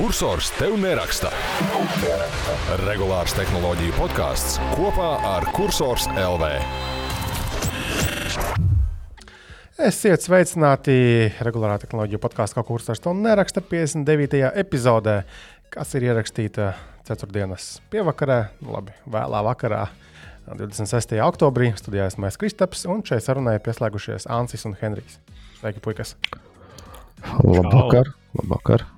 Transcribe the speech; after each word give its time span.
Cursors 0.00 0.46
tev 0.56 0.78
neraksta. 0.80 1.28
Regulārs 2.80 3.34
tehnoloģiju 3.36 3.92
podkāsts 3.98 4.54
kopā 4.72 5.08
ar 5.28 5.44
Cursors 5.52 6.06
LV. 6.16 6.46
Esiet 9.84 10.24
sveicināti 10.24 10.94
regulārā 11.44 11.76
tehnoloģija 11.82 12.20
podkāstā, 12.22 12.56
kā 12.56 12.64
kursors 12.70 13.04
to 13.04 13.12
neraksta 13.12 13.60
59. 13.60 14.40
epizodē, 14.62 15.18
kas 15.68 15.92
ir 15.98 16.06
ierakstīta 16.08 16.70
4. 17.10 17.60
pievakarā, 17.92 18.38
nu 18.64 18.72
labi, 18.78 18.96
vēlā 19.04 19.42
vakarā. 19.50 19.82
26. 20.48 21.12
oktobrī 21.26 21.74
studijā 21.76 22.06
esmu 22.08 22.30
Kristaps, 22.40 22.86
un 22.88 23.04
šeit 23.04 23.26
sarunai 23.26 23.58
pieslēgušies 23.60 24.30
Ansis 24.32 24.64
un 24.64 24.78
Henrijs. 24.80 25.20
Sveiki, 25.58 25.84
puikas! 25.84 26.16
Labvakar! 27.44 28.14
labvakar. 28.40 28.88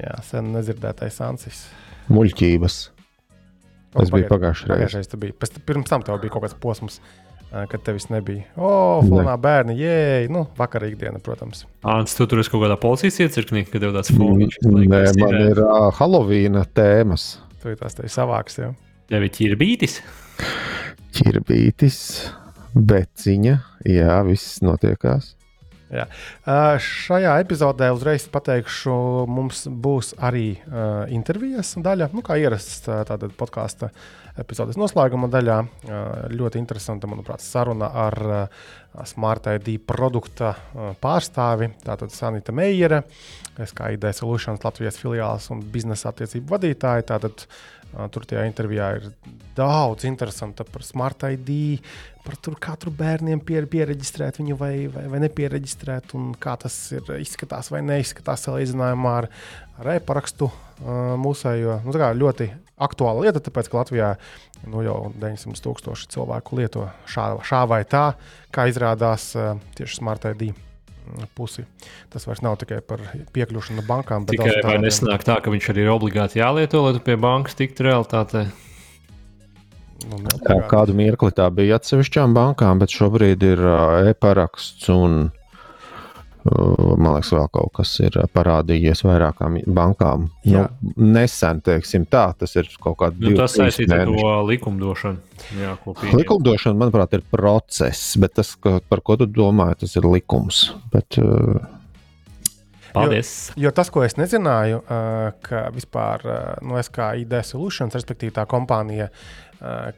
Jā, 0.00 0.16
sen 0.26 0.50
nedzirdētais 0.54 1.20
Ansis. 1.24 1.66
Muļķības. 2.12 2.78
Tas 3.94 4.10
bija 4.10 4.26
pagājušajā 4.30 4.68
reizē. 4.74 5.04
Pagājušajā 5.14 5.44
reizē 5.44 5.62
pirms 5.68 5.92
tam 5.92 6.02
tev 6.02 6.18
bija 6.22 6.34
kaut 6.34 6.46
kāds 6.46 6.56
posms, 6.60 6.98
kad 7.70 7.82
tevis 7.86 8.08
nebija. 8.10 8.42
O, 8.56 8.66
oh, 8.66 9.04
fonā 9.06 9.36
bērni, 9.40 9.76
jēj, 9.78 10.26
nu, 10.34 10.44
vakarā 10.58 10.88
ikdiena, 10.90 11.20
protams. 11.22 11.62
Ants, 11.86 12.16
tu 12.18 12.26
tur 12.30 12.42
esi 12.42 12.50
kaut 12.50 12.64
kādā 12.64 12.78
policijas 12.80 13.20
iecirknī, 13.22 13.62
kad 13.68 13.84
tev 13.84 13.94
tāds 13.94 14.10
fons. 14.14 14.58
Nē, 14.66 15.04
man 15.20 15.38
ir 15.38 15.62
uh, 15.62 15.86
Halloween 15.94 16.58
tēmas. 16.74 17.36
Tu 17.62 17.76
tās 17.78 17.94
te 17.96 18.10
savāks, 18.10 18.58
jau. 18.60 18.72
Tev 19.12 19.28
ir 19.28 19.32
ķirbītis? 19.36 20.00
Ķirbītis, 21.14 21.98
beciņa, 22.74 23.56
jā, 23.86 24.18
viss 24.26 24.58
notiekās. 24.66 25.36
Jā. 25.92 26.06
Uh, 26.08 26.74
šajā 26.80 27.34
epizodē 27.42 27.90
uzreiz 27.94 28.24
pateikšu, 28.32 28.94
mums 29.30 29.66
būs 29.68 30.14
arī 30.16 30.54
uh, 30.56 31.04
intervijas 31.12 31.74
daļa, 31.84 32.08
nu, 32.16 32.24
kā 32.24 32.38
ierasts 32.40 32.86
tādā 32.88 33.28
podkāstu 33.36 33.90
epizodes 34.40 34.78
noslēguma 34.80 35.28
daļā. 35.30 35.58
Uh, 35.60 36.00
ļoti 36.32 36.58
interesanta, 36.62 37.10
manuprāt, 37.10 37.44
saruna 37.44 37.92
ar 38.06 38.18
uh, 38.24 38.64
Smart 39.06 39.50
ID 39.52 39.76
produkta 39.84 40.54
uh, 40.54 40.90
pārstāvi, 41.02 41.72
tātad 41.84 42.14
Sanita 42.14 42.54
Meijere, 42.54 43.04
kas 43.58 43.76
kā 43.76 43.92
ID 43.94 44.08
Solutions 44.16 44.64
Latvijas 44.64 44.98
filiāls 45.02 45.50
un 45.54 45.62
biznesa 45.74 46.10
attiecību 46.14 46.56
vadītāja. 46.56 47.06
Tātad, 47.12 47.44
uh, 47.44 47.73
tur 48.12 48.26
tajā 48.28 48.44
intervijā 48.48 48.88
ir 48.98 49.08
daudz 49.56 50.06
interesanta 50.08 50.66
par 50.66 50.82
Smart 50.86 51.26
ID, 51.28 51.78
par 52.24 52.36
to, 52.42 52.54
kā 52.58 52.74
tur 52.80 52.92
bērniem 52.94 53.42
pier, 53.44 53.68
pieregistrēt 53.70 54.40
viņu 54.40 54.58
vai, 54.58 54.72
vai, 54.90 55.06
vai 55.12 55.22
nepieregistrēt, 55.26 56.14
un 56.18 56.32
kā 56.40 56.56
tas 56.60 56.76
ir, 56.96 57.06
izskatās 57.22 57.70
vai 57.74 57.84
neizskatās 57.86 58.48
salīdzinājumā 58.48 59.14
ar, 59.22 59.30
ar 59.78 59.92
e-parakstu 59.96 60.50
uh, 60.50 61.14
mūsējo. 61.20 61.80
Nu, 61.86 61.94
ļoti 61.94 62.50
aktuāla 62.84 63.26
lieta, 63.28 63.44
tāpēc 63.44 63.70
ka 63.70 63.82
Latvijā 63.82 64.10
nu, 64.66 64.82
jau 64.86 64.98
900 65.14 65.64
tūkstoši 65.68 66.10
cilvēku 66.16 66.58
lieto 66.58 66.88
šā, 67.06 67.34
šā 67.46 67.64
vai 67.70 67.84
tā, 67.86 68.10
kā 68.54 68.66
izrādās 68.72 69.32
uh, 69.38 69.54
tieši 69.78 70.00
Smart 70.00 70.32
ID 70.34 70.63
pusi. 71.36 71.64
Tas 72.12 72.26
vairs 72.28 72.42
nav 72.44 72.58
tikai 72.60 72.80
par 72.86 73.02
piekļūšanu 73.34 73.84
bankām. 73.88 74.26
Tikai 74.30 74.60
vai 74.66 74.76
nesanāk 74.82 75.26
tā, 75.26 75.38
ka 75.44 75.52
viņš 75.54 75.70
arī 75.72 75.86
ir 75.86 75.94
obligāti 75.94 76.40
jālieto, 76.40 76.84
lai 76.84 76.94
tu 76.96 77.02
pie 77.04 77.16
bankas 77.20 77.58
tiktu 77.58 77.88
realitātē? 77.88 78.46
Nu, 80.04 80.18
kādu 80.68 80.92
mirkli 80.96 81.32
tā 81.32 81.46
bija 81.54 81.78
atsevišķām 81.78 82.34
bankām, 82.36 82.80
bet 82.82 82.92
šobrīd 82.92 83.44
ir 83.46 83.62
e-paraksts 84.10 84.90
un 84.92 85.30
man 86.44 87.14
liekas, 87.14 87.30
vēl 87.32 87.46
kaut 87.54 87.72
kas 87.78 87.92
ir 88.04 88.16
parādījies 88.34 89.04
vairākām 89.06 89.58
bankām. 89.76 90.28
Jā. 90.48 90.66
Nu, 90.84 91.12
nesen, 91.14 91.62
teiksim, 91.64 92.04
tā, 92.10 92.26
tas 92.38 92.52
ir 92.60 92.68
kaut 92.82 92.98
kāds 93.00 93.20
nu, 93.22 93.32
tas 93.38 93.56
saistīts 93.56 93.94
ar 93.96 94.10
to 94.10 94.34
likumdošanu. 94.50 95.22
Jā, 95.60 95.76
likumdošana, 96.12 96.78
manuprāt, 96.84 97.16
ir 97.16 97.24
process, 97.32 98.14
bet 98.20 98.36
tas, 98.40 98.54
par 98.60 99.04
ko 99.04 99.16
tu 99.20 99.28
domā, 99.30 99.70
tas 99.80 99.96
ir 99.96 100.06
likums. 100.08 100.66
Bet, 100.92 101.18
uh, 101.22 101.73
Paldies! 102.94 103.30
Jo, 103.54 103.66
jo 103.66 103.72
tas, 103.74 103.90
ko 103.90 104.04
es 104.06 104.14
nezināju, 104.18 104.84
ka 105.44 105.64
vispār 105.74 106.22
no 106.62 106.76
nu, 106.76 106.82
SKID 106.82 107.34
Solutions, 107.42 107.96
respektīvi 107.96 108.34
tā 108.36 108.46
kompānija, 108.50 109.08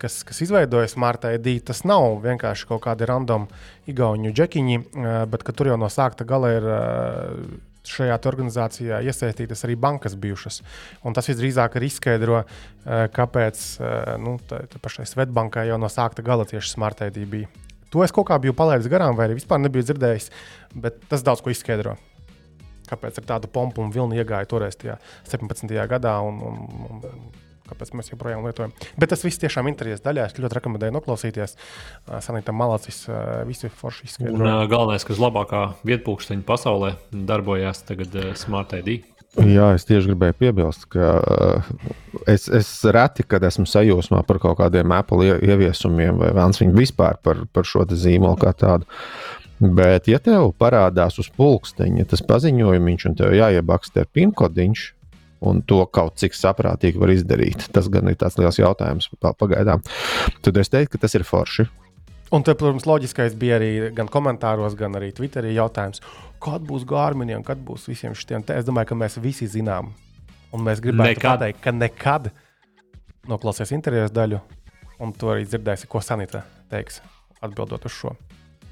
kas, 0.01 0.23
kas 0.27 0.41
izveidoja 0.47 0.89
Smart 0.89 1.27
ID, 1.29 1.51
tas 1.69 1.85
nav 1.89 2.21
vienkārši 2.25 2.69
kaut 2.71 2.85
kādi 2.87 3.09
random 3.09 3.47
igauņu 3.91 4.33
džekiņi, 4.33 4.83
bet 5.31 5.47
tur 5.53 5.73
jau 5.73 5.79
no 5.81 5.91
sākta 5.93 6.27
gala 6.29 6.53
ir 6.57 6.69
šajā 7.87 8.17
organizācijā 8.27 8.99
iesaistītas 9.07 9.63
arī 9.67 9.77
bankas 9.79 10.17
bijušas. 10.19 10.59
Un 11.07 11.15
tas 11.15 11.29
visdrīzāk 11.31 11.79
arī 11.79 11.91
izskaidro, 11.93 12.43
kāpēc 12.87 13.63
nu, 14.23 14.37
tā, 14.49 14.65
tā 14.73 14.83
pašai 14.83 15.07
Svetbankai 15.13 15.69
jau 15.71 15.79
no 15.79 15.91
sākta 15.93 16.25
gala 16.27 16.49
tieši 16.49 16.75
Smart 16.75 17.05
ID 17.07 17.23
bija. 17.31 17.53
To 17.95 18.03
es 18.03 18.13
kaut 18.13 18.27
kā 18.29 18.41
biju 18.43 18.57
palaidis 18.57 18.91
garām, 18.91 19.15
vai 19.17 19.29
arī 19.29 19.39
vispār 19.39 19.63
nebiju 19.63 19.87
dzirdējis, 19.87 20.33
bet 20.75 20.99
tas 21.11 21.23
daudz 21.27 21.45
ko 21.45 21.55
izskaidro. 21.55 21.95
Kāpēc 22.91 23.21
ar 23.23 23.29
tādu 23.35 23.51
pompu 23.53 23.83
un 23.85 23.93
vilni 23.95 24.21
iegāja 24.21 24.49
toreiz 24.51 24.79
17. 24.79 25.75
gadā 25.91 26.19
un, 26.25 26.41
un, 26.47 26.63
un 26.87 27.03
kāpēc 27.67 27.93
mēs 27.99 28.13
joprojām 28.13 28.47
lietojam. 28.47 28.75
Bet 29.01 29.11
tas 29.13 29.25
viss 29.27 29.41
tiešām 29.43 29.71
intervijas 29.71 30.05
daļā. 30.05 30.29
Es 30.29 30.39
ļoti 30.39 30.61
rekomendēju 30.61 30.95
noklausīties. 30.97 31.57
Sanītam 32.25 32.59
Malacis 32.61 33.05
visi 33.49 33.71
forši 33.73 34.09
izskaidro. 34.11 34.39
Un 34.39 34.71
galvenais, 34.71 35.07
kas 35.07 35.21
labākā 35.23 35.67
vietpūksteņa 35.89 36.47
pasaulē 36.47 36.95
darbojās 37.11 37.83
tagad 37.89 38.15
Smart 38.39 38.77
ID. 38.79 39.03
Jā, 39.37 39.75
es 39.77 39.85
tieši 39.85 40.15
gribēju 40.15 40.35
piebilst, 40.41 40.87
ka 40.89 41.19
es, 42.31 42.47
es 42.49 42.69
reti, 42.89 43.27
kad 43.29 43.45
esmu 43.45 43.67
sajūsmā 43.69 44.23
par 44.25 44.39
kaut 44.41 44.57
kādiem 44.63 44.95
Apple 44.97 45.27
ieviesumiem, 45.45 46.23
vai 46.23 46.31
vēlams 46.31 46.63
viņu 46.63 46.73
vispār 46.79 47.19
par, 47.21 47.43
par 47.53 47.69
šo 47.69 47.85
zīmolu 47.91 48.39
kā 48.41 48.55
tādu. 48.57 48.89
Bet, 49.57 50.11
ja 50.11 50.19
tev 50.21 50.51
parādās 50.61 51.17
uz 51.23 51.31
pulksteņa 51.33 52.05
tas 52.11 52.21
paziņojums, 52.29 53.07
un 53.09 53.17
tev 53.17 53.33
jāiebaksta 53.33 54.05
ar 54.05 54.11
pinkodiņš, 54.13 54.83
un 55.49 55.63
to 55.69 55.81
kaut 55.93 56.19
cik 56.21 56.37
saprātīgi 56.37 57.01
var 57.01 57.13
izdarīt. 57.15 57.69
Tas 57.73 57.89
gan 57.93 58.11
ir 58.11 58.19
tāds 58.21 58.37
liels 58.41 58.61
jautājums 58.61 59.09
pagaidām. 59.23 59.85
Tad 60.45 60.61
es 60.61 60.73
teiktu, 60.73 60.97
ka 60.97 61.07
tas 61.07 61.17
ir 61.17 61.25
forši. 61.29 61.69
Un 62.35 62.43
te, 62.43 62.57
protams, 62.59 62.89
loģiskais 62.89 63.37
bija 63.39 63.57
arī 63.61 63.71
gan 63.95 64.11
komentāros, 64.11 64.75
gan 64.79 64.99
arī 64.99 65.13
Twitterī 65.15 65.53
jautājums, 65.55 66.03
kad 66.43 66.65
būs 66.67 66.83
Gārminiem, 66.89 67.45
kad 67.47 67.61
būs 67.63 67.87
visiem 67.87 68.17
šiem 68.19 68.43
te. 68.43 68.57
Es 68.59 68.67
domāju, 68.67 68.91
ka 68.91 68.99
mēs 68.99 69.21
visi 69.23 69.47
zinām, 69.49 69.93
un 70.51 70.67
mēs 70.67 70.83
gribētu 70.83 71.15
nekad. 71.15 71.29
pateikt, 71.31 71.63
ka 71.63 71.73
nekad 71.73 72.33
noklausies 73.31 73.73
intervijas 73.77 74.15
daļu, 74.15 74.43
un 75.01 75.15
to 75.15 75.31
arī 75.37 75.47
dzirdēsi, 75.47 75.89
ko 75.91 76.03
Sanita 76.03 76.43
teiks 76.73 76.99
atbildot 77.47 77.87
uz 77.87 77.95
šo. 77.95 78.17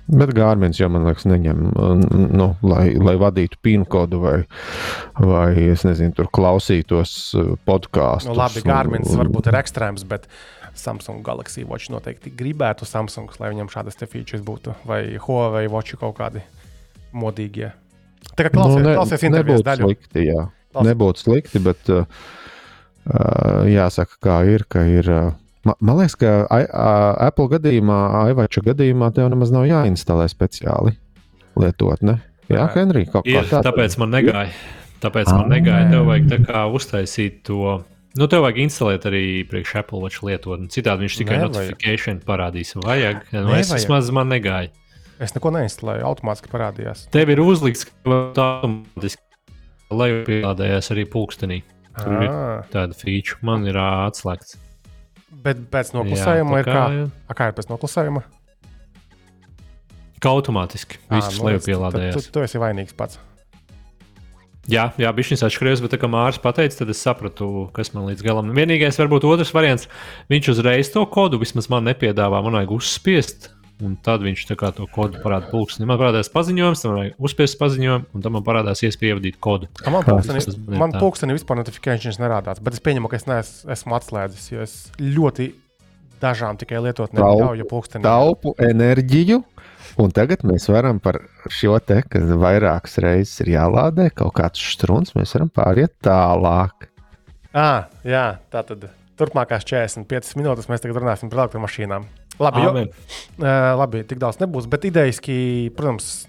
Bet 0.05 0.35
Gārmins 0.37 0.77
jau, 0.77 0.91
man 0.93 1.07
liekas, 1.09 1.25
neņem, 1.25 1.61
nu, 2.37 2.49
lai, 2.67 2.91
lai 3.01 3.15
vadītu 3.21 3.57
PIN 3.65 3.87
kodu 3.89 4.19
vai, 4.21 4.35
vai 5.17 5.49
es 5.71 5.87
nezinu, 5.87 6.13
tur 6.19 6.29
klausītos 6.29 7.15
uh, 7.39 7.55
podkāstus. 7.65 8.29
Nu, 8.29 8.37
labi, 8.37 8.61
Gārmins 8.67 9.15
varbūt 9.17 9.49
ir 9.49 9.57
ekstrēms, 9.63 10.05
bet 10.11 10.29
Samsung 10.77 11.25
Galaxy 11.25 11.65
Watch 11.65 11.89
noteikti 11.95 12.35
gribētu 12.37 12.85
Samsung, 12.89 13.33
lai 13.41 13.55
viņam 13.55 13.71
šādas 13.73 13.97
te 13.97 14.09
features 14.11 14.45
būtu, 14.45 14.75
vai 14.89 15.17
Huawei 15.25 15.71
Watch 15.73 15.97
kaut 16.01 16.19
kādi 16.19 16.45
modīgie. 17.17 17.73
Tā 18.35 18.45
kā 18.45 18.53
klausies, 18.53 18.83
nu, 18.83 18.91
ne, 18.91 18.99
klausies 18.99 19.25
intervijas 19.25 19.65
daļu. 19.65 19.89
Slikti, 19.89 20.27
jā. 20.29 20.49
Klausies. 20.75 20.91
Nebūtu 20.91 21.25
slikti, 21.25 21.65
bet 21.65 21.95
uh, 21.95 22.05
uh, 23.09 23.65
jāsaka, 23.71 24.21
kā 24.27 24.43
ir, 24.53 24.67
ka 24.69 24.85
ir. 24.91 25.09
Uh, 25.09 25.33
Man, 25.65 25.79
man 25.81 25.99
liekas, 26.03 26.19
ka 26.21 26.33
I, 26.53 26.67
uh, 26.69 27.15
Apple 27.25 27.49
gadījumā, 27.55 27.99
iVača 28.35 28.63
gadījumā, 28.67 29.09
tev 29.17 29.31
nemaz 29.33 29.53
nav 29.55 29.65
jāinstalē 29.69 30.29
speciāli 30.29 30.93
lietotne. 31.61 32.19
Jā, 32.53 32.67
Henrij, 32.75 33.09
kaut 33.13 33.25
kā 33.25 33.45
tāda. 33.49 33.71
Tāpēc 33.71 33.97
man 34.03 34.13
negāja. 34.13 34.53
Tāpēc 35.05 35.31
man 35.33 35.51
negāja. 35.53 35.89
Tev 35.93 36.07
vajag 36.11 36.31
tā 36.31 36.39
kā 36.45 36.65
uztaisīt 36.77 37.43
to. 37.49 37.79
Nu, 38.15 38.29
tev 38.31 38.45
vajag 38.45 38.61
instalēt 38.67 39.07
arī 39.09 39.25
priekš 39.49 39.75
Apple 39.81 40.03
Watch 40.05 40.23
lietotni. 40.27 40.69
Citādi 40.73 41.07
viņš 41.07 41.19
tikai 41.23 41.41
notifikāciju 41.43 42.21
parādīs. 42.29 42.75
Vajag. 42.85 43.25
Nu, 43.35 43.49
es 43.57 43.73
vismaz 43.75 44.13
man 44.15 44.31
negāju. 44.33 44.73
Es 45.23 45.33
neko 45.35 45.53
neinstalēju, 45.55 46.05
automātiski 46.09 46.51
parādījās. 46.51 47.07
Tev 47.15 47.31
ir 47.31 47.41
uzlikts, 47.43 47.87
ka 47.87 48.19
automātiski 48.35 49.23
lejupielādējās 49.95 50.91
arī 50.95 51.07
pulkstenī. 51.11 51.63
Tur 51.95 52.17
à. 52.19 52.23
ir 52.27 52.71
tāda 52.73 52.97
feature. 52.99 53.39
Man 53.47 53.67
ir 53.71 53.79
atslēgts. 53.79 54.59
Bet 55.45 55.67
pēc 55.73 55.93
noklusējuma 55.97 56.59
jā, 56.59 56.63
ir 56.63 56.69
kā? 56.71 56.83
Jā. 56.95 57.05
A, 57.29 57.37
kā 57.37 57.51
ir 57.51 57.57
pēc 57.57 57.71
noklusējuma? 57.73 58.25
Kā 60.23 60.33
automātiski. 60.33 61.01
Viss 61.11 61.39
nu, 61.39 61.49
lejupielādējās. 61.51 62.17
Tu, 62.17 62.27
tu, 62.29 62.35
tu 62.39 62.45
esi 62.47 62.61
vainīgs 62.63 62.97
pats. 62.97 63.21
Jā, 64.71 64.87
jā 64.97 65.11
bija 65.13 65.29
šis 65.29 65.45
atšķirības, 65.45 65.83
bet, 65.85 65.97
kā 66.01 66.09
Mārcis 66.09 66.41
teica, 66.41 66.79
tad 66.79 66.93
es 66.95 67.03
sapratu, 67.05 67.49
kas 67.77 67.93
man 67.93 68.07
līdz 68.09 68.25
galam. 68.25 68.55
Vienīgais, 68.57 68.97
varbūt 69.03 69.27
otrs 69.29 69.53
variants, 69.53 69.91
viņš 70.33 70.55
uzreiz 70.55 70.89
to 70.95 71.05
kodu 71.13 71.41
vismaz 71.43 71.69
man 71.73 71.85
nepiedāvā. 71.91 72.41
Man 72.47 72.57
vajag 72.57 72.73
uzspiest 72.79 73.51
un 73.83 73.97
tad 74.05 74.23
viņš 74.25 74.45
to 74.47 74.57
kodu 74.93 75.21
parāda 75.23 75.49
pulksteni. 75.51 75.89
Man 75.89 75.99
parādās 76.01 76.31
paziņojums, 76.33 76.83
tam 76.85 76.95
vajag 76.99 77.27
uzspiest 77.27 77.59
paziņojumu, 77.61 78.07
un 78.15 78.25
tam 78.25 78.37
man 78.37 78.45
parādās 78.47 78.85
iespēja 78.87 79.17
ievadīt 79.17 79.41
kodu. 79.43 79.69
A, 79.83 79.93
man 79.95 80.07
pulksteni, 80.07 80.79
man 80.79 80.95
pulksteni 80.95 81.37
vispār 81.37 81.59
notifikācijas 81.61 82.21
nerādās, 82.23 82.63
bet 82.65 82.79
es 82.79 82.85
pieņemu, 82.85 83.11
ka 83.11 83.19
es 83.19 83.29
neesmu 83.31 83.75
esmu 83.75 83.99
atslēdzis, 83.99 84.47
jo 84.53 84.65
es 84.65 84.77
ļoti 85.01 85.51
dažām 86.23 86.59
tikai 86.61 86.81
lietot 86.85 87.15
neļauju 87.17 87.69
pulksteni. 87.69 88.07
Taupu 88.07 88.55
enerģiju. 88.63 89.43
Un 90.01 90.11
tagad 90.11 90.43
mēs 90.47 90.67
varam 90.73 90.99
par 91.03 91.21
šo 91.53 91.77
te, 91.85 92.01
kad 92.11 92.27
vairākas 92.41 92.97
reizes 93.05 93.45
ir 93.45 93.53
jālādē 93.53 94.09
kaut 94.17 94.35
kāds 94.41 94.63
strūns, 94.75 95.15
mēs 95.15 95.37
varam 95.37 95.53
pāriet 95.55 95.95
tālāk. 96.03 96.89
À, 97.55 97.87
jā, 98.03 98.27
tā 98.51 98.65
tad 98.67 98.89
turpmākās 99.21 99.67
45 99.69 100.39
minūtes 100.41 100.71
mēs 100.71 100.83
tagad 100.83 101.01
runāsim 101.03 101.31
par 101.33 101.45
elektromašīnām. 101.45 102.07
Labi, 102.43 102.65
jo, 102.65 102.73
uh, 102.83 103.47
labi, 103.79 104.03
tik 104.09 104.19
daudz 104.23 104.41
nebūs, 104.41 104.67
bet 104.71 104.89
idejaski, 104.89 105.37
protams, 105.77 106.25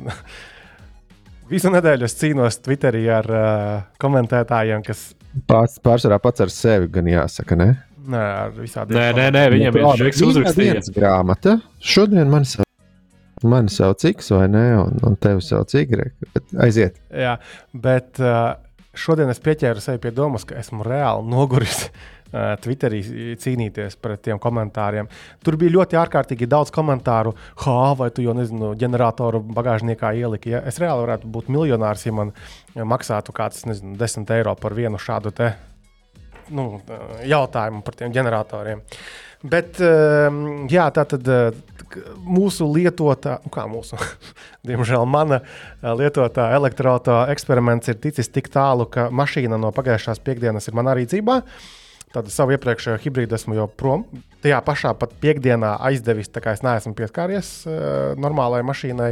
visu 1.54 1.72
nedēļu 1.74 2.06
es 2.06 2.18
cīnos 2.20 2.60
Twitterī 2.66 3.08
ar 3.14 3.32
uh, 3.32 3.80
komentētājiem, 4.02 4.86
kas. 4.86 5.08
Pats 5.50 5.82
pārsvarā 5.84 6.22
pats 6.24 6.46
ar 6.46 6.54
sevi 6.54 6.92
gan 6.94 7.10
jāsaka, 7.10 7.58
ne? 7.60 7.72
Nē, 8.06 8.22
ar 8.22 8.54
visādiem. 8.54 9.00
Nē, 9.00 9.08
nē, 9.18 9.26
nē 9.34 9.48
viņam 9.56 9.80
ir 9.82 10.04
šis 10.12 10.22
uzrakstījums. 10.28 10.92
Grāmata. 10.94 11.58
Šodien 11.82 12.30
man 12.30 12.46
sauc. 12.46 12.64
Mani 13.46 13.70
sauc 13.70 14.02
X 14.08 14.32
vai 14.32 14.46
ne, 14.50 14.64
un, 14.80 14.96
un 15.06 15.18
tevi 15.22 15.44
sauc 15.44 15.74
Y. 15.76 16.06
Aiziet. 16.64 17.02
Jā, 17.12 17.36
bet 17.74 18.22
uh, 18.24 18.56
šodien 18.98 19.30
es 19.34 19.42
pieķēru 19.44 19.84
sevi 19.84 20.02
pie 20.06 20.14
domas, 20.16 20.46
ka 20.48 20.58
esmu 20.62 20.86
reāli 20.86 21.28
noguris 21.34 21.88
Twitterī 22.34 23.02
cīnīties 23.40 23.96
pret 24.02 24.24
tiem 24.26 24.40
komentāriem. 24.42 25.08
Tur 25.46 25.56
bija 25.62 25.76
ļoti 25.78 26.00
ārkārtīgi 26.02 26.50
daudz 26.52 26.74
komentāru, 26.76 27.36
ha, 27.64 27.78
vai 27.96 28.10
tu 28.12 28.26
jau 28.26 28.34
nezinu, 28.36 28.74
ģeneratoru 28.80 29.44
bagāžniekā 29.56 30.12
ieliki. 30.20 30.56
Ja? 30.56 30.64
Es 30.68 30.82
reāli 30.82 31.06
varētu 31.06 31.30
būt 31.32 31.52
miljonārs, 31.54 32.08
ja 32.08 32.16
man 32.18 32.34
maksātu 32.76 33.36
kāds, 33.36 33.64
nezinu, 33.70 33.96
10 34.02 34.34
eiro 34.36 34.56
par 34.60 34.76
vienu 34.76 35.00
šādu 35.00 35.32
te, 35.38 35.54
nu, 36.56 36.82
jautājumu 37.26 37.86
par 37.86 38.02
tiem 38.02 38.12
ģeneratoriem. 38.16 38.84
Bet, 39.46 39.78
jā, 40.74 40.90
tā 40.96 41.06
tad 41.06 41.30
mūsu 42.26 42.68
lietotā, 42.74 43.38
nu 43.46 43.54
kā 43.54 43.68
mūsu, 43.70 44.00
diemžēl 44.68 45.06
mana 45.08 45.42
lietotā 45.86 46.50
elektroautorāta 46.58 47.32
eksperiments 47.34 47.94
ir 47.94 48.00
ticis 48.02 48.32
tik 48.34 48.50
tālu, 48.54 48.90
ka 48.90 49.08
mašīna 49.14 49.60
no 49.62 49.72
pagājušās 49.76 50.24
piekdienas 50.26 50.68
ir 50.68 50.78
manā 50.78 50.98
rīcībā. 50.98 51.42
Tādu 52.16 52.32
savu 52.32 52.54
iepriekšējo 52.56 53.00
hibrīdu 53.04 53.36
esmu 53.36 53.58
jau 53.58 53.66
prom. 53.68 54.06
Tajā 54.44 54.62
pašā 54.64 54.94
pat 54.96 55.12
piekdienā 55.20 55.74
aizdevis, 55.84 56.30
tā 56.32 56.40
kā 56.44 56.54
es 56.56 56.62
neesmu 56.64 56.94
pieskāries 56.96 57.50
uh, 57.68 58.14
normālai 58.22 58.62
mašīnai 58.64 59.10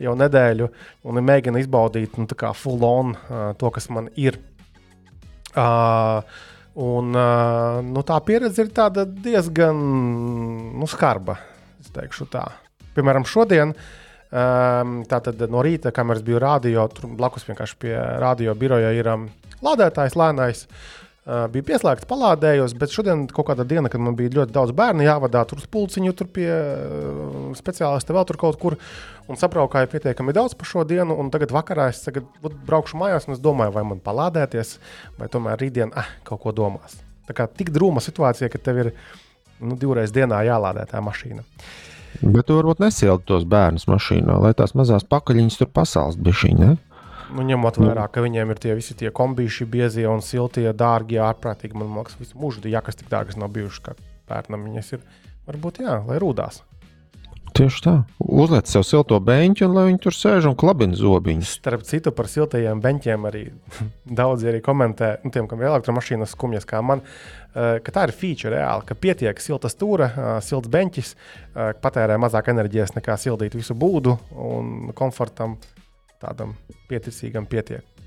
jau 0.00 0.14
nedēļu, 0.16 0.68
un 1.10 1.20
mēģinu 1.28 1.60
izbaudīt 1.60 2.16
nu, 2.16 2.24
full 2.56 2.86
on 2.88 3.12
uh, 3.12 3.50
to, 3.58 3.68
kas 3.74 3.90
man 3.92 4.08
ir. 4.16 4.38
Uh, 5.52 6.22
un, 6.80 7.10
uh, 7.12 7.82
nu, 7.84 8.04
tā 8.08 8.16
pieredze 8.24 8.64
ir 8.64 8.72
diezgan 9.26 9.82
nu, 10.78 10.88
skarba. 10.88 11.36
Piemēram, 12.96 13.26
šodien 13.28 13.74
um, 13.74 14.94
no 15.52 15.66
rīta, 15.66 15.92
kamēr 15.92 16.22
es 16.22 16.24
biju 16.24 16.40
rādio, 16.40 16.86
tur 16.94 17.10
blakus 17.18 17.44
vienkārši 17.50 17.76
pie 17.84 17.92
radio 18.24 18.56
biroja 18.56 18.94
ir 18.96 19.12
um, 19.12 19.28
lādētājs 19.64 20.16
lēnais. 20.16 20.64
Uh, 20.64 21.07
bija 21.52 21.66
pieslēgts, 21.68 22.06
palādējos, 22.08 22.72
bet 22.78 22.92
šodien 22.94 23.26
kaut 23.28 23.50
kāda 23.50 23.66
diena, 23.68 23.90
kad 23.92 24.00
man 24.00 24.16
bija 24.16 24.32
ļoti 24.38 24.54
daudz 24.54 24.72
bērnu 24.76 25.04
jāvadā 25.04 25.42
tur 25.48 25.60
uz 25.60 25.66
pulciņu, 25.68 26.14
tur 26.16 26.30
pie 26.32 26.48
uh, 26.48 27.50
speciālista 27.58 28.16
vēl 28.16 28.24
tur 28.30 28.40
kaut 28.40 28.60
kur. 28.62 28.78
Un 29.28 29.36
sabraukāju 29.36 29.90
pietiekami 29.92 30.32
daudz 30.32 30.54
par 30.56 30.70
šo 30.70 30.86
dienu, 30.88 31.18
un 31.20 31.28
tagad 31.28 31.52
vakarā 31.52 31.90
es 31.92 32.00
tagad, 32.06 32.24
braukšu 32.40 32.96
mājās, 32.96 33.28
un 33.28 33.36
es 33.36 33.42
domāju, 33.44 33.74
vai 33.74 33.84
man 33.90 34.00
palādēties, 34.00 34.78
vai 35.18 35.28
tomēr 35.28 35.60
rītdien 35.60 35.92
ah, 36.00 36.08
kaut 36.24 36.40
ko 36.46 36.54
domās. 36.56 36.96
Tā 37.28 37.36
kā 37.36 37.44
tik 37.52 37.74
drūma 37.74 38.00
situācija, 38.00 38.48
ka 38.48 38.62
tev 38.64 38.80
ir 38.86 38.90
nu, 39.60 39.76
divreiz 39.76 40.14
dienā 40.16 40.40
jālādē 40.48 40.86
tā 40.88 41.04
mašīna. 41.04 41.44
Bet 42.22 42.48
tu 42.48 42.56
varbūt 42.56 42.80
nesildi 42.80 43.28
tos 43.28 43.44
bērnus 43.44 43.84
mašīnā, 43.90 44.40
lai 44.40 44.54
tās 44.56 44.72
mazās 44.78 45.04
pakaļiņas 45.12 45.60
tur 45.60 45.68
pasāls 45.76 46.16
bišķiņi. 46.16 46.70
Nu, 47.28 47.44
ņemot 47.44 47.76
vērā, 47.80 48.06
ka 48.12 48.22
viņiem 48.24 48.54
ir 48.54 48.60
tie 48.62 48.76
visi 48.78 48.96
tie 48.96 49.10
kombīši, 49.14 49.66
biezie 49.68 50.06
un 50.08 50.22
siltie, 50.24 50.68
dārgie, 50.72 51.20
ārprātīgi. 51.24 51.76
Man 51.76 51.92
liekas, 51.98 52.16
visu 52.20 52.40
mūžu 52.40 52.64
tie 52.64 52.72
jākas 52.72 52.96
tik 52.96 53.10
dārgas 53.12 53.36
nav 53.40 53.52
bijušas, 53.54 53.84
kā 53.84 53.96
bērnam 54.30 54.64
viņas 54.68 54.96
ir. 54.96 55.04
Varbūt 55.48 55.82
jā, 55.84 56.00
lai 56.08 56.18
rūdās. 56.22 56.62
Tieši 57.56 57.80
tā. 57.82 57.92
Uzliek 58.20 58.68
sev 58.70 58.84
silto 58.86 59.16
beņķi, 59.24 59.64
un 59.66 59.72
lai 59.74 59.86
viņi 59.88 60.00
tur 60.04 60.14
sēž 60.14 60.46
un 60.50 60.56
klabina 60.58 60.96
zobiņus. 60.96 61.56
Starp 61.58 61.84
citu, 61.88 62.12
par 62.14 62.28
siltajiem 62.30 62.80
beņķiem 62.84 63.24
arī 63.28 63.42
daudzi 64.20 64.50
arī 64.52 64.60
komentē, 64.64 65.16
nu, 65.24 65.32
tiem, 65.34 65.48
kam 65.50 65.64
ir 65.64 65.70
elektromašīnas 65.72 66.36
skumjas, 66.36 66.68
kā 66.68 66.82
man, 66.84 67.02
uh, 67.02 67.80
ka 67.84 67.94
tā 67.94 68.06
ir 68.08 68.14
feature 68.14 68.54
reāli, 68.54 68.86
ka 68.88 68.96
pietiek 68.98 69.42
silta 69.42 69.72
stūra, 69.72 70.10
uh, 70.12 70.28
silts 70.44 70.70
beņķis, 70.70 71.10
uh, 71.16 71.72
patērē 71.82 72.20
mazāk 72.20 72.52
enerģijas 72.52 72.94
nekā 72.98 73.18
sildīt 73.20 73.56
visu 73.58 73.76
būdu 73.78 74.14
un 74.36 74.92
komfortam 74.96 75.58
tādam 76.22 76.54
pieticīgam 76.90 77.46
pietiek. 77.48 77.98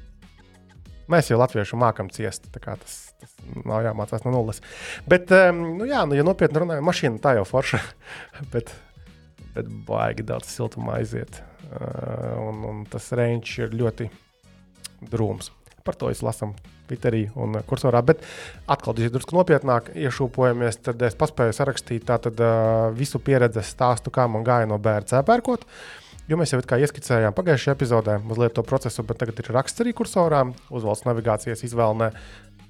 Mēs 1.11 1.27
jau 1.27 1.39
latvieši 1.41 1.79
mākam 1.79 2.07
ciest, 2.13 2.45
tā 2.53 2.61
kā 2.63 2.77
tas, 2.79 3.11
tas 3.19 3.31
nav 3.67 3.83
jāmācās 3.83 4.23
no 4.23 4.31
nulles. 4.31 4.61
Bet, 5.09 5.31
nu 5.55 5.87
jā, 5.89 6.05
nu, 6.07 6.15
ja 6.15 6.23
nopietni 6.23 6.61
runājam, 6.61 6.87
mašīna 6.87 7.19
tā 7.23 7.35
jau 7.39 7.45
forša, 7.47 7.81
bet, 8.53 8.71
bet 9.55 9.71
baigi 9.87 10.27
daudz 10.27 10.51
siltumā 10.53 10.99
aiziet. 11.01 11.41
Uh, 11.71 12.35
un, 12.49 12.63
un 12.67 12.83
tas 12.91 13.05
range 13.15 13.61
ir 13.63 13.75
ļoti 13.75 14.09
drūms. 15.11 15.51
Par 15.87 15.95
to 15.97 16.11
es 16.11 16.19
lasu 16.23 16.51
Twitterī 16.89 17.23
un 17.39 17.55
kursorā. 17.67 18.01
Bet 18.05 18.25
atkal, 18.69 18.97
ja 18.99 19.11
drusku 19.11 19.37
nopietnāk 19.37 19.93
iešūpojamies, 19.95 20.81
tad 20.87 21.01
es 21.07 21.15
paspēju 21.19 21.55
sarakstīt 21.55 22.05
tātad, 22.07 22.39
uh, 22.43 22.91
visu 22.95 23.19
pieredzes 23.23 23.71
stāstu, 23.71 24.13
kā 24.13 24.27
man 24.31 24.45
gāja 24.47 24.67
no 24.69 24.79
BRC 24.79 25.23
pērkot. 25.27 25.63
Uh, 25.63 26.00
Jo 26.31 26.37
mēs 26.39 26.53
jau 26.53 26.61
ieskicējām 26.63 27.33
pagājušajā 27.35 27.73
epizodē 27.75 28.13
mazliet 28.23 28.53
to 28.55 28.63
procesu, 28.63 29.03
bet 29.03 29.17
tagad 29.19 29.41
ir 29.41 29.49
raksts 29.51 29.83
arī 29.83 29.91
kursorā, 29.91 30.45
uzvalsts 30.71 31.03
navigācijas 31.03 31.65
izvēlē 31.67 32.07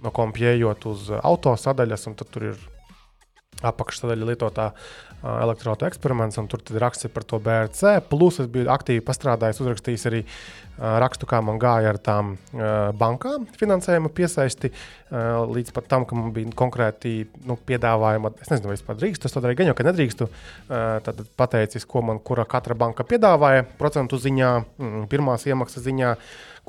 no 0.01 0.11
kompijējot 0.17 0.87
uz 0.89 1.11
auto 1.21 1.53
sadaļas, 1.53 2.07
un 2.09 2.15
tur 2.17 2.47
ir 2.47 2.63
apakšsadaļa 3.69 4.29
lietotā 4.31 4.71
elektroautorāta 5.21 5.85
eksperiments, 5.91 6.39
un 6.41 6.47
tur 6.49 6.63
ir 6.73 6.81
raksts 6.81 7.09
par 7.13 7.25
to 7.29 7.37
BRC. 7.43 7.99
Plus 8.09 8.39
es 8.41 8.49
biju 8.49 8.71
aktīvi 8.73 9.03
pastrādājis, 9.05 9.61
uzrakstījis 9.61 10.07
arī 10.09 10.21
rakstu, 10.81 11.27
kā 11.29 11.41
man 11.45 11.59
gāja 11.61 11.91
ar 11.91 11.99
tām 12.01 12.33
bankām 12.97 13.45
finansējuma 13.59 14.09
piesaisti, 14.17 14.71
līdz 15.11 15.75
pat 15.75 15.89
tam, 15.91 16.07
ka 16.09 16.17
man 16.17 16.33
bija 16.33 16.49
konkrēti 16.57 17.13
nu, 17.45 17.57
piedāvājumi. 17.69 18.33
Es 18.41 18.49
nezinu, 18.49 18.71
vai 18.71 18.77
es 18.79 18.85
pat 18.87 19.01
drīkstu, 19.01 19.29
es 19.29 19.35
to 19.35 19.43
darīju, 19.43 19.67
jau, 19.69 19.77
ka 19.77 19.85
nedrīkstu. 19.91 20.29
Tad 21.05 21.21
pateicis, 21.37 21.85
ko 21.85 22.01
man 22.07 22.21
kura 22.25 22.47
katra 22.49 22.77
banka 22.77 23.05
piedāvāja 23.05 23.67
procentu 23.77 24.17
ziņā, 24.21 24.53
mm, 24.81 25.05
pirmās 25.11 25.45
iemaksas 25.45 25.85
ziņā 25.85 26.15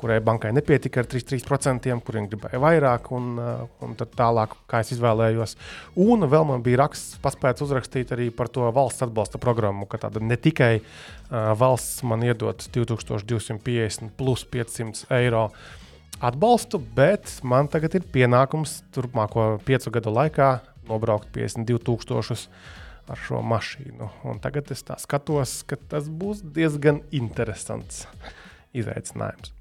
kurai 0.03 0.19
bankai 0.19 0.51
nepietika 0.51 0.99
ar 0.99 1.07
3%, 1.07 1.93
kuriem 2.03 2.27
gribēja 2.27 2.59
vairāk, 2.59 3.07
un, 3.15 3.29
uh, 3.39 3.61
un 3.85 3.95
tālāk, 3.95 4.57
kā 4.67 4.81
es 4.83 4.91
izvēlējos. 4.97 5.55
Un 6.03 6.27
vēl 6.27 6.47
man 6.49 6.65
bija 6.65 6.81
raksts, 6.83 7.21
paspēts 7.23 7.63
uzrakstīt 7.63 8.11
arī 8.11 8.27
par 8.35 8.51
to 8.51 8.67
valsts 8.75 9.05
atbalsta 9.07 9.39
programmu, 9.39 9.87
ka 9.87 10.01
tāda 10.03 10.19
ne 10.19 10.35
tikai 10.35 10.73
uh, 10.81 11.53
valsts 11.55 12.03
man 12.03 12.25
iedod 12.27 12.67
2250 12.75 14.11
plus 14.19 14.43
500 14.51 15.07
eiro 15.21 15.47
atbalstu, 16.19 16.83
bet 16.99 17.39
man 17.47 17.71
tagad 17.71 17.95
ir 17.95 18.11
pienākums 18.11 18.81
turpmāko 18.95 19.53
piecu 19.63 19.95
gadu 19.95 20.11
laikā 20.19 20.51
nobraukt 20.91 21.31
52,000 21.31 22.51
ar 23.07 23.19
šo 23.23 23.39
mašīnu. 23.43 24.11
Un 24.27 24.39
tagad 24.43 24.71
es 24.75 24.83
tā 24.83 24.99
skatos, 24.99 25.61
ka 25.67 25.79
tas 25.95 26.11
būs 26.11 26.43
diezgan 26.55 27.01
interesants 27.15 28.03
izaicinājums. 28.75 29.55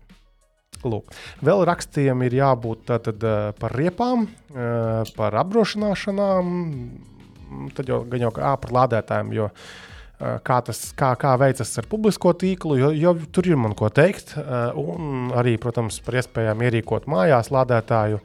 Lūk. 0.89 1.15
Vēl 1.45 1.63
rakstiem 1.69 2.25
ir 2.27 2.37
jābūt 2.41 2.85
tātad, 2.91 3.23
par 3.59 3.77
riepām, 3.79 4.27
par 5.17 5.39
apdrošināšanām, 5.45 6.53
tad 7.77 7.91
jau 7.91 8.03
gan 8.09 8.27
jau 8.27 8.35
kā 8.35 8.53
par 8.63 8.77
lādētājiem. 8.81 9.33
Jo, 9.39 9.51
Kā 10.47 10.61
tas 10.63 10.79
kā, 10.95 11.09
kā 11.19 11.33
veicas 11.35 11.73
ar 11.81 11.87
publisko 11.91 12.31
tīklu, 12.39 12.77
jo, 12.79 12.93
jo 12.95 13.11
tur 13.35 13.49
ir 13.49 13.57
man 13.59 13.73
ko 13.75 13.89
teikt. 13.91 14.37
Un 14.79 15.33
arī, 15.35 15.57
protams, 15.59 15.97
par 16.05 16.21
iespējām 16.21 16.63
ierīkot 16.63 17.09
mājās 17.11 17.51
lādētāju. 17.51 18.21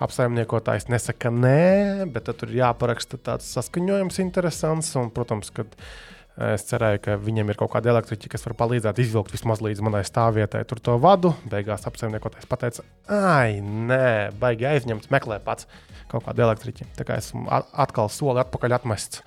Apsaimniekotājs 0.00 0.88
nesaka 0.88 1.28
nē, 1.28 2.08
bet 2.14 2.32
tur 2.32 2.48
ir 2.48 2.62
jāparaksta 2.62 3.20
tāds 3.28 3.50
saskaņojums, 3.58 4.22
interesants. 4.24 4.94
Un, 4.96 5.12
protams, 5.12 5.52
kad 5.52 5.68
uh, 5.68 6.15
Es 6.36 6.66
cerēju, 6.68 7.00
ka 7.00 7.14
viņiem 7.16 7.48
ir 7.48 7.56
kaut 7.56 7.70
kāda 7.72 7.94
elektriķa, 7.94 8.28
kas 8.34 8.42
var 8.44 8.52
palīdzēt 8.58 8.98
izvilkt 9.00 9.32
vismaz 9.32 9.62
līdz 9.64 9.80
manai 9.86 10.02
stāvvietai. 10.04 10.66
Tur 10.68 10.82
to 10.84 10.98
vadu. 11.00 11.32
Beigās 11.48 11.88
apsaimniekotājs 11.88 12.48
pateica, 12.50 12.84
ah, 13.08 13.48
nē, 13.56 14.36
baigi 14.36 14.68
aizņemts, 14.68 15.08
meklē 15.14 15.40
pats 15.44 15.64
kaut 16.12 16.26
kādu 16.28 16.44
elektriķi. 16.44 16.90
Tā 16.98 17.08
kā 17.08 17.16
esmu 17.22 17.48
atkal 17.48 18.12
soli 18.12 18.44
atpakaļ 18.44 18.76
atmests 18.76 19.24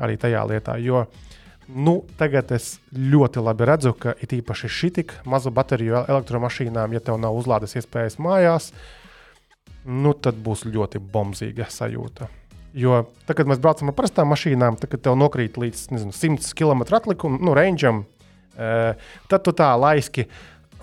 arī 0.00 0.16
tajā 0.20 0.46
lietā. 0.48 0.80
Jo 0.80 1.04
Nu, 1.66 2.04
tagad 2.14 2.52
es 2.54 2.76
ļoti 2.94 3.42
labi 3.42 3.66
redzu, 3.66 3.90
ka 3.98 4.12
it 4.22 4.30
īpaši 4.36 4.68
šī 4.70 4.90
tik 5.00 5.14
maza 5.26 5.50
bateriju 5.50 6.04
elektromašīnām, 6.04 6.94
ja 6.94 7.02
tev 7.02 7.18
nav 7.18 7.34
uzlādes 7.34 7.74
iespējas 7.80 8.20
mājās, 8.22 8.70
nu, 9.82 10.14
tad 10.14 10.38
būs 10.46 10.62
ļoti 10.70 11.02
bombzīga 11.02 11.66
sajūta. 11.66 12.30
Jo 12.76 13.06
tad, 13.24 13.38
kad 13.38 13.48
mēs 13.48 13.60
braucam 13.62 13.88
ar 13.88 13.96
parastām 13.96 14.28
mašīnām, 14.32 14.76
tad, 14.80 14.90
kad 14.92 15.06
tev 15.06 15.16
nokrīt 15.16 15.56
līdz 15.60 15.86
nezinu, 15.94 16.12
100 16.12 16.52
km 16.58 16.84
atlikumam, 16.98 17.40
nu, 17.40 17.54
rangeam, 17.56 18.02
e, 18.52 18.94
tad 19.32 19.46
tu 19.46 19.54
tā 19.56 19.70
laiski, 19.80 20.26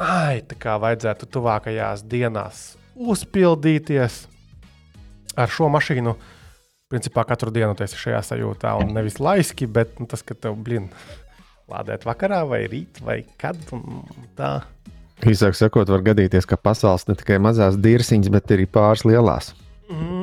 ai, 0.02 0.42
tā 0.50 0.58
kā 0.58 0.80
vajadzētu 0.82 1.30
tuvākajās 1.36 2.02
dienās 2.10 2.72
uzpildīties 2.94 4.24
ar 5.38 5.50
šo 5.54 5.70
mašīnu 5.74 6.16
principā 6.94 7.26
katru 7.26 7.54
dienu 7.54 7.74
tu 7.78 7.86
esi 7.86 7.98
šajā 7.98 8.22
sajūtā, 8.28 8.76
un 8.82 8.94
nevis 8.94 9.20
laiski, 9.22 9.66
bet 9.70 9.98
nu, 10.02 10.06
tas, 10.10 10.22
ka 10.26 10.38
tev 10.38 10.58
blin, 10.66 10.90
lādēt 11.72 12.06
vakarā 12.06 12.44
vai 12.50 12.64
rīt 12.70 13.02
vai 13.06 13.24
kad. 13.42 13.58
Tā. 14.38 14.54
Īsāk 15.30 15.58
sakot, 15.58 15.90
var 15.90 16.04
gadīties, 16.06 16.46
ka 16.50 16.60
pasaules 16.60 17.08
ne 17.08 17.16
tikai 17.18 17.40
mazās 17.42 17.78
dirziņas, 17.82 18.34
bet 18.34 18.54
arī 18.54 18.68
pāris 18.70 19.06
lielās. 19.08 19.54
Mm, 19.90 20.23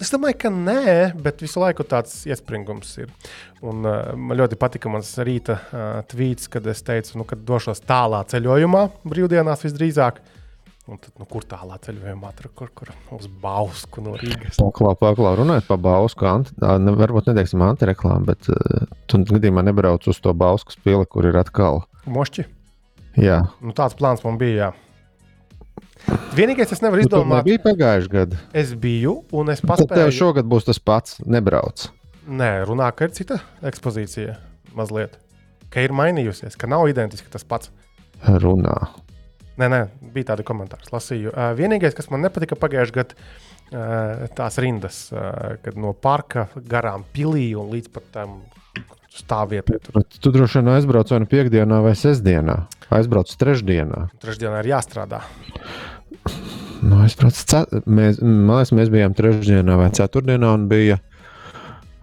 es 0.00 0.10
domāju, 0.12 0.38
ka 0.44 0.50
nē, 0.52 1.12
bet 1.20 1.42
visu 1.44 1.60
laiku 1.62 1.84
tāds 1.88 2.22
iespringums 2.28 2.96
ir. 3.02 3.12
Un, 3.60 3.84
uh, 3.84 4.12
man 4.16 4.38
ļoti 4.40 4.58
patika 4.60 4.92
mans 4.92 5.12
rīta 5.20 5.56
uh, 5.60 5.86
tvīts, 6.10 6.50
kad 6.52 6.66
es 6.70 6.82
teicu, 6.86 7.18
nu, 7.20 7.26
ka 7.28 7.38
došos 7.38 7.82
tālā 7.86 8.22
ceļojumā, 8.32 8.86
brīvdienās 9.04 9.66
visdrīzāk. 9.66 10.20
Un 10.90 10.98
tad, 10.98 11.12
nu, 11.20 11.26
kur 11.30 11.44
tālā 11.46 11.76
ceļojumā, 11.84 12.32
tur, 12.38 12.50
kur, 12.56 12.70
kur 12.74 12.90
uz 13.14 13.28
Bausku 13.42 14.02
no 14.02 14.16
Rīgas. 14.18 14.58
Paklā, 14.58 14.96
paklā, 14.98 15.36
runājot 15.38 15.68
par 15.68 15.78
Bausku, 15.84 16.26
anti, 16.26 16.56
ne, 16.58 16.96
varbūt 16.98 17.30
neteiksim 17.30 17.62
antireklāmu, 17.62 18.26
bet 18.32 18.48
uh, 18.50 18.88
tu 19.06 19.20
gadījumā 19.28 19.62
nebrauc 19.68 20.08
uz 20.10 20.18
to 20.24 20.34
Bausku 20.34 20.74
spili, 20.74 21.06
kur 21.06 21.28
ir 21.30 21.38
atkal. 21.38 21.84
Mošķi? 22.10 22.48
Jā. 23.20 23.44
Nu, 23.62 23.76
tāds 23.76 23.94
plāns 23.98 24.24
man 24.26 24.40
bija, 24.40 24.56
jā. 24.64 24.89
Vienīgais, 26.36 26.70
es 26.72 26.82
nevaru 26.82 27.04
izdomāt, 27.04 27.42
nu, 27.42 27.48
bija 27.50 27.62
pagājušajā 27.64 28.12
gadā. 28.12 28.38
Es 28.56 28.72
biju, 28.78 29.16
un 29.36 29.52
es 29.52 29.62
paspēju. 29.62 29.90
Tad 29.90 29.98
tev 29.98 30.12
šogad 30.14 30.48
būs 30.50 30.68
tas 30.68 30.80
pats, 30.82 31.18
nebrauc. 31.26 31.88
Nē, 32.30 32.50
runā, 32.68 32.90
ka 32.94 33.08
ir 33.08 33.14
cita 33.16 33.40
ekspozīcija 33.66 34.36
mazliet. 34.78 35.18
Ka 35.70 35.82
ir 35.84 35.94
mainījusies, 35.94 36.56
ka 36.58 36.70
nav 36.70 36.86
identiski 36.90 37.30
tas 37.32 37.46
pats. 37.46 37.72
Runā. 38.22 38.76
Nē, 39.60 39.68
nē, 39.68 39.80
bija 40.14 40.32
tādi 40.32 40.46
komentāri, 40.46 40.88
lasīju. 40.94 41.32
Uh, 41.34 41.50
vienīgais, 41.58 41.94
kas 41.96 42.08
man 42.12 42.22
nepatika 42.24 42.56
pagājušajā 42.58 42.96
gadā, 42.96 43.18
uh, 43.18 44.24
tās 44.38 44.56
rindas, 44.62 45.02
uh, 45.12 45.58
kad 45.64 45.76
no 45.80 45.92
parka 45.92 46.48
garām 46.70 47.04
pilī 47.14 47.50
un 47.58 47.72
līdz 47.74 47.92
pat 47.92 48.08
tam 48.14 48.40
stāvvietai. 49.14 49.78
Tur. 49.82 50.02
Tu 50.06 50.32
droši 50.34 50.60
vien 50.60 50.72
aizbrauc 50.76 51.10
vai 51.12 51.20
nu 51.22 51.28
piekdienā 51.30 51.80
vai 51.84 51.94
sestdienā. 51.98 52.56
Aizbrauc 52.94 53.30
trešdienā. 53.40 54.06
Trešdienā 54.22 54.62
ir 54.62 54.70
jāstrādā. 54.72 55.22
Nu, 56.80 57.02
aizbrauc, 57.04 57.36
mēs, 57.86 58.20
mēs, 58.22 58.72
mēs 58.76 58.90
bijām 58.92 59.14
trešdienā 59.18 59.76
vai 59.80 59.90
ceturtdienā 59.96 60.54
un 60.56 60.66
bija. 60.70 61.00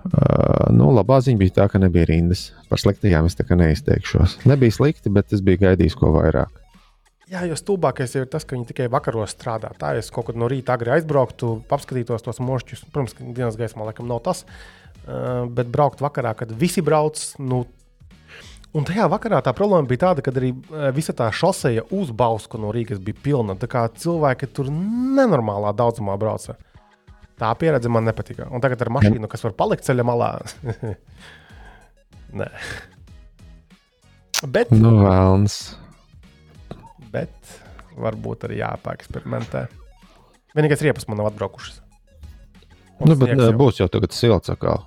Uh, 0.08 0.70
nu, 0.72 0.94
labā 0.96 1.18
ziņa 1.24 1.40
bija 1.42 1.56
tā, 1.58 1.66
ka 1.72 1.82
nebija 1.84 2.08
rindas. 2.08 2.52
Par 2.70 2.80
sliktajām 2.80 3.28
es 3.28 3.36
neizteikšos. 3.36 4.38
Nebija 4.48 4.76
slikti, 4.76 5.12
bet 5.12 5.36
es 5.36 5.44
biju 5.44 5.66
gaidījis 5.66 5.98
ko 6.00 6.14
vairāk. 6.16 6.64
Jā, 7.28 7.42
jo 7.44 7.58
stulbākais 7.60 8.14
ir 8.16 8.30
tas, 8.32 8.46
ka 8.48 8.56
viņi 8.56 8.70
tikai 8.70 8.86
vakaros 8.88 9.34
strādā. 9.36 9.74
Tā, 9.76 9.98
es 10.00 10.08
kaut 10.16 10.30
kur 10.30 10.38
no 10.40 10.48
rīta 10.48 10.78
agri 10.78 10.94
aizbrauktu, 10.96 11.58
apskatītos 11.68 12.24
tos 12.24 12.40
mošķus, 12.40 12.86
protams, 12.94 13.18
ka 13.18 13.28
dienas 13.28 13.60
gaismā 13.60 13.90
laikam 13.90 14.08
nav 14.08 14.22
tas, 14.24 14.46
uh, 14.46 14.77
bet 15.08 15.72
braukt 15.74 16.04
vakarā, 16.04 16.34
kad 16.38 16.52
visi 16.52 16.84
brauc. 16.86 17.20
Nu, 17.40 17.66
Un 18.76 18.84
tajā 18.86 19.08
vakarā 19.10 19.40
tā 19.42 19.54
problēma 19.56 19.88
bija 19.90 20.02
tāda, 20.04 20.22
ka 20.22 20.30
arī 20.36 20.52
visa 20.94 21.14
tā 21.16 21.30
šoseja 21.34 21.86
uz 21.96 22.12
Bausku 22.14 22.60
no 22.62 22.70
Rīgas 22.76 23.00
bija 23.02 23.18
pilna. 23.24 23.56
Tā 23.58 23.66
kā 23.72 23.86
cilvēki 23.90 24.50
tur 24.54 24.68
nenormālā 24.70 25.72
daudzumā 25.74 26.18
brauca. 26.20 26.58
Tā 27.40 27.50
pieredze 27.58 27.90
man 27.90 28.06
nepatika. 28.06 28.50
Un 28.54 28.62
tagad 28.62 28.84
ar 28.84 28.92
mašīnu, 29.00 29.32
kas 29.32 29.48
var 29.48 29.56
palikt 29.58 29.88
ceļa 29.88 30.06
malā, 30.06 30.30
nē. 32.44 32.52
Bet. 34.46 34.76
Nu, 34.76 34.94
vēlams 35.00 35.58
bet 37.18 37.58
varbūt 37.98 38.48
arī 38.48 38.62
jāpāeksperimentē. 38.62 39.66
Vienīgais 40.58 40.84
riepas 40.86 41.08
man 41.10 41.22
nav 41.22 41.32
atbraukušas. 41.32 41.82
Un 42.98 43.12
nu, 43.12 43.18
bet 43.20 43.34
jau. 43.34 43.52
būs 43.58 43.82
jau 43.82 43.90
tagad 43.94 44.16
silts 44.16 44.52
atkal. 44.54 44.84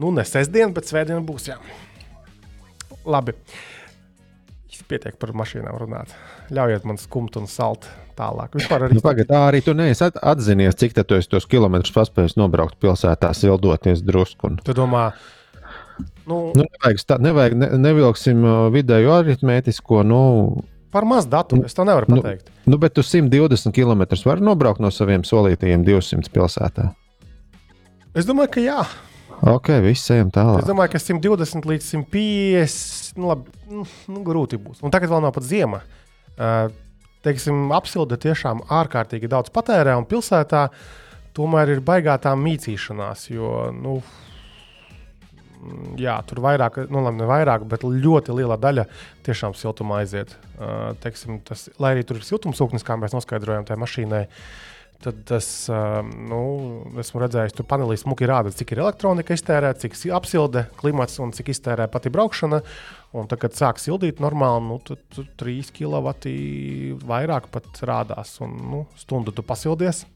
Nu, 0.00 0.10
ne 0.14 0.24
sestdien, 0.26 0.72
bet 0.74 0.88
svētdien 0.90 1.22
būs. 1.26 1.48
Jā. 1.52 1.60
Labi. 3.06 3.36
Pietiek 4.84 5.14
par 5.16 5.30
mašīnām 5.32 5.78
runāt. 5.80 6.10
Ļaujiet 6.52 6.82
man 6.84 6.98
skumt 7.00 7.38
un 7.40 7.46
salt 7.48 7.86
tālāk. 8.18 8.52
Vispār 8.58 8.84
arī. 8.84 8.98
Nu, 8.98 9.04
pagad, 9.04 9.30
arī 9.38 9.62
tu 9.64 9.72
neesi 9.76 10.04
atzinies, 10.04 10.76
cik 10.76 10.96
tu 10.98 11.20
tos 11.30 11.46
kilometrus 11.48 11.94
paspējis 11.94 12.36
nobraukt 12.36 12.76
pilsētā, 12.82 13.30
sildoties 13.38 14.02
drusku. 14.04 14.50
Un... 14.50 14.58
Tu 14.66 14.74
domā, 14.76 15.06
nu, 16.26 16.50
nu, 16.52 16.66
nevajag, 16.66 17.00
stā, 17.00 17.16
nevajag 17.22 17.56
ne, 17.62 17.70
nevilksim 17.86 18.44
vidēju 18.74 19.14
aritmētisko. 19.14 20.02
Nu, 20.10 20.20
Par 20.94 21.08
maz 21.08 21.26
datu 21.26 21.62
es 21.66 21.74
to 21.74 21.86
nevaru 21.88 22.10
nu, 22.12 22.20
pateikt. 22.20 22.52
Nu, 22.66 22.74
nu, 22.74 22.82
bet 22.84 22.94
tu 22.98 23.02
120 23.02 23.72
km 23.74 24.04
vari 24.26 24.44
nobraukt 24.46 24.84
no 24.84 24.92
saviem 24.94 25.24
solītajiem 25.26 25.86
200 25.86 26.30
pilsētā. 26.34 26.90
Es 28.14 28.28
domāju, 28.28 28.52
ka 28.58 28.62
jā. 28.62 28.82
Ok, 29.44 29.68
viss 29.84 30.08
ejam 30.14 30.30
tālāk. 30.32 30.62
Es 30.62 30.68
domāju, 30.68 30.94
ka 30.94 31.00
120 31.02 31.66
līdz 31.68 31.88
150 31.90 33.18
nu, 33.20 33.28
labi, 33.28 33.52
nu, 33.68 33.84
nu, 34.08 34.22
grūti 34.24 34.56
būs. 34.60 34.80
Un 34.80 34.94
tagad 34.94 35.12
vēl 35.12 35.20
nav 35.20 35.34
pat 35.36 35.44
ziema. 35.44 35.82
Uh, 36.34 36.72
teiksim, 37.26 37.66
apsilde 37.76 38.16
tiešām 38.20 38.64
ārkārtīgi 38.72 39.28
daudz 39.28 39.52
patērē, 39.52 39.98
un 40.00 40.08
pilsētā 40.08 40.68
tomēr 41.36 41.74
ir 41.74 41.84
baigā 41.84 42.16
tā 42.24 42.32
mītīšanās. 42.40 43.26
Jo, 43.34 43.50
nu, 43.76 43.98
jā, 46.00 46.16
tur 46.28 46.40
vairāk, 46.44 46.80
nu, 46.88 47.04
labi, 47.04 47.20
ne 47.20 47.28
vairāk, 47.28 47.68
bet 47.68 47.84
ļoti 47.84 48.38
liela 48.40 48.56
daļa 48.60 48.86
tiešām 49.28 49.56
siltumā 49.60 50.00
aiziet. 50.00 50.32
Uh, 50.56 50.94
teiksim, 51.04 51.42
tas, 51.44 51.68
lai 51.76 51.98
arī 51.98 52.08
tur 52.08 52.22
ir 52.22 52.24
siltumsūknis, 52.24 52.86
kā 52.86 52.96
mēs 52.96 53.12
noskaidrojam 53.16 53.68
tajā 53.68 53.82
mašīnai. 53.84 54.24
Tad 55.04 55.18
tas, 55.28 55.46
nu, 56.30 56.38
esmu 57.02 57.20
redzējis, 57.20 57.52
tur 57.58 57.66
panelī 57.68 57.98
smuki 58.00 58.24
rāda, 58.28 58.48
cik 58.56 58.70
ir 58.72 58.80
elektronika 58.86 59.36
iztērēta, 59.36 59.82
cik 59.82 59.98
apsilde, 60.16 60.62
klimats 60.80 61.18
un 61.20 61.34
cik 61.36 61.50
iztērē 61.52 61.90
pati 61.92 62.12
braukšana. 62.14 62.62
Un 63.14 63.28
tad, 63.28 63.42
kad 63.42 63.52
sāk 63.52 63.82
sildīt 63.82 64.22
normāli, 64.24 64.64
nu, 64.70 64.78
tad 64.80 65.02
tur 65.12 65.26
3 65.42 65.74
kW 65.76 66.14
vairāk 67.04 67.50
pat 67.52 67.82
rādās. 67.84 68.32
Un, 68.44 68.56
nu, 68.72 68.80
stundu 68.96 69.34
tu 69.36 69.44
pasildies, 69.44 70.06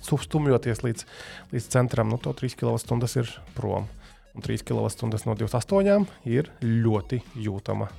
stumjoties 0.00 0.80
līdz, 0.86 1.04
līdz 1.52 1.68
centram, 1.76 2.08
nu, 2.08 2.16
to 2.16 2.32
3 2.32 2.56
kWh 2.64 3.20
ir 3.20 3.36
prom. 3.58 3.92
Un 4.34 4.48
3 4.48 4.64
kWh 4.64 5.28
no 5.28 5.36
28 5.44 6.08
ir 6.32 6.50
ļoti 6.64 7.22
jūtama 7.44 7.92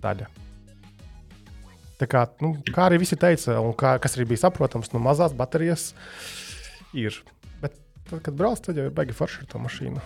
daļa. 0.00 0.45
Tā 1.96 2.08
kā, 2.10 2.26
nu, 2.44 2.52
kā 2.68 2.90
arī 2.90 3.00
visi 3.00 3.16
teica, 3.16 3.56
un 3.64 3.72
kā, 3.76 3.96
kas 4.02 4.18
arī 4.18 4.28
bija 4.32 4.44
saprotams, 4.44 4.92
nu, 4.92 5.00
mazās 5.00 5.32
baterijas 5.36 5.90
ir. 6.96 7.16
Bet, 7.62 7.78
tad, 8.10 8.20
kad 8.26 8.36
brauc, 8.36 8.60
tad 8.60 8.76
jau 8.76 8.88
ir 8.90 8.94
baigi 8.96 9.16
forši 9.16 9.44
ar 9.44 9.50
to 9.54 9.62
mašīnu. 9.64 10.04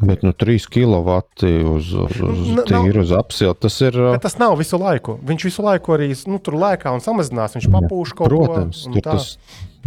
Bet 0.00 0.22
nu, 0.24 0.32
3 0.32 0.64
kW 0.72 1.16
uz, 1.68 1.90
uz, 1.92 2.20
uz 2.24 2.52
tīru, 2.64 3.02
uz 3.02 3.10
apsilu 3.12 3.52
tas 3.52 3.74
ir. 3.84 3.98
Bet 4.14 4.22
tas 4.24 4.38
nav 4.40 4.54
visu 4.56 4.78
laiku. 4.80 5.18
Viņš 5.28 5.44
visu 5.50 5.64
laiku 5.66 5.92
arī 5.98 6.08
nu, 6.30 6.38
tur 6.40 6.56
lēkā 6.62 6.94
un 6.94 7.04
samazinās. 7.04 7.58
Viņš 7.58 7.68
papūš 7.74 8.14
kaut 8.16 8.32
Protams, 8.32 8.86
ko 8.88 9.02
tādu. 9.04 9.26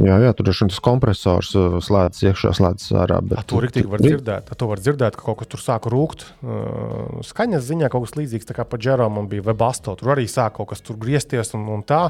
Jā, 0.02 0.16
jā, 0.24 0.32
tur 0.34 0.50
ir 0.50 0.56
šis 0.58 0.80
kompresors, 0.82 1.52
uh, 1.54 1.76
slēdzas 1.84 2.24
iekšā, 2.26 2.52
slēdzas 2.58 2.94
ārā. 3.04 3.20
Bet, 3.22 3.38
A, 3.38 3.46
tur 3.46 3.68
arī 3.68 3.84
var 3.86 4.02
dzirdēt, 4.02 4.50
to 4.58 4.70
var 4.72 4.82
dzirdēt, 4.82 5.18
ka 5.20 5.28
kaut 5.28 5.44
kas 5.44 5.52
tur 5.52 5.62
sāk 5.62 5.86
rūkt. 5.94 6.26
Uh, 6.42 7.20
skaņas 7.28 7.68
ziņā 7.68 7.92
kaut 7.94 8.08
kas 8.08 8.16
līdzīgs 8.18 8.50
kā 8.58 8.66
pa 8.66 8.80
Džeromam 8.82 9.28
bija 9.30 9.46
Webasto. 9.46 9.94
Tur 10.00 10.16
arī 10.16 10.26
sāk 10.32 10.58
kaut 10.58 10.72
kas 10.72 10.82
tur 10.82 10.98
griezties 10.98 11.54
un, 11.54 11.68
un 11.76 11.84
tā. 11.86 12.08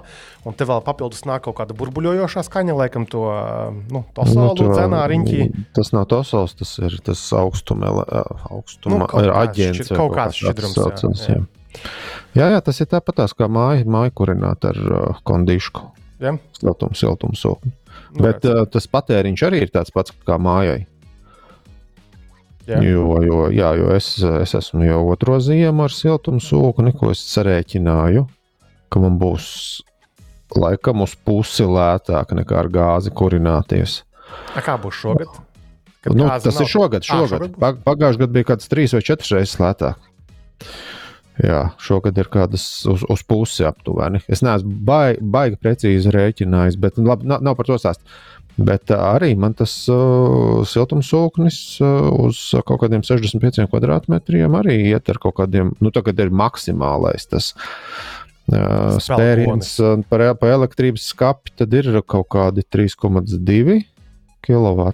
Un 0.47 0.55
te 0.55 0.67
vēl 0.69 0.79
papildus 0.85 1.25
nāk 1.27 1.43
kaut 1.43 1.57
kāda 1.59 1.75
burbuļojošā 1.75 2.45
skaņa, 2.47 2.77
laikam 2.85 3.07
to 3.09 3.25
uh, 3.27 3.75
nu, 3.91 4.05
tosolu 4.15 4.55
nu, 4.61 4.69
dzenā 4.71 5.03
riņķī. 5.11 5.49
Tas 5.75 5.91
nav 5.91 6.07
tosols, 6.13 6.55
tas 6.59 6.77
ir 6.79 6.95
tas 7.03 7.25
augstuma, 7.35 7.91
augstuma 8.47 9.03
nu, 9.03 9.11
aģents. 9.43 9.91
Kaut 9.91 10.15
kāds 10.15 10.39
šķidrums. 10.39 11.27
Jā, 11.27 11.35
jā. 11.35 11.43
Jā, 12.33 12.47
jā, 12.49 12.61
tas 12.65 12.79
ir 12.81 12.87
tāpat 12.89 13.21
kā 13.37 13.49
māja, 13.51 13.83
māja 13.85 14.13
kurināt 14.15 14.65
ar 14.65 14.79
uh, 14.87 15.19
kondīšku. 15.27 15.92
Ja? 16.23 16.33
Siltums, 16.57 16.99
siltums, 16.99 17.43
siltums. 17.43 17.75
Nu, 18.13 18.25
Bet 18.25 18.45
uh, 18.49 18.63
tas 18.69 18.87
patēriņš 18.89 19.45
arī 19.47 19.63
ir 19.65 19.71
tāds 19.73 19.93
pats 19.93 20.13
kā 20.25 20.39
mājai. 20.41 20.83
Jā. 22.63 22.79
Jo, 22.79 23.17
jo, 23.19 23.39
jā, 23.51 23.73
jo 23.75 23.89
es, 23.91 24.13
es 24.23 24.53
esmu 24.55 24.85
jau 24.87 25.01
otro 25.11 25.35
ziemu 25.43 25.83
ar 25.83 25.91
siltumsūku, 25.91 26.85
neko 26.87 27.11
es 27.11 27.19
sarēķināju, 27.33 28.23
ka 28.87 29.01
man 29.03 29.17
būs 29.19 29.47
laikam 30.55 31.03
uz 31.03 31.17
pusi 31.27 31.67
lētāk 31.67 32.31
nekā 32.37 32.61
ar 32.61 32.69
gāzi 32.71 33.11
kurināties. 33.11 33.99
A 34.55 34.63
kā 34.63 34.77
būs 34.79 35.01
šogad? 35.01 35.41
Nu, 36.11 36.27
tas 36.27 36.47
nav... 36.49 36.63
ir 36.63 36.71
šogad. 36.71 37.05
šogad. 37.07 37.25
À, 37.25 37.29
šogad 37.31 37.59
Pag, 37.59 37.83
Pagājušajā 37.85 38.23
gadā 38.23 38.35
bija 38.35 38.47
kaut 38.47 38.59
kāds 38.59 38.71
trīs 38.71 38.95
vai 38.95 39.03
četras 39.07 39.31
reizes 39.35 39.59
lētāk. 39.61 40.09
Jā, 41.41 41.63
šogad 41.81 42.17
ir 42.21 42.29
kādas 42.29 42.63
uz, 42.89 43.01
uz 43.09 43.23
pusi 43.25 43.65
aptuveni. 43.65 44.21
Es 44.29 44.43
neesmu 44.45 44.75
baigi, 44.85 45.23
baigi 45.33 45.57
precīzi 45.57 46.13
rēķinājis, 46.13 46.77
bet 46.81 46.99
labi, 47.01 47.25
nav, 47.29 47.41
nav 47.41 47.57
par 47.57 47.69
to 47.69 47.77
stāst. 47.81 48.03
Bet 48.53 48.91
arī 48.93 49.31
man 49.39 49.55
tas 49.57 49.71
uh, 49.89 50.61
siltumsūknis 50.69 51.55
uh, 51.81 52.11
uz 52.27 52.41
kaut 52.67 52.83
kādiem 52.83 53.01
65 53.01 53.65
kvadrātmetriem 53.71 54.59
arī 54.59 54.75
iet 54.91 55.09
ar 55.09 55.17
kaut 55.23 55.39
kādiem, 55.39 55.71
nu, 55.81 55.89
tagad 55.95 56.21
ir 56.21 56.29
maksimālais 56.29 57.25
tas 57.31 57.49
uh, 57.55 58.99
spēriens 59.01 59.71
par, 60.11 60.27
par 60.37 60.53
elektrības 60.53 61.07
skapi, 61.15 61.55
tad 61.63 61.73
ir 61.73 61.89
kaut 62.05 62.29
kādi 62.35 62.61
3,2 62.61 63.79
kW 64.43 64.91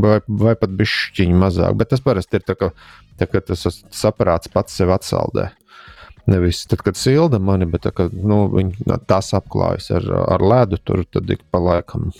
vai, 0.00 0.16
vai 0.24 0.54
pat 0.56 0.72
bišķiņi 0.80 1.36
mazāk. 1.44 1.76
Bet 1.76 1.92
tas 1.92 2.00
parasti 2.00 2.40
ir 2.40 2.48
tā, 2.48 2.56
ka, 2.56 2.72
tā, 3.20 3.28
ka 3.28 3.44
tas, 3.52 3.66
tas 3.66 4.08
aparāts 4.08 4.48
pats 4.48 4.80
sev 4.80 4.94
atsaldē. 4.96 5.50
Nevis 6.26 6.62
tad, 6.66 6.80
kad 6.80 6.96
silda 6.96 7.38
mani, 7.38 7.66
bet 7.68 7.84
tā, 7.84 7.92
kad 7.92 8.14
nu, 8.16 8.46
viņi 8.52 8.96
tās 9.08 9.34
apklājas 9.36 9.90
ar, 9.92 10.06
ar 10.36 10.44
ledu, 10.44 10.78
tur 10.80 11.02
tad 11.04 11.28
ik 11.30 11.42
pa 11.52 11.60
laikam. 11.60 12.12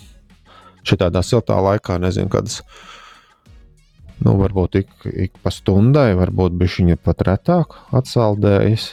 Šitādā 0.84 1.22
siltā 1.24 1.56
laikā 1.64 1.96
nezinu, 2.02 2.28
kādas. 2.32 2.60
Nu, 4.24 4.36
varbūt 4.40 4.76
ik, 4.82 4.92
ik 5.08 5.40
pa 5.42 5.52
stundai, 5.52 6.10
varbūt 6.18 6.60
viņa 6.60 6.98
pat 7.00 7.24
retāk 7.24 7.78
atsaldējas. 7.96 8.92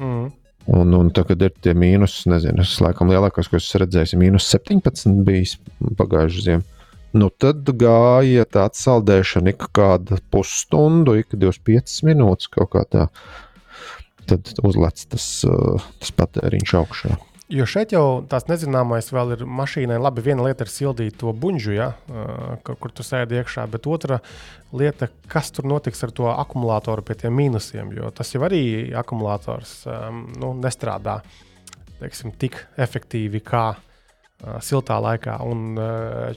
Mm. 0.00 0.32
Un, 0.66 0.94
un 0.98 1.12
tad, 1.14 1.28
kad 1.28 1.44
ir 1.44 1.52
tie 1.62 1.76
mīnus, 1.78 2.24
nezinu, 2.26 2.64
tas 2.64 2.80
laikam 2.82 3.12
lielākais, 3.12 3.46
ko 3.52 3.60
es 3.60 3.68
redzēju, 3.78 4.16
ir 4.16 4.22
mīnus 4.24 4.48
17 4.50 5.20
bijis 5.28 5.58
pagājušajā 6.00 6.48
ziemā. 6.48 6.66
Nu, 7.16 7.28
tad 7.30 7.68
gāja 7.80 8.44
tā 8.50 8.66
atsaldēšana 8.68 9.54
ik 9.54 9.68
kādu 9.76 10.18
pusstundu, 10.32 11.14
ik 11.20 11.30
25 11.32 12.02
minūtes 12.08 12.50
kaut 12.52 12.72
kā 12.74 12.82
tā 12.90 13.06
tad 14.28 14.52
uzlec 14.66 15.06
tas, 15.12 15.30
uh, 15.48 15.88
tas 16.02 16.12
patēriņš 16.18 16.76
augšā. 16.80 17.16
Jo 17.46 17.62
šeit 17.70 17.92
jau 17.94 18.24
tās 18.26 18.48
nezināmais 18.48 19.12
vēl 19.14 19.36
ir 19.36 19.42
mašīnai. 19.46 20.00
Labi, 20.02 20.24
viena 20.26 20.48
lieta 20.48 20.66
ir 20.66 20.70
sildīt 20.72 21.20
to 21.20 21.30
buļbuļsu, 21.30 21.74
ja, 21.76 21.92
uh, 21.94 22.56
kur, 22.66 22.78
kur 22.82 22.94
tu 22.94 23.06
sēdi 23.06 23.38
iekšā, 23.38 23.68
bet 23.70 23.86
otra 23.86 24.18
lieta, 24.74 25.06
kas 25.30 25.52
tur 25.54 25.68
notiks 25.70 26.02
ar 26.02 26.14
to 26.16 26.26
akumulātoru 26.32 27.06
pie 27.06 27.14
tiem 27.22 27.38
mīnusiem. 27.38 27.94
Jo 27.94 28.10
tas 28.10 28.34
jau 28.34 28.42
arī 28.48 28.62
akumulators 28.98 29.78
um, 29.86 30.24
nu, 30.42 30.56
nestrādā 30.58 31.20
teiksim, 32.00 32.34
tik 32.36 32.58
efektīvi 32.82 33.40
kā 33.46 33.68
siltā 34.60 34.98
laikā. 35.00 35.38
Un 35.48 35.78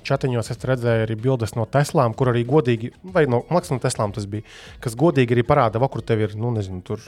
čatiņos 0.08 0.52
es 0.54 0.62
redzēju 0.70 1.06
arī 1.06 1.18
bildes 1.20 1.54
no 1.58 1.66
Teslām, 1.70 2.16
kur 2.18 2.32
arī 2.32 2.46
godīgi, 2.48 2.94
vai 3.04 3.26
no 3.30 3.42
Maksas 3.52 3.76
no 3.76 3.80
Teslām 3.84 4.14
tas 4.16 4.28
bija, 4.30 4.46
kas 4.84 4.96
godīgi 5.00 5.36
arī 5.36 5.44
parāda, 5.48 5.82
kur 5.92 6.04
tev 6.06 6.24
ir, 6.24 6.36
nu, 6.40 6.54
nezinu, 6.56 6.80
tur 6.86 7.04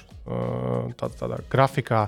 tā, 1.00 1.10
tādā 1.22 1.40
grafikā, 1.52 2.06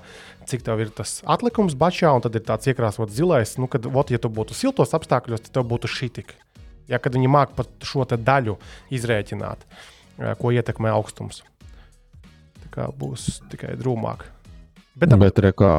cik 0.50 0.66
tev 0.68 0.84
ir 0.84 0.92
tas 0.96 1.22
atlikums 1.24 1.78
bačā, 1.80 2.12
un 2.12 2.26
tad 2.26 2.36
ir 2.36 2.44
tāds 2.48 2.68
iekrāsots 2.68 3.16
zilais, 3.16 3.56
nu, 3.62 3.72
kad, 3.72 3.88
ot, 3.88 4.12
ja 4.12 4.20
tu 4.20 4.32
būtu 4.34 4.58
siltos 4.58 4.94
apstākļos, 4.98 5.48
tad 5.48 5.60
tev 5.60 5.68
būtu 5.72 5.92
šī 5.92 6.12
tik. 6.20 6.36
Ja, 6.92 7.00
kad 7.00 7.16
viņi 7.16 7.32
māk 7.32 7.56
pat 7.56 7.72
šo 7.88 8.04
daļu 8.04 8.58
izrēķināt, 8.92 9.64
ko 10.40 10.52
ietekmē 10.52 10.92
augstums. 10.92 11.46
Tā 12.66 12.72
kā 12.76 12.92
būs 13.00 13.40
tikai 13.52 13.78
drūmāk. 13.80 14.28
Bet, 14.94 15.10
Bet 15.18 15.40
rekā, 15.42 15.72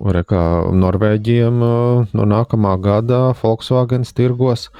rekā 0.00 0.42
Norvēģiem 0.72 1.58
no 2.16 2.24
nākamā 2.24 2.72
gada 2.80 3.18
Volkswagen 3.36 4.06
tirgos. 4.08 4.70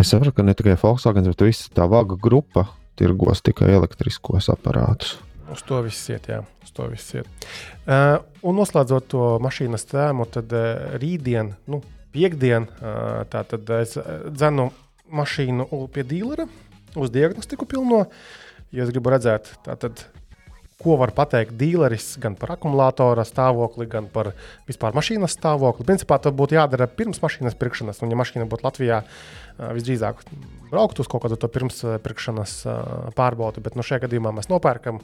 Es 0.00 0.08
saprotu, 0.08 0.38
ka 0.38 0.46
ne 0.46 0.54
tikai 0.56 0.78
Volkswagen, 0.80 1.28
bet 1.28 1.44
visa 1.44 1.68
tā 1.76 1.84
vaga 1.84 2.16
grupa 2.16 2.64
tirgos 2.96 3.44
tikai 3.44 3.74
elektriskos 3.76 4.48
aparātus. 4.48 5.18
Uz 5.52 5.60
to 5.68 5.82
viss 5.84 6.08
iet, 6.08 6.30
jā. 6.32 6.40
Uz 6.64 6.72
to 6.72 6.88
viss 6.88 7.12
iet. 7.12 7.28
Uh, 7.84 8.24
un 8.40 8.56
noslēdzot 8.56 9.12
to 9.12 9.28
mašīnas 9.44 9.84
tēmu, 9.92 10.24
tad 10.32 10.56
uh, 10.56 10.96
rītdien, 10.96 11.52
nu, 11.68 11.82
piekdien, 12.16 12.70
uh, 12.80 13.20
tā 13.28 13.44
tad 13.52 13.68
es 13.82 13.98
dzenu 14.32 14.70
mašīnu 15.12 15.68
pie 15.92 16.08
dīlera 16.08 16.48
uz 16.96 17.12
diagnostiku 17.12 17.68
pilno, 17.68 18.06
jo 18.72 18.86
es 18.88 18.96
gribu 18.96 19.12
redzēt, 19.12 19.52
tātad 19.68 20.08
ko 20.82 20.98
var 21.00 21.12
pateikt 21.16 21.56
dīleris 21.56 22.14
gan 22.20 22.34
par 22.36 22.52
akumulātora 22.56 23.24
stāvokli, 23.24 23.86
gan 23.88 24.10
par 24.12 24.34
vispār 24.68 24.96
mašīnas 24.96 25.36
stāvokli. 25.38 25.86
Principā 25.88 26.18
tas 26.20 26.34
būtu 26.36 26.58
jādara 26.58 26.88
pirms 26.90 27.22
mašīnas 27.22 27.56
pirkšanas. 27.56 28.02
Un, 28.04 28.12
ja 28.12 28.18
mašīna 28.20 28.48
būtu 28.50 28.66
Latvijā, 28.66 29.00
visdrīzāk 29.56 30.20
braukt 30.68 31.00
uz 31.00 31.08
kaut 31.08 31.24
kādu 31.24 31.38
to 31.40 31.48
pirmspirkšanas 31.52 32.58
pārbaudi, 33.16 33.64
bet 33.64 33.78
nu, 33.78 33.84
šajā 33.86 34.04
gadījumā 34.04 34.34
mēs 34.36 34.50
nopērkam 34.52 35.00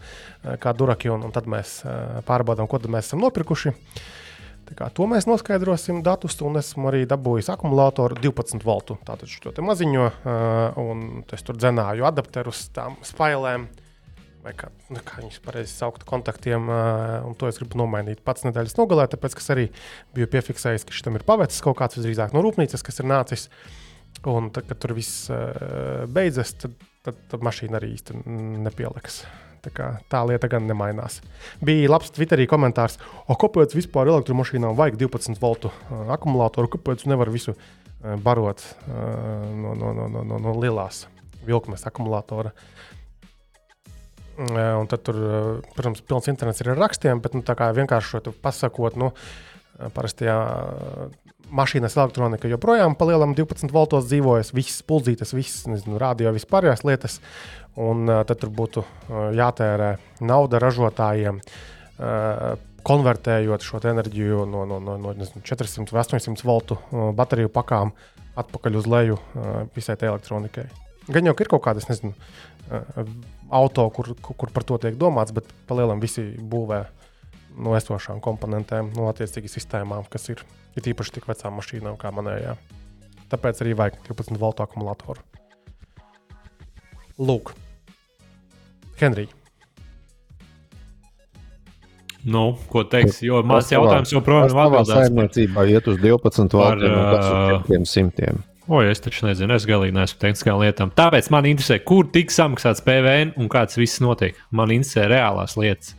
kā 0.60 0.74
duraki 0.76 1.12
un, 1.12 1.24
un 1.24 1.32
tad 1.32 1.48
mēs 1.48 1.78
pārbaudām, 2.28 2.68
ko 2.68 2.82
mēs 2.92 3.08
esam 3.08 3.24
nopirkuši. 3.24 3.72
Kā, 4.72 4.86
to 4.94 5.04
mēs 5.04 5.26
noskaidrosim 5.28 5.98
datus, 6.04 6.38
un 6.44 6.56
esmu 6.56 6.88
arī 6.88 7.02
dabūjis 7.08 7.50
akumulātoru 7.52 8.16
12 8.22 8.64
voltu. 8.64 8.96
Tātad 9.04 9.28
šo 9.28 9.52
maziņo, 9.60 10.06
un 10.80 11.02
es 11.28 11.44
tur 11.44 11.58
dzenāju 11.60 12.06
adapterus 12.08 12.70
tām 12.72 12.96
spailēm. 13.04 13.66
Uh, 13.66 13.81
vai 14.42 14.52
kā, 14.58 14.70
nu, 14.90 15.00
kā 15.06 15.20
viņus 15.20 15.40
pareizi 15.44 15.72
saukt, 15.74 16.04
kontaktiem. 16.08 16.70
Un 17.26 17.36
to 17.38 17.48
es 17.50 17.60
gribu 17.60 17.78
nomainīt 17.80 18.22
pats 18.26 18.46
nedēļas 18.46 18.76
nogalē, 18.78 19.06
tāpēc 19.12 19.36
es 19.38 19.52
arī 19.54 19.68
biju 20.16 20.30
piefiksējis, 20.32 20.86
ka 20.88 20.96
šitam 20.96 21.18
ir 21.18 21.26
pavecis 21.28 21.62
kaut 21.64 21.78
kāds 21.78 21.98
visdrīzāk 21.98 22.34
no 22.34 22.42
rūpnīcas, 22.44 22.84
kas 22.86 23.02
ir 23.02 23.08
nācis. 23.10 23.48
Un 24.28 24.50
tad, 24.54 24.66
kad 24.68 24.78
tur 24.82 24.94
viss 24.96 25.30
beidzas, 26.12 26.52
tad, 26.60 26.74
tad, 27.06 27.22
tad 27.30 27.46
mašīna 27.46 27.78
arī 27.78 27.94
īsti 27.96 28.18
nepieliks. 28.66 29.22
Tā, 29.62 29.70
kā, 29.70 29.88
tā 30.10 30.24
lieta 30.26 30.48
gan 30.50 30.66
nemainās. 30.66 31.20
Bija 31.62 31.92
labs 31.92 32.10
Twitterī 32.10 32.48
komentārs, 32.50 32.96
o, 33.30 33.36
kāpēc 33.38 33.76
vispār 33.78 34.10
elektromašīnām 34.10 34.74
vajag 34.74 34.98
12 35.04 35.38
voltu 35.38 35.70
akumulātoru, 36.10 36.72
kāpēc 36.72 37.06
nevar 37.06 37.30
visu 37.30 37.54
barot 38.26 38.64
no, 38.90 39.76
no, 39.78 39.92
no, 39.94 40.08
no, 40.10 40.24
no, 40.26 40.40
no 40.42 40.54
lielās 40.58 41.04
vilkmes 41.46 41.86
akumulātora. 41.86 42.50
Uh, 42.50 42.71
Un 44.40 44.88
tad 44.88 45.02
tur, 45.04 45.18
protams, 45.76 46.00
pilns 46.08 46.30
internets 46.32 46.62
ir 46.62 46.72
ar 46.72 46.80
rakstiem, 46.80 47.20
bet 47.20 47.34
nu, 47.36 47.42
tā 47.44 47.56
kā 47.58 47.68
vienkārši 47.76 48.22
pasakot, 48.42 48.96
nu, 49.00 49.10
parasti 49.92 50.28
jā, 50.28 50.38
mašīnas 51.52 51.96
elektronika 51.98 52.48
joprojām 52.50 52.96
pa 52.96 53.08
lielam 53.08 53.34
12 53.36 53.72
voltos 53.74 54.08
dzīvojas, 54.08 54.52
visas 54.56 54.80
puldzītes, 54.88 55.34
visas 55.36 55.66
nezinu, 55.68 56.00
radio, 56.00 56.32
vispārējās 56.34 56.84
lietas. 56.88 57.18
Un 57.80 58.04
tad 58.08 58.36
tur 58.40 58.50
būtu 58.52 58.84
jātērē 59.36 59.94
nauda 60.28 60.60
ražotājiem, 60.60 61.40
konvertējot 62.82 63.64
šo 63.64 63.80
enerģiju 63.92 64.46
no, 64.50 64.64
no, 64.68 64.80
no, 64.82 64.98
no 65.00 65.14
nezinu, 65.16 65.44
400 65.46 65.94
vai 65.94 66.02
800 66.04 66.44
voltu 66.48 66.78
bateriju 67.16 67.52
pakām 67.52 67.94
atpakaļ 68.40 68.80
uz 68.80 68.88
leju 68.88 69.18
visai 69.76 69.96
tai 70.00 70.10
elektronikai. 70.10 70.66
Gan 71.12 71.26
jau 71.26 71.34
ir 71.34 71.50
kaut 71.50 71.64
kādas, 71.64 71.88
nezinu, 71.90 72.12
auto, 73.52 73.86
kur, 73.94 74.12
kur 74.22 74.52
par 74.54 74.66
to 74.68 74.78
tiek 74.82 74.96
domāts, 74.98 75.34
bet 75.34 75.48
palielam 75.68 76.00
visi 76.02 76.24
būvē 76.36 76.82
no 77.62 77.74
esošām 77.76 78.22
komponentēm, 78.24 78.92
no 78.96 79.10
attiecīgām 79.10 79.52
sistēmām, 79.52 80.06
kas 80.12 80.30
ir, 80.32 80.40
ir 80.78 80.88
īpaši 80.94 81.18
tik 81.18 81.28
vecām 81.28 81.58
mašīnām 81.60 81.98
kā 82.00 82.12
manējā. 82.14 82.56
Tāpēc 83.32 83.62
arī 83.64 83.76
vajag 83.76 84.00
12 84.08 84.40
voltu 84.40 84.64
akumulātoru. 84.64 85.20
Lūk, 87.20 87.52
Henrij. 89.00 89.30
Nu, 92.22 92.52
ko 92.70 92.84
teiks? 92.86 93.18
Jo 93.26 93.40
mans 93.46 93.70
jautājums 93.72 94.12
joprojām 94.14 94.46
ir 94.46 94.58
atbildēts. 94.62 94.92
Saimniecībā 94.94 95.66
iet 95.72 95.88
uz 95.90 95.98
12 95.98 96.54
voltiem 96.54 96.94
no 96.94 97.58
400. 97.66 98.51
O, 98.70 98.78
es 98.86 99.02
taču 99.02 99.26
nezinu, 99.26 99.56
es 99.58 99.64
galīgi 99.66 99.94
neesmu 99.96 100.20
tehniskām 100.22 100.60
lietām. 100.62 100.92
Tāpēc 100.94 101.28
man 101.34 101.48
interesē, 101.50 101.80
kur 101.82 102.06
tiks 102.14 102.36
samaksāts 102.38 102.84
PVN 102.86 103.32
un 103.40 103.50
kāds 103.50 103.78
viss 103.80 104.02
notiek. 104.02 104.38
Man 104.54 104.70
interesē 104.70 105.08
reālās 105.10 105.56
lietas. 105.58 105.96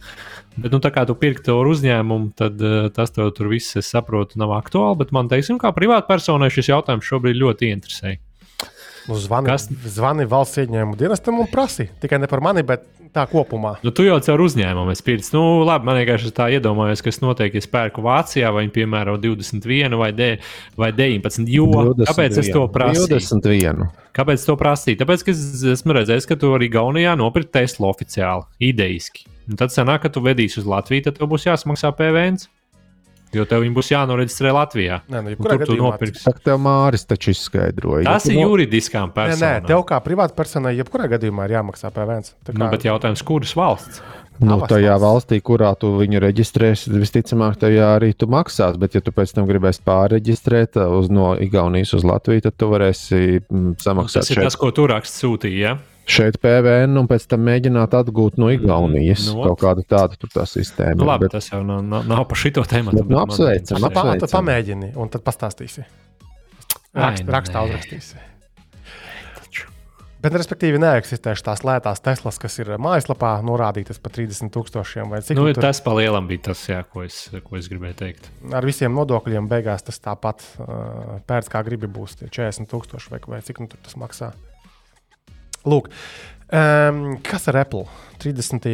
Bet, 0.56 0.70
nu, 0.72 0.80
tā 0.80 0.94
kā 0.94 1.04
tu 1.10 1.16
pirki 1.18 1.44
to 1.44 1.58
uzņēmumu, 1.68 2.32
tad 2.40 2.62
uh, 2.64 2.88
tas 2.94 3.12
tev 3.12 3.34
tur 3.36 3.50
viss, 3.52 3.76
es 3.80 3.90
saprotu, 3.92 4.40
nav 4.40 4.54
aktuāli. 4.56 5.02
Bet 5.02 5.12
man, 5.16 5.32
teiksim, 5.32 5.60
kā 5.60 5.74
privātpersonai 5.76 6.52
šis 6.54 6.72
jautājums 6.72 7.10
šobrīd 7.10 7.42
ļoti 7.42 7.74
interesē. 7.74 8.16
Nu, 9.10 9.18
zvani, 9.20 9.52
Kas... 9.52 9.68
zvani 9.98 10.28
valsts 10.30 10.62
ieņēmumu 10.64 10.96
dienestam 11.00 11.42
un 11.44 11.50
prasi. 11.52 11.90
Tikai 12.00 12.22
ne 12.24 12.30
par 12.32 12.40
mani, 12.46 12.64
bet 12.64 12.86
tā 13.14 13.26
kopumā. 13.30 13.76
Nu, 13.86 13.94
tu 13.96 14.06
jau 14.06 14.18
caur 14.26 14.44
uzņēmumu 14.46 14.94
esi 14.94 15.06
pircis. 15.06 15.34
Nu, 15.36 15.64
labi, 15.68 15.88
man 15.90 16.00
vienkārši 16.00 16.32
tā 16.36 16.50
iedomājos, 16.58 17.04
kas 17.06 17.22
notiek, 17.24 17.54
ja 17.54 17.64
es 17.64 17.70
pērku 17.70 18.04
Vācijā 18.06 18.52
vai, 18.56 18.66
piemēram, 18.74 19.20
21 19.24 19.98
vai, 20.00 20.10
de, 20.18 20.30
vai 20.80 20.92
19. 20.96 21.50
Jo, 21.54 21.68
21. 21.70 22.08
kāpēc 22.10 22.40
es 22.42 22.50
to 22.54 22.64
prasīju? 22.74 23.12
21. 23.14 23.92
Kāpēc 24.14 24.48
to 24.48 24.58
prasīju? 24.60 25.00
Tāpēc, 25.02 25.26
ka 25.26 25.34
es 25.34 25.64
esmu 25.74 25.98
redzējis, 25.98 26.28
ka 26.30 26.38
tu 26.40 26.52
arī 26.58 26.70
Gaunijā 26.74 27.16
nopirki 27.20 27.54
Tesla 27.60 27.90
oficiāli, 27.90 28.46
idejiski. 28.72 29.28
Un 29.50 29.60
tad 29.60 29.74
sanāk, 29.74 30.06
ka 30.06 30.14
tu 30.14 30.24
vedīsi 30.24 30.62
uz 30.62 30.68
Latviju, 30.70 31.08
tad 31.08 31.18
tev 31.18 31.32
būs 31.32 31.48
jāsamaksā 31.50 31.92
PVN. 31.98 32.38
Jo 33.34 33.46
tev 33.50 33.66
būs 33.74 33.90
jānoreģistrē 33.90 34.52
Latvijā. 34.54 35.00
Nē, 35.10 35.22
nu, 35.26 35.36
tur 35.40 35.64
tu 35.66 35.78
nopirksi. 35.80 36.26
Tā 36.28 36.34
tev 36.52 36.60
Māris 36.62 37.08
taču 37.10 37.34
izskaidroja. 37.34 38.06
Tas 38.06 38.28
ir 38.30 38.38
juridiskām 38.38 39.14
personām. 39.16 39.42
Nē, 39.42 39.64
nē, 39.64 39.70
tev 39.72 39.82
kā 39.90 39.98
privāta 40.06 40.38
personai, 40.38 40.76
jebkurā 40.78 41.10
gadījumā 41.16 41.48
ir 41.50 41.58
jāmaksā 41.58 41.90
PVN. 41.96 42.28
Nu, 42.30 42.52
kā... 42.52 42.58
Nu, 42.62 42.70
bet 42.76 42.86
jautājums, 42.86 43.26
kuras 43.26 43.56
valsts? 43.58 44.04
Nu, 44.42 44.58
tajā 44.66 44.96
valstī, 45.02 45.38
kurā 45.46 45.74
tu 45.78 45.92
viņu 46.00 46.22
reģistrēsi, 46.24 46.92
visticamāk, 46.96 47.60
tajā 47.62 47.94
arī 48.00 48.14
tu 48.18 48.28
maksās. 48.32 48.80
Bet, 48.82 48.98
ja 48.98 49.02
tu 49.06 49.14
pēc 49.14 49.36
tam 49.38 49.46
gribēsi 49.50 49.84
pārreģistrēt 49.86 50.80
uh, 50.82 50.96
uz, 50.98 51.12
no 51.14 51.34
Igaunijas 51.38 51.94
uz 52.00 52.06
Latviju, 52.08 52.48
tad 52.48 52.58
tu 52.58 52.70
varēsi 52.72 53.20
mm, 53.44 53.76
samaksāt. 53.84 54.26
Tas 54.26 54.34
ir 54.34 54.42
šeit. 54.42 54.50
tas, 54.50 54.58
ko 54.60 54.72
tu 54.74 54.88
raksts 54.90 55.22
sūtīja. 55.22 55.76
Ja? 55.76 55.76
Šeit 56.10 56.36
PVN 56.44 56.98
un 57.00 57.08
pēc 57.08 57.30
tam 57.32 57.46
mēģināt 57.48 57.94
atgūt 57.96 58.42
no 58.42 58.50
Igaunijas 58.52 59.30
nu, 59.30 59.38
kaut 59.46 59.62
kādu 59.62 59.86
tādu 59.88 60.20
tur 60.20 60.34
tā 60.34 60.44
sistēmu. 60.50 61.00
Nu, 61.00 61.08
labi, 61.08 61.30
bet, 61.30 61.38
tas 61.38 61.48
jau 61.54 61.62
nav, 61.64 61.80
nav, 61.86 62.04
nav 62.10 62.26
par 62.28 62.42
šito 62.42 62.66
tēmu. 62.68 62.92
Nu, 62.98 63.22
apsveicam, 63.22 63.80
apsveicam. 63.80 64.26
Tu 64.26 64.32
pamēģini 64.34 64.92
un 65.00 65.14
tad 65.14 65.24
pastāstīsi. 65.24 65.86
Rakst, 66.94 67.30
rakstā 67.32 67.64
uzrakstīsi. 67.70 68.33
Bet, 70.24 70.32
respektīvi, 70.40 70.80
neeksistē 70.80 71.34
tās 71.44 71.66
lētās 71.68 72.00
Teslas, 72.00 72.38
kas 72.40 72.54
ir 72.62 72.70
mājaslapā 72.80 73.34
norādītas 73.44 73.98
par 74.00 74.14
30,000 74.16 75.10
vai 75.12 75.20
cik 75.20 75.36
nu, 75.36 75.50
tur... 75.52 75.66
tas 75.66 75.82
pa 75.84 75.96
lielam 75.98 76.30
bija 76.30 76.46
tas, 76.48 76.62
jā, 76.70 76.78
ko, 76.88 77.04
es, 77.04 77.26
ko 77.44 77.60
es 77.60 77.68
gribēju 77.68 77.98
teikt. 78.00 78.30
Ar 78.56 78.64
visiem 78.64 78.96
nodokļiem 78.96 79.50
beigās 79.52 79.84
tas 79.84 80.00
tāpat 80.00 80.46
uh, 80.64 81.18
pērts, 81.28 81.52
kā 81.52 81.60
gribi 81.68 81.92
būs 81.92 82.16
40,000 82.24 83.12
vai, 83.12 83.20
vai 83.36 83.42
cik 83.44 83.60
nu 83.66 83.68
tas 83.74 84.00
maksā. 84.00 84.32
Lūk, 85.68 85.92
um, 86.56 87.04
kas 87.28 87.52
ar 87.52 87.60
Apple 87.66 87.84
30. 88.24 88.72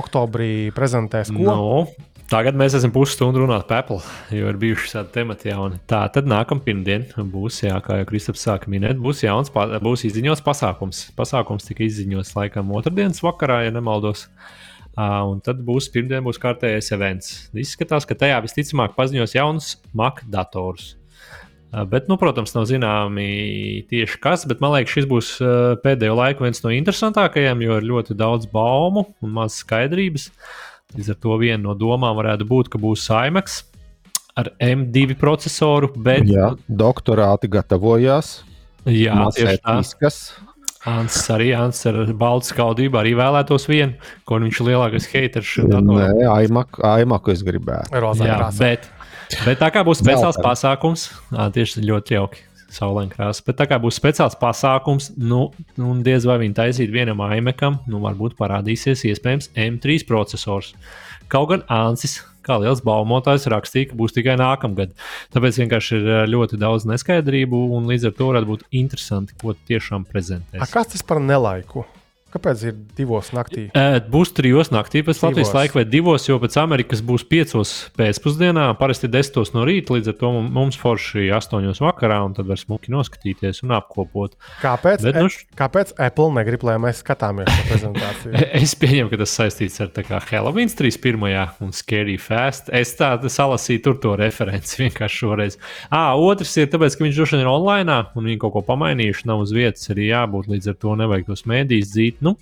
oktobrī 0.00 0.52
prezentēs 0.72 1.28
ko? 1.28 1.44
No. 1.44 1.68
Tagad 2.28 2.58
mēs 2.60 2.74
esam 2.76 2.90
pusstundu 2.92 3.40
runāt 3.40 3.62
par 3.70 3.78
Apple, 3.80 4.02
jo 4.36 4.50
ir 4.50 4.56
bijuši 4.60 4.90
tādi 4.92 5.14
temati 5.14 5.48
jauni. 5.48 5.78
Tā 5.88 6.02
tad 6.12 6.26
nākamā 6.28 6.60
pirmdiena 6.66 7.24
būs, 7.24 7.62
jā, 7.62 7.78
kā 7.80 7.96
jau 7.96 8.08
Kristaps 8.10 8.44
sāka 8.44 8.68
minēt, 8.68 9.00
būs 9.00 9.22
jauns, 9.24 9.48
būs 9.48 10.04
izziņots 10.10 10.44
pasākums. 10.44 11.06
Pasākums 11.16 11.64
tika 11.64 11.86
izziņots 11.86 12.34
laikam 12.36 12.74
otrdienas 12.76 13.24
vakarā, 13.24 13.62
ja 13.64 13.72
nemaldos. 13.72 14.26
Uh, 14.98 15.24
un 15.30 15.40
tad 15.40 15.64
būs 15.64 15.88
pirmdiena, 15.94 16.20
būs 16.26 16.42
kārtējais 16.42 16.92
events. 16.98 17.32
Izskatās, 17.56 18.04
ka 18.04 18.18
tajā 18.18 18.42
visticamāk 18.44 18.92
paziņos 18.98 19.36
jaunus 19.38 19.72
Mac 19.96 20.20
datorus. 20.28 20.98
Uh, 21.72 21.86
bet, 21.88 22.12
nu, 22.12 22.20
protams, 22.20 22.52
nav 22.52 22.68
zināmi 22.68 23.86
tieši 23.88 24.20
kas, 24.20 24.44
bet 24.50 24.60
man 24.60 24.76
liekas, 24.76 24.98
šis 24.98 25.08
būs 25.08 25.36
uh, 25.40 25.78
pēdējo 25.80 26.20
laiku 26.20 26.44
viens 26.44 26.60
no 26.60 26.76
interesantākajiem, 26.76 27.64
jo 27.64 27.80
ir 27.80 27.92
ļoti 27.94 28.20
daudz 28.20 28.52
baumu 28.52 29.14
un 29.24 29.38
maz 29.40 29.62
skaidrības. 29.62 30.28
Uh, 30.28 30.67
Līdz 30.96 31.12
ar 31.12 31.18
to 31.20 31.36
viena 31.40 31.60
no 31.66 31.74
domām 31.76 32.16
varētu 32.16 32.46
būt, 32.48 32.70
ka 32.72 32.80
būs 32.80 33.04
IMAX 33.12 33.60
ar 34.38 34.52
M2 34.62 35.18
procesoru. 35.20 35.90
Bet... 35.92 36.24
Jā, 36.30 36.54
doktorāti 36.68 37.50
gatavojās. 37.52 38.38
Jā, 38.88 39.26
tieši 39.36 39.58
tā. 39.60 39.80
Ants 40.88 41.18
arī 41.34 41.50
Ants 41.58 41.82
ar 41.90 41.98
baltu 42.16 42.54
skaudību 42.54 43.00
arī 43.00 43.12
vēlētos 43.18 43.66
vienu, 43.68 43.98
ko 44.24 44.38
viņš 44.40 44.62
ir 44.62 44.68
lielākais 44.70 45.08
haters. 45.12 45.56
Nē, 45.68 46.08
Aimaku 46.30 47.34
es 47.34 47.44
gribētu. 47.44 47.92
Rozā 47.98 48.30
Jā, 48.30 48.38
bet, 48.56 48.88
bet 49.44 49.60
tā 49.60 49.72
kā 49.74 49.84
būs 49.84 50.00
speciāls 50.00 50.38
pasākums, 50.40 51.10
tieši 51.52 51.84
ļoti 51.84 52.16
jauki 52.16 52.47
saulaina 52.72 53.12
krāsa. 53.12 53.44
Bet 53.46 53.58
tā 53.60 53.66
kā 53.70 53.78
būs 53.82 53.98
speciāls 54.00 54.36
pasākums, 54.38 55.10
nu, 55.16 55.48
nu 55.80 55.92
diez 56.04 56.26
vai 56.28 56.38
viņi 56.42 56.56
taisīt 56.58 56.94
vienam 56.94 57.22
aimekam, 57.24 57.80
nu, 57.90 58.02
varbūt 58.04 58.38
parādīsies 58.38 59.06
iespējams 59.10 59.52
M3 59.56 60.04
processors. 60.08 60.74
Kaut 61.28 61.50
gan 61.50 61.64
Ansis, 61.72 62.20
kā 62.48 62.56
liels 62.62 62.80
baumotājs, 62.84 63.48
rakstīja, 63.52 63.90
ka 63.90 63.98
būs 63.98 64.16
tikai 64.16 64.38
nākamgad. 64.40 64.94
Tāpēc 65.34 65.60
vienkārši 65.62 65.98
ir 65.98 66.08
eh, 66.08 66.24
ļoti 66.32 66.60
daudz 66.60 66.88
neskaidrību, 66.88 67.66
un 67.76 67.88
līdz 67.90 68.10
ar 68.10 68.16
to 68.16 68.30
varētu 68.32 68.52
būt 68.54 68.66
interesanti, 68.80 69.36
ko 69.40 69.56
tiešām 69.68 70.08
prezentēs. 70.08 70.62
A, 70.64 70.70
kas 70.72 70.94
tas 70.94 71.04
par 71.04 71.20
nelaiku? 71.24 71.84
Kāpēc 72.28 72.62
ir 72.68 72.74
divos 72.98 73.30
naktī? 73.32 73.66
Būs 74.12 74.34
trijos 74.36 74.68
naktī 74.68 75.00
pēc 75.00 75.16
divos. 75.16 75.24
Latvijas 75.24 75.54
laika, 75.56 75.78
vai 75.78 75.84
divos, 75.88 76.26
jo 76.28 76.36
pēc 76.42 76.58
Amerikas 76.60 77.00
būs 77.04 77.24
piecos 77.28 77.72
pēcpusdienā, 77.96 78.66
parasti 78.80 79.08
desmitos 79.08 79.54
no 79.54 79.64
rīta. 79.64 79.94
Līdz 79.96 80.12
ar 80.12 80.16
to 80.20 80.32
mums 80.44 80.76
forši 80.76 81.30
astoņos 81.32 81.80
vakarā, 81.80 82.18
un 82.26 82.36
tad 82.36 82.50
var 82.50 82.60
smuki 82.60 82.92
noskatīties 82.92 83.62
un 83.64 83.72
apkopot. 83.78 84.36
Kāpēc, 84.60 85.06
Bet, 85.06 85.16
nu, 85.16 85.30
e 85.32 85.58
kāpēc 85.58 85.94
Apple 85.96 86.28
negrib, 86.36 86.66
lai 86.68 86.76
mēs 86.82 87.00
skatāmies 87.00 87.48
šo 87.48 87.64
prezentāciju? 87.70 88.34
es 88.60 88.76
pieņemu, 88.76 89.12
ka 89.14 89.20
tas 89.22 89.36
saistīts 89.40 89.80
ar 89.84 90.28
Halloween 90.28 90.68
31. 90.68 91.24
un 91.64 91.72
Scary 91.72 92.18
Fast. 92.20 92.68
Es 92.76 92.92
tādu 92.98 93.32
salasīju 93.32 93.84
tur 93.88 93.98
to 94.04 94.14
referenci 94.20 94.78
vienkārši 94.84 95.22
šoreiz. 95.24 95.58
À, 95.88 96.12
otrs 96.12 96.52
ir 96.60 96.68
tāpēc, 96.72 96.98
ka 96.98 97.08
viņš 97.08 97.22
droši 97.22 97.38
vien 97.38 97.46
ir 97.46 97.50
online, 97.54 97.98
un 98.12 98.28
viņi 98.28 98.42
kaut 98.44 98.58
ko 98.58 98.64
pamainījuši, 98.68 99.28
nav 99.32 99.46
uz 99.46 99.56
vietas 99.56 99.88
arī 99.94 100.10
jābūt. 100.12 100.52
Līdz 100.52 100.74
ar 100.74 100.78
to 100.84 100.94
nevajag 101.00 101.28
tos 101.32 101.46
mēdīs 101.48 101.92
dzīt 101.94 102.17
Nu, 102.24 102.36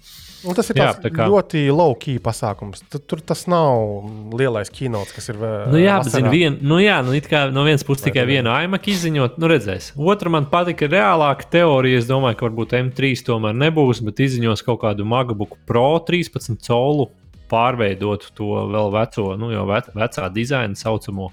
Un 0.47 0.55
tas 0.55 0.69
ir 0.71 0.79
jā, 0.79 0.91
kā... 1.11 1.27
ļoti 1.31 1.65
low-key 1.75 2.21
pasākums. 2.23 2.83
Tur, 2.93 3.01
tur 3.09 3.23
tas 3.25 3.47
nav 3.51 4.35
lielais 4.37 4.71
kinots, 4.73 5.15
kas 5.17 5.31
ir. 5.33 5.39
Nu, 5.73 5.79
jā, 5.81 5.97
bet 6.05 6.13
zin, 6.13 6.29
vien, 6.31 6.59
nu, 6.63 6.79
jā 6.83 6.99
nu, 7.05 7.15
no 7.55 7.65
vienas 7.67 7.85
puses 7.87 8.05
tikai 8.05 8.27
vienu 8.29 8.53
aimaku 8.53 8.93
izziņot, 8.93 9.41
nu 9.43 9.51
redzēs. 9.51 9.91
Otra 9.97 10.31
man 10.33 10.49
patika 10.53 10.89
reālāka 10.93 11.49
teorija. 11.57 12.03
Es 12.03 12.09
domāju, 12.11 12.39
ka 12.39 12.49
varbūt 12.49 12.77
M3 12.79 13.25
tomēr 13.27 13.57
nebūs, 13.59 14.03
bet 14.07 14.23
izziņos 14.27 14.63
kaut 14.67 14.83
kādu 14.85 15.07
MacBook 15.09 15.57
Pro 15.69 15.89
13 16.07 16.61
colu 16.69 17.09
pārveidot 17.51 18.29
to 18.37 18.51
vēl 18.73 18.93
veco, 18.95 19.29
nu 19.39 19.53
jau 19.53 19.65
vec, 19.71 19.89
vecā 19.95 20.29
dizaina 20.35 20.79
saucamo, 20.79 21.31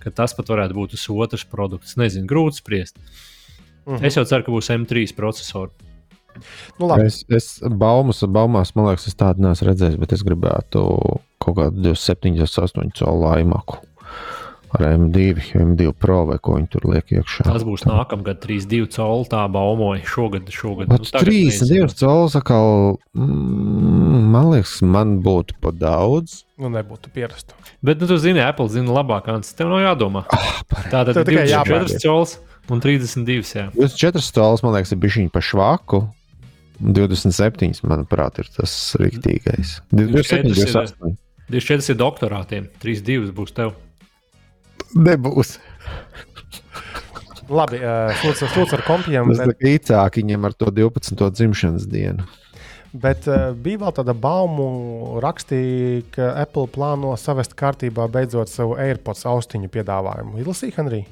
ka 0.00 0.12
tas 0.14 0.34
pat 0.38 0.50
varētu 0.50 0.78
būt 0.78 0.94
tas 0.94 1.06
otrs 1.12 1.46
produkts. 1.50 1.98
Nezinu, 2.00 2.28
grūti 2.30 2.62
spriest. 2.62 2.98
Mm 3.86 3.94
-hmm. 3.94 4.06
Es 4.06 4.16
jau 4.16 4.24
ceru, 4.24 4.44
ka 4.46 4.52
būs 4.52 4.70
M3 4.70 5.14
processors. 5.16 5.89
Nu, 6.78 6.88
labi. 6.90 7.08
es, 7.10 7.22
es 7.28 7.50
baumas, 7.62 8.22
baumās, 8.24 8.74
man 8.76 8.90
liekas, 8.90 9.08
es 9.10 9.18
tādu 9.18 9.44
neesmu 9.44 9.70
redzējis, 9.70 10.00
bet 10.00 10.16
es 10.16 10.24
gribētu 10.26 10.84
kaut 11.40 11.56
kādu 11.56 11.90
27, 11.90 12.36
28 12.40 12.98
colu 13.00 13.24
laimaku. 13.28 13.80
Ar 14.70 14.84
M2, 14.86 15.34
M2 15.58 15.90
Pro 15.98 16.20
vai 16.28 16.36
ko 16.38 16.54
viņi 16.54 16.68
tur 16.70 16.84
liek 16.92 17.08
iekšā. 17.10 17.42
Tas 17.48 17.64
būs 17.66 17.82
nākamgad 17.88 18.38
3,2 18.44 18.86
colu. 18.94 19.24
Tā 19.26 19.40
baumoja 19.50 20.04
šogad. 20.06 20.46
šogad 20.54 20.92
nu, 20.92 20.98
3,2 21.02 21.88
colu 21.98 22.28
atkal, 22.38 22.68
mm, 23.18 24.20
man 24.30 24.52
liekas, 24.52 24.76
man 24.86 25.16
būtu 25.24 25.58
pa 25.58 25.74
daudz. 25.74 26.44
Nu, 26.60 26.70
nebūtu 26.70 27.10
pierastu. 27.10 27.58
Bet, 27.82 27.98
nu, 27.98 28.06
tu 28.06 28.20
zini, 28.22 28.44
Apple 28.46 28.68
zina 28.70 28.94
labāk, 28.94 29.26
kas 29.26 29.50
tev 29.58 29.72
nav 29.72 29.82
jādomā. 29.82 30.22
Oh, 30.38 30.62
tā 30.86 31.02
tad 31.08 31.18
ir 31.18 31.26
24 31.26 31.98
cols 32.04 32.38
un 32.70 32.78
32. 32.84 33.42
Jā. 33.56 33.66
24 33.74 34.30
cols, 34.38 34.62
man 34.62 34.78
liekas, 34.78 34.94
ir 34.94 35.02
bijis 35.02 35.18
viņa 35.18 35.34
pa 35.34 35.42
švaku. 35.42 36.04
27, 36.80 37.82
manuprāt, 37.88 38.40
ir 38.40 38.48
tas 38.56 38.74
rīktīgais. 39.00 39.78
27, 39.92 40.54
28. 40.56 41.16
24 41.50 41.92
ir 41.92 41.98
doktorātiem, 42.00 42.68
32 42.82 43.32
būs 43.36 43.54
tev. 43.56 43.74
Nebūs. 44.96 45.58
Labi, 47.50 47.80
sūdz 48.22 48.76
ar 48.76 48.84
kompijām. 48.86 49.32
Tas 49.32 49.42
bet... 49.42 49.56
ir 49.58 49.76
īcāk 49.76 50.20
viņam 50.20 50.46
ar 50.46 50.54
to 50.54 50.70
12. 50.74 51.26
dzimšanas 51.34 51.88
dienu. 51.90 52.26
Bet 52.90 53.26
uh, 53.30 53.52
bija 53.54 53.84
vēl 53.84 53.94
tāda 53.94 54.14
baumu 54.18 55.20
rakstīja, 55.22 56.02
ka 56.14 56.32
Apple 56.40 56.66
plāno 56.74 57.12
savest 57.18 57.54
kārtībā 57.58 58.08
beidzot 58.10 58.50
savu 58.50 58.74
AirPods 58.82 59.26
austiņu 59.30 59.70
piedāvājumu. 59.70 60.40
Izlasīja, 60.42 60.80
Henrij? 60.80 61.04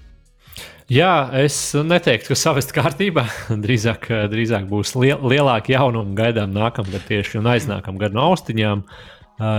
Jā, 0.88 1.28
es 1.36 1.56
neteiktu, 1.76 2.30
ka 2.30 2.36
savest 2.38 2.70
kārtībā. 2.72 3.26
drīzāk, 3.64 4.06
drīzāk 4.32 4.64
būs 4.70 4.94
liel, 4.96 5.18
lielāki 5.20 5.74
jaunumi 5.74 6.16
gaidām 6.16 6.54
nākamgad 6.56 7.04
tieši 7.10 7.42
un 7.42 7.50
aiznākamgad 7.52 8.16
no 8.16 8.30
austiņām. 8.30 8.84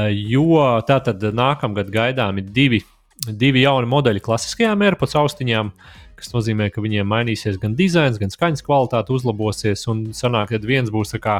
Jo 0.09 0.63
tā 0.89 0.97
tad 1.05 1.21
nākamgad 1.37 1.91
gaidām 1.93 2.41
ir 2.41 2.49
divi, 2.55 2.81
divi 3.29 3.61
jauni 3.61 3.91
modeļi 3.91 4.23
klasiskajām 4.25 4.81
AirPods 4.87 5.13
austiņām, 5.21 5.69
kas 6.17 6.33
nozīmē, 6.33 6.71
ka 6.73 6.81
viņiem 6.81 7.07
mainīsies 7.13 7.61
gan 7.61 7.77
dizains, 7.77 8.17
gan 8.17 8.33
skaņas 8.33 8.65
kvalitāte 8.65 9.13
uzlabosies. 9.13 9.85
Un 9.93 10.07
sanāk, 10.17 10.49
ka 10.55 10.63
viens 10.65 10.89
būs 10.89 11.13
tā 11.13 11.21
kā 11.21 11.37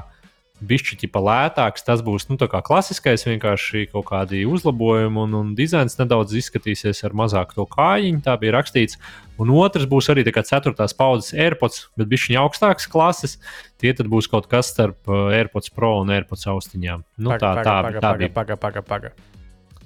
bišķiņi 0.65 1.09
pa 1.13 1.21
lētāks. 1.23 1.85
Tas 1.87 2.03
būs 2.05 2.27
nu, 2.29 2.37
klasiskais, 2.39 3.25
vienkārši 3.27 3.87
kaut 3.93 4.07
kādi 4.09 4.43
uzlabojumi, 4.49 5.23
un, 5.23 5.37
un 5.39 5.53
dizains 5.57 5.97
nedaudz 5.99 6.35
izskatīsies 6.39 7.03
ar 7.07 7.15
mazāku 7.17 7.57
to 7.57 7.65
kājiņu. 7.69 8.23
Tā 8.25 8.35
bija 8.41 8.57
rakstīts. 8.57 8.99
Un 9.39 9.53
otrs 9.55 9.87
būs 9.87 10.09
arī 10.11 10.25
ceturtās 10.27 10.95
paudzes 10.97 11.31
AirPods, 11.37 11.87
bet 11.97 12.11
bišķiņi 12.11 12.39
augstākas 12.41 12.89
klases. 12.91 13.37
Tie 13.79 13.93
tad 13.95 14.11
būs 14.11 14.27
kaut 14.27 14.49
kas 14.51 14.73
starp 14.73 15.07
uh, 15.07 15.31
AirPods 15.35 15.71
Pro 15.71 15.99
un 16.01 16.11
AirPods 16.11 16.47
austiņām. 16.51 17.05
Nu, 17.17 17.31
paga, 17.31 17.39
tā, 17.39 17.63
tā, 17.63 17.81
paga, 17.87 17.99
tā 17.99 18.07
paga, 18.09 18.19
bija. 18.19 18.35
Paga, 18.35 18.59
paga, 18.59 18.83
paga. 18.83 19.13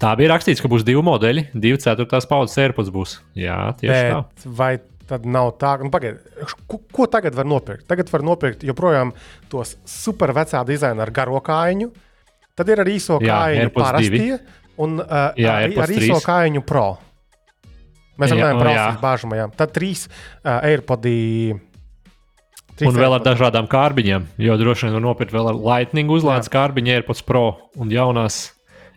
Tā 0.01 0.09
bija 0.19 0.33
rakstīts, 0.33 0.59
ka 0.59 0.67
būs 0.71 0.83
divi 0.83 1.03
modeļi, 1.05 1.45
divi 1.53 1.77
ceturtās 1.79 2.25
paudzes 2.27 2.57
AirPods 2.59 2.89
būs. 2.91 3.19
Jā, 3.38 3.59
tieši 3.79 3.93
bet 3.93 4.09
tā. 4.12 4.49
Vai 4.57 4.71
Tad 5.13 5.28
nav 5.30 5.52
tā, 5.62 5.76
nu, 5.84 5.91
pagaid, 5.93 6.23
ko, 6.65 6.80
ko 6.89 7.06
tagad 7.12 7.36
var 7.38 7.45
nopirkt? 7.45 7.86
Tagad 7.86 8.10
var 8.10 8.23
nopirkt 8.26 8.63
joprojām 8.65 9.12
tos 9.52 9.76
super 9.86 10.32
vecā 10.34 10.63
dizaina 10.65 11.06
ar 11.06 11.12
garo 11.13 11.38
kājiņu. 11.45 11.89
Tad 12.58 12.71
ir 12.73 12.82
arī 12.82 12.95
īso 12.97 13.19
kājiņu 13.21 13.73
parastie 13.76 14.39
un 14.82 14.97
uh, 15.04 15.28
jā, 15.38 15.60
ar, 15.67 15.76
ar 15.86 15.93
īso 15.93 16.17
kājiņu 16.23 16.63
pro. 16.65 16.88
Mēs 18.17 18.34
runājam 18.34 18.63
par 18.63 18.97
bāžamajām. 19.04 19.54
Tad 19.58 19.76
trīs 19.76 20.08
uh, 20.08 20.58
AirPodī. 20.65 21.19
Trīs 22.73 22.89
un 22.89 22.97
vēl 22.97 23.19
ar 23.19 23.21
dažādām 23.26 23.69
kārbiņām, 23.69 24.28
jo 24.41 24.58
droši 24.58 24.88
vien 24.88 24.97
var 24.97 25.06
nopirkt 25.12 25.34
vēl 25.36 25.52
ar 25.52 25.62
Lightning 25.62 26.10
uzlādes 26.13 26.49
kārbiņu, 26.54 26.95
AirPods 26.95 27.21
Pro 27.28 27.45
un 27.78 27.93
jaunās 27.93 28.47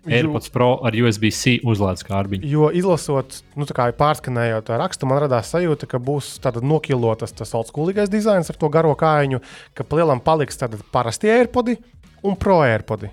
AirPods 0.09 0.51
Pro 0.55 0.69
ar 0.87 0.97
USB-C 0.97 1.59
uzlādes 1.67 2.07
kārbiņu. 2.07 2.49
Jo 2.49 2.71
izlasot, 2.75 3.41
nu, 3.59 3.67
pārskanējot 3.67 4.73
rakstu, 4.81 5.09
man 5.11 5.23
radās 5.25 5.53
sajūta, 5.55 5.89
ka 5.91 6.01
būs 6.03 6.37
nokilotas 6.63 7.35
tas 7.37 7.55
oldschoolīgais 7.59 8.13
dizains 8.13 8.51
ar 8.51 8.59
to 8.61 8.71
garo 8.73 8.95
kājiņu, 8.99 9.43
ka 9.75 9.85
plielam 9.85 10.21
paliks 10.21 10.61
parasti 10.93 11.31
AirPodi 11.31 11.79
un 12.27 12.37
Pro 12.37 12.61
AirPodi. 12.67 13.11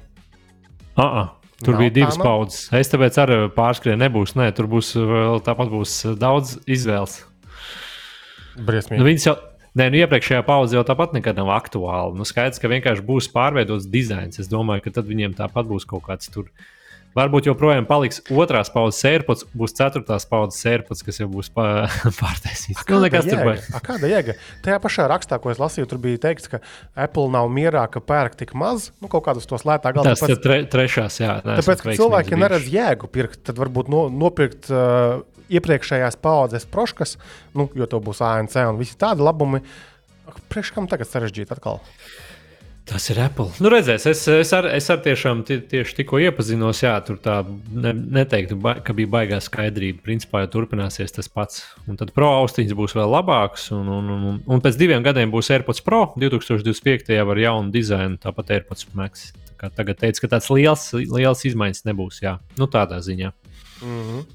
Uh 0.98 1.04
-uh. 1.06 1.28
Tur 1.64 1.74
Nav 1.74 1.80
bija 1.80 1.90
divas 1.90 2.18
paudzes. 2.18 2.68
Es 2.76 2.92
tāpēc 2.92 3.18
arī 3.24 3.38
pārskrēju, 3.56 3.96
nebūs. 4.02 4.36
Nē, 4.36 4.50
tur 4.56 4.68
būs 4.68 4.96
vēl 4.98 5.40
tāpat 5.46 5.70
būs 5.72 6.18
daudz 6.20 6.58
izvēles. 6.68 7.22
Briesmīgi. 8.58 9.00
Nu, 9.00 9.08
viņas 9.08 9.28
jau, 9.30 9.36
Nē, 9.74 9.88
nu 9.90 9.98
iepriekšējā 10.04 10.44
paudze 10.46 10.76
jau 10.78 10.84
tāpat 10.86 11.16
nekad 11.16 11.40
nav 11.40 11.48
aktuāla. 11.56 12.14
Nu, 12.14 12.28
skaidrs, 12.30 12.60
ka 12.62 12.70
vienkārši 12.70 13.02
būs 13.08 13.32
pārveidots 13.34 13.88
dizains. 13.90 14.38
Es 14.38 14.52
domāju, 14.52 14.84
ka 14.86 15.00
tad 15.00 15.08
viņiem 15.10 15.34
tāpat 15.34 15.66
būs 15.66 15.88
kaut 15.90 16.04
kāds 16.06 16.30
tur 16.30 16.52
Varbūt 17.14 17.46
joprojām 17.46 17.86
paliks 17.86 18.22
otrās 18.34 18.72
paudzes 18.74 19.02
sērpots, 19.04 19.46
būs 19.58 19.76
ceturtās 19.78 20.26
paudzes 20.30 20.62
sērpots, 20.64 21.04
kas 21.06 21.20
jau 21.22 21.28
būs 21.30 21.52
pārtaisīts. 22.22 22.82
Nu, 22.90 23.02
nekas 23.04 23.28
tur 23.30 23.44
būs. 23.46 23.68
Kāda 23.86 24.10
jēga? 24.10 24.38
Tajā 24.66 24.80
pašā 24.82 25.06
rakstā, 25.12 25.38
ko 25.44 25.54
es 25.54 25.62
lasīju, 25.62 25.90
tur 25.92 26.02
bija 26.02 26.22
teikts, 26.26 26.50
ka 26.50 26.62
Apple 26.98 27.30
nav 27.34 27.52
mierā, 27.54 27.86
ka 27.94 28.02
pērk 28.02 28.40
tik 28.40 28.56
maz, 28.58 28.90
nu, 28.98 29.12
kaut 29.12 29.28
kādus 29.28 29.46
tos 29.50 29.66
lētāk 29.68 30.00
galā. 30.00 30.16
Tas 30.16 30.26
ir 30.26 30.42
tre, 30.42 30.64
trešās, 30.70 31.20
jā. 31.22 31.38
Tāpēc, 31.46 31.86
ka 31.86 31.98
cilvēki 32.02 32.40
neredz 32.42 32.72
jēgu 32.74 33.12
pirkt, 33.14 33.44
tad 33.50 33.62
varbūt 33.62 33.94
no, 33.94 34.08
nopirkt 34.10 34.72
uh, 34.74 35.22
iepriekšējās 35.54 36.18
paudzes 36.24 36.68
proškas, 36.70 37.18
nu, 37.58 37.70
jo 37.78 37.90
to 37.90 38.02
būs 38.04 38.24
ANC 38.26 38.58
un 38.64 38.82
visi 38.82 38.98
tādi 39.00 39.26
labumi. 39.26 39.62
Priekš 40.50 40.74
kam 40.74 40.90
tagad 40.90 41.10
sarežģīt 41.12 41.52
atkal? 41.54 41.82
Tas 42.84 43.06
ir 43.08 43.20
Apple. 43.24 43.48
Nu, 43.64 43.70
redzēs, 43.72 44.04
es, 44.12 44.22
es, 44.28 44.50
ar, 44.56 44.66
es 44.76 44.90
ar 44.92 44.98
tiešām 45.06 45.46
tie, 45.48 45.62
tieši 45.72 45.96
tikko 46.02 46.20
iepazinos. 46.20 46.82
Jā, 46.84 46.98
tur 47.08 47.16
tā 47.24 47.38
ne, 47.72 47.94
neteiktu, 47.96 48.58
ba, 48.60 48.74
ka 48.84 48.96
bija 48.98 49.12
baigā 49.14 49.40
skaidrība. 49.44 50.02
Principā 50.04 50.42
jau 50.44 50.50
turpināsies 50.58 51.16
tas 51.16 51.32
pats. 51.32 51.62
Un 51.88 52.00
tad 52.00 52.12
pro 52.16 52.28
austiņas 52.42 52.76
būs 52.76 52.98
vēl 53.00 53.08
labāks. 53.16 53.70
Un, 53.76 53.88
un, 53.88 54.12
un, 54.12 54.42
un 54.44 54.64
pēc 54.64 54.76
diviem 54.82 55.06
gadiem 55.06 55.32
būs 55.32 55.54
AirPods 55.56 55.80
Pro 55.86 56.04
2025. 56.20 57.16
jau 57.16 57.26
ar 57.32 57.42
jaunu 57.46 57.72
dizainu, 57.72 58.20
tāpat 58.20 58.52
AirPods 58.58 58.92
Max. 59.00 59.30
Tā 59.64 59.72
tagad 59.72 60.02
teica, 60.04 60.26
ka 60.26 60.34
tāds 60.36 60.52
liels, 60.52 60.90
liels 61.00 61.48
izmaiņas 61.48 61.86
nebūs. 61.88 62.20
Jā, 62.26 62.36
nu, 62.60 62.68
tādā 62.68 63.00
ziņā. 63.00 63.32
Mm 63.80 64.04
-hmm. 64.04 64.26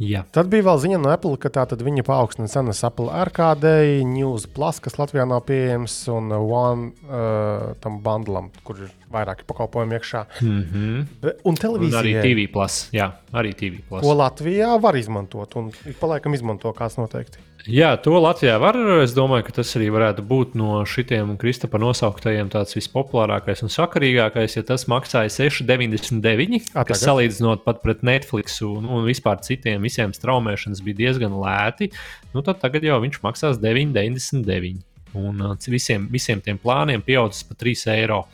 Jā. 0.00 0.22
Tad 0.32 0.48
bija 0.48 0.64
vēl 0.64 0.78
ziņa 0.80 0.98
no 1.02 1.10
Apple, 1.12 1.36
ka 1.36 1.66
viņi 1.76 2.04
paaugstināja 2.08 2.54
cenas 2.54 2.80
Apple 2.88 3.12
RKD, 3.28 4.00
News 4.08 4.46
Plus, 4.48 4.80
kas 4.80 4.96
Latvijā 4.96 5.26
nav 5.28 5.42
pieejams, 5.48 5.96
un 6.14 6.32
One 6.32 6.88
uh, 7.04 7.74
tam 7.84 7.98
bundlam, 8.04 8.48
kur 8.64 8.80
ir 8.80 8.94
vairāki 9.12 9.44
pakalpojumi 9.44 9.98
iekšā. 9.98 10.24
Mm 10.40 10.64
-hmm. 10.72 11.04
Be, 11.20 11.34
un 11.44 11.54
televīzija. 11.54 12.00
Arī 12.00 12.14
TV 12.22 12.52
Plus. 12.52 12.88
Jā, 12.92 13.10
arī 13.32 13.52
TV 13.54 13.82
Plus. 13.88 14.00
Ko 14.00 14.14
Latvijā 14.14 14.80
var 14.80 14.96
izmantot, 14.96 15.56
un 15.56 15.68
ik 15.86 15.98
pa 16.00 16.06
laikam 16.06 16.34
izmanto 16.34 16.72
kāds 16.72 16.96
noteikti. 16.96 17.49
Jā, 17.68 17.90
to 18.00 18.14
Latvijā 18.16 18.54
var. 18.60 18.76
Es 19.02 19.12
domāju, 19.12 19.44
ka 19.48 19.54
tas 19.58 19.72
arī 19.76 19.90
varētu 19.92 20.22
būt 20.24 20.54
no 20.56 20.78
šitiem 20.88 21.34
Kristapa 21.40 21.80
nosauktajiem 21.82 22.48
tāds 22.52 22.72
vispopulārākais 22.76 23.60
un 23.66 23.72
sakarīgākais, 23.72 24.56
ja 24.56 24.64
tas 24.64 24.86
maksāja 24.88 25.28
6,99, 25.34 26.70
A, 26.72 26.86
kas 26.88 27.04
salīdzinot 27.04 27.66
pat 27.66 27.82
pret 27.84 28.04
Netflix 28.06 28.62
un, 28.64 28.88
un 28.88 29.04
vispār 29.08 29.42
citiem 29.44 29.84
visiem 29.84 30.14
straumēšanas 30.16 30.80
bija 30.86 31.02
diezgan 31.02 31.36
lēti. 31.36 31.90
Nu, 32.32 32.40
tad 32.46 32.62
tagad 32.64 32.86
jau 32.86 32.96
viņš 33.04 33.20
maksās 33.26 33.60
9,99. 33.60 34.80
Un 35.20 35.44
uh, 35.44 35.54
visiem, 35.68 36.08
visiem 36.08 36.40
tiem 36.40 36.58
plāniem 36.60 37.04
pieaudzis 37.04 37.44
par 37.44 37.60
3 37.60 37.86
eiro. 37.98 38.24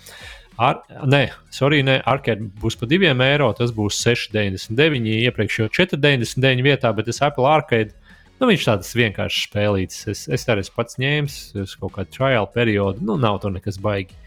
Ar, 0.57 0.85
nē, 1.05 1.27
sorry, 1.53 1.83
nē, 1.85 1.99
arcade 2.09 2.47
būs 2.63 2.79
par 2.79 2.89
2 2.93 3.11
eiro. 3.27 3.51
Tas 3.59 3.75
būs 3.75 3.99
6,99. 4.07 5.15
Iepriekš 5.27 5.63
jau 5.65 5.71
4,99 5.83 6.63
vietā, 6.65 6.95
bet 6.97 7.11
es 7.11 7.25
Apple 7.25 7.49
arcade 7.51 7.97
Nu, 8.37 8.51
viņš 8.51 8.65
tāds 8.69 8.93
vienkāršs 8.97 9.47
spēlīts. 9.49 10.03
Es, 10.13 10.27
es 10.29 10.45
arī 10.53 10.65
esmu 10.65 10.77
pats 10.77 10.99
ņēmis, 11.01 11.37
es 11.63 11.73
kaut 11.81 11.95
kādu 11.95 12.13
trial 12.19 12.49
periodu. 12.53 13.01
Nu, 13.07 13.17
nav 13.21 13.41
tur 13.41 13.55
nekas 13.55 13.79
baigi. 13.81 14.19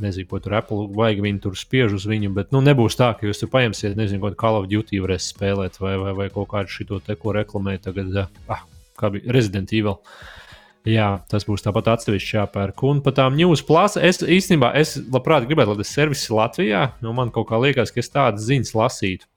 Nezinu, 0.00 0.26
ko 0.30 0.40
tur 0.42 0.56
Apple 0.56 0.88
baigi 0.96 1.22
viņi 1.22 1.42
tur 1.44 1.54
spiež 1.60 1.94
uz 1.98 2.06
viņu, 2.08 2.32
bet 2.34 2.54
nu, 2.54 2.62
nebūs 2.64 2.96
tā, 2.96 3.12
ka 3.18 3.28
jūs 3.28 3.42
tur 3.42 3.50
paņemsiet, 3.52 3.98
nezinu, 3.98 4.22
ko 4.22 4.32
Call 4.40 4.56
of 4.62 4.68
Duty 4.70 4.98
varēs 5.04 5.28
spēlēt 5.34 5.76
vai, 5.78 5.92
vai, 6.00 6.14
vai 6.16 6.28
kaut 6.32 6.48
kādu 6.54 6.72
šito 6.72 7.02
te, 7.04 7.18
ko 7.20 7.34
reklamē 7.36 7.76
tagad, 7.84 8.16
ah, 8.48 8.64
kā 8.98 9.12
bija 9.12 9.36
Resident 9.36 9.74
Evil. 9.76 10.00
Jā, 10.88 11.10
tas 11.28 11.44
būs 11.44 11.60
tāpat 11.60 11.90
atsevišķi 11.92 12.38
jāpērk. 12.38 12.80
Un 12.88 13.02
par 13.04 13.12
tām 13.18 13.36
news 13.36 13.60
plāsām 13.68 14.06
es 14.08 14.22
īstenībā 14.24 14.72
es 14.80 14.96
labprāt 15.12 15.44
gribētu, 15.44 15.74
lai 15.74 15.84
tas 15.84 15.92
servis 15.92 16.24
Latvijā, 16.32 16.86
nu 17.04 17.12
man 17.14 17.28
kaut 17.34 17.50
kā 17.52 17.60
liekas, 17.60 17.92
ka 17.92 18.00
es 18.00 18.08
tādas 18.08 18.48
ziņas 18.48 18.72
lasītu. 18.80 19.28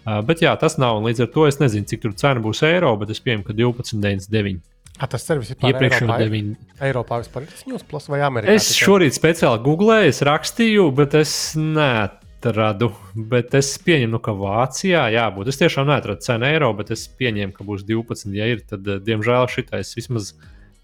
Uh, 0.00 0.20
bet 0.24 0.40
jā, 0.40 0.54
tas 0.60 0.78
nav. 0.80 1.02
Līdz 1.04 1.26
ar 1.26 1.32
to 1.34 1.46
es 1.48 1.60
nezinu, 1.60 1.88
cik 1.88 2.04
tur 2.04 2.16
cena 2.16 2.40
būs 2.42 2.62
eiro, 2.66 2.94
bet 3.00 3.12
es 3.12 3.20
pieņemu, 3.20 3.44
ka 3.46 3.56
12,99. 3.58 4.62
A, 5.00 5.08
tas 5.08 5.24
servis 5.24 5.52
ir 5.52 5.60
iepriekš 5.64 6.02
jau 6.02 6.16
9. 6.20 6.48
Eiropā 6.84 7.20
vispār 7.22 7.46
ir 7.46 7.52
tas 7.52 7.64
News 7.68 7.84
Plus 7.88 8.08
vai 8.12 8.20
Amerikā? 8.24 8.52
Es 8.52 8.68
tikai? 8.68 8.80
šorīt 8.84 9.16
speciāli 9.16 9.62
googlēju, 9.64 10.10
es 10.12 10.20
rakstīju, 10.28 10.86
bet 10.98 11.16
es 11.16 11.32
neatradu. 11.56 12.90
Bet 13.32 13.56
es 13.56 13.72
pieņemu, 13.80 14.12
nu, 14.12 14.20
ka 14.24 14.34
Vācijā 14.36 15.06
jābūt. 15.14 15.52
Es 15.52 15.60
tiešām 15.60 15.88
neatradu 15.88 16.24
cenu 16.26 16.48
eiro, 16.50 16.68
bet 16.76 16.92
es 16.96 17.06
pieņemu, 17.16 17.56
ka 17.56 17.64
būs 17.68 17.86
12. 17.88 18.28
Ja 18.36 18.48
ir, 18.52 18.60
tad, 18.68 18.88
diemžēl, 19.06 19.48
šitais 19.52 19.94
vismaz 19.96 20.34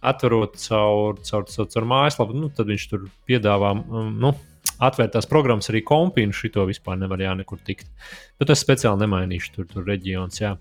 atverot 0.07 0.57
caur, 0.65 1.21
caur, 1.27 1.45
caur, 1.51 1.69
caur 1.73 1.89
mājaslapu, 1.93 2.37
nu, 2.41 2.49
tad 2.57 2.73
viņš 2.73 2.89
tur 2.93 3.09
piedāvā. 3.29 3.75
Um, 3.85 4.15
nu, 4.23 4.33
atvērtās 4.83 5.29
programmas 5.31 5.71
arī 5.73 5.83
kompīnu, 5.87 6.35
šito 6.37 6.67
vispār 6.69 6.99
nevar 7.01 7.23
jā, 7.23 7.33
nekur 7.39 7.61
tikt. 7.65 7.89
Bet 8.41 8.53
es 8.53 8.63
speciāli 8.65 9.05
nemainīšu 9.05 9.55
tur, 9.55 9.69
tur 9.71 9.87
reģionus. 9.89 10.41
Jā. 10.43 10.57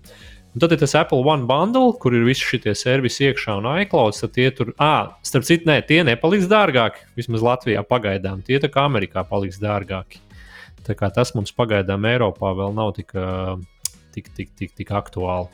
Un 0.56 0.62
tad 0.62 0.72
ir 0.72 0.80
tas 0.80 0.94
Apple 0.96 1.20
One 1.20 1.44
bundle, 1.44 1.92
kur 2.00 2.14
ir 2.16 2.24
visi 2.24 2.46
šie 2.48 2.72
servisi 2.72 3.26
iekšā 3.28 3.58
un 3.60 3.68
iCloud. 3.82 4.16
Tad 4.16 4.32
tie 4.32 4.46
tur, 4.56 4.72
ah, 4.80 5.12
starp 5.26 5.44
citu, 5.44 5.68
nē, 5.68 5.82
tie 5.84 6.00
nepaliks 6.06 6.48
dārgāki. 6.48 7.04
Vismaz 7.18 7.44
Latvijā 7.44 7.82
pagaidām. 7.84 8.40
Tie 8.46 8.56
tā 8.62 8.72
kā 8.72 8.86
Amerikā 8.88 9.26
paliks 9.28 9.60
dārgāki. 9.60 10.22
Tā 10.86 10.96
kā 10.96 11.10
tas 11.12 11.34
mums 11.36 11.52
pagaidām 11.52 12.08
Eiropā 12.08 12.54
vēl 12.56 12.72
nav 12.72 12.94
tik, 12.96 13.12
tik, 14.16 14.32
tik, 14.32 14.52
tik, 14.56 14.72
tik 14.80 14.96
aktuāli. 14.96 15.52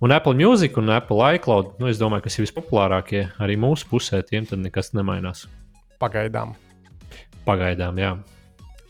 Un 0.00 0.12
Apple 0.12 0.36
Music 0.36 0.76
un 0.80 0.92
Apple 0.92 1.36
iCloud, 1.36 1.76
nu, 1.80 1.88
es 1.92 2.00
domāju, 2.00 2.26
kas 2.26 2.36
ir 2.38 2.44
vispopulārākie 2.44 3.26
arī 3.40 3.56
mūsu 3.60 3.88
pusē, 3.92 4.20
tiem 4.24 4.48
tad 4.48 4.64
nekas 4.64 4.92
nemainās. 4.96 5.44
Pagaidām. 6.00 6.56
Pagaidām, 7.46 8.00
jā. 8.00 8.16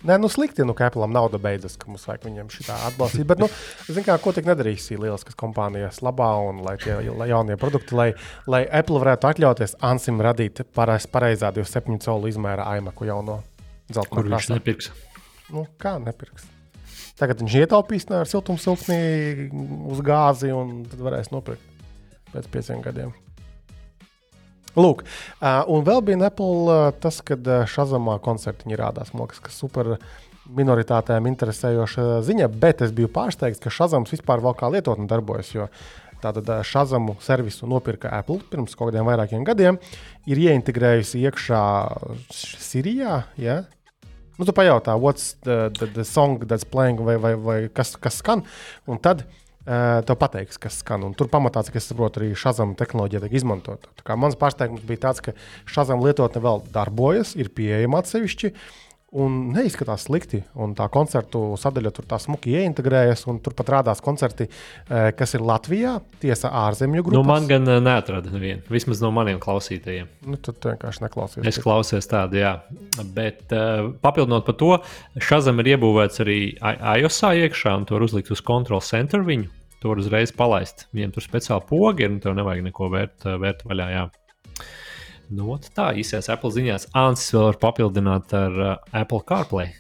Nē, 0.07 0.19
nu 0.21 0.29
slikti, 0.31 0.63
nu, 0.67 0.75
ka 0.77 0.87
Apple 0.91 1.07
nauda 1.11 1.39
beidzas, 1.43 1.75
ka 1.81 1.89
mums 1.91 2.05
vajag 2.07 2.27
viņiem 2.29 2.51
šī 2.53 2.67
atbalstīt. 2.75 3.25
Bet, 3.27 3.41
nu, 3.43 3.49
zināmā 3.89 4.13
mērā, 4.13 4.17
ko 4.23 4.33
tik 4.37 4.47
nedarīs 4.47 4.87
lieliskas 4.93 5.39
kompānijas 5.41 6.03
labā 6.05 6.29
un 6.47 6.61
lai 6.67 6.77
tie 6.83 6.99
lai 7.09 7.29
jaunie 7.33 7.57
produkti, 7.61 7.97
lai, 7.97 8.11
lai 8.47 8.63
Apple 8.69 9.01
varētu 9.03 9.31
atļauties 9.33 9.79
Ansim 9.89 10.21
radīt 10.23 10.63
pareiz, 10.77 11.09
pareizā 11.11 11.51
27 11.57 11.99
colu 12.07 12.31
izmēra 12.31 12.69
aimaku 12.77 13.09
jauno 13.09 13.41
zelta 13.91 14.15
Kur 14.15 14.31
viņš 14.31 14.51
nepirks? 14.55 14.93
Nu, 15.51 15.67
kā 15.81 15.97
nepirks? 16.03 16.47
Tagad 17.17 17.41
viņš 17.41 17.61
ietaupīs 17.65 18.07
ar 18.13 18.29
siltumsūkni 18.29 19.51
uz 19.91 20.03
gāzi 20.05 20.53
un 20.55 20.83
tad 20.91 21.01
varēs 21.03 21.33
nopirkt 21.33 21.65
pēc 22.35 22.51
pieciem 22.53 22.85
gadiem. 22.85 23.15
Lūk, 24.77 25.03
uh, 25.07 25.63
un 25.73 25.85
vēl 25.87 26.03
bija 26.05 26.29
Apple 26.29 26.69
uh, 26.69 26.87
tas, 27.01 27.23
kad 27.25 27.47
Shazamā 27.71 28.19
koncertiņi 28.25 28.77
rādās. 28.77 29.15
Man 29.15 29.25
liekas, 29.25 29.41
ka 29.45 29.53
super 29.55 29.95
minoritātēm 30.47 31.27
interesējoša 31.31 32.21
ziņa, 32.27 32.51
bet 32.63 32.83
es 32.85 32.93
biju 32.95 33.11
pārsteigts, 33.13 33.63
ka 33.63 33.73
Shazams 33.73 34.13
vispār 34.15 34.43
vēl 34.45 34.55
kā 34.59 34.71
lietotne 34.71 35.09
darbojas. 35.11 35.55
Jo 35.55 35.71
tātad 36.23 36.49
Shazamu 36.65 37.17
servisu 37.25 37.69
nopirka 37.71 38.11
Apple 38.15 38.41
pirms 38.51 38.77
kaut 38.77 38.91
kādiem 38.91 39.09
vairākiem 39.09 39.47
gadiem, 39.47 39.81
ir 40.29 40.43
ieintegrējusi 40.47 41.25
iekšā 41.27 41.63
Sirijā. 42.33 43.23
Ja? 43.41 43.63
Nu, 44.37 44.45
tu 44.45 44.53
pajautā, 44.57 44.97
what's 45.01 45.35
the, 45.45 45.71
the, 45.79 45.89
the 45.97 46.05
song 46.05 46.45
that's 46.45 46.69
playing, 46.69 47.01
vai, 47.05 47.17
vai, 47.21 47.35
vai 47.41 47.59
kas, 47.73 47.95
kas 48.01 48.21
skan, 48.21 48.45
un 48.89 49.01
tad 49.01 49.25
uh, 49.25 49.43
tev 49.67 50.19
pateiks, 50.21 50.61
kas 50.63 50.81
skan. 50.83 51.05
Un 51.09 51.15
tur 51.19 51.31
pamatā, 51.33 51.65
cik 51.67 51.81
es 51.81 51.89
saprotu, 51.91 52.23
arī 52.23 52.37
šāda 52.39 52.69
tehnoloģija 52.79 53.25
tiek 53.25 53.37
izmantota. 53.41 53.91
Mans 54.15 54.39
pārsteigums 54.39 54.87
bija 54.87 55.09
tāds, 55.09 55.23
ka 55.25 55.35
šāda 55.67 55.99
lietotne 55.99 56.43
vēl 56.45 56.63
darbojas, 56.75 57.35
ir 57.39 57.51
pieejama 57.55 58.03
atsevišķi. 58.05 58.53
Un 59.17 59.37
neizskatās 59.55 60.09
slikti. 60.09 60.41
Un 60.59 60.73
tā 60.77 60.89
koncertu 60.93 61.55
sadaļa 61.61 61.93
tur 61.95 62.09
tā 62.11 62.19
smuki 62.21 62.57
ieintegrējas. 62.59 63.23
Tur 63.45 63.55
pat 63.57 63.71
rādās 63.77 64.03
koncerti, 64.03 64.49
kas 64.91 65.37
ir 65.39 65.45
Latvijā, 65.47 65.93
tiesa 66.21 66.51
ārzemju 66.67 67.05
grupā. 67.07 67.21
Nu, 67.21 67.23
man 67.25 67.47
gan 67.49 67.71
neatrada 67.87 68.33
nevienu, 68.35 68.67
vismaz 68.69 69.01
no 69.05 69.13
maniem 69.15 69.39
klausītājiem. 69.41 70.11
Nu, 70.27 70.41
tad 70.43 70.59
vienkārši 70.67 71.05
neklausies. 71.07 71.47
Es 71.47 71.61
klausos 71.63 72.11
tādu, 72.11 72.41
jā. 72.43 72.57
Bet 73.15 73.55
uh, 73.55 73.93
papildinot 74.03 74.45
par 74.49 74.59
to, 74.59 74.73
Shazam 75.23 75.63
ir 75.63 75.77
iebūvēts 75.77 76.25
arī 76.27 76.41
iOS 76.59 77.23
iekšā, 77.47 77.79
un 77.79 77.87
tur 77.89 78.05
uzlikt 78.05 78.35
uz 78.35 78.43
Control 78.45 78.83
Center 78.85 79.23
viņu. 79.25 79.49
to 79.81 79.89
var 79.95 80.03
uzreiz 80.03 80.33
palaist. 80.35 80.89
Viņiem 80.93 81.15
tur 81.15 81.23
speciāli 81.23 81.63
pogi 81.69 82.05
ir, 82.09 82.11
un 82.11 82.21
tev 82.21 82.35
nevajag 82.35 82.65
neko 82.69 82.91
vērt, 82.91 83.27
vērt 83.39 83.63
vaļā. 83.71 83.89
Jā. 83.95 84.07
Nu, 85.35 85.57
tā 85.75 85.91
īsais 85.99 86.29
Apple 86.31 86.53
ziņās. 86.55 86.91
Ansis 86.95 87.35
vēl 87.35 87.49
var 87.49 87.59
papildināt 87.65 88.35
ar 88.37 88.63
uh, 88.63 88.77
Apple 88.95 89.25
CarPlay 89.27 89.73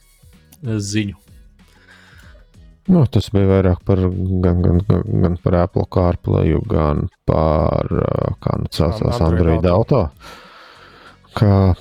ziņu. 0.64 1.22
Nu, 2.86 3.02
tas 3.10 3.26
bija 3.34 3.48
vairāk 3.50 3.80
par, 3.86 3.98
gan, 3.98 4.60
gan, 4.62 4.78
gan, 4.86 5.02
gan 5.24 5.36
par 5.42 5.56
Apple 5.64 5.88
CarPlay, 5.90 6.54
gan 6.70 7.08
par 7.26 7.90
kā 8.42 8.54
nu 8.62 8.70
saucās 8.70 9.18
Android 9.26 9.66
auto. 9.66 10.04
Kā, 11.36 11.74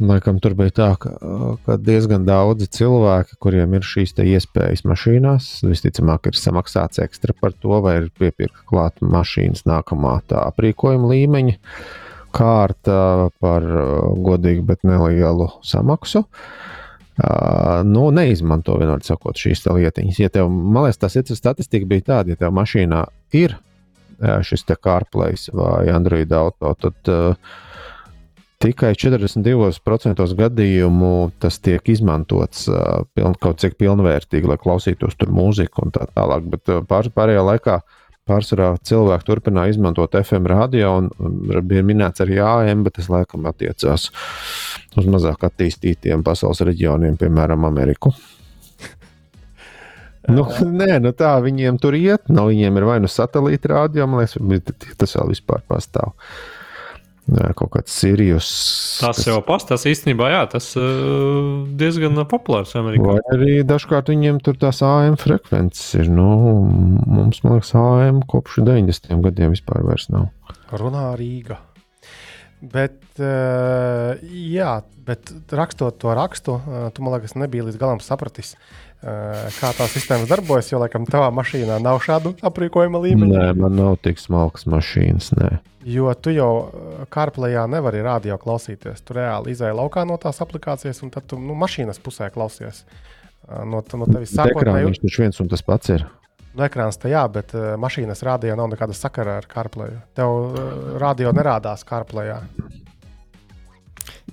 laikam 0.00 0.40
tur 0.40 0.56
bija 0.56 0.72
tā, 0.78 0.88
ka, 1.00 1.12
ka 1.66 1.76
diezgan 1.76 2.24
daudzi 2.24 2.70
cilvēki, 2.78 3.36
kuriem 3.44 3.76
ir 3.76 3.84
šīs 3.84 4.16
iespējas 4.24 4.86
mašīnās, 4.88 5.50
visticamāk, 5.68 6.32
ir 6.32 6.40
samaksāts 6.40 7.04
ekstra 7.04 7.36
par 7.36 7.52
to, 7.52 7.82
vai 7.84 7.98
ir 8.00 8.10
piepirkta 8.16 8.64
klāta 8.72 9.04
mašīnas 9.04 9.66
nākamā 9.68 10.16
tā 10.32 10.48
aprīkojuma 10.48 11.12
līmeņa 11.12 11.58
kārta 12.34 13.28
par 13.42 13.64
godīgu, 14.24 14.64
bet 14.68 14.84
nelielu 14.86 15.48
samaksu. 15.66 16.24
Uh, 16.24 16.68
Uh, 17.18 17.80
nu, 17.82 18.04
neizmanto 18.14 18.76
vienmēr 18.78 19.00
sakot 19.02 19.38
šīs 19.42 19.64
lietiņas. 19.66 20.18
Ja 20.22 20.30
tev, 20.30 20.46
man 20.46 20.84
liekas, 20.84 21.00
tas 21.02 21.16
ir 21.18 21.26
statistika 21.34 21.88
bija 21.90 22.04
tāda, 22.12 22.30
ja 22.30 22.38
tev 22.38 22.52
mašīnā 22.54 23.00
ir 23.34 23.56
uh, 23.56 24.36
šis 24.46 24.62
te 24.68 24.76
CarPlay 24.78 25.34
vai 25.50 25.88
Android 25.90 26.30
auto, 26.38 26.70
tad 26.78 27.10
uh, 27.10 27.56
tikai 28.62 28.92
42% 28.94 30.28
gadījumu 30.38 31.10
tas 31.42 31.58
tiek 31.58 31.90
izmantots 31.90 32.68
uh, 32.70 33.02
piln, 33.18 33.34
kaut 33.42 33.58
cik 33.64 33.74
pilnvērtīgi, 33.82 34.52
lai 34.52 34.60
klausītos 34.62 35.18
tur 35.18 35.34
mūziku 35.34 35.88
un 35.88 35.96
tā 35.98 36.06
tālāk. 36.14 36.46
Bet 36.54 36.70
uh, 36.70 36.84
pār, 36.86 37.10
pārējā 37.18 37.42
laikā 37.50 37.80
pārsvarā 38.28 38.70
cilvēki 38.86 39.26
turpināja 39.26 39.74
izmantot 39.74 40.16
FM 40.20 40.48
radio, 40.50 40.94
un, 41.00 41.10
un 41.18 41.38
bija 41.68 41.84
minēts 41.86 42.24
arī 42.24 42.40
AM, 42.44 42.84
bet 42.86 42.98
tas 43.00 43.10
laikam 43.12 43.48
attiecās 43.50 44.10
uz 44.98 45.08
mazāk 45.08 45.48
attīstītiem 45.48 46.24
pasaules 46.26 46.62
reģioniem, 46.68 47.18
piemēram, 47.20 47.68
Ameriku. 47.68 48.14
Nu, 50.28 50.42
nē, 50.44 50.98
nu 51.00 51.14
tā 51.16 51.30
viņiem 51.40 51.78
tur 51.80 51.94
iet. 51.96 52.26
Nu, 52.28 52.42
viņiem 52.50 52.76
ir 52.76 52.84
vai 52.84 52.98
nu 53.00 53.08
satelīta 53.08 53.70
man 54.04 54.26
liekas, 54.26 54.90
tas 55.00 55.14
vēl 55.16 55.30
vispār 55.30 55.62
pastāv. 55.70 56.10
Uh, 56.12 56.57
Jā, 57.28 57.50
kaut 57.52 57.74
kāds 57.74 57.92
Sirius. 57.92 58.48
Tas 59.02 59.18
kas... 59.18 59.26
jau 59.28 59.36
pastāv 59.44 59.82
īstenībā, 59.90 60.30
jā, 60.32 60.40
tas 60.48 60.70
uh, 60.80 61.66
diezgan 61.76 62.16
populārs 62.30 62.72
Amerikā. 62.80 63.04
Vai 63.04 63.36
arī 63.36 63.58
dažkārt 63.68 64.08
viņiem 64.08 64.40
tur 64.44 64.56
tās 64.60 64.80
AM 64.86 65.18
frekvences 65.20 65.98
ir. 66.00 66.08
Nu, 66.08 66.30
mums, 67.04 67.42
man 67.44 67.58
liekas, 67.58 67.74
AM 67.76 68.22
kopš 68.28 68.62
90. 68.64 69.12
gadiem 69.28 69.52
vispār 69.52 69.84
vairs 69.84 70.08
nav. 70.14 70.30
Runā 70.72 71.10
Rīga. 71.20 71.60
Bet, 72.58 72.96
uh, 73.20 74.16
jā, 74.26 74.72
bet 75.06 75.30
rakstot 75.54 76.00
to 76.00 76.16
rakstu, 76.16 76.56
uh, 76.58 76.88
tu 76.96 77.04
man 77.04 77.18
liekas, 77.18 77.36
nebija 77.38 77.68
līdz 77.68 77.76
galam 77.78 78.00
sapratis, 78.02 78.56
uh, 78.56 78.87
kā 79.00 79.70
tā 79.78 79.86
sistēma 79.90 80.26
darbojas. 80.30 80.72
Jo, 80.72 80.80
laikam, 80.82 81.06
tavā 81.08 81.30
mašīnā 81.34 81.78
nav 81.82 82.00
šādu 82.04 82.34
aprīkojuma 82.46 83.00
līmeņa. 83.04 83.34
Nē, 83.34 83.48
man 83.60 83.76
nav 83.78 83.98
tik 84.02 84.18
smalkas 84.22 84.66
mašīnas. 84.70 85.30
Nē. 85.38 85.50
Jo 85.88 86.10
tu 86.18 86.34
jau 86.34 86.50
CarPlayā 87.14 87.64
nevari 87.70 88.02
radio 88.04 88.36
klausīties. 88.40 89.04
Tu 89.06 89.16
reāli 89.16 89.54
izēji 89.54 89.78
laukā 89.78 90.04
no 90.08 90.18
tās 90.20 90.42
aplikācijas, 90.44 91.00
un 91.06 91.14
tad 91.14 91.28
tu 91.30 91.38
nu, 91.40 91.56
mašīnas 91.58 92.02
pusē 92.02 92.32
klausies. 92.34 92.82
No, 93.48 93.80
no 93.80 94.08
tevis 94.10 94.34
sākotnēji. 94.34 94.90
Viņš 94.90 95.04
taču 95.06 95.22
viens 95.24 95.38
un 95.40 95.48
tas 95.48 95.62
pats 95.64 95.94
ir. 95.94 96.04
No 96.58 96.66
ekrāna 96.66 96.90
tā 96.90 97.12
jā, 97.12 97.22
bet 97.30 97.54
uh, 97.54 97.76
mašīnas 97.80 98.24
rādio 98.26 98.56
nav 98.58 98.72
nekāda 98.72 98.96
sakara 98.96 99.38
ar 99.38 99.46
CarPlay. 99.48 99.94
Tev 100.18 100.34
uh, 100.34 100.60
radio 101.00 101.30
nerādās 101.36 101.86
CarPlayā. 101.86 102.40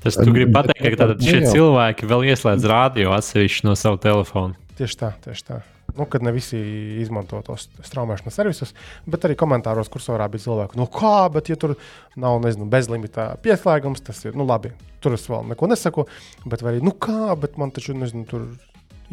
Tas 0.05 0.19
tu 0.21 0.29
gribi 0.29 0.53
pateikt, 0.53 0.83
ka 0.85 0.97
tātad 1.03 1.23
šie 1.25 1.41
cilvēki 1.49 2.09
vēl 2.09 2.27
ieslēdz 2.31 2.67
radio 2.69 3.15
atsevišķi 3.17 3.65
no 3.65 3.77
savu 3.79 4.01
telefonu. 4.01 4.53
Tieši 4.77 5.01
tā, 5.01 5.15
tieši 5.25 5.47
tā 5.47 5.63
nu, 5.97 6.05
kad 6.05 6.23
ne 6.23 6.31
visi 6.35 6.59
izmanto 7.01 7.39
tos 7.45 7.67
straumēšanas 7.85 8.35
servisus, 8.35 8.73
bet 9.07 9.25
arī 9.25 9.37
komentāros 9.39 9.89
kursorā 9.91 10.27
bija 10.31 10.45
cilvēki, 10.47 10.79
nu 10.79 10.87
kā, 10.91 11.17
bet 11.31 11.49
ja 11.51 11.57
tur 11.59 11.75
nav 12.19 12.41
nezinu, 12.43 12.67
bezlimitā 12.71 13.29
pieslēgums, 13.43 14.03
tas 14.05 14.23
ir 14.25 14.35
nu, 14.35 14.47
labi. 14.47 14.73
Tur 15.03 15.15
es 15.15 15.27
vēl 15.29 15.45
neko 15.53 15.69
nesaku, 15.71 16.07
bet 16.49 16.65
arī, 16.65 16.81
nu 16.83 16.91
kā, 16.91 17.35
bet 17.39 17.59
man 17.61 17.71
taču, 17.75 17.95
nezinu, 17.97 18.25
tur 18.29 18.47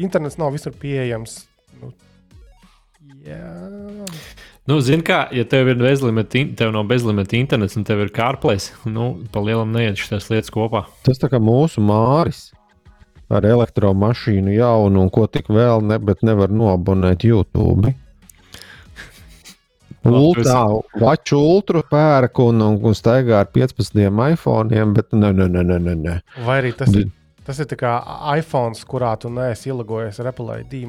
internets 0.01 0.39
nav 0.41 0.53
visur 0.55 0.75
pieejams. 0.79 1.43
Nu, 1.79 1.93
jā. 3.27 3.53
Nu, 4.63 4.77
Zini, 4.79 5.03
kā, 5.03 5.25
ja 5.35 5.43
tev 5.43 5.67
ir 5.73 5.79
bezlimita, 5.81 6.39
tev 6.55 6.69
nav 6.71 6.85
bezlimita 6.87 7.35
internets 7.35 7.73
un 7.75 7.83
tev 7.83 7.99
ir 8.05 8.11
kārplēs, 8.15 8.69
nu, 8.87 9.09
pa 9.33 9.41
lielam 9.43 9.73
neiet 9.75 9.99
šīs 9.99 10.29
lietas 10.31 10.53
kopā. 10.55 10.85
Tas 11.03 11.19
tā 11.19 11.27
kā 11.27 11.39
mūsu 11.43 11.83
māris 11.83 12.45
ar 13.27 13.43
elektromašīnu 13.43 14.53
jaunu 14.55 15.01
un 15.03 15.11
ko 15.11 15.25
tik 15.27 15.49
vēl, 15.51 15.83
ne, 15.89 15.97
bet 15.99 16.23
nevar 16.23 16.53
noabonēt 16.55 17.25
YouTube. 17.27 17.91
Ultrā, 20.07 20.61
vaču 21.01 21.41
ultra 21.41 21.83
pērk 21.89 22.39
un, 22.45 22.63
un, 22.63 22.79
un 22.87 22.95
staigā 22.95 23.41
ar 23.43 23.51
15 23.51 23.99
iPhone, 24.29 24.87
bet 24.95 25.11
ne, 25.11 25.33
ne, 25.41 25.49
ne, 25.59 25.67
ne, 25.75 25.97
ne. 26.05 26.15
Vai 26.47 26.61
arī 26.61 26.71
tas 26.79 26.95
ir, 26.95 27.11
tas 27.43 27.59
ir 27.59 27.75
kā 27.83 27.97
iPhone, 28.37 28.79
kurā 28.87 29.11
tu 29.19 29.27
neesi 29.27 29.73
ielagojies 29.73 30.23
ar 30.23 30.31
Apple 30.31 30.61
ID. 30.63 30.87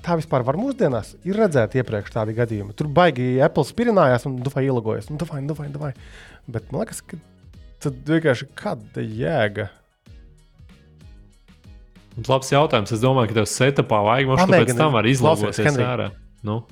Tā 0.00 0.16
vispār 0.16 0.44
var 0.46 0.56
mūsdienās 0.56 1.12
ir 1.28 1.36
redzēta 1.36 1.80
iepriekš 1.80 2.14
tādi 2.14 2.36
gadījumi. 2.36 2.72
Tur 2.76 2.88
baigi 2.94 3.34
Apple 3.44 3.66
spirinājās 3.68 4.24
un 4.30 4.38
tu 4.44 4.52
vai 4.54 4.64
ielagojies. 4.64 5.10
Nu, 5.12 5.18
davai, 5.20 5.42
davai, 5.48 5.68
davai. 5.74 5.90
Bet 6.48 6.70
man 6.72 6.86
liekas, 6.86 7.02
ka 7.04 7.20
tad 7.84 8.00
vienkārši 8.08 8.48
kāda 8.56 9.04
jēga 9.04 9.68
Labs 12.28 12.50
jautājums. 12.52 12.90
Es 12.92 13.00
domāju, 13.00 13.30
ka 13.30 13.38
tev 13.38 13.48
setupā 13.48 14.00
vajag 14.04 14.28
mums 14.28 14.50
pēc 14.50 14.74
tam 14.76 14.96
var 14.96 15.06
izlauzīties 15.08 15.78
ārā. 15.80 16.10
Nu. 16.46 16.62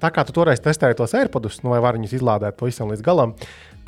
Tā 0.00 0.08
kā 0.14 0.24
tu 0.24 0.32
toreiz 0.32 0.62
testēji 0.64 0.96
tos 0.96 1.12
AirPodus, 1.18 1.58
nu 1.64 1.74
vai 1.74 1.82
vari 1.84 2.00
viņus 2.00 2.16
izlādēt 2.16 2.56
pavisam 2.56 2.88
līdz 2.92 3.04
galam, 3.04 3.34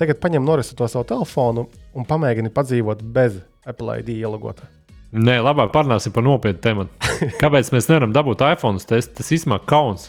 tagad 0.00 0.20
paņem 0.20 0.44
norisi 0.44 0.76
to 0.76 0.88
savu 0.90 1.06
telefonu 1.08 1.64
un 1.96 2.08
pamēģini 2.08 2.52
padzīvot 2.52 3.04
bez 3.14 3.40
Apple 3.64 4.00
ID 4.02 4.18
ielogota. 4.18 4.68
Nē, 5.12 5.34
labāk 5.44 5.74
parunāsim 5.74 6.12
par 6.14 6.24
nopietnu 6.24 6.62
tēmu. 6.64 6.84
Kāpēc 7.42 7.68
mēs 7.74 7.90
nevaram 7.90 8.14
dabūt 8.16 8.44
iPhone? 8.46 8.80
Tas, 8.80 9.10
tas 9.12 9.32
īstenībā 9.34 9.60
kauns. 9.68 10.08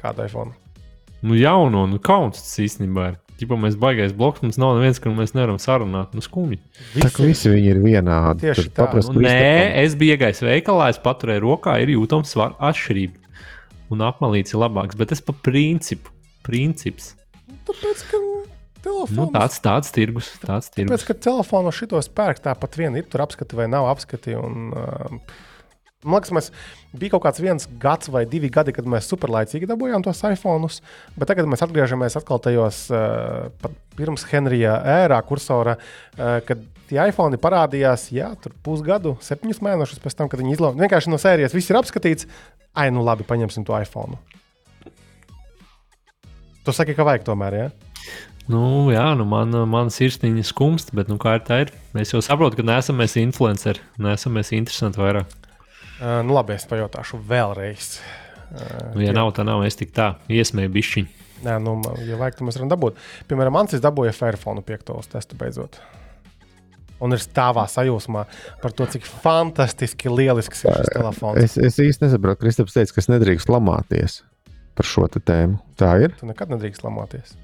Kādu 0.00 0.26
iPhone? 0.26 0.52
Nu, 1.24 1.38
jaunu 1.38 1.86
un 1.86 1.96
kauns 2.04 2.42
tas 2.42 2.58
īstenībā 2.60 3.12
ir. 3.12 3.16
Ja 3.40 3.56
mēs 3.60 3.74
baigais 3.76 4.14
bloks, 4.16 4.40
mums 4.44 4.56
nav 4.60 4.78
neviens, 4.78 5.00
kur 5.00 5.12
mēs 5.12 5.34
nevaram 5.36 5.58
sarunāt. 5.60 6.14
Nu, 6.16 6.24
skumji. 6.24 6.60
Tā 6.94 7.10
kā 7.12 7.24
visi 7.24 7.52
viņi 7.52 7.72
ir 7.72 7.80
vienādi. 7.84 8.46
Tieši 8.46 8.70
tā. 8.76 8.88
Nu, 9.08 9.24
nē, 9.24 9.76
es 9.82 9.96
biju 9.96 10.16
iegājis 10.16 10.40
veikalā, 10.44 10.88
es 10.92 11.00
paturēju 11.04 11.44
rokā, 11.44 11.76
ir 11.84 11.92
jūtams 11.96 12.32
svara 12.32 12.56
atšķirība. 12.70 13.40
Un 13.92 14.04
apmalīts 14.04 14.56
ir 14.56 14.62
labāks, 14.64 14.96
bet 15.00 15.12
tas 15.12 15.20
pa 15.24 15.36
principu. 15.36 16.12
Princips. 16.46 17.12
Tāpēc, 17.68 18.06
ka 18.08 18.20
telefons. 18.86 19.18
Nu, 19.18 19.26
tāds, 19.34 19.58
tāds 19.64 19.92
tirgus. 19.94 20.30
Tāds 20.42 20.70
tirgus. 20.72 20.92
Tāpēc, 20.92 21.08
ka 21.10 21.18
telefonu 21.28 21.74
šitos 21.74 22.08
pērk 22.14 22.40
tāpat 22.46 22.78
vien 22.80 22.96
ir, 22.98 23.06
tur 23.10 23.26
apskati 23.26 23.58
vai 23.58 23.68
nav 23.72 23.90
apskati. 23.90 24.38
Un, 24.38 24.72
uh, 24.72 25.44
Man 26.06 26.20
liekas, 26.20 26.30
mēs 26.36 26.48
bija 26.94 27.14
kaut 27.16 27.24
kāds 27.24 27.40
viens 27.42 27.64
gads 27.82 28.10
vai 28.12 28.22
divi 28.30 28.50
gadi, 28.52 28.70
kad 28.76 28.86
mēs 28.86 29.08
superlaicīgi 29.10 29.66
dabūjām 29.66 30.04
tos 30.06 30.20
iPhone. 30.28 30.68
Bet 31.16 31.30
tagad 31.32 31.48
mēs 31.50 31.64
atgriežamies 31.66 32.18
atkal 32.20 32.38
tajos 32.44 32.84
uh, 32.94 33.48
pirms 33.98 34.26
Henrija 34.30 34.76
ērā, 34.92 35.18
kursora, 35.26 35.74
uh, 35.80 36.36
kad 36.46 36.62
tie 36.90 37.00
iPhone 37.08 37.40
parādījās, 37.42 38.06
jā, 38.14 38.28
tur 38.42 38.54
pusgadu, 38.66 39.16
septiņus 39.24 39.62
mēnešus 39.66 40.04
pēc 40.04 40.18
tam, 40.20 40.30
kad 40.30 40.44
viņi 40.44 40.54
izlaiž. 40.54 40.78
Vienkārši 40.84 41.10
no 41.10 41.18
sērijas 41.22 41.56
viss 41.56 41.72
ir 41.72 41.80
apskatīts. 41.80 42.30
Ai, 42.76 42.92
nu 42.94 43.02
labi, 43.02 43.26
paņemsim 43.26 43.66
to 43.66 43.74
iPhone. 43.80 44.20
Tu 46.66 46.74
saki, 46.76 46.94
ka 46.98 47.08
vajag 47.08 47.26
tomēr, 47.26 47.58
jā? 47.58 47.66
Ja? 47.66 47.85
Nu, 48.46 48.60
jā, 48.94 49.08
nu 49.18 49.24
man, 49.26 49.50
man 49.66 49.88
sirsniņa 49.90 50.44
skumst, 50.46 50.92
bet 50.94 51.08
nu, 51.10 51.18
kā 51.18 51.34
ir 51.38 51.42
tā 51.46 51.58
ir? 51.64 51.72
Mēs 51.96 52.12
jau 52.14 52.20
saprotam, 52.22 52.60
ka 52.60 52.66
neesam 52.68 53.00
mēs 53.00 53.16
influenceri, 53.18 53.82
neesam 53.98 54.36
mēs 54.38 54.52
interesanti 54.54 55.02
vairāk. 55.02 55.32
Uh, 55.96 56.20
nu, 56.22 56.36
labi, 56.36 56.54
es 56.54 56.66
pajautāšu 56.70 57.18
vēlreiz. 57.26 57.96
Uh, 58.46 58.60
nu, 58.94 59.02
ja 59.02 59.10
tie... 59.10 59.16
nav, 59.16 59.32
tad 59.34 59.48
nav. 59.48 59.64
Es 59.66 59.78
tik 59.80 59.90
tā 59.96 60.12
iesmēju 60.30 60.70
bišķiņu. 60.76 61.24
Nē, 61.46 61.56
nu, 61.64 61.74
ja 62.06 62.18
vajag, 62.20 62.38
tad 62.38 62.46
mēs 62.48 62.58
varam 62.60 62.70
dabūt. 62.70 63.00
Piemēram, 63.28 63.58
Ancis 63.60 63.82
dabūja 63.84 64.14
Fairphone 64.16 64.62
piektos 64.64 65.10
testu 65.12 65.38
beidzot. 65.40 65.80
Un 67.02 67.12
ir 67.12 67.20
stāvā 67.20 67.66
sajūsmā 67.68 68.22
par 68.62 68.72
to, 68.76 68.86
cik 68.94 69.04
fantastiski 69.24 70.12
lielisks 70.12 70.64
ir 70.64 70.78
šis 70.78 70.92
telefons. 70.94 71.42
Es, 71.42 71.58
es 71.60 71.80
īsti 71.82 72.06
nesaprotu, 72.06 72.40
Kristaps 72.44 72.78
teica, 72.78 72.94
ka 72.94 73.02
es 73.02 73.10
nedrīkst 73.12 73.52
lamāties 73.52 74.22
par 74.78 74.88
šo 74.88 75.10
tēmu. 75.16 75.58
Tā 75.76 75.92
ir. 76.06 76.16
Tu 76.16 76.28
nekad 76.30 76.54
nedrīkst 76.54 76.86
lamāties. 76.86 77.36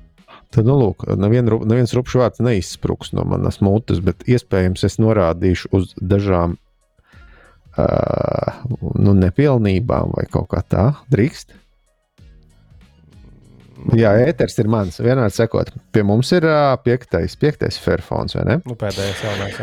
Tad, 0.52 0.66
nu, 0.68 0.74
lūk, 0.76 1.06
nevien, 1.16 1.46
neviens 1.48 1.94
rupšs 1.96 2.18
vārds 2.20 2.42
neizspruks 2.44 3.14
no 3.16 3.24
manas 3.24 3.62
mutes, 3.64 4.02
bet 4.04 4.26
iespējams 4.28 4.84
es 4.84 4.98
norādīšu 5.00 5.70
uz 5.72 5.94
dažām 5.96 6.58
uh, 7.80 8.60
nu, 9.00 9.14
nepilnībām 9.16 10.12
vai 10.12 10.26
kaut 10.28 10.50
kā 10.52 10.60
tā 10.60 10.86
drīkst? 11.12 11.56
Jā, 13.96 14.12
ēters 14.28 14.54
ir 14.62 14.68
mans. 14.70 15.00
Vienmēr 15.02 15.32
sakot, 15.34 15.72
pie 15.94 16.04
mums 16.06 16.30
ir 16.36 16.44
uh, 16.46 16.76
piektais, 16.84 17.34
piektais 17.40 17.80
Fairphones, 17.82 18.36
vai 18.36 18.44
ne? 18.46 18.58
Nu, 18.68 18.76
pēdējais 18.78 19.24
jaunais. 19.24 19.56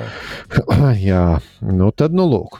Jā. 1.10 1.24
nu 1.64 1.92
tad, 1.96 2.18
nu, 2.18 2.26
lūk. 2.28 2.60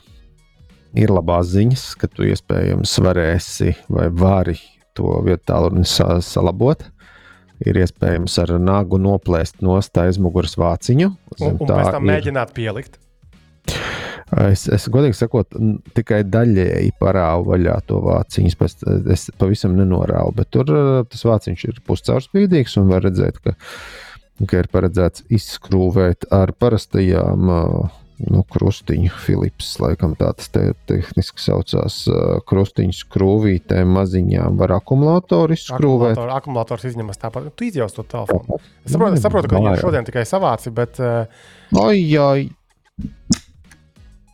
Ir 0.98 1.12
labās 1.12 1.50
ziņas, 1.52 1.84
ka 2.00 2.08
tu 2.10 2.24
iespējams 2.30 2.94
varēsi 3.04 3.74
vai 3.92 4.08
vari 4.10 4.56
to 4.98 5.20
vietu 5.26 5.44
tālruni 5.52 5.86
sa 5.86 6.16
salabot. 6.24 6.86
Ir 7.68 7.76
iespējams 7.82 8.38
ar 8.40 8.54
nagu 8.62 8.96
noplēst 9.00 9.60
no 9.64 9.76
aizmugures 9.76 10.56
vāciņu. 10.60 11.10
Un, 11.40 11.46
un 11.50 11.58
pēc 11.60 11.90
tam 11.92 12.06
ir... 12.06 12.12
mēģināt 12.14 12.54
pielikt. 12.56 12.96
Es, 14.30 14.64
es 14.70 14.86
godīgi 14.92 15.16
sakot, 15.18 15.56
tikai 15.96 16.20
daļēji 16.30 16.94
parāvu 17.02 17.50
vaļā 17.50 17.76
to 17.88 17.98
vāciņu. 18.04 18.52
Es 19.12 19.26
pavisam 19.40 19.74
nenorāvu, 19.78 20.36
bet 20.38 20.52
tur 20.54 20.70
tas 21.10 21.24
vāciņš 21.26 21.64
ir 21.66 21.80
puscaurspīdīgs 21.86 22.78
un 22.80 22.92
var 22.92 23.04
redzēt, 23.08 23.40
ka, 23.42 23.56
ka 24.46 24.62
ir 24.62 24.70
paredzēts 24.72 25.26
izskrūvēt 25.34 26.30
ar 26.36 26.54
parastajām 26.56 27.50
nu, 28.28 28.42
krustiņu. 28.52 29.10
Philips, 29.24 29.72
laikam 29.82 30.14
tā 30.18 30.32
tas 30.36 30.50
te, 30.52 30.66
tehniski 30.90 31.42
saucās, 31.42 32.02
krustiņu 32.50 32.96
skrūvītēm 33.00 33.96
maziņām 33.96 34.60
var 34.60 34.76
akumulātoru 34.78 35.56
izskrūvēt. 35.56 36.16
Akumulātor, 36.16 36.34
akumulators 36.36 36.88
izņemas 36.90 37.20
tāpat. 37.22 37.50
Tu 37.56 37.70
izjausi 37.70 38.00
to 38.00 38.06
telefonu. 38.16 38.60
Es 38.84 38.94
saprotu, 38.94 39.18
es 39.18 39.24
saprotu 39.26 39.52
ka 39.52 39.60
viņi 39.60 39.76
šodien 39.82 40.08
tikai 40.08 40.26
savāci, 40.28 40.72
bet. 40.74 41.00
Oi, 41.80 42.02
oi 42.20 42.50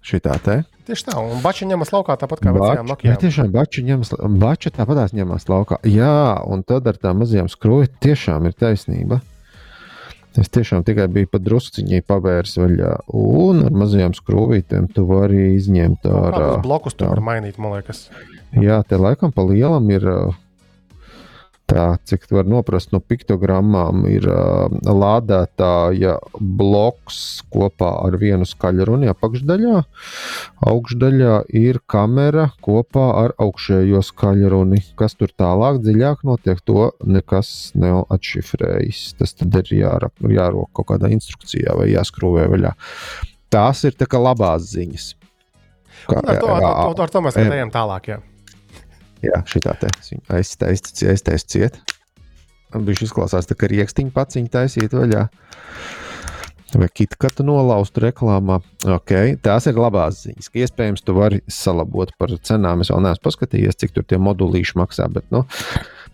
šitā 0.07 0.39
te. 0.43 0.61
Tieši 0.87 1.09
tā, 1.09 1.17
un 1.19 1.41
bača 1.43 1.67
ņemas 1.67 1.91
laukā 1.91 2.15
tāpat 2.21 2.43
kā 2.45 2.53
vecajām 2.55 2.87
Nokijām. 2.87 3.17
Tiešām 3.19 3.49
bača 3.55 3.83
ņemas, 3.87 4.13
bača 4.39 4.71
tāpatās 4.77 5.15
ņemas 5.17 5.49
laukā. 5.51 5.81
Jā, 5.91 6.37
un 6.47 6.63
tad 6.67 6.87
ar 6.87 7.01
tām 7.03 7.25
mazajām 7.25 7.51
skrūvēm 7.51 7.97
tiešām 8.07 8.47
ir 8.47 8.55
taisnība. 8.55 9.19
Es 10.37 10.51
tiešām 10.53 10.85
tikai 10.85 11.07
biju 11.13 11.31
pa 11.33 11.41
drusciņai 11.41 12.03
pavērs 12.05 12.59
vaļā, 12.61 12.93
un 13.17 13.63
ar 13.65 13.77
mazajām 13.83 14.13
skrūvītēm 14.17 14.91
tu 14.93 15.07
vari 15.09 15.55
izņemt 15.55 16.05
ārā. 16.11 16.51
Blokus 16.65 16.99
tu 16.99 17.09
vari 17.09 17.25
mainīt, 17.25 17.61
man 17.63 17.79
liekas. 17.79 18.07
Jā, 18.57 18.83
te 18.89 19.01
laikam 19.01 19.33
pa 19.33 19.47
lielam 19.49 19.89
ir 19.93 20.05
Tā, 21.67 21.97
cik 22.07 22.29
var 22.31 22.47
noprast 22.47 22.93
no 22.95 23.01
piktogrammām, 23.03 24.05
ir 24.07 24.29
uh, 24.31 24.69
lādētāja 24.87 26.13
bloks 26.39 27.41
kopā 27.51 27.89
ar 28.07 28.15
vienu 28.21 28.47
skaļruni 28.47 29.11
apakšdaļā. 29.11 29.81
Augšdaļā 30.71 31.33
ir 31.59 31.81
kamera 31.91 32.53
kopā 32.63 33.09
ar 33.25 33.35
augšējo 33.43 34.05
skaļruni. 34.07 34.79
Kas 35.01 35.19
tur 35.19 35.35
tālāk, 35.35 35.81
dziļāk 35.83 36.23
notiek, 36.29 36.63
to 36.63 36.93
nekas 37.03 37.73
nav 37.75 38.05
atšifrējis. 38.15 39.03
Tas 39.19 39.35
tad 39.43 39.59
ir 39.65 39.75
jārok 39.83 40.71
kaut 40.71 40.93
kādā 40.93 41.11
instrukcijā 41.19 41.75
vai 41.81 41.91
jāskrūvē 41.97 42.47
vaļā. 42.55 42.77
Tās 43.51 43.83
ir 43.91 43.99
tā 43.99 44.07
kā 44.07 44.23
labās 44.23 44.71
ziņas. 44.71 45.11
Kā, 46.07 46.23
ar, 46.23 46.39
to, 46.39 46.55
ar, 46.55 46.71
ar, 46.71 46.95
ar 46.95 47.11
to 47.11 47.27
mēs 47.27 47.43
ejam 47.43 47.75
tālāk. 47.75 48.15
Jā. 48.15 48.23
Jā, 49.25 49.41
šī 49.49 49.63
tā 49.65 49.75
te 49.81 49.89
aiztaisīja, 50.37 51.13
aiztaisīja 51.15 51.53
ciet. 51.53 51.79
Viņš 52.75 53.07
izklausās 53.07 53.49
tā, 53.49 53.57
ka 53.57 53.71
rīkstiņa 53.71 54.13
pats 54.15 54.37
viņa 54.37 54.53
taisīja 54.59 54.93
vaļā. 54.93 55.23
Vai 56.77 56.89
kitkatu 56.93 57.45
nolaustu 57.47 58.03
reklāmā. 58.03 58.59
Okay, 58.99 59.37
tās 59.41 59.69
ir 59.71 59.79
labās 59.79 60.25
ziņas. 60.27 60.51
Iespējams, 60.61 61.05
tu 61.07 61.15
vari 61.17 61.39
salabot 61.49 62.11
par 62.19 62.35
cenām. 62.45 62.83
Es 62.83 62.91
vēl 62.93 63.05
neesmu 63.07 63.25
paskatījies, 63.25 63.79
cik 63.81 63.95
tur 63.97 64.05
tie 64.05 64.19
modulīši 64.21 64.77
maksā, 64.83 65.07
bet 65.13 65.31
nu, 65.33 65.47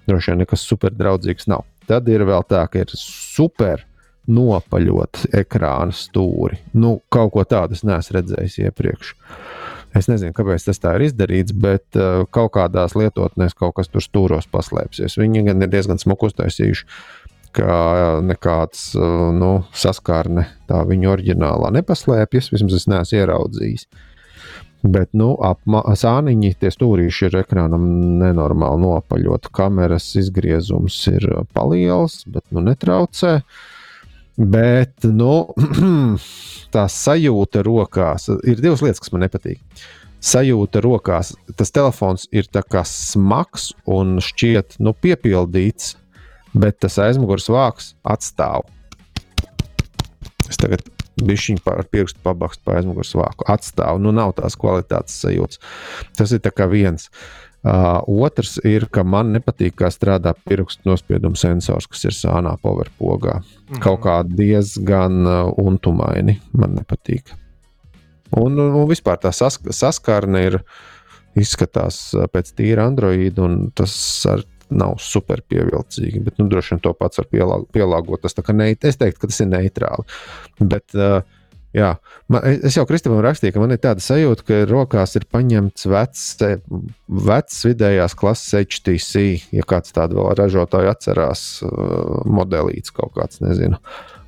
droši 0.06 0.34
vien 0.34 0.44
nekas 0.44 0.66
super 0.68 0.94
draudzīgs 0.94 1.48
nav. 1.50 1.64
Tad 1.88 2.06
ir 2.12 2.26
vēl 2.28 2.46
tā, 2.46 2.62
ka 2.70 2.84
ir 2.84 2.94
super 2.94 3.82
nopaļot 4.30 5.24
ekrāna 5.40 5.96
stūri. 5.96 6.60
Nu, 6.78 7.00
kaut 7.10 7.32
ko 7.34 7.48
tādu 7.48 7.74
es 7.74 7.82
neesmu 7.88 8.20
redzējis 8.20 8.60
iepriekš. 8.68 9.16
Uh, 9.16 9.71
Es 9.98 10.08
nezinu, 10.08 10.32
kāpēc 10.36 10.64
tas 10.64 10.80
tā 10.80 10.94
ir 10.96 11.08
izdarīts, 11.10 11.52
bet 11.52 11.98
uh, 12.00 12.22
kaut 12.32 12.54
kādās 12.54 12.94
lietotnēs 12.96 13.56
kaut 13.58 13.76
kas 13.76 13.92
tur 13.92 14.04
stūros 14.04 14.48
paslēpsies. 14.52 15.18
Viņi 15.20 15.44
gan 15.50 15.64
ir 15.64 15.72
diezgan 15.72 16.00
smuki 16.00 16.30
uztaisījuši, 16.30 16.86
ka 17.52 17.74
nekāds 18.24 18.94
uh, 18.96 19.28
nu, 19.36 19.52
saskārne 19.76 20.46
tā 20.70 20.80
viņa 20.88 21.12
oriģinālā 21.12 21.74
nepaslēpjas. 21.76 22.48
Vismaz 22.54 22.78
es 22.80 22.88
neesmu 22.88 23.20
ieraudzījis. 23.20 23.86
Bet, 24.82 25.12
nu, 25.14 25.36
apsāniņi, 25.46 26.56
tie 26.58 26.72
stūrīši 26.74 27.28
ir 27.28 27.36
ekrānam 27.44 27.84
nenormāli 28.18 28.82
nopaļot. 28.82 29.52
Kameras 29.54 30.08
izgriezums 30.18 30.96
ir 31.12 31.28
paliels, 31.54 32.24
bet 32.26 32.42
nu 32.50 32.64
netraucē. 32.66 33.36
Bet, 34.36 35.04
nu, 35.04 35.52
tā 36.74 36.86
sajūta 36.88 37.62
rokās 37.66 38.30
ir 38.48 38.62
divas 38.62 38.84
lietas, 38.84 39.02
kas 39.02 39.12
man 39.12 39.26
nepatīk. 39.26 39.60
Sajūta 40.22 40.80
rokās, 40.84 41.32
tas 41.58 41.74
telefons 41.74 42.28
ir 42.32 42.46
smags 42.88 43.72
un 43.90 44.20
šķiet 44.22 44.78
nu, 44.80 44.94
piepildīts, 44.94 45.96
bet 46.54 46.78
tas 46.84 47.00
aizmugures 47.02 47.50
vāks 47.50 47.92
atstāv. 48.06 48.64
Es 50.48 50.60
tagad 50.60 50.86
bišķiņu 51.22 51.64
ar 51.74 51.86
pirkstu 51.92 52.22
pabakstu 52.24 52.64
pa 52.64 52.78
aizmugures 52.78 53.12
vāku. 53.18 53.44
Atstāv, 53.52 54.00
nu 54.00 54.14
nav 54.14 54.32
tās 54.38 54.56
kvalitātes 54.56 55.18
sajūtas. 55.24 55.60
Tas 56.16 56.32
ir 56.32 56.40
viens. 56.70 57.10
Uh, 57.10 57.51
otrs 57.62 58.56
ir, 58.66 58.88
ka 58.90 59.04
man 59.06 59.30
nepatīk, 59.36 59.76
kā 59.78 59.90
strādā 59.94 60.32
pirkstu 60.48 60.88
nospiedumu 60.90 61.38
sensors, 61.38 61.86
kas 61.86 62.08
ir 62.08 62.16
sānā 62.16 62.56
powerpogā. 62.62 63.38
Mm. 63.70 63.82
Kaut 63.84 64.02
kā 64.06 64.16
diezgan 64.26 65.22
uh, 65.22 65.52
untumaini 65.62 66.40
man 66.58 66.74
nepatīk. 66.80 67.30
Un, 68.32 68.56
un, 68.58 68.80
vispār 68.88 69.20
tā 69.22 69.30
sask 69.36 69.68
saskarne 69.70 70.46
ir 70.48 70.58
izskatās 71.38 72.10
pēc 72.32 72.50
tīra 72.56 72.88
Android, 72.90 73.38
un 73.40 73.70
tas 73.76 73.94
ar 74.28 74.42
nav 74.72 74.96
super 75.04 75.42
pievilcīgi. 75.48 76.22
Bet, 76.24 76.38
nu, 76.40 76.48
droši 76.50 76.74
vien 76.74 76.82
to 76.82 76.94
pats 76.96 77.20
var 77.20 77.28
pielāgot. 77.30 78.24
Tas, 78.24 78.36
ne, 78.56 78.72
es 78.72 78.98
teiktu, 78.98 79.20
ka 79.20 79.30
tas 79.30 79.40
ir 79.44 79.50
neitrāli. 79.52 80.06
Bet, 80.60 80.88
uh, 80.96 81.20
Jā, 81.72 81.94
man, 82.28 82.44
es 82.68 82.76
jau 82.76 82.84
Kristofam 82.88 83.22
rakstīju, 83.24 83.54
ka 83.54 83.62
man 83.62 83.72
ir 83.72 83.80
tāda 83.80 84.04
sajūta, 84.04 84.44
ka 84.48 84.58
rokās 84.68 85.16
ir 85.16 85.24
paņemts 85.32 85.86
vecs, 85.88 86.24
vecs 87.28 87.62
vidējās 87.64 88.16
klases 88.18 88.58
HTC, 88.60 89.22
ja 89.56 89.64
kāds 89.68 89.94
tādu 89.96 90.20
vēl 90.20 90.34
ražotāju 90.42 90.92
atcerās, 90.92 91.46
uh, 91.64 92.18
modelīts 92.28 92.92
kaut 92.92 93.16
kāds, 93.16 93.40
nezinu. 93.44 93.80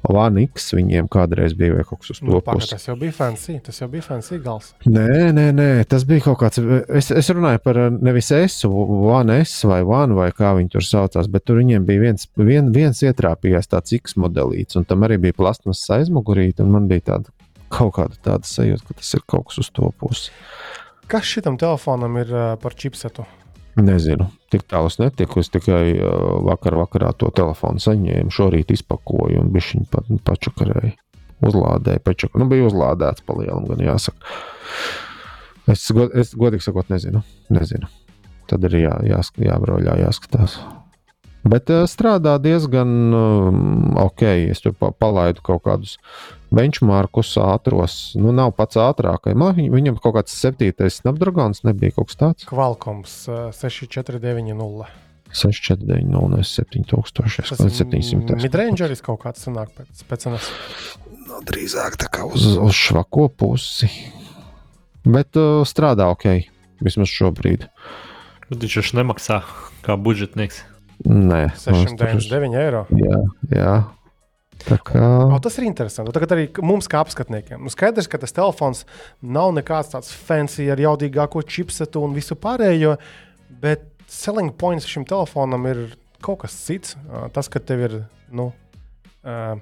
One 0.05 0.43
X 0.45 0.75
viņiem 0.77 1.07
kādreiz 1.13 1.55
bija 1.57 1.85
kaut 1.87 2.03
kas 2.03 2.13
uz 2.13 2.21
to 2.21 2.29
nu, 2.29 2.41
puses. 2.45 2.69
Tas 2.75 2.85
jau 2.91 2.97
bija 3.01 3.15
fancy, 3.17 3.57
tas 3.65 3.81
jau 3.81 3.89
bija 3.89 4.05
fancy 4.05 4.37
gals. 4.45 4.73
Nē, 4.85 5.33
nē, 5.37 5.47
nē, 5.57 5.69
tas 5.89 6.05
bija 6.09 6.27
kaut 6.27 6.43
kāds. 6.43 6.61
Es, 6.93 7.09
es 7.15 7.31
runāju 7.33 7.63
par 7.65 7.81
nevis 7.95 8.29
S, 8.37 8.67
One 8.69 9.41
S 9.45 9.65
vai 9.69 9.81
One 9.81 10.17
vai 10.19 10.29
kā 10.37 10.53
viņi 10.59 10.75
tur 10.77 10.85
saucās, 10.85 11.31
bet 11.33 11.47
tur 11.49 11.63
viņiem 11.63 11.87
bija 11.89 12.05
viens, 12.05 12.29
vien, 12.37 12.69
viens 12.75 13.01
ietrāpījās 13.05 13.71
tāds 13.73 13.97
X 13.97 14.19
modelīts, 14.21 14.77
un 14.77 14.85
tam 14.89 15.09
arī 15.09 15.21
bija 15.25 15.39
plasmas 15.41 15.83
aizmugurīte, 15.97 16.67
un 16.67 16.77
man 16.77 16.91
bija 16.91 17.09
tāda 17.15 17.33
kaut 17.75 17.95
kāda 17.99 18.18
tāda 18.25 18.49
sajūta, 18.49 18.89
ka 18.89 18.99
tas 19.01 19.14
ir 19.16 19.25
kaut 19.31 19.49
kas 19.51 19.62
uz 19.64 19.70
to 19.75 19.91
pusi. 20.01 20.35
Kas 21.11 21.27
šitam 21.29 21.59
telefonam 21.61 22.16
ir 22.22 22.31
par 22.62 22.77
čipsetu? 22.79 23.27
Nezinu, 23.75 24.29
tik 24.55 24.62
tālu 24.70 24.89
es 24.89 25.01
netiku. 25.01 25.43
Es 25.43 25.51
tikai 25.53 25.97
vakar 26.47 26.77
vakarā 26.79 27.11
to 27.18 27.31
telefonu 27.35 27.83
saņēmu, 27.83 28.31
šorīt 28.33 28.70
izpakoju 28.77 29.43
un 29.43 29.51
bija 29.55 29.72
viņa 29.72 29.91
pat, 29.91 30.12
pačakarēja. 30.29 30.95
Uzlādēja, 31.45 32.01
pačak... 32.01 32.39
nu, 32.39 32.47
bija 32.49 32.68
uzlādēts 32.70 33.25
pa 33.27 33.35
lielam, 33.37 33.66
gan 33.68 33.83
jāsaka. 33.83 34.39
Es, 35.68 35.83
god, 35.97 36.14
es 36.16 36.33
godīgi 36.39 36.64
sakot, 36.68 36.89
nezinu. 36.93 37.25
nezinu. 37.53 37.91
Tad 38.49 38.64
ir 38.68 38.79
jā, 38.79 38.95
jā, 39.09 39.20
jābrauļā, 39.43 39.99
jāskatās. 40.05 40.57
Bet 41.45 41.68
strādā 41.91 42.39
diezgan 42.41 43.12
um, 43.12 43.97
ok. 44.01 44.22
Es 44.55 44.62
tur 44.64 44.72
pa, 44.79 44.93
palaidu 44.97 45.45
kaut 45.45 45.64
kādus 45.66 45.99
benchmarkus 46.55 47.35
ātros. 47.43 47.97
Nu, 48.19 48.33
nav 48.35 48.55
pats 48.59 48.79
ātrākais. 48.81 49.37
Man 49.39 49.57
viņam 49.57 49.99
kaut 50.03 50.19
kāds 50.19 50.37
septītais 50.39 51.01
Snapdragons 51.03 51.65
nebija 51.67 51.97
kaut 51.99 52.13
kas 52.13 52.21
tāds. 52.21 52.47
Uh, 53.29 53.49
6490. 53.55 55.01
649, 55.35 56.45
7000, 56.47 57.59
700. 57.59 58.37
Midrangeris 58.39 59.03
kaut 59.03 59.25
kāds 59.25 59.43
sanāk 59.43 59.73
pēc, 59.75 60.05
pēc 60.07 60.27
cenas. 60.29 60.51
No, 61.27 61.41
drīzāk 61.49 61.99
tā 61.99 62.11
kā 62.13 62.29
uz, 62.29 62.47
uz 62.55 62.77
švako 62.79 63.27
pusi. 63.35 63.91
Bet 65.05 65.35
uh, 65.41 65.65
strādā 65.67 66.07
ok, 66.13 66.29
vismaz 66.85 67.11
šobrīd. 67.11 67.67
Viņš 68.55 68.95
nemaksā 68.95 69.41
kā 69.85 69.99
budžetnieks. 69.99 70.63
Nē, 71.05 71.49
699 71.59 72.55
eiro. 72.61 72.85
Jā, 72.95 73.19
jā. 73.51 73.75
Kā... 74.65 75.03
O, 75.29 75.39
tas 75.45 75.59
ir 75.59 75.67
interesanti. 75.69 76.13
Tagad 76.15 76.35
arī 76.37 76.47
mums, 76.65 76.89
kā 76.91 77.03
apskatniekiem, 77.05 77.61
nu, 77.65 77.73
skaidrs, 77.73 78.09
ka 78.11 78.21
tas 78.23 78.33
telefons 78.37 78.85
nav 79.21 79.53
nekāds 79.57 79.93
tāds 79.93 80.13
fancy 80.15 80.71
ar 80.73 80.81
jaudīgāko 80.81 81.43
chipsetu 81.45 82.05
un 82.07 82.17
visu 82.17 82.39
pārējo, 82.39 82.95
bet 83.61 83.85
selling 84.11 84.55
points 84.57 84.89
šim 84.89 85.07
telefonam 85.09 85.67
ir 85.69 85.87
kaut 86.25 86.45
kas 86.45 86.57
cits. 86.67 86.99
Tas, 87.37 87.51
ka 87.53 87.61
tev 87.61 87.89
ir. 87.89 87.97
Nu, 88.35 88.51
uh, 89.27 89.59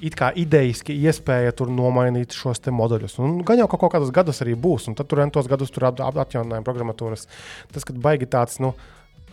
it 0.00 0.16
kā 0.16 0.30
idejiski 0.38 0.94
iespēja 0.96 1.52
tur 1.56 1.70
nomainīt 1.72 2.34
šos 2.36 2.62
modeļus. 2.72 3.18
Un 3.20 3.40
gan 3.46 3.60
jau 3.60 3.68
ka 3.70 3.80
kaut 3.80 3.94
kādus 3.94 4.12
gadus 4.14 4.40
arī 4.44 4.56
būs, 4.56 4.88
un 4.88 4.96
tad 4.98 5.10
tur 5.10 5.22
tos 5.34 5.50
gadus 5.50 5.72
tur 5.74 5.90
atjauninājuma 5.90 6.64
programmatūras. 6.66 7.26
Tas, 7.74 7.84
kad 7.84 7.98
baigi 8.00 8.28
tāds, 8.30 8.60
nu, 8.62 8.72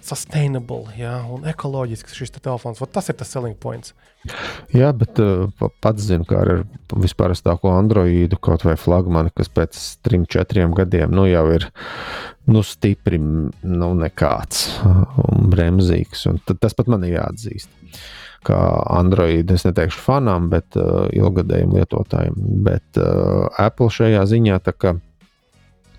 sustainable 0.06 0.94
ja, 0.98 1.20
un 1.32 1.46
ekoloģisks 1.50 2.16
šis 2.18 2.34
te 2.36 2.42
telefons, 2.44 2.82
tas 2.94 3.10
ir 3.12 3.18
tas 3.20 3.32
selling 3.34 3.58
points. 3.60 3.94
Jā, 4.76 4.90
bet 4.98 5.20
uh, 5.24 5.48
pats 5.84 6.08
zinu, 6.08 6.26
kā 6.28 6.42
ar 6.44 6.52
vispārstāko 6.92 7.72
Androidu, 7.76 8.40
kaut 8.44 8.66
vai 8.68 8.76
flagmani, 8.80 9.32
kas 9.36 9.52
pēc 9.54 9.80
trim, 10.06 10.26
četriem 10.30 10.76
gadiem 10.76 11.14
nu, 11.16 11.28
jau 11.30 11.46
ir 11.56 11.68
nu, 12.48 12.64
stipri 12.66 13.20
nu, 13.20 13.90
nekāds 14.00 14.68
un 15.28 15.50
bremzīgs. 15.52 16.26
Un 16.32 16.40
tas 16.48 16.76
pat 16.78 16.92
man 16.92 17.06
ir 17.08 17.18
jāatzīst. 17.18 17.72
Kā 18.48 18.58
Android, 18.94 19.50
es 19.52 19.66
neteikšu 19.68 20.00
fanām, 20.00 20.48
bet 20.52 20.78
uh, 20.80 21.08
ilgadējiem 21.16 21.76
lietotājiem. 21.76 22.40
Bet 22.68 23.00
uh, 23.02 23.48
Apple 23.60 23.90
šajā 23.92 24.24
ziņā 24.30 24.60
tā 24.64 24.76
kā, 24.76 24.96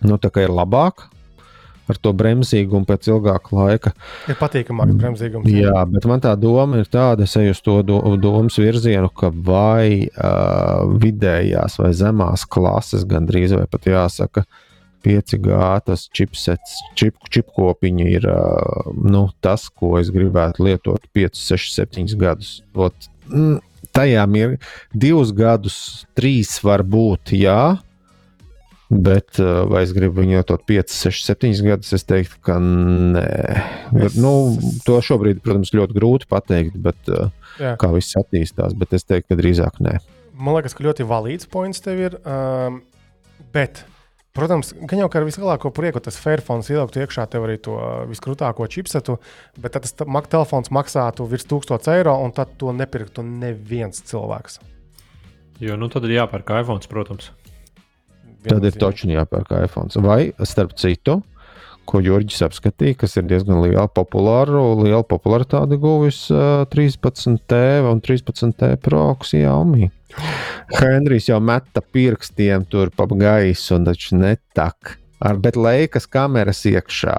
nu, 0.04 0.20
tā 0.20 0.32
kā 0.32 0.46
ir 0.46 0.54
labāk. 0.54 1.08
Ar 1.88 1.98
to 2.04 2.12
bremzīgumu 2.12 2.84
pēc 2.88 3.08
ilgāka 3.08 3.54
laika. 3.56 3.92
Ir 4.28 4.36
patīkamāks 4.36 4.98
bremzīgums. 5.00 5.48
Jā, 5.48 5.72
jā, 5.72 5.84
bet 5.88 6.06
man 6.10 6.20
tā 6.24 6.34
doma 6.36 6.82
ir 6.82 6.90
tāda, 6.92 7.24
es 7.24 7.36
eju 7.40 7.56
uz 7.56 7.62
to 7.64 7.80
do, 7.86 7.98
domas 8.20 8.58
virzienu, 8.60 9.08
ka 9.08 9.32
vai 9.32 10.04
uh, 10.10 10.84
vidējās 11.00 11.78
vai 11.80 11.94
zemās 11.96 12.44
klases, 12.44 13.08
gandrīz 13.08 13.56
vai 13.56 13.64
pat 13.72 13.88
jāsaka, 13.88 14.44
uh, 14.44 14.64
5G 15.04 15.58
tas 15.86 16.06
chipsets, 16.14 16.78
čip, 16.98 17.16
čipkopiņa 17.30 18.06
ir 18.10 18.28
nu, 18.98 19.28
tas, 19.44 19.68
ko 19.70 19.96
es 20.00 20.12
gribētu 20.14 20.66
lietot 20.66 21.04
5, 21.16 21.38
6, 21.38 21.74
7 21.78 22.16
gadus. 22.20 22.58
Ot, 22.74 23.10
mm, 23.30 23.58
tajā 23.96 24.24
ir 24.40 24.56
divus 24.92 25.32
gadus, 25.36 25.78
trīs 26.18 26.58
var 26.64 26.84
būt, 26.84 27.34
jā. 27.38 27.78
Bet 28.88 29.36
vai 29.68 29.82
es 29.84 29.90
gribu 29.92 30.22
viņu 30.22 30.38
lietot 30.38 30.62
5, 30.64 30.94
6, 30.96 31.26
7 31.28 31.58
gadus? 31.66 31.92
Es 31.92 32.06
teiktu, 32.08 32.38
ka 32.46 32.56
nē. 32.62 33.26
Es... 34.00 34.16
Nu, 34.16 34.32
to 34.86 34.96
šobrīd, 35.04 35.42
protams, 35.44 35.74
ļoti 35.76 35.96
grūti 35.98 36.30
pateikt, 36.30 36.78
bet, 36.86 37.12
jā. 37.60 37.74
kā 37.80 37.92
viss 37.92 38.16
attīstās. 38.16 38.72
Bet 38.78 38.96
es 38.96 39.04
teiktu, 39.04 39.34
ka 39.34 39.40
drīzāk 39.42 39.82
nē. 39.84 39.98
Man 40.38 40.56
liekas, 40.56 40.72
ka 40.78 40.86
ļoti 40.86 41.04
valīds 41.08 41.50
points 41.52 41.84
tev 41.84 42.00
ir. 42.06 42.18
Um, 42.24 42.80
bet 43.52 43.84
Protams, 44.38 44.68
gan 44.86 45.00
jau 45.00 45.08
kā 45.10 45.18
ar 45.18 45.24
vislielāko 45.26 45.72
prieku 45.74 45.98
tas 46.04 46.18
Fairphones 46.22 46.68
ieliktu 46.70 47.00
iekšā 47.02 47.24
tev 47.32 47.48
arī 47.48 47.56
to 47.58 47.74
viskrūtāko 48.06 48.68
chipsetu, 48.70 49.16
bet 49.58 49.74
tad 49.74 49.82
tas 49.82 50.06
mak 50.06 50.28
telefons 50.30 50.70
maksātu 50.70 51.26
virs 51.26 51.48
1000 51.50 51.90
eiro, 51.96 52.14
un 52.22 52.30
tad 52.36 52.52
to 52.60 52.70
nepirktu 52.70 53.24
neviens 53.26 53.98
cilvēks. 54.06 54.60
Jo 55.58 55.74
nu, 55.74 55.88
tad 55.90 56.06
ir 56.06 56.20
jāpērk 56.20 56.52
iPhone, 56.60 56.86
protams. 56.86 57.32
Tad 58.46 58.64
ir 58.64 58.76
točni 58.78 59.16
jāpērk 59.16 59.50
iPhone. 59.64 59.90
Vai 60.04 60.30
starp 60.46 60.76
citu, 60.78 61.18
ko 61.88 62.00
Jurģis 62.04 62.44
apskatīja, 62.46 62.98
kas 63.00 63.16
ir 63.18 63.26
diezgan 63.30 63.62
liela, 63.64 63.86
populāra, 63.90 64.60
liela 64.78 65.04
popularitāte 65.06 65.78
guvis 65.80 66.26
uh, 66.34 66.66
13T 66.70 67.60
un 67.88 68.02
13T 68.04 68.74
Pro 68.84 69.06
Xiaomi. 69.24 69.88
Henrijs 70.78 71.28
jau 71.30 71.40
meta 71.40 71.82
pirkstiem 71.82 72.66
tur 72.70 72.92
pa 72.94 73.08
gaisu, 73.08 73.78
un 73.78 73.88
taču 73.88 74.18
netak. 74.20 74.96
Ar, 75.18 75.40
bet 75.42 75.56
leikas 75.58 76.06
kameras 76.06 76.62
iekšā. 76.68 77.16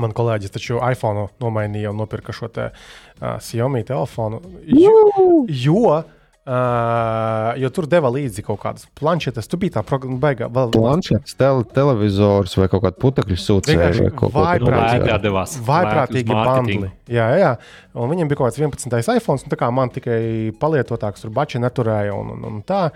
Man 0.00 0.14
kolēģis 0.16 0.54
taču 0.54 0.80
iPhone 0.80 1.28
nomainīja 1.42 1.92
un 1.92 2.00
nopirka 2.00 2.34
šo 2.34 2.48
te 2.50 2.70
uh, 2.70 3.36
Xiaomi 3.36 3.84
telefonu. 3.86 4.40
Jo, 4.64 5.44
jo 5.46 6.00
Uh, 6.40 7.50
jo 7.60 7.68
tur 7.68 7.84
deva 7.84 8.08
līdzi 8.08 8.40
kaut 8.46 8.62
kādas 8.62 8.86
planšetes. 8.96 9.44
Tu 9.50 9.58
biji 9.60 9.74
tā 9.74 9.82
baigā. 9.84 10.48
Vēl... 10.48 10.70
Planšetes, 10.72 11.34
tele, 11.36 11.66
televizors 11.76 12.56
vai 12.56 12.68
kaut 12.72 12.86
kāda 12.86 12.96
putekļu 13.02 13.36
sūcēja. 13.36 13.90
Vai 13.98 14.08
kaut 14.16 14.32
ko 14.32 14.44
tādu. 14.48 15.34
Vaiprātīgi 15.66 16.32
bandli. 16.32 16.88
Jā, 17.12 17.26
jā. 17.36 17.50
Un 17.92 18.08
viņiem 18.14 18.30
bija 18.30 18.40
kaut 18.40 18.48
kāds 18.48 18.62
11. 18.62 19.20
iPhone, 19.20 19.44
un 19.44 19.52
tā 19.52 19.58
kā 19.60 19.68
man 19.74 19.92
tikai 19.92 20.20
palietotāks 20.60 21.26
tur 21.26 21.34
bači 21.36 21.60
neturēja 21.60 22.16
un, 22.16 22.32
un, 22.38 22.46
un 22.48 22.62
tā. 22.64 22.86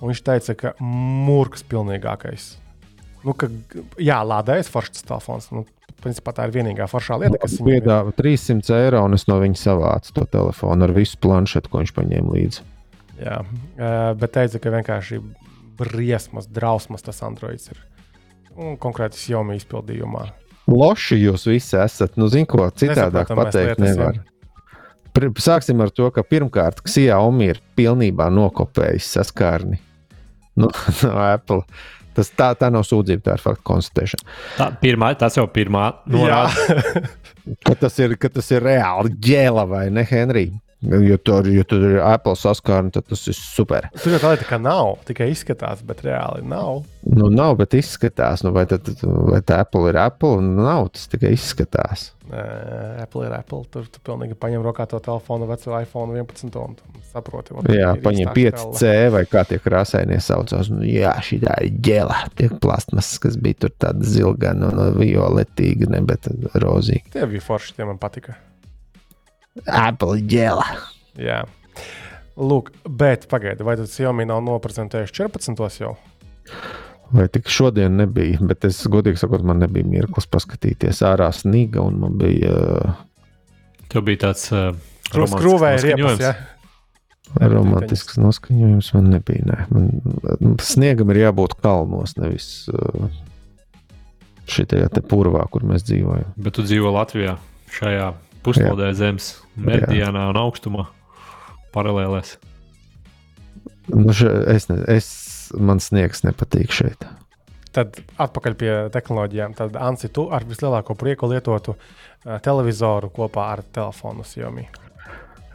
Un 0.00 0.12
viņš 0.12 0.20
teica, 0.26 0.56
ka 0.60 0.72
mūrks 0.84 1.64
pilnīgākais. 1.72 2.50
Nu, 3.24 3.32
ka, 3.36 3.48
jā, 4.00 4.20
lādējas 4.24 4.68
foršs 4.72 5.08
telefons. 5.08 5.48
Nu, 5.56 5.64
Principā 6.00 6.32
tā 6.32 6.46
ir 6.48 6.54
vienīgā 6.54 6.86
foršā 6.88 7.18
lieta, 7.20 7.36
kas 7.42 7.58
viņam 7.58 7.66
piedāvā 7.66 8.12
300 8.16 8.76
eiro, 8.86 9.02
un 9.04 9.16
es 9.18 9.26
no 9.28 9.36
viņa 9.42 9.58
savācu 9.60 10.14
to 10.16 10.24
telefonu 10.32 10.86
ar 10.86 10.94
visu 10.96 11.18
planšetu, 11.20 11.68
ko 11.68 11.82
viņš 11.82 11.92
paņēma 11.98 12.36
līdzi. 12.38 12.64
Jā, 13.20 13.40
bet 14.16 14.32
teica, 14.32 14.60
ka 14.62 14.72
vienkārši 14.72 15.20
briesmas, 15.80 16.48
drausmas 16.48 17.04
tas 17.04 17.20
Androids 17.26 17.70
ir. 17.72 17.80
Un 18.60 18.76
konkrēti 18.80 19.20
Xiaomi 19.20 19.58
izpildījumā. 19.60 20.24
Loši 20.70 21.18
jūs 21.20 21.46
visi 21.48 21.78
esat. 21.80 22.16
Nu, 22.20 22.28
zinu, 22.32 22.48
ko 22.50 22.66
citādāk 22.68 23.30
pateikt 23.36 23.80
nevar. 23.82 24.20
Sāksim 25.42 25.80
ar 25.82 25.92
to, 25.94 26.08
ka 26.14 26.24
pirmkārt, 26.26 26.82
Xiaomi 26.86 27.50
ir 27.52 27.62
pilnībā 27.78 28.28
nokopējis 28.32 29.08
saskārni 29.18 29.80
no, 30.60 30.70
no 31.04 31.16
Apple. 31.24 31.64
Tas 32.16 32.32
tā, 32.34 32.50
tā 32.58 32.68
nav 32.74 32.82
sūdzība, 32.88 33.22
tā 33.28 33.36
ir 33.38 33.42
faktu 33.42 33.64
konstatēšana. 33.70 34.32
Tā, 34.58 34.66
pirmā, 34.82 35.12
tas 35.18 35.36
jau 35.38 35.46
pirmā 35.50 35.84
norāda. 36.10 37.04
ka, 37.66 37.76
tas 37.78 38.00
ir, 38.02 38.16
ka 38.20 38.32
tas 38.34 38.50
ir 38.50 38.66
reāli 38.66 39.14
ģēla 39.14 39.64
vai 39.70 39.84
ne, 39.94 40.04
Henrija? 40.08 40.58
Ja 40.80 41.18
tur, 41.20 41.44
ja 41.52 41.60
tur 41.68 41.82
ir 41.84 41.98
Apple 42.00 42.32
saskārne, 42.40 42.88
tad 42.94 43.04
tas 43.10 43.26
ir 43.28 43.36
super. 43.36 43.90
Tur 44.00 44.14
jau 44.14 44.20
tā 44.22 44.30
lieta, 44.32 44.46
ka 44.48 44.56
nav, 44.56 44.94
tikai 45.04 45.28
izskatās, 45.28 45.82
bet 45.84 46.00
reāli 46.06 46.40
nav. 46.48 46.86
Nu, 47.04 47.28
nav, 47.28 47.58
bet 47.60 47.76
izskatās. 47.76 48.40
Nu, 48.46 48.54
vai, 48.56 48.64
tad, 48.70 48.88
vai 49.04 49.42
tā 49.44 49.60
Apple 49.66 49.92
ir 49.92 49.98
Apple? 50.00 50.40
Nu, 50.40 50.64
nav, 50.64 50.88
tas 50.96 51.04
tikai 51.12 51.34
izskatās. 51.36 52.06
Nē, 52.30 52.40
Apple 53.04 53.28
ir 53.28 53.36
Apple. 53.36 53.60
Tur 53.72 53.92
tu 53.92 54.00
pilnīgi 54.08 54.38
paņem 54.40 54.64
rokā 54.64 54.88
to 54.88 55.02
telefonu, 55.04 55.48
veco 55.50 55.76
iPhone 55.76 56.16
11 56.16 56.60
un 56.62 56.76
saproti. 57.12 57.56
Un 57.60 57.68
jā, 57.76 57.92
paņem 58.00 58.32
5C 58.40 58.96
vai 59.12 59.26
kā 59.28 59.44
tie 59.48 59.60
krāsainie 59.60 60.20
saucās. 60.24 60.72
Nu, 60.72 60.80
jā, 60.88 61.12
šī 61.26 61.42
tā 61.44 61.60
ir 61.66 61.80
ģela. 61.90 62.22
Tie 62.40 62.48
plasmas, 62.62 63.18
kas 63.20 63.36
bija 63.36 63.66
tur 63.66 63.76
tāda 63.76 64.06
zilgana 64.06 64.72
un 64.72 65.00
violetīga, 65.00 65.92
ne, 65.92 66.00
bet 66.08 66.30
rozīga. 66.56 67.18
Tie 67.18 67.34
bija 67.34 67.50
forši, 67.52 67.76
tie 67.76 67.88
man 67.88 68.00
patika. 68.00 68.40
Apple 69.66 70.20
ģēla. 70.30 70.66
Jā. 71.20 71.42
Lūk, 72.40 72.70
bet 72.86 73.26
pagaidi, 73.30 73.64
vai 73.66 73.76
tas 73.80 73.92
Xiaomi 73.96 74.24
nav 74.28 74.40
noprezentējuši 74.46 75.16
14. 75.18 75.82
jau? 75.82 75.96
Vai 77.10 77.26
tik 77.32 77.50
šodien 77.50 77.96
nebija, 77.98 78.38
bet 78.46 78.64
es 78.68 78.78
godīgi 78.90 79.18
sakot, 79.18 79.42
man 79.46 79.58
nebija 79.60 79.88
mirklis 79.88 80.28
paskatīties 80.30 81.02
ārā 81.06 81.28
sniga, 81.34 81.82
un 81.82 81.98
man 82.04 82.14
bija. 82.20 82.54
Uh, 82.54 83.82
Tev 83.90 84.06
bija 84.06 84.28
tāds 84.28 84.46
uh, 84.54 84.70
skrūvējs 85.10 85.88
riepas, 85.88 86.22
ja? 86.22 86.32
Romantisks 87.50 88.18
noskaņojums 88.18 88.92
man 88.94 89.10
nebija. 89.16 89.42
Ne. 89.46 89.58
Man, 89.74 90.56
sniegam 90.62 91.10
ir 91.12 91.24
jābūt 91.24 91.58
kalnos, 91.62 92.14
nevis 92.18 92.48
uh, 92.70 93.10
šitajā 94.50 94.90
purvā, 95.10 95.44
kur 95.50 95.66
mēs 95.66 95.86
dzīvojam. 95.90 96.30
Bet 96.38 96.58
tu 96.58 96.66
dzīvo 96.66 96.94
Latvijā 96.94 97.36
šajā 97.74 98.10
puslodē 98.44 98.90
zemes 98.96 99.34
meridianā 99.56 100.28
un 100.32 100.38
augstumā 100.40 100.86
paralēlēs. 101.74 102.36
Nu, 103.90 104.12
še, 104.14 104.30
es, 104.52 104.68
ne, 104.70 104.82
es, 104.90 105.08
man 105.58 105.82
sniegs 105.82 106.24
nepatīk 106.26 106.74
šeit. 106.74 107.06
Tad 107.74 108.00
atpakaļ 108.18 108.56
pie 108.58 108.70
tehnoloģijām. 108.94 109.54
Tad 109.58 109.76
Ansi, 109.78 110.10
tu 110.14 110.26
ar 110.34 110.46
vislielāko 110.46 110.96
prieku 110.98 111.28
lietotu 111.30 111.76
uh, 111.76 112.38
televizoru 112.42 113.12
kopā 113.14 113.50
ar 113.54 113.62
telefonu 113.74 114.26
Xiaomi. 114.26 114.66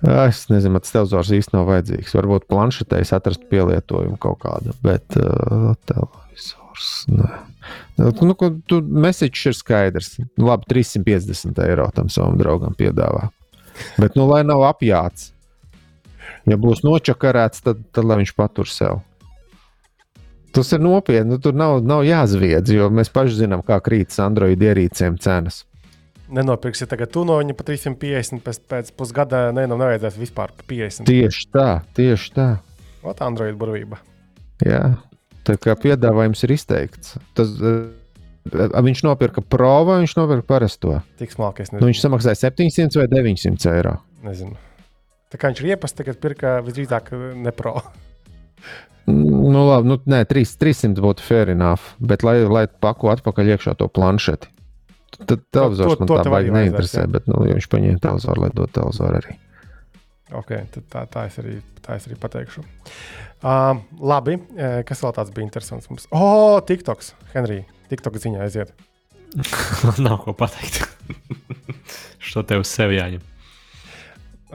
Es 0.05 0.45
nezinu, 0.51 0.79
tas 0.83 0.93
televizors 0.93 1.31
īstenībā 1.33 1.61
nav 1.61 1.71
vajadzīgs. 1.71 2.15
Varbūt 2.19 2.47
planšetēs 2.51 3.13
atrast 3.15 3.47
pielietojumu 3.51 4.19
kaut 4.21 4.41
kādu, 4.43 4.75
bet 4.85 5.17
uh, 5.19 5.73
televizors. 5.89 6.91
Nē. 7.11 7.31
Nu, 7.97 8.11
nu, 8.27 8.35
tu 8.67 8.81
mesiķis 8.81 9.49
ir 9.51 9.57
skaidrs. 9.57 10.11
Nu, 10.35 10.49
labi, 10.49 10.67
350 10.71 11.61
eiro 11.65 11.87
tam 11.95 12.11
savam 12.13 12.37
draugam 12.39 12.75
piedāvā. 12.77 13.29
Bet, 13.99 14.15
nu, 14.15 14.27
lai 14.29 14.43
nav 14.47 14.63
apjāts, 14.69 15.31
ja 16.47 16.57
būs 16.59 16.83
nočakarēts, 16.85 17.63
tad, 17.65 17.83
tad 17.95 18.07
lai 18.07 18.21
viņš 18.21 18.33
patur 18.37 18.71
sev. 18.71 19.01
Tas 20.55 20.71
ir 20.71 20.79
nopietni. 20.79 21.33
Nu, 21.33 21.39
tur 21.43 21.55
nav, 21.57 21.81
nav 21.83 22.05
jāzviedz, 22.07 22.71
jo 22.71 22.87
mēs 22.93 23.11
paši 23.11 23.41
zinām, 23.41 23.63
kā 23.65 23.81
krītas 23.83 24.21
Android 24.23 24.61
ierīcēm 24.63 25.17
cenas. 25.19 25.65
Nenopirksi 26.31 26.87
tagad 26.89 27.11
tu 27.13 27.21
no 27.27 27.35
viņa 27.37 27.53
pa 27.57 27.65
350, 27.67 28.41
pēc, 28.45 28.61
pēc 28.71 28.93
pusgada 28.97 29.49
ne, 29.53 29.67
nu, 29.69 29.77
nevajadzēs 29.77 30.15
vispār 30.17 30.55
pa 30.55 30.65
50. 30.71 31.05
Tieši 31.09 31.49
tā, 31.53 31.67
tieši 31.97 32.31
tā. 32.33 32.47
Ot, 33.05 33.19
Android 33.21 33.59
burvība. 33.59 33.99
Jā, 34.63 34.95
Tā 35.45 35.57
kā 35.61 35.75
piedāvājums 35.77 36.41
ir 36.47 36.55
izteikts. 36.57 37.15
Tas, 37.37 37.53
Viņš 38.45 38.99
nopirka 39.07 39.41
pro 39.41 39.71
vai 39.87 40.03
viņš 40.03 40.11
nopirka 40.19 40.45
parasto? 40.45 40.99
Tik 41.17 41.31
smalki. 41.33 41.65
Nu, 41.73 41.87
viņš 41.87 42.01
samaksāja 42.03 42.37
700 42.43 42.99
vai 43.01 43.07
900 43.09 43.71
eiro. 43.73 43.95
Nezinu. 44.25 44.53
Tā 45.33 45.39
kā 45.41 45.49
viņš 45.49 45.61
ir 45.63 45.71
iepazīstināts, 45.73 45.97
tagad 45.97 46.19
pirka 46.21 46.59
visdrīzāk 46.65 47.13
nepro. 47.41 47.79
Nu, 49.05 49.59
labi, 49.67 49.85
nu, 49.85 49.99
nē, 50.09 50.23
3, 50.25 50.55
300 50.57 51.01
būtu 51.05 51.21
fair 51.21 51.51
enough, 51.53 51.91
bet 52.01 52.23
lai, 52.25 52.39
lai 52.49 52.63
pako 52.65 53.11
atpakaļ 53.13 53.51
iekšā 53.53 53.75
to 53.77 53.85
planšeti. 53.85 54.49
Tad 55.29 55.43
televizors 55.53 55.99
man 56.01 56.09
tā 56.09 56.31
baigi 56.33 56.49
neinteresē, 56.55 57.03
bet 57.13 57.29
nu, 57.29 57.37
viņš 57.45 57.67
paņēma 57.69 58.01
televizoru, 58.01 58.41
lai 58.41 58.49
dotu 58.49 58.73
televizoru 58.79 59.19
arī. 59.21 59.35
Ok, 60.33 60.55
tā, 60.89 61.03
tā, 61.05 61.27
es 61.29 61.37
arī, 61.37 61.59
tā 61.85 61.99
es 61.99 62.07
arī 62.09 62.17
pateikšu. 62.17 62.63
Uh, 63.45 63.77
labi, 64.01 64.39
kas 64.87 65.03
vēl 65.03 65.13
tāds 65.13 65.33
bija 65.35 65.45
interesants 65.45 65.89
mums? 65.91 66.07
O, 66.09 66.17
oh, 66.17 66.55
TikToks, 66.65 67.11
Henrij, 67.35 67.61
TikTok 67.91 68.17
ziņā 68.23 68.41
aiziet. 68.41 68.73
Nav 70.05 70.23
ko 70.23 70.33
pateikt. 70.37 70.81
Šo 72.25 72.41
tev 72.47 72.63
uz 72.63 72.71
sevi 72.71 72.97
jāņem. 72.97 73.21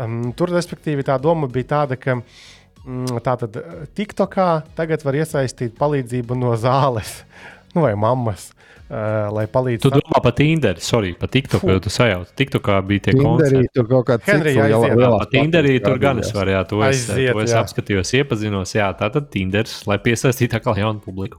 Um, 0.00 0.18
tur, 0.34 0.50
respektīvi, 0.54 1.06
tā 1.06 1.20
doma 1.22 1.46
bija 1.50 1.68
tāda, 1.76 1.98
ka 2.00 2.16
mm, 2.18 3.20
tātad 3.22 3.60
TikTokā 3.94 4.48
tagad 4.78 5.06
var 5.06 5.20
iesaistīt 5.22 5.78
palīdzību 5.78 6.38
no 6.40 6.56
zāles 6.58 7.20
nu, 7.76 7.84
vai 7.84 7.94
mammas. 7.94 8.50
Uh, 8.50 8.69
lai 8.90 9.44
palīdzētu. 9.50 9.86
Tu 9.86 10.02
domā 10.02 10.20
par 10.24 10.34
Tinderī, 10.34 10.82
sorry, 10.82 11.12
par 11.18 11.30
TikToku, 11.30 11.68
jau 11.70 11.82
tu 11.84 11.92
sajauti. 11.94 12.32
TikTokā 12.40 12.78
bija 12.88 13.04
tie 13.06 13.14
koncerti. 13.14 13.70
Tur 13.76 13.86
kaut 13.90 14.10
jā, 14.10 14.66
jā, 14.72 14.80
jā, 14.90 15.10
par 15.14 15.28
Tinderī 15.30 15.76
tur 15.84 16.00
gan 16.02 16.22
es 16.22 16.32
varu, 16.34 16.54
jā, 16.56 16.62
to 16.66 16.80
es, 16.82 17.04
aiziet, 17.06 17.30
to 17.30 17.44
es 17.44 17.54
jā. 17.54 17.62
apskatījos, 17.62 18.14
iepazinos, 18.18 18.74
jā, 18.74 18.88
tātad 18.98 19.30
Tinders, 19.30 19.76
lai 19.86 20.00
piesaistītu 20.02 20.58
atkal 20.58 20.80
jaunu 20.80 21.02
publiku. 21.04 21.38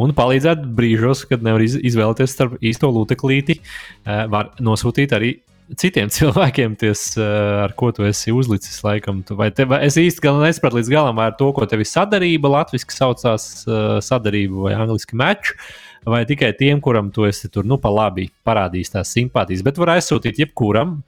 Un 0.00 0.14
palīdzētu 0.18 0.72
brīžos, 0.78 1.22
kad 1.30 1.46
nevar 1.46 1.62
izvēlēties 1.62 2.34
starp 2.34 2.58
īsto 2.58 2.90
lūteklīti, 2.90 3.60
uh, 3.62 4.24
var 4.32 4.56
nosūtīt 4.58 5.14
arī 5.14 5.36
citiem 5.76 6.12
cilvēkiem, 6.16 6.76
ties, 6.80 7.10
ar 7.18 7.74
ko 7.78 7.90
tu 7.94 8.06
esi 8.08 8.32
uzlicis. 8.34 8.80
Laikam, 8.86 9.20
tu, 9.26 9.36
vai 9.38 9.50
te, 9.54 9.66
vai 9.68 9.82
es 9.88 9.98
īsti 10.00 10.32
nesapratu 10.40 10.80
līdz 10.80 10.92
galam, 10.94 11.18
vai 11.18 11.28
ar 11.32 11.36
to, 11.40 11.50
ko 11.56 11.66
tev 11.68 11.84
ir 11.84 11.90
sadarība, 11.90 12.52
latviešu 12.56 12.94
saucās 12.94 13.50
uh, 13.66 13.98
sadarība 14.04 14.68
vai 14.68 14.78
angļuiski 14.78 15.18
mečs 15.18 15.54
vai 16.08 16.24
tikai 16.28 16.52
tiem, 16.56 16.80
kuram 16.80 17.10
tu 17.14 17.26
esi 17.28 17.50
tur, 17.52 17.66
nu, 17.68 17.78
pa 17.80 17.90
labi 17.92 18.28
parādījis 18.46 18.94
tās 18.94 19.12
simpātijas, 19.14 19.64
bet 19.66 19.80
var 19.80 19.96
aizsūtīt 19.96 20.40
jebkuram. 20.44 20.98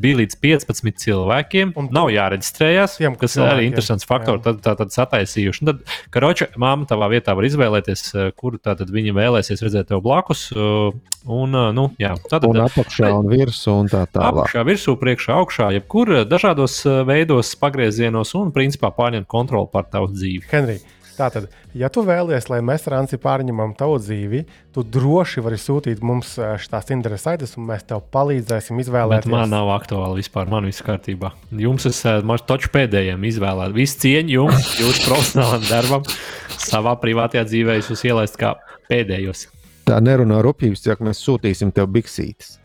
Bija 0.00 0.18
līdz 0.20 0.36
15 0.42 1.00
cilvēkiem, 1.04 1.72
un 1.80 1.88
nav 1.94 2.10
jāreģistrējas. 2.12 2.96
Tiem, 3.00 3.16
kas 3.20 3.36
cilvēkiem. 3.36 3.54
arī 3.54 3.66
interesants 3.68 4.08
faktors. 4.08 4.42
Tad, 4.44 4.60
tad, 4.64 4.80
tad 4.82 4.94
sataisījuši. 4.94 5.62
Un 5.62 5.70
tad, 5.70 5.82
karoči, 6.14 6.48
māma 6.60 6.88
tavā 6.90 7.10
vietā 7.12 7.34
var 7.36 7.48
izvēlēties, 7.48 8.02
eh, 8.14 8.32
kuru 8.38 8.60
tātad 8.62 8.90
viņa 8.94 9.14
vēlēsies 9.16 9.62
redzēt 9.64 9.90
tev 9.92 10.02
blakus. 10.04 10.46
Eh, 10.52 10.98
un, 11.26 11.54
eh, 11.54 11.70
nu, 11.76 11.88
jā, 12.00 12.14
tātad, 12.28 12.48
un 12.50 12.64
apakšā 12.66 13.12
un 13.18 13.30
virsū 13.30 13.78
un 13.80 13.92
tā 13.92 14.04
tālāk. 14.06 14.44
Apakšā, 14.44 14.66
virsū, 14.66 14.96
priekšā, 15.00 15.38
augšā, 15.40 15.70
jebkur 15.78 16.24
dažādos 16.28 16.82
veidos, 17.06 17.54
pagriezienos 17.60 18.34
un 18.34 18.52
principā 18.52 18.92
pārņemt 18.94 19.26
kontroli 19.30 19.70
pār 19.72 19.88
tavu 19.90 20.12
dzīvi. 20.12 20.44
Henry, 20.50 20.80
Tātad, 21.14 21.46
ja 21.78 21.88
tu 21.92 22.02
vēlies, 22.06 22.48
lai 22.50 22.58
mēs 22.64 22.88
ar 22.88 22.96
Anci 22.98 23.18
pārņemam 23.22 23.74
tavu 23.78 24.00
dzīvi, 24.02 24.42
tu 24.74 24.82
droši 24.82 25.44
vari 25.44 25.58
sūtīt 25.60 26.02
mums 26.04 26.34
šīs 26.38 26.90
interesantas, 26.94 27.54
un 27.58 27.68
mēs 27.68 27.86
tev 27.86 28.02
palīdzēsim 28.14 28.82
izvēlēties. 28.82 29.30
Bet 29.30 29.36
man 29.36 29.54
nav 29.54 29.70
aktuāli 29.76 30.22
vispār, 30.22 30.50
man 30.50 30.66
viss 30.66 30.82
kārtībā. 30.84 31.30
Jums 31.54 31.86
esat 31.90 32.26
toču 32.48 32.72
pēdējiem 32.74 33.28
izvēlēt. 33.30 33.76
Visu 33.76 34.02
cieņu 34.04 34.36
jums, 34.38 34.74
jūsu 34.82 35.06
profesionālajam 35.06 35.70
darbam, 35.70 36.10
savā 36.58 36.96
privātajā 37.02 37.46
dzīvē 37.46 37.78
jūs 37.80 38.04
ielaist 38.10 38.40
kā 38.40 38.56
pēdējos. 38.90 39.48
Tā 39.84 40.00
nerunā 40.00 40.40
rupjības, 40.42 40.86
ja 40.88 40.98
mēs 41.04 41.22
sūtīsim 41.22 41.70
tev 41.76 41.90
biksītes. 41.94 42.56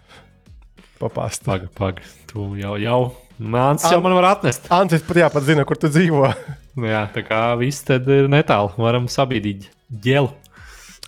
Papāst. 0.99 1.45
Paga, 1.45 1.69
paga. 1.75 2.03
Tu 2.31 2.53
jau, 2.59 2.75
jau. 2.79 3.01
Mans 3.39 3.85
jau 3.87 4.01
man 4.03 4.17
var 4.17 4.33
atnest. 4.33 4.65
Antis 4.73 5.03
pat 5.07 5.21
jāpat 5.21 5.45
zina, 5.47 5.63
kur 5.67 5.79
tu 5.79 5.87
dzīvo. 5.87 6.25
Jā, 6.83 7.05
tā 7.15 7.23
kā 7.23 7.39
viss 7.59 7.85
tad 7.87 8.07
ir 8.11 8.27
netālu. 8.31 8.73
Varam 8.75 9.07
sabiedrīt 9.11 9.69
ģelu. 10.03 10.27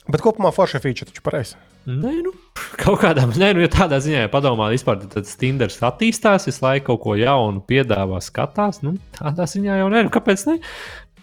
Bet 0.08 0.24
kopumā 0.24 0.54
forša 0.56 0.80
feature 0.84 1.10
taču 1.10 1.24
pareizi. 1.26 1.60
Nē, 1.92 2.14
nu, 2.22 2.32
kaut 2.78 3.02
kādā 3.02 3.26
nē, 3.26 3.52
nu, 3.58 3.64
ja 3.66 3.70
tādā 3.74 3.98
ziņā 4.04 4.24
ja 4.24 4.32
padomā, 4.32 4.68
vispār 4.72 5.00
tad 5.12 5.28
Stinders 5.28 5.80
attīstās, 5.84 6.46
visu 6.48 6.62
laiku 6.64 6.92
kaut 6.92 7.02
ko 7.04 7.16
jaunu 7.18 7.64
piedāvā, 7.68 8.20
skatās. 8.24 8.84
Nu, 8.86 8.96
tādā 9.18 9.48
ziņā 9.50 9.80
jau 9.82 9.88
nē, 9.92 10.06
nu, 10.06 10.14
kāpēc 10.14 10.46
ne? 10.48 10.60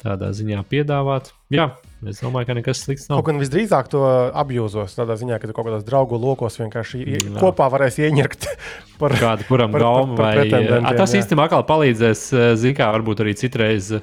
Tādā 0.03 0.33
ziņā 0.35 0.61
piedāvāt. 0.69 1.31
Jā, 1.55 1.71
Es 2.07 2.21
domāju, 2.23 2.47
ka 2.47 2.55
nekas 2.55 2.85
slikts 2.85 3.09
nav. 3.09 3.19
Kaut 3.19 3.33
gan 3.33 3.41
visdrīzāk 3.43 3.89
to 3.91 4.05
apjūzos. 4.39 4.95
Tādā 4.95 5.17
ziņā, 5.19 5.41
ka 5.43 5.51
kaut 5.51 5.67
kādos 5.67 5.83
draugu 5.87 6.21
lokos 6.23 6.61
vienkārši 6.61 7.03
Jā. 7.03 7.21
kopā 7.41 7.67
varēsi 7.75 8.07
ieņemt 8.07 8.47
par 9.01 9.17
kādu, 9.19 9.47
kuram 9.51 9.75
gaumu 9.75 10.19
vai 10.19 10.47
tas 10.47 11.17
īstenībā 11.19 11.49
atkal 11.49 11.67
palīdzēs, 11.67 12.29
zināmā, 12.63 12.93
varbūt 12.99 13.25
arī 13.27 13.35
citreiz 13.39 13.97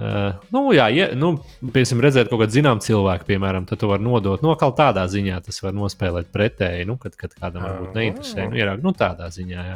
Uh, 0.00 0.38
nu, 0.48 0.62
jā, 0.72 0.86
ja, 0.96 1.10
nu, 1.12 1.34
piemēram, 1.60 1.98
redzēt 2.00 2.30
kaut 2.30 2.40
kādu 2.40 2.54
zināmu 2.54 2.80
cilvēku, 2.80 3.26
piemēram, 3.28 3.66
tad 3.68 3.82
tu 3.82 3.90
vari 3.90 4.00
nodot. 4.00 4.40
No 4.40 4.54
nu, 4.54 4.56
kā 4.56 4.70
tādā 4.72 5.02
ziņā 5.12 5.42
tas 5.44 5.60
var 5.60 5.74
nospēlēt 5.76 6.30
pretēji, 6.32 6.86
nu, 6.88 6.96
kad, 7.02 7.18
kad 7.20 7.34
kādam 7.36 7.66
varbūt 7.66 7.98
neinteresē. 7.98 8.46
Nu, 8.48 8.56
ierāk, 8.56 8.80
nu, 8.80 8.94
tādā 8.96 9.28
ziņā, 9.34 9.66
jā. 9.66 9.74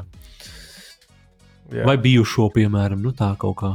jā. 1.76 1.84
Vai 1.84 1.98
bijušo, 2.00 2.48
piemēram, 2.56 3.04
nu, 3.04 3.12
tā 3.18 3.34
kaut 3.42 3.58
kā. 3.60 3.74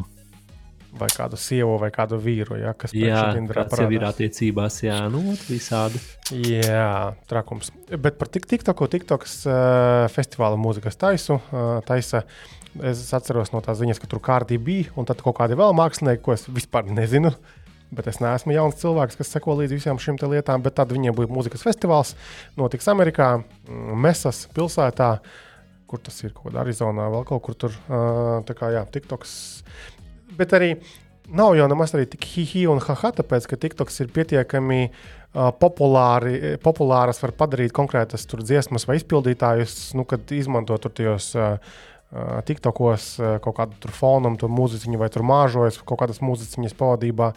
Vai 0.97 1.05
kādu 1.13 1.37
sievu, 1.37 1.75
vai 1.77 1.91
kādu 1.93 2.17
vīru, 2.17 2.55
ja, 2.57 2.71
kas 2.73 2.95
jau 3.77 3.89
ir 3.93 4.05
attiecībās, 4.07 4.79
jā, 4.81 4.95
nu, 5.13 5.21
visādi. 5.45 6.01
Jā, 6.33 7.13
trakums. 7.29 7.69
Bet 7.93 8.17
par 8.17 8.31
TikToku, 8.33 8.87
TikToks 8.89 9.35
uh, 9.45 10.07
festivāla 10.09 10.57
mūzikas 10.57 10.97
taisu, 10.97 11.37
uh, 11.37 11.77
taisa 11.85 12.23
uh, 12.23 12.59
Es 12.77 13.01
atceros 13.15 13.49
no 13.51 13.61
tās 13.65 13.79
ziņas, 13.79 13.99
ka 13.99 14.07
tur 14.09 14.21
kārtībā 14.23 14.65
bija, 14.65 14.91
un 14.99 15.07
tad 15.09 15.23
kaut 15.25 15.39
kādi 15.39 15.57
vēl 15.57 15.73
mākslinieki, 15.77 16.21
ko 16.25 16.35
es 16.35 16.45
vispār 16.53 16.85
nezinu. 16.93 17.33
Bet 17.89 18.05
es 18.11 18.19
neesmu 18.21 18.53
jauns 18.53 18.77
cilvēks, 18.77 19.17
kas 19.17 19.31
seko 19.33 19.55
līdzi 19.57 19.79
visām 19.79 19.97
šīm 19.97 20.19
lietām. 20.29 20.61
Bet 20.61 20.75
tad 20.77 20.93
viņiem 20.93 21.15
bija 21.17 21.31
mūzikas 21.33 21.65
festivāls, 21.65 22.13
notiks 22.59 22.87
Amerikā, 22.91 23.39
mm, 23.41 23.95
Mesas 23.97 24.43
pilsētā, 24.53 25.15
kur 25.89 26.03
tas 26.05 26.21
ir 26.21 26.35
kaut 26.35 26.51
kādā 26.51 26.61
Arizonā, 26.61 27.09
vēl 27.09 27.25
kaut 27.25 27.41
kur 27.47 27.57
tur. 27.57 27.73
Tā 27.89 28.53
kā 28.53 28.69
jā, 28.75 28.85
TikToks. 28.93 29.33
Bet 30.38 30.53
arī 30.57 30.73
nav 31.30 31.55
jau 31.57 31.67
nemaz 31.69 31.93
tik 31.93 32.25
hihi 32.25 32.65
un 32.69 32.82
haha, 32.84 33.13
tāpēc 33.19 33.47
ka 33.49 33.57
TikToks 33.57 34.01
ir 34.03 34.11
pietiekami 34.13 34.82
uh, 34.89 35.49
populāri, 35.61 36.57
populāras, 36.63 37.21
var 37.23 37.36
padarīt 37.38 37.73
konkrētas 37.75 38.27
dziesmas 38.30 38.88
vai 38.89 38.99
izpildītājus, 38.99 39.93
nu, 39.97 40.05
kad 40.09 40.30
izmanto 40.32 40.77
tur 40.77 40.91
tajos. 40.91 41.34
Uh, 41.38 41.80
TikTokos 42.09 43.19
kaut 43.43 43.53
kādu 43.59 43.91
fonu, 43.93 44.32
to 44.41 44.47
mūziķu 44.49 44.97
vai 44.97 45.11
tur 45.13 45.21
māžojas 45.21 45.77
kaut 45.86 45.99
kādas 46.01 46.23
mūziķiņas 46.25 46.73
pavadībā. 46.73 47.27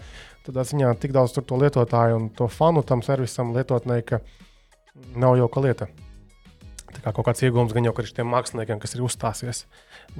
Tad 0.46 0.62
ziņā 0.64 0.94
tik 0.96 1.12
daudz 1.12 1.36
to 1.36 1.58
lietotāju 1.60 2.16
un 2.16 2.30
to 2.32 2.48
fanu 2.48 2.80
tam 2.80 3.04
servisam 3.04 3.52
lietotnē, 3.52 4.00
ka 4.00 4.22
nav 5.12 5.36
jau 5.36 5.50
ka 5.52 5.60
lieta. 5.60 5.90
Kā 7.00 7.10
kaut 7.14 7.26
kāds 7.26 7.42
iegūms 7.42 7.72
gan 7.74 7.88
jau 7.88 7.94
ir 7.98 8.08
šiem 8.10 8.28
māksliniekiem, 8.30 8.78
kas 8.82 8.94
ir 8.94 9.02
uzstāsies, 9.06 9.64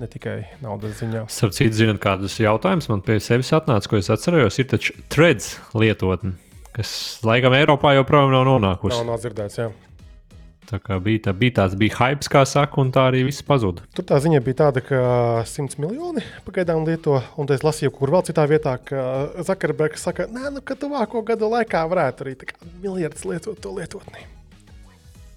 ne 0.01 0.09
tikai 0.11 0.39
naudas 0.65 0.97
ziņā. 1.03 1.27
Starp 1.31 1.55
citu, 1.55 1.77
zinot, 1.83 2.01
kādus 2.03 2.39
jautājumus 2.41 2.89
man 2.91 3.05
pie 3.07 3.21
sevis 3.23 3.53
atnāca, 3.55 3.91
ko 3.91 4.01
es 4.01 4.11
atceros, 4.11 4.59
ir 4.59 4.71
taču 4.73 4.97
threads 5.13 5.55
lietotne, 5.77 6.35
kas 6.75 7.21
laikam 7.27 7.55
Eiropā 7.59 7.95
joprojām 8.01 8.35
nav 8.35 8.49
nonākusi. 8.49 8.97
Nav, 8.97 9.11
nav 9.13 9.23
dzirdēts, 9.23 9.61
jā. 9.61 9.71
Tā 10.73 10.79
kā 10.81 10.97
bija, 11.03 11.21
tā, 11.27 11.33
bija 11.37 11.57
tāds 11.59 11.75
bija 11.77 11.99
hype, 11.99 12.29
kā 12.33 12.45
saka, 12.49 12.79
un 12.81 12.93
tā 12.95 13.09
arī 13.11 13.25
viss 13.27 13.45
pazuda. 13.45 13.85
Tur 13.93 14.07
tā 14.09 14.21
ziņa 14.23 14.41
bija 14.47 14.61
tāda, 14.63 14.83
ka 14.87 15.01
100 15.49 15.81
miljoni 15.83 16.23
pagaidām 16.47 16.87
lieto, 16.87 17.19
un 17.37 17.51
es 17.53 17.65
lasīju, 17.67 17.93
kur 17.97 18.15
vēl 18.15 18.25
citā 18.31 18.47
vietā, 18.49 18.79
ka 18.79 19.03
Zakarbergs 19.45 20.07
saka, 20.07 20.31
nē, 20.33 20.55
nu, 20.55 20.63
ka 20.65 20.79
tuvāko 20.79 21.25
gadu 21.29 21.51
laikā 21.53 21.83
varētu 21.91 22.25
arī 22.25 22.37
miljards 22.81 23.27
lietot 23.29 23.61
to 23.61 23.75
lietotni. 23.75 24.25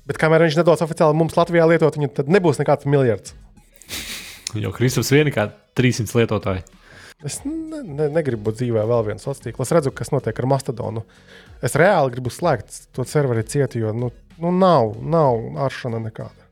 Bet 0.06 0.20
kamēr 0.22 0.46
viņš 0.46 0.60
nedos 0.60 0.84
oficiāli 0.86 1.18
mums 1.18 1.38
Latvijā 1.38 1.66
lietot 1.70 1.98
viņu, 1.98 2.12
tad 2.20 2.32
nebūs 2.32 2.62
nekāds 2.62 2.88
miljards. 2.90 3.34
Jo 4.56 4.72
Kristus 4.76 5.10
vien 5.12 5.32
kā 5.34 5.50
300 5.76 6.22
lietotāji. 6.22 6.66
Es 7.26 7.40
ne, 7.48 7.80
ne, 7.82 8.10
negribu 8.14 8.54
dzīvē 8.54 8.84
vēl 8.86 9.08
viens 9.08 9.24
sociāls 9.24 9.42
tīkls. 9.48 9.66
Es 9.66 9.74
redzu, 9.74 9.94
kas 9.96 10.12
notiek 10.14 10.38
ar 10.40 10.48
Mastodonu. 10.52 11.06
Es 11.66 11.78
reāli 11.80 12.14
gribu 12.14 12.32
slēgt 12.34 12.86
to 12.94 13.06
serveri 13.08 13.44
cietu, 13.50 13.82
jo 13.82 13.94
nu, 13.96 14.12
Nu, 14.38 14.52
nav, 14.52 14.96
nav 15.02 15.38
aršana 15.64 16.00
nekāda. 16.04 16.44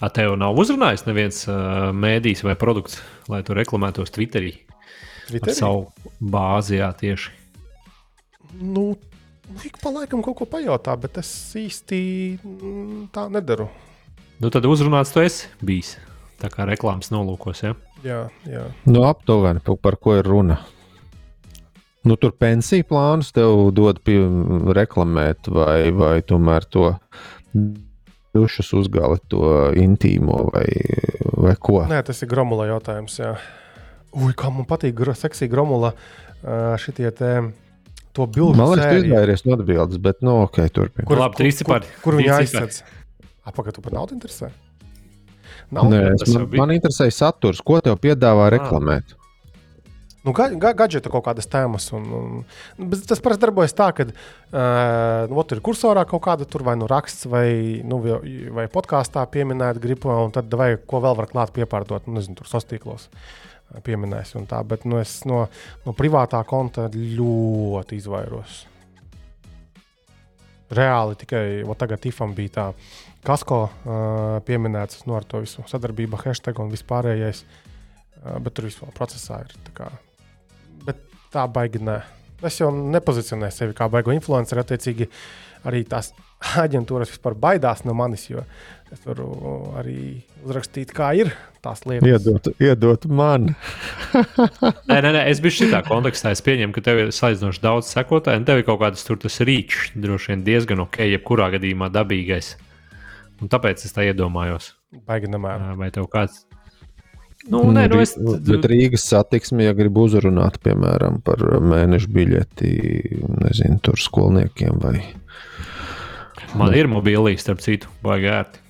A 0.00 0.08
tev 0.12 0.36
nav 0.40 0.56
uzrunājis 0.60 1.04
neviens 1.08 1.42
uh, 1.48 1.90
mēdījis 1.96 2.42
vai 2.44 2.54
produkts, 2.60 3.00
lai 3.32 3.42
tu 3.44 3.56
reklamētos 3.56 4.12
Twitterī? 4.12 4.54
Twitterī? 5.28 5.52
Ar 5.52 5.56
savu 5.56 6.10
bāzi, 6.20 6.78
jā, 6.80 6.88
tieši. 6.96 7.32
Nu, 8.60 8.90
ik 9.64 9.78
pa 9.82 9.92
laikam 9.94 10.22
kaut 10.24 10.38
ko 10.40 10.48
pajautā, 10.50 10.96
bet 11.00 11.18
es 11.22 11.30
īsti 11.58 12.00
mm, 12.42 13.02
tā 13.14 13.26
nedaru. 13.32 13.68
Nu, 14.42 14.50
tad 14.52 14.66
uzrunāts 14.68 15.14
tu 15.14 15.22
esi 15.24 15.48
bijis. 15.64 15.96
Tā 16.36 16.50
kā 16.52 16.66
reklāmas 16.68 17.08
nolūkos, 17.12 17.62
ja? 17.64 17.72
Jā, 18.04 18.26
jā. 18.44 18.66
Nu, 18.84 19.06
aptuveni 19.08 19.62
par 19.80 19.96
ko 19.96 20.18
ir 20.18 20.26
runa. 20.28 20.58
Nu, 22.06 22.14
tur 22.20 22.34
pensiju 22.38 22.84
plānus 22.86 23.32
tev 23.34 23.72
dod 23.74 23.98
pie, 24.06 24.20
reklamēt, 24.76 25.48
vai, 25.50 25.90
vai 25.96 26.20
tomēr 26.22 26.68
to 26.70 26.92
dušas 28.36 28.70
uzgali, 28.76 29.18
to 29.32 29.72
intīmo 29.80 30.44
vai, 30.52 30.66
vai 31.32 31.56
ko? 31.58 31.80
Nē, 31.88 32.02
tas 32.06 32.20
ir 32.22 32.30
gromula 32.30 32.68
jautājums. 32.68 33.16
Jā. 33.22 33.32
Ui, 34.16 34.36
kā 34.36 34.52
man 34.52 34.68
patīk, 34.68 34.94
gro, 35.00 35.16
seksija 35.16 35.50
gromula. 35.50 35.94
Šitie 36.78 37.10
te 37.16 37.32
to 38.16 38.26
bildu. 38.26 38.56
Man 38.58 38.72
liekas, 38.72 38.88
tu 38.92 39.10
izvairies 39.10 39.44
no 39.46 39.58
atbildes, 39.58 40.00
bet, 40.02 40.22
nu, 40.26 40.38
ok, 40.46 40.62
turpiniet. 40.72 41.08
Kur, 41.10 41.20
Labi, 41.20 41.40
trīs 41.42 41.60
cipari. 41.60 41.90
Kur, 41.98 42.02
kur 42.08 42.18
viņi 42.20 42.32
aizsardz? 42.40 42.80
Apakaļ, 43.46 43.76
tu 43.76 43.84
par 43.84 43.94
naudu 43.94 44.16
interesē? 44.16 44.50
Nav, 45.74 45.90
Nē, 45.90 46.02
man, 46.32 46.50
man 46.62 46.74
interesē 46.76 47.08
saturs, 47.10 47.62
ko 47.66 47.78
tev 47.82 47.98
piedāvā 48.02 48.50
reklamēt. 48.54 49.14
Ah. 49.14 49.22
Nu, 50.26 50.32
ga, 50.34 50.48
ga, 50.58 50.72
gadžeta 50.74 51.10
kaut 51.10 51.22
kādas 51.28 51.46
tēmas. 51.46 51.84
Un, 51.94 52.06
un, 52.18 52.94
tas 53.06 53.20
parasti 53.22 53.44
darbojas 53.44 53.76
tā, 53.78 53.92
ka 53.94 54.08
uh, 54.08 55.28
nu, 55.30 55.44
tur 55.46 55.60
ir 55.60 55.62
kursorā 55.68 56.02
kaut 56.10 56.24
kāda 56.24 56.48
tur 56.50 56.64
vai 56.66 56.74
nu 56.78 56.88
raksts, 56.90 57.28
vai, 57.30 57.46
nu, 57.86 58.00
vai 58.56 58.66
podkāstā 58.72 59.22
pieminēta 59.30 59.82
gripa, 59.82 60.16
un 60.26 60.34
tad 60.34 60.50
vai 60.58 60.72
ko 60.82 60.98
vēl 61.04 61.14
var 61.20 61.30
klāt 61.30 61.54
piepārdot, 61.54 62.08
nu, 62.10 62.18
nezinu, 62.18 62.40
tur 62.40 62.50
sastīklos. 62.50 63.06
Pieminēs, 63.84 64.32
tā, 64.48 64.62
bet 64.64 64.86
nu, 64.88 65.00
es 65.02 65.18
no, 65.28 65.42
no 65.84 65.92
privātā 65.96 66.40
konta 66.48 66.86
ļoti 66.92 67.98
izvairos. 67.98 68.62
Reāli 70.76 71.18
tikai 71.18 71.44
tagad 71.78 72.00
Tifam 72.02 72.32
bija 72.34 72.54
tā 72.54 72.66
kasko 73.26 73.60
uh, 73.66 74.00
pieminēts 74.46 75.04
nu, 75.06 75.14
ar 75.18 75.26
to 75.28 75.42
visu 75.44 75.66
sadarbību, 75.70 76.18
hashtag 76.24 76.58
un 76.62 76.72
vispārējais. 76.72 77.44
Uh, 78.22 78.38
bet 78.42 78.56
tur 78.56 78.66
vispār 78.70 78.94
procesā 78.96 79.42
ir 79.44 79.54
tā 79.68 79.74
kā 79.76 79.90
tā 81.36 81.46
baigi 81.52 81.82
nē. 81.82 82.00
Es 82.46 82.60
jau 82.60 82.70
nepozicionēju 82.74 83.54
sevi 83.54 83.76
kā 83.76 83.88
baigo 83.92 84.12
influenceru, 84.14 84.62
attiecīgi 84.62 85.08
arī 85.68 85.82
tās 85.88 86.12
aģentūras 86.62 87.12
vispār 87.12 87.36
baidās 87.38 87.84
no 87.86 87.94
manis, 87.96 88.26
jo 88.30 88.44
es 88.92 89.02
varu 89.06 89.26
arī 89.80 90.22
uzrakstīt, 90.44 90.92
kā 90.94 91.10
ir 91.18 91.32
tās 91.64 91.82
lietas. 91.88 92.06
Iedot, 92.06 92.50
iedot 92.62 93.06
man. 93.10 93.50
nē, 94.90 95.00
nē, 95.02 95.10
nē, 95.10 95.24
es 95.32 95.42
biju 95.42 95.58
šitā 95.60 95.82
kontekstā. 95.88 96.32
Es 96.36 96.44
pieņemu, 96.46 96.74
ka 96.76 96.84
tev 96.86 97.02
ir 97.02 97.14
salīdzinoši 97.14 97.64
daudz 97.64 97.90
sekotāju, 97.90 98.42
un 98.42 98.48
tev 98.48 98.62
ir 98.62 98.68
kaut 98.68 98.80
kādas 98.84 99.06
tur 99.06 99.18
tas 99.22 99.40
rīčs, 99.42 99.92
droši 99.98 100.34
vien 100.34 100.46
diezgan 100.46 100.84
ok, 100.86 101.02
jebkurā 101.16 101.50
gadījumā 101.56 101.90
dabīgais. 101.94 102.54
Un 103.42 103.52
tāpēc 103.52 103.82
es 103.84 103.92
tā 103.92 104.06
iedomājos. 104.06 104.72
Baigi 105.06 105.28
nemēr. 105.28 105.72
Vai 105.76 105.90
tev 105.92 106.06
kāds 106.12 106.46
Nu, 107.46 107.60
nē, 107.70 107.84
nu 107.92 108.00
es... 108.02 108.16
Bet 108.18 108.64
Rīgas 108.66 109.04
satiksmē, 109.06 109.68
ja 109.68 109.74
gribu 109.76 110.06
uzrunāt, 110.08 110.58
piemēram, 110.64 111.20
par 111.26 111.42
mēnešu 111.62 112.10
biļeti, 112.14 112.70
nezinu, 113.44 113.78
tur 113.86 114.00
skolniekiem 114.02 114.80
vai. 114.82 114.96
Man 116.56 116.76
ir 116.76 116.88
mobilī, 116.90 117.36
starp 117.40 117.60
citu, 117.64 117.90
baigi 118.04 118.32
ērti. 118.32 118.62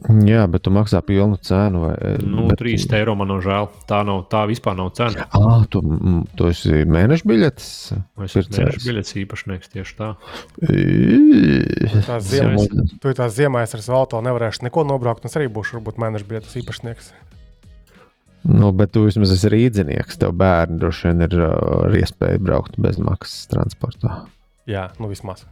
Jā, 0.00 0.46
bet 0.48 0.62
tu 0.64 0.72
maksā 0.72 1.02
pilnu 1.04 1.36
cenu. 1.44 1.82
Vai, 1.84 1.94
nu, 2.24 2.46
bet... 2.48 2.62
3 2.62 2.86
eiro 2.96 3.14
man 3.20 3.34
žēl. 3.44 3.68
Tā, 3.88 4.00
nav, 4.06 4.22
tā 4.32 4.46
vispār 4.48 4.78
nav 4.78 4.94
cena. 4.96 5.26
Ah, 5.36 5.66
tu, 5.68 5.82
tu 6.38 6.48
esi 6.48 6.86
mēneša 6.88 7.28
biļetes? 7.28 7.68
Es 8.24 8.36
esmu 8.40 8.62
mēneša 8.62 8.84
biļetes 8.86 9.18
īpašnieks 9.24 9.72
tieši 9.74 9.96
tā. 10.00 10.10
Tās 12.08 12.30
ziemā, 12.30 12.64
tu 13.02 13.14
tās 13.18 13.36
ziemā 13.36 13.66
es 13.66 13.76
ar 13.76 13.84
savu 13.84 14.00
auto 14.00 14.22
nevarēšu 14.24 14.64
neko 14.70 14.86
nobraukt. 14.88 15.28
Es 15.28 15.36
arī 15.36 15.50
būšu 15.52 15.78
varbūt 15.78 16.00
mēneša 16.00 16.30
biļetes 16.32 16.58
īpašnieks. 16.62 17.12
Nu, 18.48 18.72
bet 18.72 18.94
tu 18.96 19.04
vismaz 19.04 19.36
esi 19.36 19.52
rīznieks. 19.52 20.16
Tev 20.22 20.32
bērni 20.40 20.80
droši 20.80 21.10
vien 21.10 21.26
ir 21.28 21.40
uh, 21.44 21.98
iespēja 22.00 22.40
braukt 22.40 22.80
bez 22.80 22.96
maksas 22.96 23.50
transportā. 23.52 24.22
Jā, 24.70 24.88
nu 24.96 25.12
vismaz. 25.12 25.44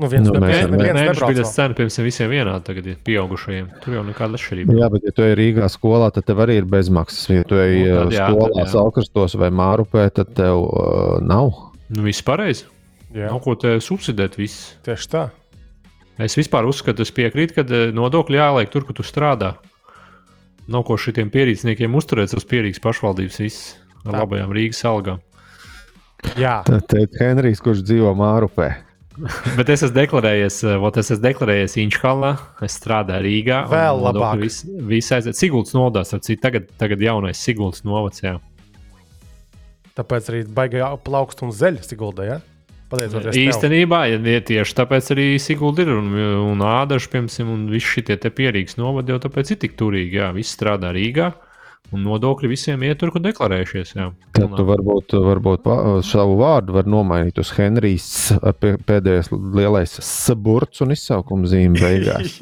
Nu, 0.00 0.08
viens 0.08 0.24
nu, 0.24 0.40
mēs, 0.40 0.62
viens, 0.64 0.80
viens 0.80 0.96
nebrauc 0.96 1.34
biļetes 1.34 1.50
cena 1.52 1.76
pirms 1.76 1.98
visiem 2.00 2.30
vienāda 2.32 2.62
tagad 2.64 2.86
ir 2.88 3.00
pieaugušajiem. 3.04 3.66
Tur 3.84 3.96
jau 3.98 4.04
nekāda 4.06 4.38
atšķirība. 4.38 4.76
Jā, 4.78 4.88
bet 4.94 5.04
ja 5.04 5.12
tu 5.12 5.26
ej 5.26 5.34
Rīgā 5.36 5.68
skolā, 5.68 6.08
tad 6.14 6.24
tev 6.30 6.40
arī 6.40 6.56
ir 6.62 6.68
bezmaksas. 6.70 7.26
Ja 7.28 7.44
tu 7.44 7.58
ej 7.60 7.82
nu, 7.82 7.98
tad, 7.98 8.14
jā, 8.16 8.30
skolā 8.32 8.64
Salkrastos 8.72 9.36
vai 9.42 9.52
Mārupē, 9.52 10.06
tad 10.16 10.32
tev 10.38 10.62
uh, 10.64 11.18
nav. 11.20 11.52
Nu, 11.92 12.06
viss 12.06 12.24
pareizi. 12.24 12.64
Nav 13.12 13.42
ko 13.44 13.58
te 13.60 13.76
subsidēt 13.84 14.40
viss. 14.40 14.72
Tieši 14.86 15.12
tā. 15.12 15.26
Es 16.20 16.36
vispār 16.38 16.68
uzskatu, 16.68 17.04
es 17.04 17.12
piekrītu, 17.12 17.60
ka 17.60 17.68
uh, 17.68 17.88
nodokļi 17.92 18.40
jāliek 18.40 18.72
tur, 18.72 18.88
kur 18.88 18.96
tu 18.96 19.04
strādā. 19.04 19.58
Nav 20.70 20.88
ko 20.88 20.96
šitiem 21.00 21.28
pierīdzniekiem 21.34 21.92
uzturēt 21.98 22.32
savas 22.32 22.48
pierīgas 22.48 22.80
pašvaldības 22.80 23.42
viss 23.44 23.72
ar 24.06 24.22
labajām 24.22 24.56
Rīgas 24.56 24.80
algām. 24.88 25.20
Jā. 26.40 26.60
Tad 26.64 26.88
teikt 26.88 27.20
Henrijs, 27.20 27.60
kurš 27.64 27.84
dzīvo 27.84 28.14
Mārupē. 28.16 28.72
Bet 29.58 29.70
es 29.72 29.82
esmu 29.84 29.96
deklarējies, 29.96 30.60
eh, 30.66 30.76
vot, 30.80 30.96
es 31.00 31.10
esmu 31.12 31.24
deklarējies 31.26 31.76
Inčkalnā, 31.82 32.34
es 32.64 32.76
strādāju 32.80 33.24
Rīgā. 33.26 33.62
Vēl 33.70 34.04
labāk. 34.06 34.44
Vis 34.90 35.10
aiziet. 35.16 35.38
Sigults 35.38 35.74
nodas, 35.76 36.14
tagad, 36.42 36.70
tagad 36.80 37.02
jaunais 37.04 37.40
Sigults 37.40 37.84
novacs. 37.86 38.22
Jā. 38.24 38.38
Tāpēc 39.98 40.30
arī 40.32 40.44
baigā 40.54 40.92
plaukst 41.04 41.42
un 41.44 41.52
zeļa 41.54 41.84
Sigulda. 41.84 42.28
Ja? 42.28 42.38
Pateicoties 42.90 43.36
Īstenībā, 43.38 44.00
ja, 44.10 44.18
ja 44.32 44.40
tieši 44.42 44.74
tāpēc 44.80 45.12
arī 45.14 45.26
Sigulda 45.42 45.84
ir 45.84 45.92
un, 45.94 46.10
un 46.50 46.64
Ādaša, 46.66 47.12
piemēram, 47.12 47.52
un 47.54 47.68
visi 47.70 48.00
šie 48.00 48.16
pierīgas 48.34 48.80
novadi 48.80 49.14
jau 49.14 49.20
tāpēc 49.22 49.54
ir 49.54 49.60
tik 49.62 49.76
turīgi. 49.78 50.18
Jā, 50.18 50.32
viss 50.34 50.56
strādā 50.56 50.90
Rīgā. 50.96 51.30
Un 51.90 52.04
nodokļi 52.06 52.50
visiem 52.52 52.82
iet 52.86 53.00
tur, 53.00 53.10
kur 53.10 53.22
deklarējušies. 53.24 53.94
Jā. 53.98 54.10
Tad 54.36 54.52
tu 54.54 54.66
varbūt, 54.68 55.16
varbūt 55.26 55.66
savu 56.06 56.36
vārdu 56.38 56.76
var 56.76 56.86
nomainīt 56.86 57.40
uz 57.42 57.50
Henrijs 57.56 58.06
pēdējais 58.40 59.32
lielais 59.34 59.96
saburts 60.06 60.84
un 60.84 60.94
izsaukuma 60.94 61.50
zīme 61.50 61.82
beigās. 61.82 62.38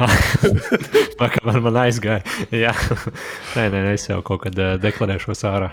Vakar 1.20 1.44
man, 1.44 1.60
man 1.66 1.78
aizgāja. 1.82 2.24
Jā, 2.64 2.72
nē, 3.56 3.68
nē, 3.74 3.82
es 3.92 4.08
jau 4.08 4.20
kaut 4.24 4.46
kad 4.46 4.56
uh, 4.56 4.74
deklarēšos 4.80 5.44
ārā. 5.50 5.70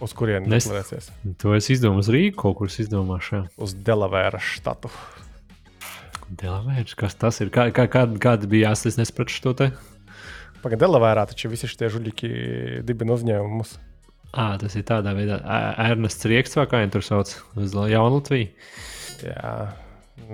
Uz 0.00 0.14
kurienes 0.16 0.48
deklarēsies? 0.64 1.10
To 1.42 1.52
es 1.58 1.68
izdomāju 1.74 2.06
uz 2.06 2.10
Rīgas, 2.14 2.38
kaut 2.40 2.56
kur 2.60 2.72
izdomāšu. 2.72 3.42
Uz 3.60 3.74
Delavēra 3.84 4.40
štatu. 4.40 4.88
Delavērs, 6.28 6.94
kas 6.96 7.16
tas 7.18 7.40
ir? 7.42 7.52
Kā, 7.52 7.68
kā, 7.74 7.88
kā, 7.90 8.04
kāda 8.20 8.48
bija 8.48 8.70
jāsaka, 8.70 8.94
es 8.94 9.00
nesapratu 9.00 9.34
šo 9.34 9.54
te? 9.58 9.70
Pagaidām, 10.62 10.88
Delavērā 10.88 11.26
taču 11.30 11.50
visi 11.52 11.68
šie 11.70 11.90
žuļļi 11.94 12.30
dibina 12.86 13.14
uzņēmumus. 13.14 13.76
À, 14.28 14.58
tas 14.60 14.74
ir 14.76 14.84
tādā 14.84 15.14
veidā, 15.16 15.38
Ernests 15.80 16.26
Rieksts 16.28 16.58
vai 16.58 16.66
kā 16.68 16.80
viņš 16.82 16.94
tur 16.96 17.04
sauc, 17.06 17.30
uz 17.56 17.76
Jaunu 17.88 18.18
Latviju. 18.18 18.50
Jā, 19.24 19.52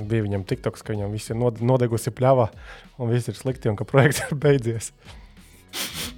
bija 0.08 0.24
viņam 0.24 0.46
tiktoks, 0.48 0.82
ka 0.82 0.96
viņam 0.96 1.12
viss 1.14 1.30
ir 1.30 1.38
nodegusi 1.38 2.12
pļāvā 2.14 2.48
un 2.98 3.12
viss 3.12 3.30
ir 3.30 3.38
slikti 3.38 3.70
un 3.70 3.78
ka 3.78 3.86
projekts 3.88 4.24
ir 4.26 4.34
beidzies. 4.40 4.90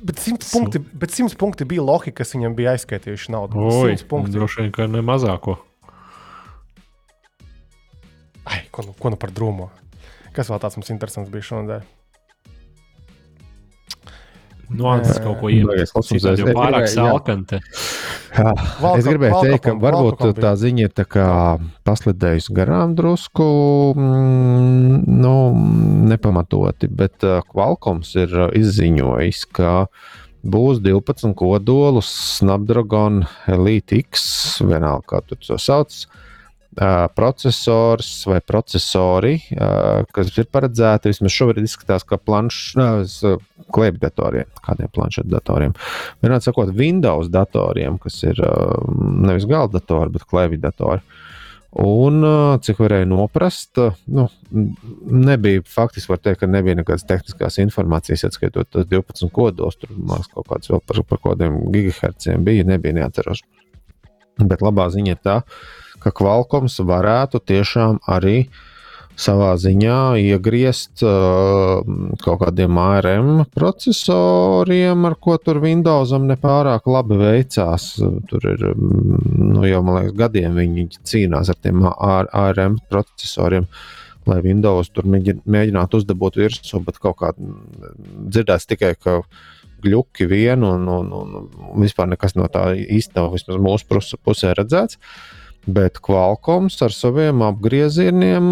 Bet 0.07 0.21
simts 0.21 0.51
punkti, 0.53 0.81
bet 0.81 1.13
simts 1.15 1.37
punkti 1.39 1.67
bija 1.69 1.85
lohi, 1.85 2.13
kas 2.15 2.35
viņam 2.37 2.57
bija 2.57 2.75
aizskaitījuši 2.77 3.33
naudu. 3.33 3.61
Oi, 3.73 3.97
droši 4.33 4.63
vien, 4.63 4.73
ka 4.75 4.89
ne 4.91 5.03
mazāko. 5.05 5.57
Ai, 8.47 8.63
ko, 8.71 8.85
nu, 8.87 8.95
ko 9.01 9.11
nu 9.11 9.19
par 9.21 9.33
drūmo? 9.35 9.71
Kas 10.37 10.53
vēl 10.53 10.61
tāds 10.63 10.77
mums 10.79 10.93
interesants 10.93 11.33
bija 11.33 11.49
šonadēļ? 11.51 11.96
Nuanses 14.73 15.21
kaut 15.23 15.39
ko 15.41 15.51
iemest. 15.53 15.95
Tas 15.95 16.41
jau 16.41 16.53
pārāk 16.57 16.89
salkante. 16.91 17.61
Valka, 18.37 18.99
es 18.99 19.07
gribēju 19.07 19.41
teikt, 19.47 19.63
ka 19.65 19.75
varbūt 19.81 20.25
tā 20.43 20.53
ziņa 20.59 20.89
ir 20.89 20.93
paslidējusi 21.87 22.57
garām 22.57 22.97
drusku, 22.99 23.47
mm, 23.97 25.07
nu, 25.23 25.35
nepamatoti, 26.11 26.91
bet 26.93 27.25
uh, 27.25 27.41
Qualcomm 27.47 28.05
ir 28.19 28.37
izziņojis, 28.59 29.47
ka 29.57 29.87
būs 30.47 30.83
12 30.85 31.33
kodolus 31.39 32.11
Snapdragon 32.37 33.25
Elite 33.51 34.03
X, 34.05 34.29
vienalga 34.67 35.17
kā 35.17 35.25
tu 35.25 35.39
to 35.41 35.59
sauc. 35.63 35.95
Uh, 36.07 36.26
processors 37.17 38.11
vai 38.29 38.41
processori, 38.45 39.37
kas 40.13 40.33
ir 40.37 40.49
paredzēti, 40.53 41.13
vismaz 41.13 41.33
šobrīd 41.33 41.65
izskatās, 41.65 42.05
ka 42.05 42.19
planšs, 42.21 43.23
klēpjdatoriem, 43.73 44.51
kādiem 44.67 44.91
planšetdatoriem. 44.93 45.73
Vienādi 46.25 46.49
sakot, 46.49 46.75
Windows 46.77 47.31
datoriem, 47.33 47.97
kas 48.03 48.21
ir 48.29 48.43
nevis 49.25 49.49
galda 49.49 49.81
datori, 49.81 50.13
bet 50.19 50.29
klēpjdatori. 50.29 51.01
Un 51.77 52.25
cik 52.65 52.79
varēja 52.81 53.09
noprast, 53.09 53.81
nu, 54.17 54.23
nebija 55.13 55.65
faktiski 55.69 56.13
var 56.13 56.21
teikt, 56.25 56.41
ka 56.41 56.49
nebija 56.49 56.79
nekādas 56.79 57.05
tehniskās 57.09 57.59
informācijas, 57.61 58.25
atskaitot 58.29 58.71
tos 58.73 58.87
12 58.89 59.29
kodos. 59.35 59.77
Tur 59.81 59.93
mākslinieks 59.97 60.33
kaut 60.33 60.49
kāds 60.53 60.73
vēl 60.73 60.81
par, 60.89 61.03
par 61.11 61.21
kādiem 61.25 61.59
gigahertziem 61.75 62.47
bija, 62.47 62.65
nebija 62.69 62.97
neatceros. 63.01 63.43
Bet 64.41 64.65
labā 64.65 64.89
ziņa 64.93 65.17
ir 65.17 65.21
tā, 65.25 65.43
ka 65.43 65.86
Qualcomm 66.05 66.71
varētu 66.89 67.41
tiešām 67.43 68.01
arī 68.07 68.47
savā 69.17 69.55
ziņā 69.57 69.99
iegriezt 70.21 71.03
uh, 71.07 71.81
kaut 72.21 72.41
kādiem 72.43 72.77
ARM 72.81 73.45
procesoriem, 73.57 75.07
ar 75.09 75.17
ko 75.21 75.39
tur 75.41 75.63
Windowsam 75.65 76.27
nepārāk 76.29 76.89
labi 76.91 77.19
veicās. 77.21 77.95
Tur 78.29 78.49
ir 78.53 78.67
nu, 78.77 79.65
jau, 79.65 79.81
man 79.87 80.03
liekas, 80.03 80.17
gadiem 80.21 80.59
viņi 80.61 80.89
cīnās 81.01 81.53
ar 81.53 81.61
tiem 81.65 81.87
ARM 81.89 82.81
procesoriem. 82.91 83.69
Lai 84.27 84.41
Windows 84.43 84.91
tur 84.91 85.07
mēģinātu 85.07 86.01
uzdabūt 86.03 86.41
virsmu, 86.41 86.81
bet 86.83 86.97
kaut 86.99 87.21
kā 87.21 87.31
dzirdēts 87.39 88.67
tikai, 88.67 88.97
ka 88.99 89.21
gluķi 89.85 90.27
vien 90.27 90.65
un, 90.67 90.89
un, 90.91 91.13
un 91.15 91.79
vispār 91.79 92.11
nekas 92.11 92.35
no 92.35 92.49
tā 92.51 92.73
īstenībā, 92.75 93.29
vismaz 93.31 93.61
mūsu 93.63 94.19
pusē 94.27 94.51
redzēts. 94.59 94.99
Uh, 94.99 95.46
Bet 95.67 95.99
Qualcomm 95.99 96.69
ar 96.71 96.93
saviem 96.95 97.41
apgriezieniem, 97.43 98.45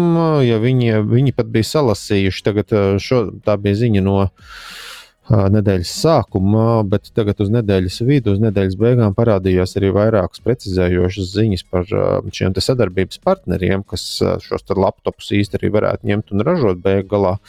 ja 0.43 0.57
viņi, 0.59 0.97
viņi 1.07 1.31
pat 1.35 1.47
bija 1.51 1.69
salasījuši, 1.69 2.41
tagad 2.43 2.73
šo, 2.99 3.19
tā 3.45 3.55
bija 3.55 3.77
ziņa 3.85 4.01
no 4.03 4.17
nedēļas 5.31 5.93
sākuma, 6.03 6.83
bet 6.85 7.07
tagad 7.15 7.39
uz 7.41 7.53
nedēļas 7.55 8.01
vidu, 8.05 8.33
uz 8.35 8.41
nedēļas 8.43 8.75
beigām 8.81 9.15
parādījās 9.15 9.77
arī 9.79 9.93
vairākas 9.95 10.43
precizējošas 10.43 11.29
ziņas 11.37 11.63
par 11.71 11.87
šiem 12.35 12.57
sadarbības 12.59 13.23
partneriem, 13.23 13.85
kas 13.87 14.03
šos 14.43 14.67
laptopus 14.75 15.31
īstenībā 15.39 15.79
varētu 15.79 16.11
ņemt 16.11 16.35
un 16.35 16.45
ražot 16.45 16.83
beigās. 16.83 17.39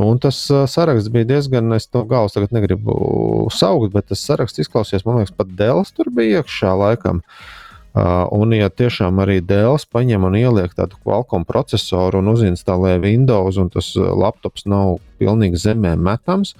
Un 0.00 0.20
tas 0.22 0.36
saraksts 0.70 1.10
bija 1.10 1.26
diezgan, 1.32 1.72
es 1.74 1.88
to 1.88 2.04
galvas 2.06 2.36
tagad 2.36 2.52
negribu 2.54 3.48
saukt, 3.50 3.90
bet 3.96 4.12
tas 4.12 4.20
saraksts 4.22 4.60
izklausījās, 4.62 5.02
man 5.08 5.18
liekas, 5.18 5.34
pat 5.34 5.50
Dēls 5.58 5.90
tur 5.96 6.12
bija 6.14 6.44
iekšā 6.44 6.76
laikam. 6.78 7.24
Uh, 7.24 7.59
un, 7.94 8.54
ja 8.54 8.70
tiešām 8.70 9.18
arī 9.24 9.40
Dēls 9.42 9.88
paņem 9.90 10.28
un 10.28 10.36
ieliek 10.38 10.74
tādu 10.78 10.98
Qualcomm 11.02 11.46
procesoru 11.48 12.20
un 12.22 12.30
uzinstalē 12.34 12.98
Windows, 13.02 13.58
un 13.58 13.70
tas 13.72 13.92
laptops 13.96 14.66
nav 14.70 15.00
pilnīgi 15.18 15.58
zemē 15.58 15.96
metams, 15.98 16.54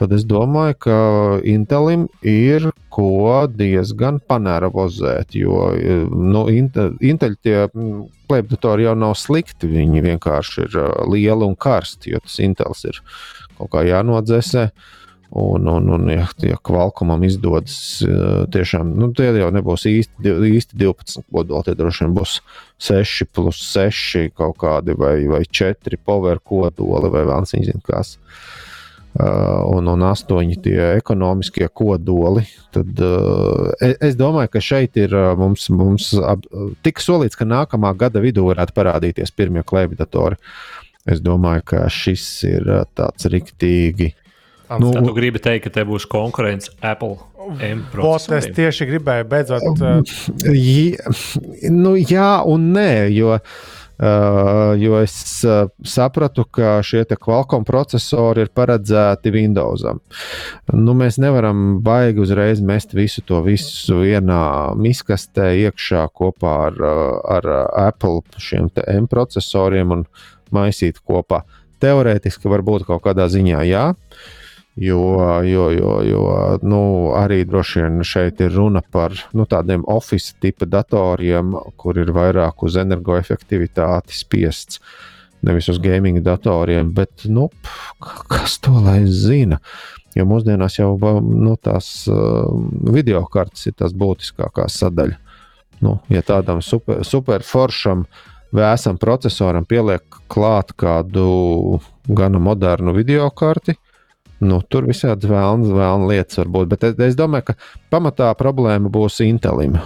tad 0.00 0.14
es 0.16 0.24
domāju, 0.26 0.78
ka 0.86 0.96
Intelim 1.44 2.08
ir 2.22 2.70
ko 2.94 3.44
diezgan 3.50 4.22
panervozēt. 4.24 5.36
Jo 5.36 5.70
nu, 6.10 6.46
Intel 6.48 7.38
tie 7.44 7.68
klēpdatori 8.30 8.88
jau 8.88 8.96
nav 8.98 9.14
slikti, 9.20 9.68
viņi 9.70 10.02
vienkārši 10.08 10.66
ir 10.66 10.82
lieli 11.12 11.46
un 11.46 11.54
karsti, 11.54 12.16
jo 12.16 12.24
tas 12.24 12.40
Intels 12.42 12.84
ir 12.88 13.00
kaut 13.54 13.70
kā 13.70 13.84
jānodzēsē. 13.86 14.68
Uh, 14.72 15.03
Un, 15.34 15.66
un, 15.66 15.88
un 15.90 16.10
ja, 16.12 16.28
ja 16.46 16.56
Kvalkumam 16.62 17.24
izdodas 17.26 17.74
eh, 18.06 18.44
tiešām, 18.54 18.92
nu, 18.94 19.08
tie 19.18 19.32
jau 19.34 19.48
nebūs 19.50 19.82
īsti, 19.90 20.30
īsti 20.46 20.78
12 20.78 21.24
kodoli, 21.26 21.64
tie 21.66 21.74
droši 21.74 22.04
vien 22.04 22.14
būs 22.14 22.36
6 22.86 23.26
plus 23.34 23.58
6 23.72 24.28
kaut 24.38 24.60
kādi 24.62 24.94
vai, 24.94 25.16
vai 25.26 25.42
4 25.42 25.98
power 26.06 26.38
kodoli 26.38 27.10
vai 27.10 27.24
vēl 27.26 27.48
nezinu 27.50 27.82
kas. 27.82 28.14
Uh, 29.14 29.62
un, 29.70 29.86
un 29.86 30.06
astoņi 30.06 30.56
tie 30.62 30.78
ekonomiskie 30.98 31.68
kodoli. 31.70 32.42
Tad, 32.74 32.98
uh, 32.98 33.70
es 34.02 34.16
domāju, 34.18 34.50
ka 34.54 34.62
šeit 34.62 34.98
ir 34.98 35.14
mums, 35.38 35.68
mums 35.70 36.08
tik 36.82 37.02
solīts, 37.02 37.38
ka 37.38 37.46
nākamā 37.46 37.92
gada 37.98 38.22
vidū 38.22 38.48
varētu 38.48 38.74
parādīties 38.74 39.34
pirmie 39.34 39.62
klēpdatori. 39.66 40.38
Es 41.06 41.22
domāju, 41.22 41.62
ka 41.74 41.86
šis 41.90 42.26
ir 42.48 42.66
tāds 42.98 43.30
riktīgi 43.30 44.14
Nu, 44.80 44.92
Tad 44.94 45.06
tu 45.06 45.14
gribi 45.16 45.42
teikt, 45.42 45.68
ka 45.68 45.78
te 45.78 45.86
būs 45.88 46.08
konkurence 46.10 46.72
Apple 46.80 47.16
Bot, 47.92 48.26
es 48.32 48.48
tieši 48.56 48.88
gribēju 48.88 49.28
beidzot. 49.28 49.64
Uh... 49.80 50.02
Nu, 51.72 51.94
jā 51.98 52.28
un 52.48 52.70
nē, 52.74 52.90
jo, 53.12 53.34
uh, 53.36 54.70
jo 54.80 55.00
es 55.02 55.16
uh, 55.44 55.66
sapratu, 55.84 56.46
ka 56.48 56.78
šie 56.86 57.04
Qualcomm 57.12 57.66
procesori 57.68 58.46
ir 58.46 58.52
paredzēti 58.56 59.32
Windowsam. 59.34 60.00
Nu, 60.72 60.94
mēs 60.96 61.18
nevaram 61.22 61.82
baigi 61.84 62.24
uzreiz 62.24 62.62
mest 62.64 62.96
visu 62.96 63.24
to 63.28 63.42
visu 63.44 64.00
vienā 64.00 64.74
miskastē 64.80 65.52
iekšā 65.66 66.06
kopā 66.16 66.54
ar, 66.68 66.80
ar 67.38 67.50
Apple 67.88 68.22
šiem 68.40 68.70
M 68.88 69.10
procesoriem 69.10 69.98
un 69.98 70.08
maisīt 70.54 71.02
kopā. 71.04 71.42
Teorētiski 71.84 72.48
varbūt 72.48 72.86
kaut 72.88 73.04
kādā 73.04 73.26
ziņā 73.28 73.60
jā. 73.68 73.90
Uh, 73.92 74.40
Jo, 74.76 75.42
jo, 75.44 75.70
jo, 75.70 75.90
jo 76.02 76.22
nu, 76.66 76.78
arī 77.14 77.44
droši 77.46 77.84
vien 77.84 78.00
šeit 78.02 78.40
ir 78.42 78.56
runa 78.56 78.80
par 78.82 79.14
nu, 79.30 79.46
tādiem 79.46 79.84
oficiāliem 79.86 80.40
tipa 80.42 80.66
datoriem, 80.66 81.52
kur 81.78 82.00
ir 82.02 82.10
vairāk 82.14 82.64
uz 82.66 82.78
energoefektivitāti 82.82 84.18
spiests. 84.18 84.80
Nevis 85.46 85.68
uz 85.70 85.78
gaming 85.78 86.18
datoriem, 86.24 86.90
bet 86.96 87.28
nu, 87.30 87.50
kas 88.00 88.58
to 88.64 88.74
lai 88.82 89.04
zina? 89.06 89.60
Jo 90.14 90.26
mūsdienās 90.26 90.80
jau 90.80 90.90
nu, 91.22 91.54
tās 91.62 92.08
uh, 92.10 92.50
video 92.90 93.22
kartes 93.30 93.68
ir 93.70 93.78
tās 93.78 93.94
būtiskākā 93.94 94.66
sadaļa. 94.70 95.20
Nu, 95.84 95.98
ja 96.10 96.22
tādam 96.26 96.62
super, 96.64 97.04
super 97.06 97.46
foršam, 97.46 98.06
vēsam 98.54 98.98
procesoram 98.98 99.66
pieliek 99.68 100.02
klāt 100.30 100.72
kādu 100.78 101.80
gana 102.08 102.40
modernu 102.42 102.94
video 102.96 103.28
karti, 103.30 103.76
Nu, 104.44 104.60
tur 104.68 104.84
visādi 104.88 105.28
vēlams, 105.30 105.70
vēlams 105.72 106.10
lietas 106.10 106.40
var 106.42 106.50
būt. 106.52 106.70
Bet 106.72 106.86
es, 106.90 106.96
es 107.12 107.18
domāju, 107.18 107.52
ka 107.52 107.54
pamatā 107.94 108.30
problēma 108.36 108.92
būs 108.92 109.22
Intelim. 109.24 109.78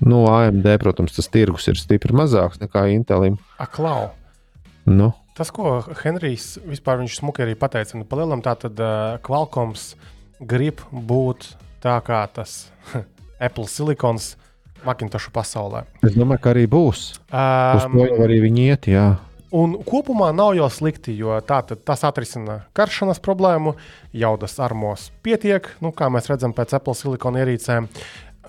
Nu, 0.00 0.24
AMD, 0.32 0.66
protams, 0.80 1.14
tas 1.14 1.28
tirgus 1.30 1.68
ir 1.70 1.78
stipri 1.78 2.16
mazāks 2.16 2.60
nekā 2.62 2.86
Intelim. 2.94 3.36
Aklau. 3.60 4.10
Nu. 4.88 5.12
Tas, 5.36 5.52
ko 5.54 5.78
Henrijs 6.02 6.54
vispār 6.66 6.98
viņš 7.02 7.20
smuki 7.20 7.44
arī 7.44 7.54
pateica, 7.58 7.98
nu, 8.00 8.08
palielam 8.08 8.42
tā 8.44 8.56
tad 8.58 8.80
uh, 8.82 9.20
Qualcomms 9.24 9.92
grib 10.40 10.82
būt 10.90 11.52
tā 11.84 11.96
kā 12.04 12.24
tas 12.32 12.70
Apple 13.46 13.68
silikons 13.70 14.34
Macintosh 14.84 15.28
pasaulē. 15.32 15.84
Es 16.04 16.16
domāju, 16.16 16.40
ka 16.40 16.54
arī 16.54 16.64
būs. 16.70 17.10
Um, 17.28 17.76
Uz 17.76 17.86
to 17.92 18.06
jau 18.08 18.22
arī 18.24 18.40
viņi 18.46 18.66
iet, 18.72 18.88
jā. 18.88 19.06
Un 19.50 19.72
kopumā 19.82 20.28
nav 20.30 20.52
jau 20.54 20.68
slikti, 20.70 21.16
jo 21.18 21.34
tā, 21.42 21.58
tas 21.74 22.04
atrisina 22.06 22.60
karšanas 22.76 23.18
problēmu, 23.22 23.74
jaudas 24.14 24.54
armos 24.62 25.08
pietiek, 25.26 25.66
nu, 25.82 25.90
kā 25.90 26.06
mēs 26.12 26.30
redzam 26.30 26.54
pēc 26.54 26.76
Apple 26.78 26.94
silikona 26.94 27.42
ierīcēm. 27.42 27.88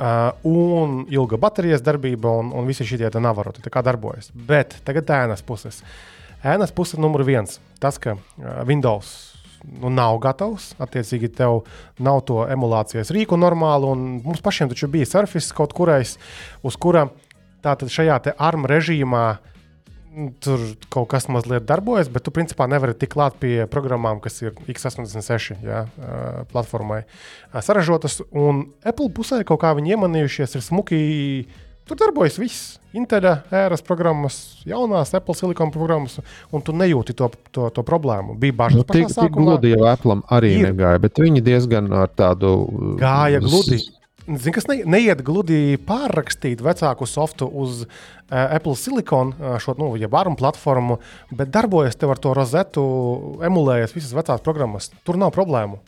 Uh, 0.01 0.31
un 0.47 1.01
ilga 1.13 1.37
baterijas 1.41 1.83
darbība, 1.85 2.31
un, 2.41 2.53
un 2.57 2.69
visi 2.69 2.85
šie 2.87 3.09
navaroti 3.21 3.61
darbojas. 3.61 4.31
Bet 4.33 4.77
tagad 4.85 5.09
ēnas 5.09 5.43
puses. 5.45 5.81
Ēnas 6.41 6.73
puse 6.73 6.97
numur 6.97 7.25
viens- 7.27 7.59
tas, 7.83 7.97
ka 8.01 8.15
uh, 8.15 8.63
Windows 8.65 9.31
nu, 9.65 9.89
nav 9.89 10.17
gatavs. 10.21 10.71
Attiecīgi, 10.81 11.29
tev 11.35 11.63
nav 11.99 12.21
to 12.25 12.45
emulācijas 12.49 13.11
rīku 13.13 13.37
normāli, 13.37 13.93
mums 14.23 14.41
pašiem 14.41 14.69
taču 14.69 14.87
bija 14.87 15.09
Surface 15.09 15.53
kaut 15.53 15.73
kurais, 15.73 16.17
uz 16.63 16.77
kura 16.77 17.09
tātad 17.61 17.89
šajā 17.89 18.35
ARM 18.37 18.65
režīmā 18.69 19.25
tur 20.43 20.63
kaut 20.91 21.07
kas 21.11 21.27
mazliet 21.31 21.65
darbojas, 21.67 22.09
bet 22.11 22.25
tu 22.25 22.33
principā 22.35 22.67
nevari 22.69 22.95
tikt 22.97 23.15
klāt 23.15 23.37
pie 23.39 23.65
programmām, 23.71 24.19
kas 24.23 24.41
ir 24.43 24.55
x86 24.71 25.63
jā, 25.63 25.85
platformai 26.51 27.03
saražotas. 27.63 28.19
Un 28.31 28.65
Apple 28.83 29.11
pusē 29.15 29.41
kaut 29.47 29.61
kā 29.63 29.73
viņi 29.77 29.95
iemanījušies, 29.95 30.57
ir 30.57 30.65
smuki. 30.65 31.01
Tur 31.87 31.97
darbojas 31.97 32.37
viss. 32.39 32.77
Inteļa 32.95 33.31
ēras 33.55 33.81
programmas, 33.87 34.35
jaunās 34.67 35.13
Apple 35.15 35.33
silikona 35.39 35.71
programmas, 35.71 36.17
un 36.51 36.63
tu 36.63 36.75
nejūti 36.75 37.15
to, 37.15 37.29
to, 37.55 37.69
to 37.71 37.83
problēmu. 37.87 38.35
Bija 38.39 38.57
bažas 38.65 38.81
nu, 38.81 38.85
par 38.87 38.99
to. 38.99 39.07
Tik 39.15 39.37
gludi 39.37 39.71
jau 39.71 39.87
Apple 39.87 40.17
arī 40.27 40.51
ir. 40.57 40.67
negāja, 40.67 40.99
bet 40.99 41.23
viņi 41.23 41.43
diezgan 41.45 41.87
ar 41.95 42.11
tādu. 42.11 42.51
Gāja 42.99 43.39
gludi. 43.43 43.79
Zini, 44.31 44.53
kas 44.55 44.67
ne, 44.69 44.77
neiet 44.87 45.23
gludi 45.27 45.77
pārrakstīt 45.87 46.61
vecāku 46.63 47.07
softu 47.09 47.47
uz 47.47 47.83
uh, 47.83 47.87
Apple 48.31 48.77
Silicon, 48.79 49.33
uh, 49.35 49.55
šo 49.59 49.75
nu, 49.79 49.89
varumu 50.11 50.39
platformu, 50.39 50.99
bet 51.35 51.51
darbojas 51.51 51.99
tev 51.99 52.13
ar 52.13 52.21
to 52.21 52.35
rozetu, 52.37 52.83
emulējas 53.43 53.95
visas 53.97 54.15
vecās 54.15 54.43
programmas. 54.45 54.91
Tur 55.03 55.19
nav 55.19 55.33
problēmu. 55.35 55.81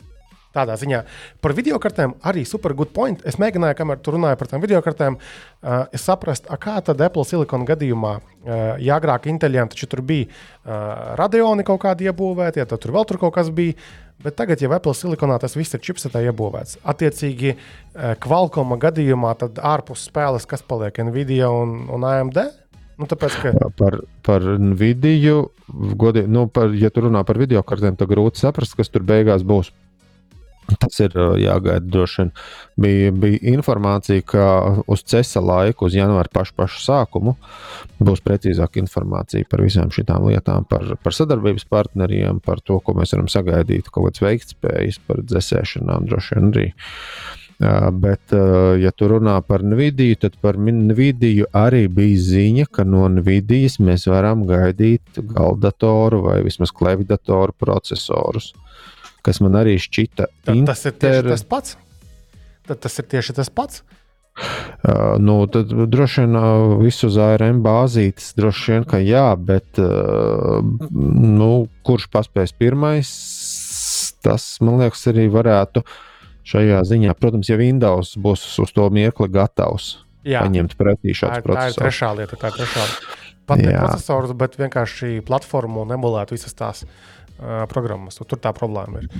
Tādā 0.54 0.76
ziņā 0.78 1.02
par 1.42 1.54
video 1.56 1.80
kartēm 1.82 2.14
arī 2.22 2.44
super 2.46 2.76
good 2.78 2.92
point. 2.94 3.24
Es 3.26 3.40
mēģināju, 3.42 3.78
kamēr 3.80 3.98
tu 4.04 4.14
runāji 4.14 4.38
par 4.38 4.50
tām 4.52 4.62
video 4.62 4.78
kartēm, 4.84 5.18
uh, 5.18 5.98
saprast, 5.98 6.46
kā 6.62 6.76
tad 6.86 7.02
Apple 7.02 7.26
Silicon 7.26 7.66
gadījumā, 7.66 8.14
uh, 8.20 8.62
ja 8.78 9.00
agrāk 9.00 9.26
Inteļiem 9.32 9.72
tur 9.74 10.04
bija 10.06 10.28
uh, 10.30 11.14
radioni 11.18 11.66
kaut 11.66 11.82
kādi 11.82 12.06
iebūvēti, 12.06 12.62
ja 12.62 12.68
tur 12.70 12.94
vēl 12.94 13.08
tur 13.10 13.18
kaut 13.26 13.34
kas 13.34 13.50
bija. 13.50 13.74
Bet 14.24 14.36
tagad 14.38 14.60
jau 14.62 14.70
Apple 14.72 14.94
silikonā 14.94 15.40
tas 15.42 15.56
viss 15.58 15.74
ir 15.74 15.82
čipsetā 15.82 16.22
iebūvēts. 16.30 16.78
Attiecīgi, 16.86 17.56
Qualcomm 18.22 18.76
gadījumā 18.80 19.32
tad 19.40 19.58
ārpus 19.58 20.06
spēles, 20.06 20.46
kas 20.48 20.62
paliek 20.64 21.00
Nvidia 21.02 21.50
un, 21.50 21.80
un 21.92 22.06
AMD. 22.06 22.38
Nu, 22.94 23.08
tāpēc, 23.10 23.36
ka... 23.42 23.52
Par, 23.76 23.98
par 24.24 24.46
Nvidia, 24.62 25.40
godi, 25.98 26.22
nu, 26.30 26.46
par, 26.46 26.70
ja 26.78 26.92
tu 26.94 27.02
runā 27.08 27.24
par 27.26 27.42
video 27.42 27.60
kartēm, 27.66 27.98
tad 27.98 28.08
grūti 28.14 28.40
saprast, 28.40 28.78
kas 28.78 28.92
tur 28.94 29.04
beigās 29.04 29.42
būs. 29.44 29.72
Tas 30.84 31.00
ir 31.06 31.14
jāgaida 31.40 31.84
droši 31.84 32.22
vien. 32.22 32.32
Bija, 32.84 33.12
bija 33.24 33.38
informācija, 33.54 34.24
ka 34.26 34.46
uz 34.90 35.04
CESA 35.06 35.42
laiku, 35.44 35.88
uz 35.88 35.94
janvāra 35.96 36.30
pašu, 36.34 36.56
pašu 36.58 36.82
sākumu, 36.82 37.36
būs 38.02 38.22
precīzāka 38.24 38.82
informācija 38.82 39.46
par 39.50 39.62
visām 39.64 39.92
šīm 39.94 40.28
lietām, 40.28 40.66
par, 40.70 40.96
par 41.02 41.16
sadarbības 41.16 41.68
partneriem, 41.70 42.42
par 42.44 42.62
to, 42.64 42.80
ko 42.82 42.96
mēs 42.98 43.14
varam 43.14 43.30
sagaidīt, 43.30 43.90
kaut 43.90 44.10
kādas 44.10 44.24
veiktspējas, 44.24 45.00
par 45.06 45.22
dzēsēšanām 45.22 46.10
droši 46.10 46.38
vien 46.38 46.52
arī. 46.52 46.68
Bet, 48.02 48.34
ja 48.82 48.90
tu 48.90 49.06
runā 49.08 49.36
par 49.46 49.62
Nvidiju, 49.62 50.16
tad 50.24 50.34
par 50.42 50.58
Nvidiju 50.58 51.46
arī 51.54 51.84
bija 51.86 52.18
ziņa, 52.26 52.66
ka 52.74 52.82
no 52.84 53.06
Nvidijas 53.08 53.78
mēs 53.78 54.08
varam 54.10 54.42
gaidīt 54.48 55.22
galdatoru 55.30 56.24
vai 56.26 56.40
vismaz 56.44 56.74
klevdatoru 56.74 57.54
procesorus 57.54 58.50
kas 59.24 59.40
man 59.44 59.58
arī 59.60 59.76
šķita. 59.80 60.28
Tad 60.46 60.54
inter... 60.54 60.74
tas 60.74 60.86
ir 60.88 60.96
tieši 61.00 61.26
tas 61.30 61.44
pats. 61.48 61.76
Tad 62.68 62.80
tas 62.84 63.00
ir 63.00 63.08
tieši 63.12 63.36
tas 63.36 63.52
pats. 63.52 63.84
Uh, 64.34 65.14
nu, 65.22 65.36
tad 65.46 65.70
droši 65.70 66.24
vien 66.24 66.36
uh, 66.36 66.72
visu 66.80 67.06
uz 67.06 67.18
ARM 67.22 67.60
bāzītes, 67.62 68.32
droši 68.34 68.72
vien, 68.72 68.86
ka 68.90 68.98
jā, 68.98 69.28
bet 69.38 69.78
uh, 69.78 70.58
nu, 70.90 71.50
kurš 71.86 72.08
paspēs 72.10 72.54
pirmais, 72.58 73.12
tas 74.26 74.48
man 74.64 74.82
liekas 74.82 75.06
arī 75.12 75.28
varētu 75.30 75.84
šajā 76.50 76.82
ziņā. 76.90 77.14
Protams, 77.20 77.52
ja 77.52 77.60
Windows 77.60 78.16
būs 78.20 78.42
uz 78.64 78.74
to 78.74 78.88
mirkli 78.92 79.30
gatavs 79.32 79.92
jā. 80.26 80.42
paņemt 80.42 80.74
pretī 80.80 81.14
šādu 81.16 81.44
procesu. 81.46 81.78
Tā 81.78 81.84
ir 81.84 81.84
trešā 81.84 82.10
lieta, 82.18 82.40
tā 82.40 82.50
ir 82.50 82.58
trešā 82.58 82.88
lieta. 82.88 83.20
Pat 83.44 83.60
ne 83.60 83.74
procesors, 83.76 84.32
bet 84.40 84.56
vienkārši 84.56 85.18
platformu 85.28 85.82
un 85.84 85.94
emulēt 85.98 86.32
visas 86.32 86.56
tās 86.56 86.86
programmas. 87.70 88.18
Tur 88.20 88.40
tā 88.40 88.54
problēma 88.56 89.02
ir. 89.02 89.10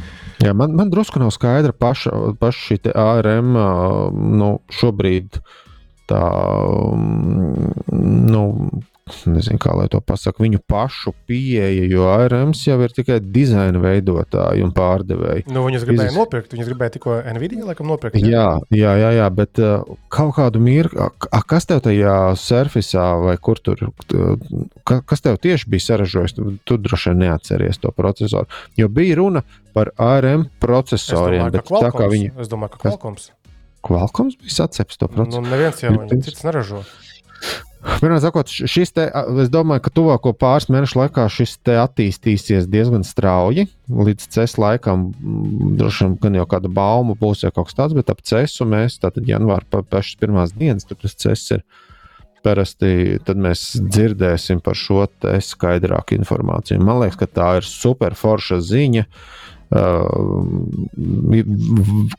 Jā, 0.45 0.55
man, 0.57 0.75
man 0.79 0.91
drusku 0.93 1.21
nav 1.23 1.33
skaidra 1.35 1.75
paša, 1.77 2.13
paša 2.41 2.67
šī 2.69 2.81
ARM 2.95 3.55
nu, 4.39 4.51
šobrīd. 4.73 5.41
Tā, 6.05 6.21
nu, 8.31 8.43
nezinu, 9.29 9.59
kā 9.61 9.75
lai 9.77 9.85
to 9.93 9.99
pasaktu, 10.01 10.47
viņu 10.47 10.63
pašu 10.69 11.13
pieeja, 11.29 11.85
jo 11.93 12.07
ARMs 12.09 12.63
jau 12.65 12.79
ir 12.87 12.93
tikai 12.97 13.19
dizaina 13.21 13.81
veidotāji 13.83 14.65
un 14.65 14.73
pārdevēji. 14.77 15.45
Nu, 15.53 15.67
viņus 15.67 15.85
gribēja 15.85 16.09
Izis... 16.09 16.17
nopirkt, 16.17 16.55
viņus 16.57 16.71
gribēja 16.71 16.95
tikko 16.97 17.19
Nvidia, 17.37 17.67
laikam, 17.69 17.91
nopirkt. 17.93 18.17
Jā, 18.25 18.47
jā, 18.73 18.95
jā, 19.03 19.13
jā 19.19 19.29
bet 19.37 19.61
uh, 19.61 19.85
kaut 20.13 20.33
kādu 20.39 20.63
mirkli, 20.65 21.11
kas 21.51 21.69
tev 21.69 21.85
tajā 21.85 22.17
surfisā 22.41 23.05
vai 23.27 23.37
kur 23.37 23.61
tur, 23.61 23.85
ka, 24.89 25.03
kas 25.05 25.25
tev 25.25 25.37
tieši 25.45 25.69
bija 25.77 25.89
saražojis, 25.91 26.39
tu, 26.39 26.57
tu 26.65 26.81
droši 26.81 27.13
vien 27.13 27.27
neatceries 27.27 27.85
to 27.85 27.93
procesoru. 27.93 28.49
Jo 28.81 28.89
bija 28.89 29.21
runa 29.21 29.45
par 29.77 29.93
ARM 30.01 30.49
procesoriem, 30.65 31.51
domāju, 31.53 31.59
bet 31.61 31.73
tā 31.77 31.93
kā 31.93 32.09
viņi. 32.09 32.35
Es 32.41 32.49
domāju, 32.49 32.79
ka 32.79 32.87
Qualcomms. 32.89 33.33
Qualcomms 33.85 34.41
bija 34.41 34.63
saceps 34.63 34.97
to 34.97 35.13
procesoru. 35.13 35.45
Nu, 35.45 35.53
neviens 35.53 35.85
jau 35.85 35.99
cits 36.17 36.47
neražo. 36.47 36.87
Pirmā 37.85 38.17
sakot, 38.23 38.49
šis 38.49 38.95
te, 38.97 39.05
es 39.43 39.51
domāju, 39.53 39.83
ka 39.85 39.93
tuvāko 39.93 40.33
pāris 40.37 40.71
mēnešu 40.73 40.99
laikā 41.03 41.27
šis 41.33 41.59
te 41.65 41.77
attīstīsies 41.81 42.69
diezgan 42.73 43.05
strauji. 43.05 43.67
Līdz 43.93 44.29
CES 44.35 44.57
laikam, 44.61 45.11
droši 45.79 46.07
vien, 46.07 46.15
gan 46.23 46.39
jau 46.41 46.47
kāda 46.49 46.73
bauma 46.73 47.17
būs, 47.21 47.45
ja 47.45 47.53
kaut 47.53 47.69
kas 47.69 47.79
tāds, 47.79 47.97
bet 47.97 48.13
ap 48.13 48.25
CESu 48.25 48.67
mēs 48.69 48.97
tātad 49.03 49.29
janvāra 49.29 49.69
pa, 49.69 49.83
pašas 49.85 50.21
pirmās 50.21 50.57
dienas, 50.57 50.89
tad 50.89 51.03
tas 51.05 51.17
CES 51.21 51.59
ir. 51.59 51.67
Parasti 52.45 53.17
tad 53.25 53.39
mēs 53.41 53.71
dzirdēsim 53.81 54.59
par 54.61 54.77
šo 54.77 55.07
skaidrāku 55.41 56.19
informāciju. 56.19 56.83
Man 56.85 57.01
liekas, 57.01 57.17
ka 57.23 57.29
tā 57.41 57.47
ir 57.63 57.65
super 57.65 58.13
forša 58.21 58.59
ziņa. 58.61 59.07
Uh, 59.07 59.54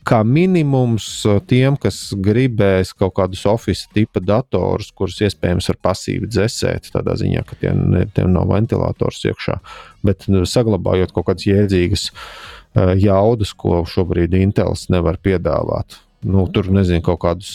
kā 0.06 0.20
minimums 0.28 1.08
tiem, 1.48 1.78
kas 1.80 2.00
gribēs 2.12 2.92
kaut 2.98 3.16
kādus 3.16 3.46
oficiālus 3.48 3.94
tipa 3.96 4.20
datorus, 4.24 4.92
kurus 4.96 5.22
iespējams 5.24 5.70
var 5.72 5.80
pasīvi 5.90 6.28
dzēsēt, 6.32 6.92
tādā 6.96 7.16
ziņā, 7.22 7.46
ka 7.48 7.58
tiem, 7.62 7.86
tiem 8.16 8.34
nav 8.36 8.52
ventilators 8.52 9.24
iekšā, 9.30 9.60
bet 10.06 10.28
nu, 10.32 10.44
saglabājot 10.50 11.16
kaut 11.16 11.30
kādas 11.30 11.48
jēdzīgas 11.48 12.10
jaudas, 13.00 13.56
ko 13.56 13.86
šobrīd 13.88 14.36
Intels 14.36 14.90
nevar 14.92 15.22
piedāvāt. 15.24 16.02
Nu, 16.26 16.48
tur 16.52 16.68
nezinu, 16.74 17.04
kaut 17.06 17.22
kādus, 17.22 17.54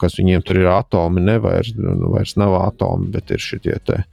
kas 0.00 0.16
viņiem 0.18 0.42
tur 0.46 0.62
ir 0.62 0.70
atomi, 0.72 1.22
nevairs, 1.22 1.74
nu, 1.78 2.10
vairs 2.14 2.34
nav 2.40 2.56
atomi, 2.64 3.10
bet 3.14 3.30
ir 3.34 3.42
šie 3.42 3.60
tie. 3.62 3.76
Uh, 3.76 4.06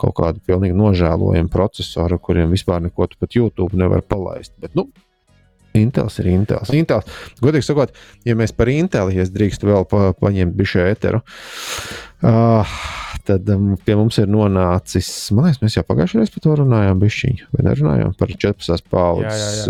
kaut 0.00 0.16
kādu 0.18 0.42
pilnīgi 0.46 0.76
nožēlojumu 0.78 1.52
procesoru, 1.52 2.18
kuriem 2.22 2.52
vispār 2.54 2.82
neko 2.86 3.08
pat 3.18 3.36
YouTube 3.36 3.78
nevar 3.78 4.02
palaist. 4.06 4.54
Bet, 4.62 4.74
nu, 4.78 4.88
Intels 5.76 6.18
ir 6.18 6.30
Intels. 6.32 6.72
Intels. 6.74 7.06
Godīgi 7.42 7.68
sakot, 7.68 7.94
ja 8.26 8.34
mēs 8.38 8.54
par 8.56 8.70
Inteli, 8.72 9.18
ja 9.20 9.26
drīkst 9.30 9.62
vēl 9.66 9.86
pa, 9.90 10.10
paņemt 10.18 10.56
bišu 10.58 10.82
ēteru, 10.82 11.20
uh, 12.26 12.74
tad 13.28 13.52
um, 13.54 13.76
pie 13.86 13.94
mums 13.98 14.18
ir 14.18 14.30
nonācis, 14.32 15.08
man 15.36 15.46
liekas, 15.46 15.62
mēs 15.62 15.78
jau 15.78 15.86
pagājušajā 15.86 16.24
reizē 16.24 16.34
par 16.34 16.46
to 16.46 16.56
runājām, 16.64 17.02
bišķiņu, 17.04 17.50
vai 17.54 17.66
nerunājām 17.68 18.16
par 18.18 18.34
14. 18.34 18.90
paudzes 18.90 19.68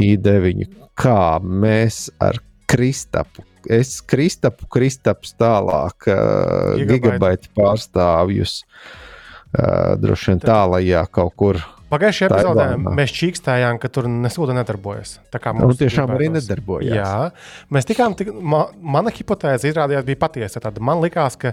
i9. 0.00 0.70
Kā 0.96 1.20
mēs 1.44 2.06
ar 2.22 2.40
Kristapu 2.70 3.44
es 3.70 3.98
Kristapu, 4.04 4.66
Kristaps 4.72 5.32
tālāk, 5.40 6.08
uh, 6.12 6.80
gigabaita 6.84 7.48
pārstāvjus. 7.56 8.60
Uh, 8.64 9.03
uh, 9.54 9.94
droši 10.00 10.32
vien 10.32 10.42
tālajā 10.42 11.04
kaut 11.14 11.34
kur. 11.38 11.60
Pagājušajā 11.92 12.30
epizodē 12.30 12.66
mēs 12.96 13.12
čīkstājām, 13.14 13.78
ka 13.78 13.90
tur 13.92 14.08
nesūda 14.10 14.56
nedarbojas. 14.56 15.18
Tā 15.30 15.38
kā 15.42 15.52
mums 15.54 15.76
nu, 15.76 15.78
tiešām 15.84 16.10
arī 16.16 16.30
nedarbojas. 16.34 16.90
Jā, 16.96 17.10
mēs 17.74 17.86
tikām, 17.86 18.16
tik, 18.18 18.32
ma, 18.34 18.64
mana 18.96 19.12
hipotēze 19.14 19.70
izrādījās 19.70 20.06
bija 20.08 20.20
patiesa. 20.24 20.62
Tad 20.64 20.80
man 20.82 21.04
likās, 21.04 21.36
ka 21.38 21.52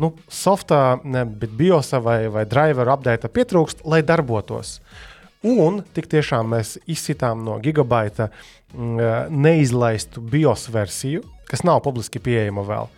nu, 0.00 0.14
softā, 0.32 0.96
ne, 1.04 1.26
bet 1.26 1.52
biosa 1.58 2.00
vai, 2.04 2.24
vai 2.32 2.46
driver 2.48 2.94
update 2.94 3.28
pietrūkst, 3.34 3.84
lai 3.84 4.00
darbotos. 4.06 4.78
Un 5.42 5.82
tik 5.92 6.06
tiešām 6.08 6.54
mēs 6.54 6.76
izsitām 6.86 7.42
no 7.44 7.58
gigabaita 7.60 8.30
mm, 8.30 9.34
neizlaistu 9.34 10.22
BIOS 10.22 10.68
versiju, 10.72 11.26
kas 11.50 11.66
nav 11.66 11.82
publiski 11.84 12.22
pieejama 12.22 12.64
vēl 12.64 12.90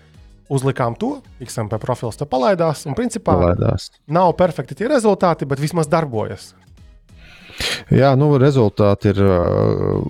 uzlikām 0.52 0.96
to, 1.00 1.18
XMP 1.42 1.78
profils 1.82 2.18
to 2.20 2.26
palaidās. 2.28 2.84
Un 2.88 2.96
principā 2.98 3.36
palaidās. 3.38 3.90
nav 4.06 4.34
perfekti 4.38 4.76
tie 4.78 4.90
rezultāti, 4.90 5.48
bet 5.48 5.62
vismaz 5.62 5.88
darbojas. 5.90 6.52
Jā, 7.94 8.14
nu, 8.18 8.32
rezultāti 8.40 9.12
ir 9.12 9.20
uh, 9.22 10.02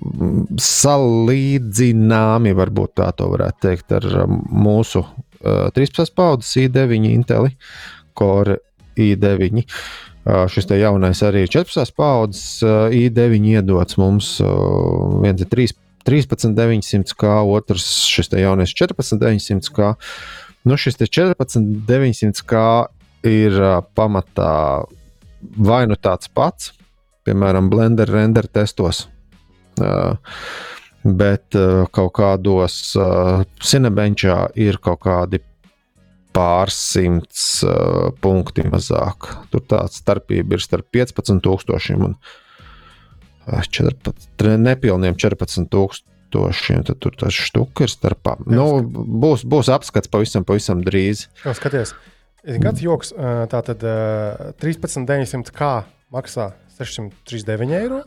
salīdzināmi, 0.64 2.55
varbūt 2.57 2.95
tā 3.03 3.11
to 3.18 3.28
varētu 3.35 3.66
teikt, 3.66 3.93
ar 3.99 4.07
um, 4.24 4.41
mūsu 4.64 5.03
uh, 5.05 5.68
13. 5.76 6.14
paudzes 6.16 6.55
i9 6.64 7.11
Inteli 7.11 7.53
Core 8.16 8.59
i9. 8.97 9.64
Uh, 10.24 10.47
šis 10.49 10.70
te 10.70 10.78
jaunais 10.80 11.20
arī 11.26 11.45
14. 11.45 11.93
paudzes 11.99 12.62
uh, 12.64 12.89
i9 12.89 13.51
iedots 13.59 13.99
mums 14.01 14.39
uh, 14.41 15.20
viens 15.20 15.45
ir 15.45 15.51
3 15.53 15.76
13900K, 16.05 17.39
otrs 17.57 17.87
šis 18.11 18.33
jaunais 18.39 18.75
14900K. 18.77 19.95
Nu, 20.65 20.79
šis 20.81 21.01
14900K 21.01 22.61
ir 23.29 23.59
uh, 23.61 23.81
pamatā 23.97 24.85
vai 25.57 25.85
nu 25.89 25.97
tāds 26.01 26.31
pats, 26.33 26.73
piemēram, 27.25 27.69
Blender 27.73 28.09
render 28.11 28.49
testos. 28.49 29.07
Uh, 29.81 30.15
bet 31.05 31.57
uh, 31.59 31.85
kaut 31.93 32.15
kādos 32.17 32.95
uh, 32.97 33.43
Cinebenčā 33.61 34.47
ir 34.57 34.79
kaut 34.81 35.03
kādi 35.05 35.41
pārsimts 36.35 37.63
uh, 37.67 38.09
punkti 38.23 38.65
mazāk. 38.67 39.29
Tur 39.53 39.65
tāda 39.69 39.93
starpība 39.93 40.57
ir 40.57 40.65
starp 40.65 40.89
15,000 40.95 42.01
un 42.09 42.17
14, 43.47 44.57
nepilniem 44.61 45.17
14,000. 45.21 46.05
Tad 46.35 46.97
tur 46.99 47.15
tas 47.15 47.31
štuka 47.31 47.85
ir 47.87 47.93
starpā. 47.93 48.33
Nu, 48.51 48.83
būs, 48.83 49.45
būs 49.47 49.69
apskats 49.71 50.11
pavisam, 50.11 50.43
pavisam 50.43 50.81
drīz. 50.83 51.29
Jā, 51.45 51.53
skaties, 51.55 51.93
kāds 52.43 52.83
joks. 52.83 53.13
Tā 53.53 53.61
tad 53.69 53.85
13,900 54.59 55.55
kā 55.55 55.85
maksā 56.11 56.49
639 56.81 57.79
eiro. 57.79 58.01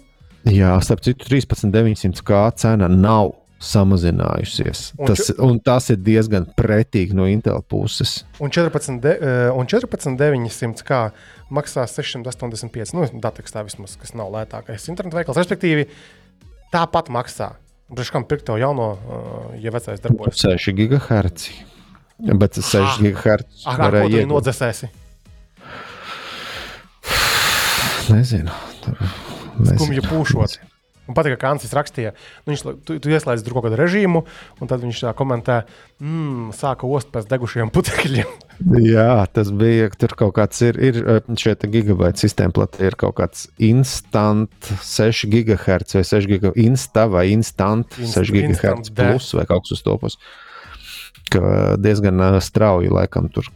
Jā, 0.44 0.74
starp 0.84 1.06
citu, 1.08 1.24
13,900 1.24 2.20
kā 2.28 2.44
cena 2.60 2.92
nav 2.92 3.32
samazinājusies. 3.64 4.92
Un, 5.00 5.08
tas, 5.10 5.32
un 5.42 5.58
tas 5.64 5.88
ir 5.90 5.98
diezgan 6.02 6.46
pretīgi 6.58 7.16
no 7.18 7.26
Intel 7.30 7.62
puses. 7.66 8.20
Un 8.44 8.54
14,900 8.54 10.78
14, 10.78 10.84
kā 10.86 11.00
maksā 11.54 11.86
685. 11.90 12.94
Nu, 12.96 13.06
Datekstā 13.24 13.64
vismaz, 13.68 13.96
kas 14.00 14.14
nav 14.18 14.32
lētākais 14.34 14.90
internetu 14.92 15.20
veikals. 15.20 15.40
Respektīvi, 15.42 15.88
tāpat 16.74 17.12
maksā. 17.14 17.54
Priekš 17.88 18.12
kam 18.12 18.26
pirkt 18.28 18.46
to 18.50 18.58
jauno, 18.60 18.98
ja 19.64 19.72
vecais 19.72 20.02
darbojas? 20.04 20.42
6 20.44 20.74
GHz. 20.76 21.50
Bet 22.38 22.60
6 22.60 23.04
GHz. 23.04 23.66
Ah, 23.66 23.80
kā 23.80 23.92
tu 23.96 24.24
nodzēsēsi? 24.28 24.92
Nezinu. 28.12 28.52
Skumji 29.68 30.04
pūšot. 30.06 30.60
Man 31.08 31.16
patīk, 31.16 31.38
ka 31.40 31.54
Ansis 31.54 31.72
rakstīja, 31.76 32.12
nu, 32.44 32.52
viņš 32.52 32.64
tu, 32.88 32.98
tu 33.04 33.12
ieslēdz 33.14 33.46
tur 33.46 33.56
kaut 33.56 33.68
kādu 33.68 33.80
režīmu, 33.80 34.24
un 34.60 34.70
tad 34.70 34.84
viņš 34.84 35.04
tā 35.06 35.14
komentē, 35.18 35.62
mmm, 36.04 36.50
sāka 36.58 36.90
ost 36.90 37.14
pēc 37.14 37.30
degušiem 37.32 37.72
putekļiem. 37.76 38.34
Jā, 38.96 39.24
tas 39.32 39.52
bija. 39.56 39.88
Tur 39.98 40.16
kaut 40.20 40.34
kāds 40.38 40.60
ir, 40.66 40.80
ir 40.82 41.00
šeit 41.40 41.64
gigabaita 41.72 42.20
sistēma 42.20 42.56
platē, 42.58 42.90
ir 42.90 42.98
kaut 43.00 43.16
kāds 43.22 43.48
instant 43.64 44.72
6 44.84 45.30
gigahertz 45.32 45.98
vai 45.98 46.04
6 46.08 46.30
gigahertz, 46.34 46.60
insta 46.66 47.08
vai 47.12 47.28
instant, 47.32 47.88
instant 48.02 48.28
6 48.28 48.36
gigahertz 48.36 48.94
plus 48.98 49.32
vai 49.38 49.48
kaut 49.50 49.66
kas 49.66 49.78
uz 49.78 49.86
topus. 49.86 50.20
Diezgan 51.28 52.24
strauji 52.44 52.92
laikam 52.92 53.32
tur. 53.32 53.48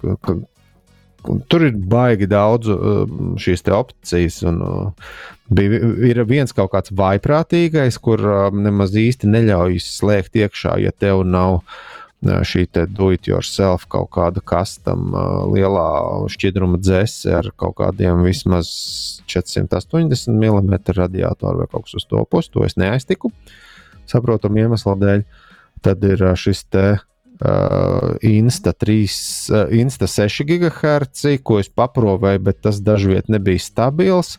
Ka, 1.22 1.38
Tur 1.52 1.68
ir 1.68 1.78
baigi 1.78 2.28
daudz 2.30 2.70
šīs 3.42 3.66
opcijas. 3.76 4.42
Un, 4.48 4.62
bija, 5.54 5.82
ir 6.12 6.22
viens 6.30 6.54
kaut 6.56 6.74
kāds 6.74 6.94
vaiprātīgais, 6.98 8.00
kur 8.02 8.24
nemaz 8.54 8.96
īsti 8.98 9.30
neļauj 9.30 9.82
slēgt 9.86 10.38
iekšā, 10.42 10.78
ja 10.82 10.92
tev 10.92 11.26
nav 11.28 11.62
šī 12.22 12.68
do-it-yourself 12.94 13.88
kaut 13.90 14.12
kāda 14.14 14.44
custom 14.46 15.10
lielā 15.50 16.28
šķidruma 16.30 16.78
dzēse 16.78 17.34
ar 17.34 17.50
kaut 17.58 17.80
kādiem 17.80 18.22
vismaz 18.22 18.70
480 19.26 20.30
mm 20.30 20.76
radiatoru 20.94 21.64
vai 21.64 21.70
kaut 21.72 21.88
kas 21.88 21.98
uz 21.98 22.06
to 22.06 22.22
pusi. 22.30 22.54
To 22.54 22.66
es 22.68 22.78
neaiztiku 22.78 23.34
saprotamu 24.06 24.62
iemeslu 24.62 24.98
dēļ. 25.02 25.24
Tad 25.82 26.04
ir 26.06 26.22
šis 26.38 26.62
te 26.70 26.86
uh, 26.94 27.06
Insta, 28.22 28.74
3, 28.74 29.06
uh, 29.50 29.74
Insta 29.74 30.08
6 30.08 30.46
GHz, 30.46 31.38
ko 31.42 31.58
es 31.62 31.72
paprovēju, 31.74 32.44
bet 32.46 32.62
tas 32.62 32.82
dažviet 32.86 33.32
nebija 33.34 33.62
stabils. 33.62 34.38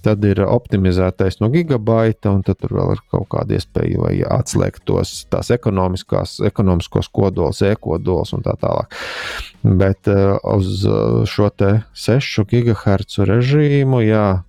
Tad 0.00 0.24
ir 0.24 0.38
optimizētais 0.40 1.42
no 1.42 1.50
gigabaita, 1.52 2.30
un 2.32 2.40
tur 2.40 2.72
vēl 2.72 2.94
ir 2.94 3.02
kaut 3.12 3.26
kāda 3.34 3.58
iespēja, 3.58 3.98
vai 4.00 4.14
atslēgt 4.24 4.86
tos 4.88 5.26
tās 5.28 5.50
ekonomiskos 5.52 7.10
kodolus, 7.12 7.60
e-kodolus 7.68 8.32
un 8.32 8.46
tā 8.46 8.56
tālāk. 8.62 8.96
Bet 9.60 10.08
uh, 10.08 10.38
uz 10.56 10.86
šo 11.28 11.50
6 11.52 12.46
GHz 12.48 13.28
režīmu, 13.28 14.00
jā, 14.08 14.40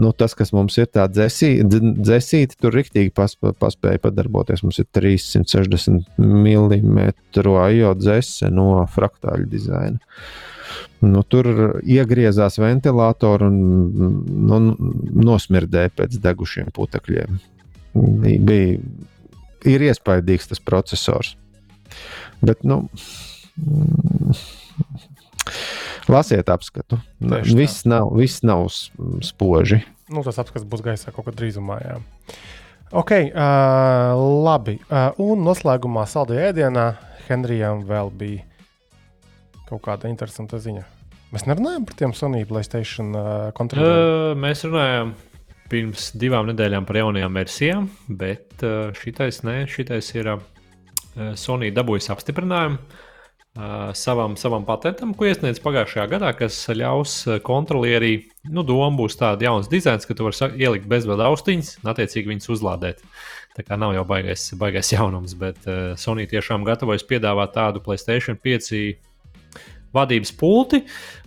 nu, 0.00 0.12
tas, 0.16 0.34
kas 0.38 0.52
mums 0.54 0.76
ir 0.80 0.88
tāds 0.92 1.16
dzēsīti, 1.16 2.58
tur 2.60 2.74
rīktīgi 2.74 3.12
pasp 3.14 3.46
paspēja 3.60 4.02
padarboties. 4.02 4.64
Mums 4.66 4.80
ir 4.82 4.88
360 4.94 6.18
mm 6.18 6.98
AIO 7.64 7.94
dzēse 7.98 8.50
no 8.54 8.68
fraktāļu 8.94 9.48
dizaina. 9.50 10.00
Nu, 11.04 11.20
tur 11.28 11.46
iegriezās 11.84 12.56
ventilatori 12.58 13.46
un 13.46 13.58
nu, 14.48 14.60
nosmirdēja 15.28 15.92
pēc 15.98 16.18
degušiem 16.24 16.72
putekļiem. 16.74 17.38
Bija, 17.94 18.78
ir 19.68 19.86
iespaidīgs 19.90 20.50
tas 20.50 20.62
processors. 20.64 21.34
Bet, 22.44 22.64
nu, 22.66 22.88
Lasiet 26.10 26.50
apskatu. 26.52 26.98
Tieši 27.22 27.56
viss 27.56 27.84
tā. 27.84 27.94
nav, 27.94 28.12
viss 28.18 28.44
nav 28.44 28.66
spoži. 29.24 29.80
Nu, 30.12 30.24
tas 30.26 30.38
apskats 30.42 30.66
būs 30.68 30.84
gaisā 30.84 31.12
kaut 31.14 31.28
kad 31.30 31.38
drīzumā. 31.38 31.78
Jā. 31.80 31.98
Ok, 32.94 33.12
uh, 33.16 34.24
labi. 34.44 34.76
Uh, 34.86 35.14
un 35.24 35.44
noslēgumā 35.46 36.04
saldajā 36.10 36.50
ēdienā 36.52 36.88
Henrijam 37.28 37.82
vēl 37.88 38.12
bija 38.14 38.44
kaut 39.68 39.80
kāda 39.86 40.10
interesanta 40.12 40.60
ziņa. 40.60 40.84
Mēs 41.34 41.46
nerunājam 41.48 41.86
par 41.88 41.96
tiem 41.98 42.12
Sony 42.14 42.44
Playstation 42.46 43.14
uh, 43.16 43.30
kontrolieriem. 43.56 44.34
Uh, 44.36 44.42
mēs 44.44 44.62
runājām 44.68 45.14
pirms 45.72 46.10
divām 46.20 46.46
nedēļām 46.52 46.84
par 46.86 47.00
jaunajām 47.00 47.40
versijām, 47.40 47.88
bet 48.20 48.62
uh, 48.62 48.92
šitais, 49.00 49.40
ne, 49.48 49.62
šitais 49.70 50.12
ir 50.14 50.30
uh, 50.36 50.44
Sony 51.40 51.72
dabūjis 51.74 52.12
apstiprinājumu 52.14 52.78
savam, 53.94 54.34
savam 54.36 54.64
patentam, 54.66 55.12
ko 55.14 55.28
iesniedz 55.28 55.60
pagājušajā 55.62 56.06
gadā, 56.10 56.32
kas 56.34 56.56
ļaus 56.74 57.14
kontrolierī, 57.46 58.26
nu, 58.50 58.64
doma 58.66 58.90
būs 58.98 59.14
tāda 59.20 59.46
jauns 59.46 59.70
dizains, 59.70 60.06
ka 60.06 60.16
tu 60.16 60.26
vari 60.26 60.50
ielikt 60.58 60.88
bezvadu 60.90 61.22
austiņas 61.28 61.78
un 61.82 61.92
attiecīgi 61.94 62.32
viņas 62.32 62.50
uzlādēt. 62.50 63.04
Tā 63.54 63.62
kā 63.62 63.78
nav 63.78 63.94
jau 63.94 64.02
baigais, 64.08 64.48
baigais 64.58 64.90
jaunums, 64.90 65.36
bet 65.38 65.60
uh, 65.68 65.94
Sony 65.94 66.26
tiešām 66.26 66.66
gatavojas 66.66 67.06
piedāvāt 67.06 67.54
tādu 67.54 67.82
Playstation 67.84 68.34
5 68.34 68.72
vadības 69.94 70.34
pulti. 70.34 70.82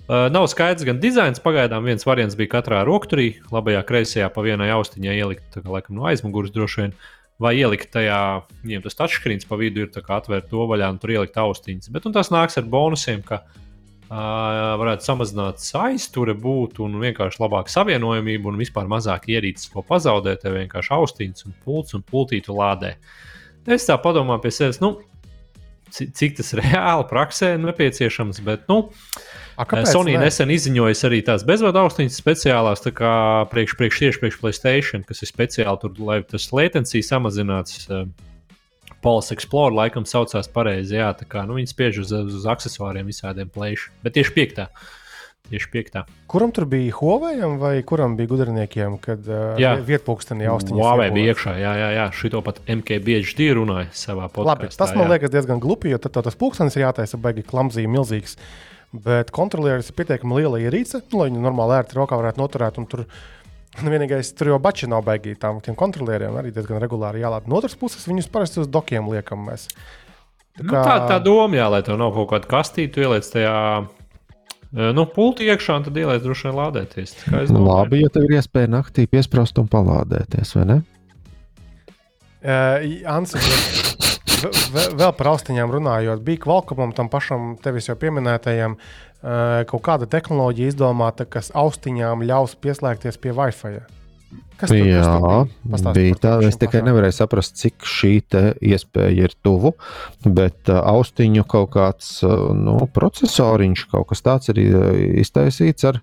Uh, 0.07 0.27
nav 0.31 0.49
skaidrs 0.51 0.83
gan 0.87 0.99
dizains, 0.99 1.39
pagaidām 1.43 1.87
viens 1.87 2.03
variants 2.07 2.35
bija 2.35 2.57
katrā 2.57 2.83
rokturī, 2.87 3.37
labajā, 3.51 3.85
kreisajā 3.87 4.27
pa 4.35 4.43
vienai 4.43 4.67
austiņai 4.75 5.15
ielikt, 5.15 5.47
tā 5.55 5.63
kā 5.63 5.71
laikam 5.71 5.95
no 5.95 6.07
aizmugures 6.11 6.51
droši 6.55 6.83
vien. 6.83 6.95
Uh, 6.95 7.16
vai 7.41 7.53
ielikt 7.59 7.91
tajā, 7.93 8.19
viņiem 8.63 8.83
tas 8.85 8.97
touchscreen 8.97 9.43
pa 9.47 9.59
vidu 9.59 9.85
ir 9.85 9.91
atvērt 9.93 10.49
to 10.51 10.65
vaļā 10.69 10.89
un 10.93 10.99
tur 11.01 11.13
ielikt 11.13 11.37
austiņas. 11.37 11.91
Bet 11.93 12.07
tas 12.15 12.31
nāks 12.33 12.57
ar 12.57 12.65
bonusiem, 12.69 13.21
ka 13.25 13.43
uh, 13.45 14.77
varētu 14.81 15.05
samazināt 15.05 15.61
aizture 15.81 16.33
būt 16.37 16.81
un 16.83 16.97
vienkārši 17.01 17.41
labāka 17.43 17.73
savienojamība 17.73 18.49
un 18.51 18.61
vispār 18.61 18.89
mazāk 18.89 19.29
ierīces, 19.29 19.69
ko 19.73 19.85
pazaudēt. 19.85 20.41
Tev 20.45 20.57
vienkārši 20.57 20.95
austiņas 20.97 21.47
un 21.49 21.57
pults 21.65 21.97
un 21.97 22.05
pultītu 22.07 22.57
lādē. 22.57 22.95
Es 23.67 23.85
tā 23.85 23.97
domāju 23.99 24.45
pie 24.45 24.53
sevis, 24.55 24.81
nu, 24.81 24.95
cik 25.91 26.37
tas 26.39 26.53
reāli 26.61 27.07
praksē 27.09 27.53
nepieciešams, 27.61 28.41
bet, 28.47 28.65
nu, 28.71 28.87
kāpēc, 28.87 29.36
Sony 29.89 30.13
ne? 30.13 30.27
nesen 30.27 30.51
izziņojas 30.53 31.01
arī 31.07 31.23
tās 31.25 31.45
bezvadu 31.47 31.81
austiņas 31.81 32.19
speciālās, 32.21 32.83
tā 32.83 32.93
kā 32.93 33.13
priekš, 33.49 33.73
priekš 33.79 34.01
tieši 34.03 34.21
priekš 34.21 34.39
Playstation, 34.43 35.05
kas 35.07 35.23
ir 35.25 35.31
speciāli 35.31 35.81
tur, 35.81 35.95
lai 36.05 36.19
tas 36.27 36.49
latency 36.53 37.01
samazināts. 37.05 37.87
Uh, 37.89 38.05
Pols 39.03 39.29
Explorer 39.31 39.75
laikam 39.77 40.07
saucās 40.09 40.47
pareizi, 40.49 40.95
jā, 40.97 41.11
tā 41.15 41.27
kā 41.29 41.43
nu, 41.45 41.59
viņi 41.59 41.69
spiež 41.69 41.99
uz, 42.01 42.13
uz 42.17 42.47
accessoriem 42.49 43.05
visādiem 43.05 43.49
plēšiem, 43.53 43.93
bet 44.01 44.15
tieši 44.17 44.33
piektā. 44.33 44.65
Tieši 45.47 45.69
piektā. 45.71 46.01
Kuram 46.27 46.51
tur 46.51 46.65
bija 46.67 46.91
Huawei 46.97 47.37
vai 47.61 47.77
kuram 47.87 48.17
bija 48.17 48.27
gudriniekiem, 48.33 48.97
kad 48.99 49.29
uh, 49.31 49.77
vietpunktenī 49.87 50.49
austiņas? 50.51 50.81
Huawei 50.81 51.07
bija 51.15 51.31
iekšā, 51.31 51.53
jā, 51.61 51.73
jā, 51.79 51.91
jā. 51.95 52.07
Šito 52.19 52.41
pat 52.43 52.59
MK 52.67 52.97
bieži 53.05 53.37
tie 53.37 53.53
runāja 53.55 53.87
savā 53.95 54.27
podkāstā. 54.33 54.81
Tas 54.81 54.91
man 54.97 55.07
liekas 55.13 55.31
diezgan 55.31 55.61
glupi, 55.63 55.93
jo 55.93 56.01
tad 56.03 56.19
tas 56.27 56.35
pulkstenis 56.35 56.75
ir 56.75 56.83
jātaisa 56.89 57.21
baigi 57.21 57.45
klamzīgi, 57.47 57.93
milzīgs. 57.93 58.35
Bet 58.95 59.33
kontrolieris 59.35 59.91
ir 59.91 59.97
pietiekami 59.97 60.39
liela 60.39 60.61
ierīce, 60.63 61.01
nu, 61.11 61.19
lai 61.19 61.27
viņu 61.27 61.43
normāli 61.43 61.75
ērti 61.77 61.97
rokā 61.97 62.19
varētu 62.19 62.41
noturēt. 62.41 62.79
Tur 62.91 63.03
nu, 63.83 63.91
vienīgais 63.91 64.31
tur 64.37 64.53
jau 64.53 64.61
bači 64.63 64.89
nav 64.89 65.03
baigi 65.07 65.35
tām 65.39 65.59
kontrolieriem, 65.61 66.39
arī 66.39 66.53
diezgan 66.55 66.81
regulāri 66.83 67.23
jālāda. 67.25 67.49
No 67.51 67.59
otras 67.59 67.77
puses, 67.79 68.07
viņus 68.07 68.31
parasti 68.31 68.63
uz 68.63 68.71
dokiem 68.71 69.11
liekam. 69.11 69.43
Mēs. 69.49 69.67
Tā, 70.57 70.63
kā... 70.63 70.71
nu, 70.71 70.81
tā, 70.81 70.97
tā 71.11 71.21
doma, 71.23 71.59
jā, 71.59 71.69
lai 71.73 71.83
tev 71.85 71.99
nav 71.99 72.15
kaut 72.15 72.31
kāda 72.33 72.51
kastīte, 72.57 72.95
tu 72.95 73.05
ieliec 73.05 73.27
tajā 73.29 73.57
Nu, 74.75 75.05
pulti 75.07 75.47
iekšā, 75.47 75.77
un 75.79 75.85
tad 75.85 75.95
ielaiž 75.97 76.25
droši 76.25 76.49
vien 76.49 76.57
lādēties. 76.57 77.13
Labi, 77.55 78.01
ja 78.03 78.11
tev 78.11 78.27
ir 78.27 78.37
iespēja 78.41 78.67
naktī 78.75 79.07
piesprāst 79.07 79.59
un 79.61 79.69
palādēties, 79.71 80.51
vai 80.59 80.65
ne? 80.67 80.77
Uh, 82.43 82.83
Ansi, 83.09 83.39
vēl 84.41 85.11
par 85.17 85.31
austiņām 85.33 85.73
runājot, 85.73 86.23
bija 86.25 86.43
kvalkumam 86.45 86.93
tam 86.95 87.09
pašam 87.09 87.55
tevis 87.63 87.89
jau 87.89 87.97
pieminētajam 87.99 88.77
kaut 89.67 89.83
kāda 89.85 90.07
tehnoloģija 90.09 90.73
izdomāta, 90.73 91.25
kas 91.25 91.49
austiņām 91.57 92.25
ļaus 92.27 92.57
pieslēgties 92.61 93.17
pie 93.21 93.33
Wi-Fi. 93.33 93.79
Kas 94.57 94.71
tur, 94.73 94.83
Jā, 94.83 95.01
kas 95.71 95.83
tur 95.85 95.95
bija 95.95 96.17
tā. 96.21 96.31
Es 96.45 96.57
tikai 96.59 96.81
nevarēju 96.85 97.15
saprast, 97.15 97.55
cik 97.61 97.85
šī 97.87 98.13
iespēja 98.65 99.27
ir 99.27 99.35
tuvu, 99.45 99.75
bet 100.25 100.69
austiņu 100.69 101.45
kaut 101.49 101.71
kāds 101.75 102.09
nu, 102.57 102.79
procesoriņš, 102.93 103.85
kaut 103.93 104.09
kas 104.11 104.25
tāds 104.25 104.51
ir 104.53 104.61
iztaisīts 105.23 105.87
ar 105.87 106.01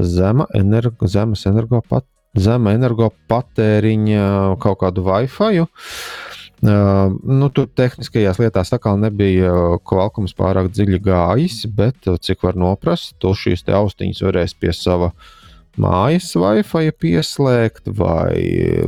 zema 0.00 0.48
energo, 0.56 1.08
zemes 1.10 1.44
energopat, 1.50 2.06
zema 2.40 2.74
energopatēriņa 2.78 4.26
kaut 4.64 4.80
kādu 4.82 5.04
Wi-Fi. 5.06 5.64
Uh, 5.64 6.29
nu, 6.68 7.50
tur 7.54 7.68
tehniskajās 7.76 8.40
lietās 8.42 8.74
atkal 8.76 8.98
nebija 9.00 9.78
kvalkums 9.88 10.34
pārāk 10.36 10.68
dziļi 10.74 11.00
gājis, 11.06 11.62
bet 11.72 12.08
cik 12.20 12.44
var 12.44 12.58
noprast, 12.60 13.14
to 13.22 13.32
šīs 13.36 13.64
austiņas 13.64 14.24
varēs 14.26 14.56
pie 14.60 14.74
sava 14.76 15.12
uh, 15.14 15.28
mājas 15.78 16.32
Wi-Fi 16.38 16.92
pieslēgt, 16.98 17.90
vai 17.96 18.40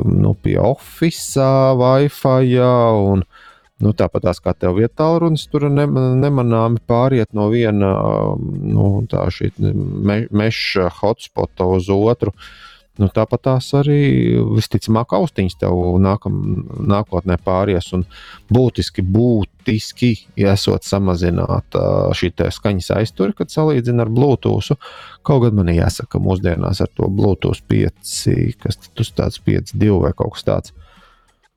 nu, 0.04 0.34
pie 0.34 0.58
oficiālā 0.62 1.76
Wi-Fi. 1.78 2.58
Un, 3.12 3.24
nu, 3.82 3.94
tāpat 3.98 4.26
tās 4.26 4.42
kā 4.42 4.54
tev 4.54 4.78
vietā 4.80 5.08
runas, 5.20 5.46
tur 5.50 5.68
ne, 5.70 5.86
nemanāmi 5.86 6.82
pāriet 6.88 7.32
no 7.36 7.48
viena 7.52 7.92
nu, 8.36 9.04
me, 9.08 10.22
meša 10.30 10.90
hotspota 11.00 11.68
uz 11.76 11.90
otru. 11.92 12.34
Nu, 13.00 13.08
tāpat 13.08 13.40
tās 13.46 13.70
arī 13.78 14.02
visticamāk 14.52 15.14
austiņas 15.16 15.56
tev 15.62 15.78
nākam, 16.04 16.34
nākotnē 16.92 17.38
pāries. 17.40 17.88
Būtiski, 18.52 19.04
būtiski 19.14 20.10
esot 20.52 20.84
samazināta 20.84 22.12
šī 22.18 22.34
skaņas 22.52 22.90
aizture, 22.98 23.32
kad 23.38 23.52
salīdzina 23.54 24.04
ar 24.04 24.12
Bluetooth. 24.12 24.76
Kaut 25.24 25.46
gan 25.46 25.56
man 25.56 25.72
jāsaka, 25.72 26.20
mūsdienās 26.20 26.84
ar 26.84 26.92
to 26.92 27.08
Bluetooth 27.08 27.64
5, 27.72 28.12
kas 28.60 28.80
tas 28.84 29.14
tāds 29.16 29.40
5.2 29.40 29.96
vai 30.04 30.12
kaut 30.12 30.36
kas 30.36 30.48
tāds 30.50 30.76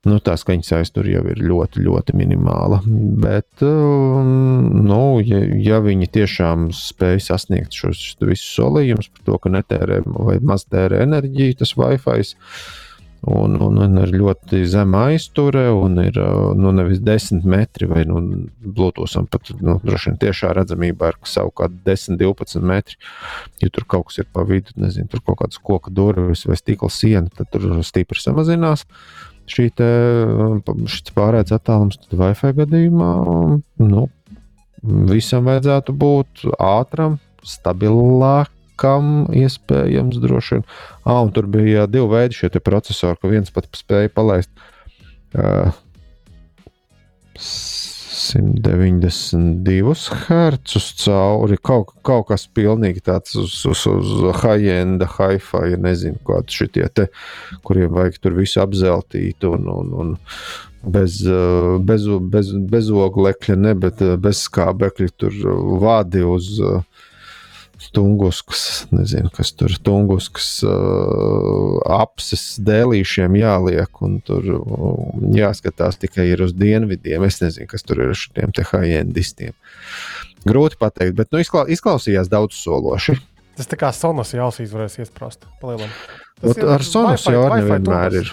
nu, 0.06 0.18
tā 0.22 0.36
skaņas 0.38 0.72
aiztur 0.78 1.08
jau 1.10 1.24
ir 1.30 1.42
ļoti, 1.42 1.82
ļoti 1.86 2.16
minimāla. 2.18 2.80
Bet, 3.22 3.48
um, 3.66 4.70
nu, 4.86 5.02
ja, 5.26 5.42
ja 5.62 5.82
viņi 5.84 6.10
tiešām 6.16 6.70
spēj 6.76 7.22
sasniegt 7.28 7.76
šos 7.76 8.08
visus 8.22 8.48
solījumus 8.56 9.10
par 9.12 9.28
to, 9.28 9.38
ka 9.42 9.54
netērē 9.58 10.02
vai 10.06 10.38
maz 10.44 10.66
tērē 10.70 11.02
enerģiju, 11.06 11.60
tas 11.62 11.76
Wi-Fi. 11.78 12.34
Un, 13.26 13.56
un, 13.58 13.78
un 13.82 13.98
ir 13.98 14.12
ļoti 14.14 14.60
zema 14.70 15.06
aizture, 15.10 15.64
un 15.74 15.96
ir 15.98 16.18
uh, 16.20 16.52
nu, 16.54 16.70
nevis 16.76 17.00
10 17.02 17.42
metri, 17.48 17.88
vai 17.90 18.04
nu, 18.06 18.20
Bluetootham 18.62 19.26
pat 19.32 19.50
nu, 19.58 19.80
droši 19.82 20.12
vien 20.12 20.20
tiešā 20.22 20.52
redzamībā 20.54 21.10
ir 21.10 21.18
savukārt 21.26 21.80
10, 21.88 22.20
12 22.20 22.62
metri. 22.62 23.00
Ja 23.64 23.72
tur 23.72 23.88
kaut 23.88 24.12
kas 24.12 24.20
ir 24.22 24.28
pa 24.30 24.44
vidu, 24.46 24.76
nezinu, 24.78 25.10
tur 25.10 25.24
kaut 25.26 25.40
kādas 25.40 25.58
koka 25.58 25.90
durvis 25.90 26.44
vai 26.46 26.60
stikla 26.60 26.92
siena, 26.92 27.32
tad 27.34 27.50
tur 27.50 27.66
stipri 27.88 28.22
samazinās. 28.22 28.86
Uh, 28.86 29.35
šī 29.50 29.68
te, 29.78 29.88
pārējais 31.16 31.54
attālums, 31.56 31.98
Wi-Fi 32.12 32.52
gadījumā 32.56 33.10
nu, 33.84 34.04
visam 35.10 35.48
vajadzētu 35.48 35.94
būt 35.96 36.46
ātram, 36.62 37.18
stabilākam, 37.46 39.26
iespējams, 39.34 40.20
droši 40.22 40.58
vien. 40.58 40.68
Ah, 41.04 41.22
un 41.22 41.32
tur 41.34 41.48
bija 41.50 41.86
divi 41.90 42.10
veidi 42.12 42.40
šie 42.40 42.62
procesori, 42.62 43.18
ka 43.22 43.30
viens 43.30 43.52
pat 43.54 43.68
spēja 43.78 44.12
palaist. 44.14 44.50
Uh, 45.36 45.74
192 48.16 49.94
Hz 50.26 50.84
cauri. 51.04 51.58
Kaut, 51.62 51.92
kaut 52.06 52.28
kas 52.30 52.46
pilnīgi 52.56 53.02
tāds 53.04 53.36
uz, 53.38 53.54
uz, 53.68 53.84
uz 53.90 54.12
high-end, 54.40 55.04
hi-fi, 55.16 55.76
nezinu, 55.80 56.20
kādi 56.26 56.60
šitie 56.60 56.88
te, 56.88 57.08
kuriem 57.66 57.92
vajag 57.96 58.20
tur 58.22 58.38
visu 58.38 58.62
apzeltīt 58.64 59.44
un, 59.48 59.68
un, 59.72 59.92
un 60.02 60.14
bez, 60.82 61.20
bez, 61.84 62.06
bez, 62.32 62.52
bez 62.72 62.90
oglekļa, 63.06 63.58
ne, 63.60 63.74
bet 63.86 64.02
bez 64.22 64.46
skābekļa 64.48 65.12
tur 65.20 65.42
vādi 65.82 66.24
uz. 66.26 66.56
Uh, 66.62 67.04
Tunguskas, 67.76 68.86
nezinu, 68.88 69.28
kas 69.36 69.50
tur 69.52 69.68
ir. 69.68 69.80
Tunguskas 69.84 70.48
uh, 70.64 71.76
apses 71.92 72.56
dēlīšiem 72.64 73.36
jāliek, 73.36 74.00
un 74.06 74.16
tur 74.24 74.46
uh, 74.56 74.94
jāskatās 75.36 76.00
tikai 76.00 76.24
uz 76.46 76.54
dienvidiem. 76.56 77.26
Es 77.28 77.42
nezinu, 77.42 77.68
kas 77.68 77.84
tur 77.84 78.00
ir 78.00 78.14
ar 78.14 78.20
šiem 78.20 78.54
high-endistiem. 78.56 79.52
Grūti 80.48 80.78
pateikt, 80.80 81.18
bet 81.18 81.34
nu, 81.34 81.42
izklā, 81.44 81.66
izklausījās 81.72 82.30
daudz 82.32 82.56
sološi. 82.56 83.18
Tas 83.58 83.68
tā 83.68 83.76
kā 83.80 83.90
sonas 83.96 84.32
jausīs 84.36 84.72
varēs 84.72 84.96
iesprāst. 85.04 85.44
Ar 85.64 86.86
sonas 86.86 87.26
jau 87.28 87.42
nevienmēr 87.52 88.20
ir. 88.22 88.32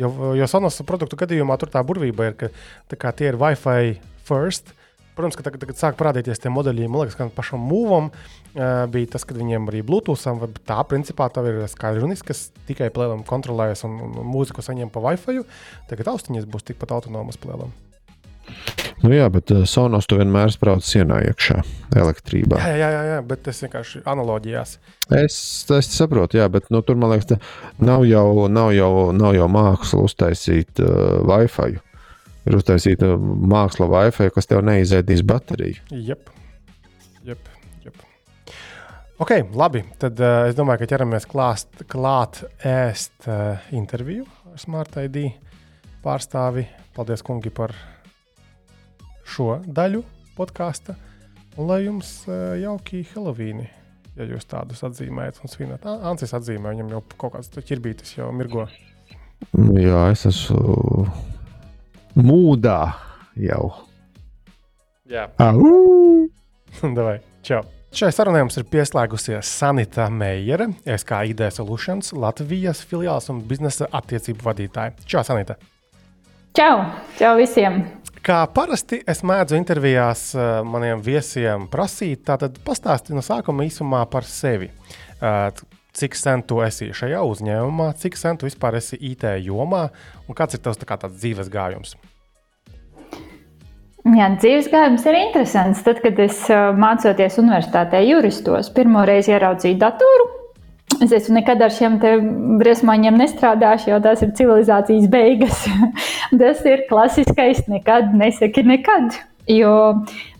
Jo, 0.00 0.08
jo 0.34 0.48
sonas 0.50 0.80
produktu 0.88 1.20
gadījumā 1.20 1.58
tur 1.60 1.70
tā 1.72 1.84
burvība 1.86 2.32
ir, 2.32 2.38
ka 2.40 2.96
kā, 2.96 3.12
tie 3.12 3.28
ir 3.30 3.38
Wi-Fi 3.40 3.94
first. 4.24 4.72
Uh, 4.72 4.83
Protams, 5.14 5.36
ka 5.38 5.44
tagad, 5.46 5.62
tagad 5.62 5.78
sāk 5.78 5.98
parādīties 5.98 6.42
tie 6.42 6.50
modeļi, 6.50 6.88
man 6.90 7.04
liekas, 7.04 7.14
ka 7.18 7.28
pašam 7.36 7.62
mūvam 7.62 8.08
uh, 8.10 8.84
bija 8.90 9.12
tas, 9.14 9.22
ka 9.22 9.36
viņiem 9.36 9.68
arī 9.70 9.84
Bluetootham, 9.86 10.40
vai 10.42 10.48
tā 10.66 10.80
principā 10.90 11.28
tā 11.30 11.44
ir 11.46 11.60
skaļrunis, 11.70 12.24
kas 12.26 12.48
tikai 12.66 12.90
plēlam 12.94 13.22
kontrolējas 13.28 13.86
un, 13.86 13.94
un 14.08 14.26
mūziku 14.32 14.64
saņem 14.66 14.90
pa 14.90 15.04
Wi-Fi. 15.04 15.44
Tagad 15.90 16.10
austiņas 16.16 16.50
būs 16.50 16.66
tikpat 16.66 16.96
autonomas 16.98 17.38
plēlam. 17.38 17.70
Nu 19.04 19.12
jā, 19.14 19.28
bet 19.30 19.54
uh, 19.54 19.62
Sonos 19.68 20.10
to 20.10 20.18
vienmēr 20.18 20.50
sprauc 20.50 20.82
sienā 20.84 21.20
iekšā, 21.28 21.60
elektrībā. 21.94 22.58
Jā, 22.58 22.74
jā, 22.82 22.90
jā, 22.96 23.06
jā 23.12 23.22
bet 23.30 23.46
tas 23.46 23.62
vienkārši 23.62 24.02
analoģijās. 24.10 24.76
Es, 25.14 25.38
es 25.78 25.94
saprotu, 25.94 26.42
jā, 26.42 26.50
bet 26.50 26.74
nu, 26.74 26.82
tur 26.82 26.98
man 26.98 27.14
liekas, 27.14 27.38
nav 27.78 28.02
jau, 28.10 28.48
nav 28.50 28.74
jau, 28.74 28.92
nav 29.14 29.38
jau 29.38 29.50
māksla 29.62 30.06
uztaisīt 30.10 30.82
uh, 30.82 31.20
Wi-Fi. 31.22 31.78
Uh, 31.78 31.90
ir 32.44 32.56
uztaisīta 32.58 33.14
māksla 33.18 33.88
Wi-Fi, 33.90 34.30
kas 34.34 34.48
tev 34.50 34.62
neizēdīs 34.66 35.24
bateriju. 35.26 35.80
Jep. 35.92 36.30
Jep. 37.24 37.48
Jep. 37.84 38.04
Ok, 39.22 39.36
labi. 39.56 39.84
Tad 40.00 40.20
uh, 40.20 40.44
es 40.48 40.58
domāju, 40.58 40.82
ka 40.82 40.90
ķeramies 40.94 41.28
klāst, 41.30 41.84
klāt 41.90 42.42
ēst 42.66 43.28
uh, 43.28 43.62
interviju 43.76 44.26
ar 44.52 44.60
Smart 44.60 44.98
ID 45.00 45.30
pārstāvi. 46.04 46.66
Paldies, 46.94 47.24
kungi, 47.26 47.52
par 47.54 47.74
šo 49.24 49.58
daļu 49.64 50.04
podkāstu. 50.36 50.96
Un 51.54 51.70
lai 51.70 51.84
jums 51.86 52.20
uh, 52.28 52.52
jauki 52.58 53.04
Helovīni, 53.12 53.68
ja 54.18 54.26
jūs 54.28 54.46
tādus 54.50 54.82
atzīmējat 54.86 55.40
un 55.42 55.52
svinat. 55.52 55.86
Ancis 55.86 56.34
atzīmē, 56.36 56.74
viņam 56.74 56.96
jau 56.96 57.04
kaut 57.16 57.38
kāds 57.38 57.54
ķirbītis 57.54 58.18
jau 58.18 58.28
mirgo. 58.34 58.66
Jā, 59.78 60.08
es 60.10 60.24
esmu 60.28 61.06
mūdā 62.18 62.78
jau. 63.40 63.70
Jā, 65.10 65.28
Au! 65.42 66.28
Davai, 66.96 67.18
čau! 67.44 67.62
Šai 67.94 68.08
sarunai 68.10 68.40
mums 68.42 68.56
ir 68.58 68.64
pieslēgusies 68.66 69.46
Sanita 69.46 70.08
Meijere, 70.10 70.66
SKID 70.82 71.44
Solutions, 71.54 72.10
Latvijas 72.18 72.80
filiāls 72.90 73.30
un 73.30 73.42
biznesa 73.46 73.86
attiecību 73.94 74.42
vadītāja. 74.48 74.96
Čau, 75.06 75.22
Sanita! 75.26 75.54
Čau! 76.58 76.80
Čau 77.20 77.36
visiem! 77.38 77.84
Kā 78.24 78.40
parasti 78.48 79.02
es 79.10 79.20
mēdzu 79.26 79.58
intervijās 79.58 80.30
eh, 80.32 80.50
maniem 80.64 81.02
viesiem 81.04 81.68
prasīt, 81.70 82.24
tātad 82.26 82.56
pastāsti 82.64 83.14
no 83.14 83.22
sākuma 83.22 83.66
īsumā 83.68 84.00
par 84.10 84.24
sevi. 84.24 84.70
Cik 85.94 86.16
sen 86.18 86.42
tu 86.42 86.58
esi 86.64 86.88
šajā 86.90 87.20
uzņēmumā, 87.22 87.92
cik 88.02 88.16
sen 88.18 88.38
tu 88.38 88.48
vispār 88.48 88.80
esi 88.80 88.98
IT 88.98 89.28
jomā 89.46 89.84
un 90.26 90.34
kāds 90.34 90.56
ir 90.56 90.62
tavs 90.64 90.80
tā 90.80 90.88
kā 90.88 90.98
dzīves 91.04 91.50
gājums? 91.52 91.94
Jā, 94.04 94.26
dzīves 94.36 94.66
gājums 94.68 95.06
ir 95.08 95.16
interesants. 95.16 95.84
Tad, 95.86 96.02
kad 96.04 96.18
es 96.20 96.42
mācoties 96.76 97.38
universitātē 97.40 98.02
juristos, 98.04 98.68
pirmo 98.74 99.04
reizi 99.08 99.32
ieraudzīju 99.32 99.78
datoru. 99.80 100.26
Es 101.02 101.14
esmu 101.14 101.38
nekad 101.38 101.62
ar 101.64 101.72
šiem 101.72 101.96
briesmoņiem 102.60 103.16
nestrādājis, 103.18 103.86
jo 103.88 104.02
tās 104.04 104.20
ir 104.26 104.34
civilizācijas 104.36 105.08
beigas. 105.10 105.64
tas 106.42 106.60
ir 106.68 106.84
klasiskais, 106.90 107.64
nekad 107.70 108.12
nesaki 108.18 108.66
nekad. 108.66 109.16
Jo 109.50 109.72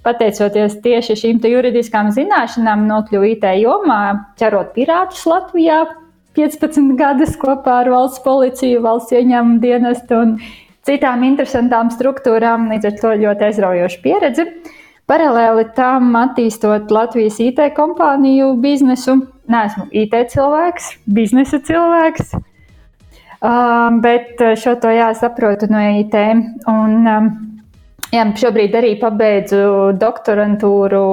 pateicoties 0.04 0.78
tieši 0.84 1.16
šīm 1.18 1.40
juridiskām 1.48 2.12
zināšanām, 2.14 2.86
nokļuvu 2.90 3.30
IT 3.32 3.46
jomā, 3.62 4.00
ķerot 4.40 4.74
pirātus 4.76 5.24
Latvijā 5.28 5.84
15 6.36 6.96
gadus 6.98 7.36
kopā 7.40 7.80
ar 7.84 7.90
valsts 7.92 8.22
policiju, 8.24 8.82
valsts 8.84 9.14
ieņēmumu 9.14 9.60
dienestu 9.62 10.18
un 10.18 10.32
citām 10.84 11.22
interesantām 11.26 11.92
struktūrām. 11.94 12.68
Līdz 12.72 12.90
ar 12.90 12.96
to 13.00 13.12
ļoti 13.22 13.46
aizraujoša 13.48 14.00
pieredze. 14.04 14.48
Paralēli 15.08 15.66
tam 15.76 16.14
attīstot 16.16 16.90
Latvijas 16.92 17.36
IT 17.44 17.60
kompāniju 17.76 18.54
biznesu, 18.60 19.18
neesmu 19.52 19.90
IT 19.92 20.16
cilvēks, 20.32 20.94
biznesa 21.04 21.60
cilvēks. 21.64 22.34
Bet 24.04 24.40
šo 24.56 24.72
to 24.80 24.92
jāsaprotu 24.94 25.68
no 25.68 25.82
IT. 26.00 26.16
Un, 26.72 27.10
Jā, 28.14 28.24
šobrīd 28.38 28.74
arī 28.78 28.94
pabeidzu 29.00 29.60
doktorantūru 29.98 31.04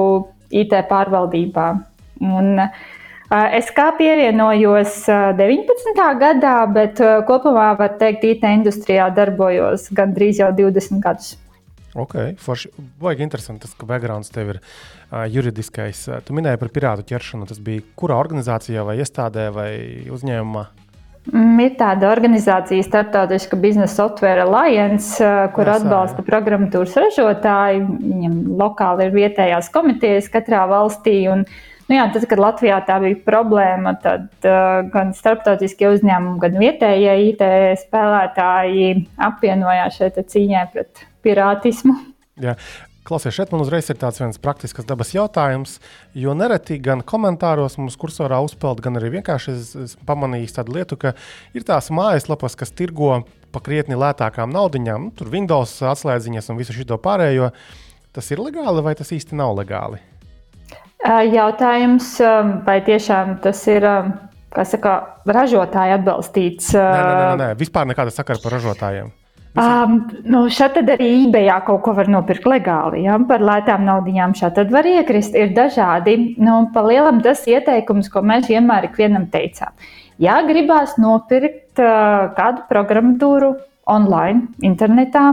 IT 0.54 0.74
pārvaldībā. 0.90 1.68
Un, 2.22 2.66
Es 3.32 3.70
kā 3.72 3.86
pievienojos 3.96 5.06
19. 5.38 6.00
gadā, 6.20 6.56
bet 6.68 6.98
kopumā 7.24 7.70
var 7.78 7.94
teikt, 7.96 8.26
IT 8.28 8.44
industrijā 8.44 9.06
darbojos 9.16 9.86
gandrīz 9.96 10.42
jau 10.42 10.50
20 10.52 11.00
gadus. 11.00 11.30
Ok, 11.96 12.18
forši. 12.40 12.68
Baigi 13.00 13.24
interesanti, 13.24 13.64
tas, 13.64 13.72
ka 13.76 13.88
backgrounds 13.88 14.28
tev 14.32 14.54
ir 14.54 14.60
uh, 14.60 15.24
juridiskais. 15.32 16.04
Tu 16.24 16.36
minēji 16.36 16.60
par 16.60 16.72
pirātu 16.76 17.08
ķeršanu. 17.08 17.48
Tas 17.48 17.60
bija 17.64 17.84
kurā 17.96 18.20
organizācijā 18.20 18.84
vai 18.84 18.98
iestādē 19.00 19.48
vai 19.52 19.72
uzņēmumā? 20.12 20.66
Mm, 21.30 21.58
ir 21.62 21.74
tāda 21.78 22.08
organizācija, 22.10 22.82
Startautiska 22.82 23.56
biznesa 23.60 23.94
software 23.94 24.42
alliance, 24.42 25.22
kur 25.54 25.68
Jāsā, 25.68 25.78
atbalsta 25.78 26.24
programmatūras 26.26 26.96
ražotāji. 26.98 27.84
Viņam 27.86 28.40
lokāli 28.58 29.06
ir 29.06 29.14
vietējās 29.14 29.70
komitejas 29.74 30.26
katrā 30.32 30.64
valstī. 30.70 31.20
Un, 31.30 31.44
nu 31.86 31.98
jā, 31.98 32.08
tad, 32.10 32.26
kad 32.26 32.42
Latvijā 32.42 32.80
tā 32.88 32.98
bija 33.04 33.20
problēma, 33.22 33.94
tad 34.02 34.26
uh, 34.42 34.82
gan 34.90 35.14
starptautiskie 35.14 35.92
uzņēmumi, 35.92 36.40
gan 36.42 36.58
vietējie 36.58 37.18
IT 37.28 37.46
spēlētāji 37.84 39.04
apvienojās 39.30 40.00
šeit 40.02 40.18
cīņā 40.34 40.66
pret 40.74 41.06
pirātismu. 41.22 42.00
Jā. 42.42 42.58
Klausies, 43.02 43.34
šeit 43.34 43.50
man 43.50 43.64
uzreiz 43.64 43.88
ir 43.90 43.96
tāds 43.98 44.20
viens 44.20 44.36
praktisks 44.38 44.86
dabas 44.86 45.10
jautājums, 45.10 45.80
jo 46.14 46.36
nereti 46.38 46.76
gan 46.78 47.00
komentāros 47.02 47.74
mums 47.80 47.96
kursorā 47.98 48.38
uzpeld, 48.46 48.78
gan 48.84 48.94
arī 49.00 49.16
vienkārši 49.16 49.54
es, 49.56 49.70
es 49.74 49.94
pamanīju 50.06 50.52
tādu 50.54 50.76
lietu, 50.76 50.98
ka 51.02 51.10
ir 51.50 51.66
tās 51.66 51.90
mājaslapas, 51.90 52.54
kas 52.60 52.70
tirgo 52.70 53.24
pa 53.50 53.62
krietni 53.64 53.98
lētākām 53.98 54.54
naudaiņām, 54.54 55.08
nu, 55.08 55.14
tur 55.18 55.32
Windows 55.32 55.74
atslēdziņas 55.82 56.52
un 56.52 56.60
visu 56.60 56.76
šo 56.76 56.98
pārējo. 57.02 57.50
Tas 58.14 58.28
ir 58.30 58.42
legāli 58.44 58.84
vai 58.86 58.92
tas 58.94 59.10
īsti 59.10 59.34
nav 59.34 59.56
legāli? 59.58 59.98
Jautājums, 61.02 62.12
vai 62.62 62.76
tiešām 62.86 63.40
tas 63.42 63.64
ir 63.72 63.86
saka, 64.68 64.92
ražotāji 65.26 65.96
atbalstīts? 65.96 66.70
Nē, 66.76 67.02
nē, 67.02 67.18
nē, 67.18 67.34
nē. 67.40 67.50
vispār 67.58 67.90
nekāda 67.90 68.14
sakara 68.14 68.38
par 68.44 68.54
ražotājiem. 68.60 69.10
Um, 69.52 69.98
nu, 70.24 70.46
šeit 70.48 70.78
arī 70.80 71.10
eBayā 71.26 71.58
kaut 71.66 71.82
ko 71.84 71.92
var 71.96 72.08
nopirkt 72.08 72.46
legāli. 72.48 73.02
Ja? 73.04 73.18
Par 73.28 73.42
lētām 73.44 73.84
naudaiņām 73.84 74.32
šeit 74.38 74.60
var 74.72 74.88
iekrist. 74.88 75.36
Ir 75.36 75.52
dažādi. 75.56 76.16
Nu, 76.40 76.70
pa 76.72 76.84
lielam 76.86 77.20
tas 77.24 77.44
ieteikums, 77.44 78.08
ko 78.12 78.24
mēs 78.24 78.48
vienmēr 78.48 78.88
ikvienam 78.88 79.28
teicām. 79.32 79.76
Ja 80.22 80.38
gribās 80.46 80.96
nopirkt 81.00 81.82
uh, 81.82 82.32
kādu 82.36 82.64
programmatūru 82.70 83.52
online, 83.92 84.46
internetā, 84.64 85.26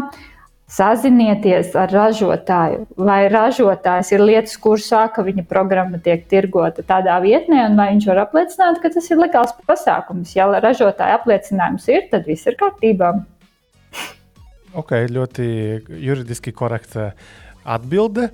sazinieties 0.70 1.72
ar 1.80 1.92
ražotāju. 1.94 2.84
Vai 3.00 3.22
ražotājs 3.32 4.12
ir 4.14 4.24
lietas 4.26 4.60
kursā, 4.60 5.06
ka 5.14 5.24
viņa 5.24 5.48
programma 5.48 6.00
tiek 6.04 6.28
tirgota 6.30 6.84
tādā 6.84 7.16
vietnē, 7.24 7.70
un 7.70 7.80
vai 7.80 7.92
viņš 7.94 8.12
var 8.12 8.26
apliecināt, 8.28 8.84
ka 8.84 8.92
tas 8.94 9.10
ir 9.10 9.22
legāls 9.22 9.56
pasākums. 9.64 10.36
Ja 10.36 10.52
ražotāja 10.60 11.22
apliecinājums 11.22 11.88
ir, 11.88 12.10
tad 12.12 12.28
viss 12.28 12.50
ir 12.50 12.60
kārtībā. 12.60 13.16
Ok, 14.78 14.94
ļoti 15.10 15.46
juridiski 16.04 16.54
korekta 16.54 17.12
atbilde. 17.66 18.30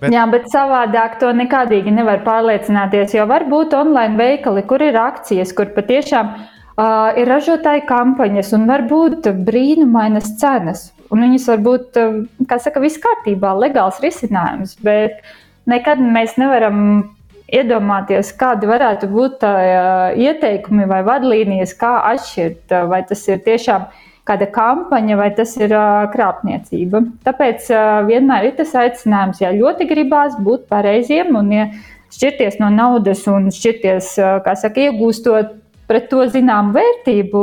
Bet... 0.00 0.10
Jā, 0.10 0.24
bet 0.30 0.48
savādāk 0.50 1.18
to 1.20 1.30
nekādīgi 1.36 1.92
nevar 1.94 2.24
pārliecināties. 2.26 3.14
Jo 3.14 3.28
var 3.30 3.44
būt 3.50 3.76
online 3.78 4.18
veikali, 4.18 4.64
kur 4.66 4.82
ir 4.82 4.96
akcijas, 4.98 5.52
kur 5.54 5.70
patiešām 5.76 6.32
uh, 6.34 7.12
ir 7.20 7.30
ražotāju 7.30 7.84
kampaņas 7.90 8.54
un 8.56 8.66
var 8.70 8.86
būt 8.90 9.28
brīnumainas 9.46 10.34
cenas. 10.40 10.88
Un 11.12 11.22
viņas 11.22 11.44
var 11.52 11.60
būt, 11.62 11.98
kā 12.50 12.58
saka, 12.58 12.80
viss 12.82 12.98
kārtībā, 12.98 13.52
legāls 13.60 14.00
risinājums. 14.02 14.72
Bet 14.82 15.20
nekad 15.70 16.00
mēs 16.02 16.34
nevaram 16.40 16.80
iedomāties, 17.54 18.32
kādi 18.40 18.66
varētu 18.66 19.12
būt 19.12 19.36
tā, 19.44 19.52
uh, 19.52 20.18
ieteikumi 20.18 20.88
vai 20.90 21.04
vadlīnijas, 21.06 21.76
kā 21.78 21.92
atšķirt, 22.14 22.64
uh, 22.72 22.88
vai 22.90 23.04
tas 23.06 23.22
ir 23.30 23.44
tiešām 23.46 23.86
uh, 23.86 24.02
kāda 24.28 24.48
kampaņa 24.52 25.18
vai 25.20 25.30
tas 25.36 25.52
ir 25.60 25.74
krāpniecība. 26.14 27.02
Tāpēc 27.26 27.66
vienmēr 28.08 28.48
ir 28.48 28.54
tas 28.60 28.72
aicinājums, 28.80 29.42
ja 29.44 29.52
ļoti 29.56 29.88
gribās 29.90 30.38
būt 30.40 30.64
pareiziem 30.70 31.36
un 31.40 31.52
ja 31.52 31.66
šķirties 32.14 32.60
no 32.62 32.70
naudas 32.72 33.26
un 33.30 33.50
šķirties, 33.52 34.14
kā 34.46 34.54
saka, 34.58 34.88
iegūstot 34.88 35.52
pret 35.90 36.08
to 36.12 36.24
zināmu 36.32 36.72
vērtību, 36.78 37.42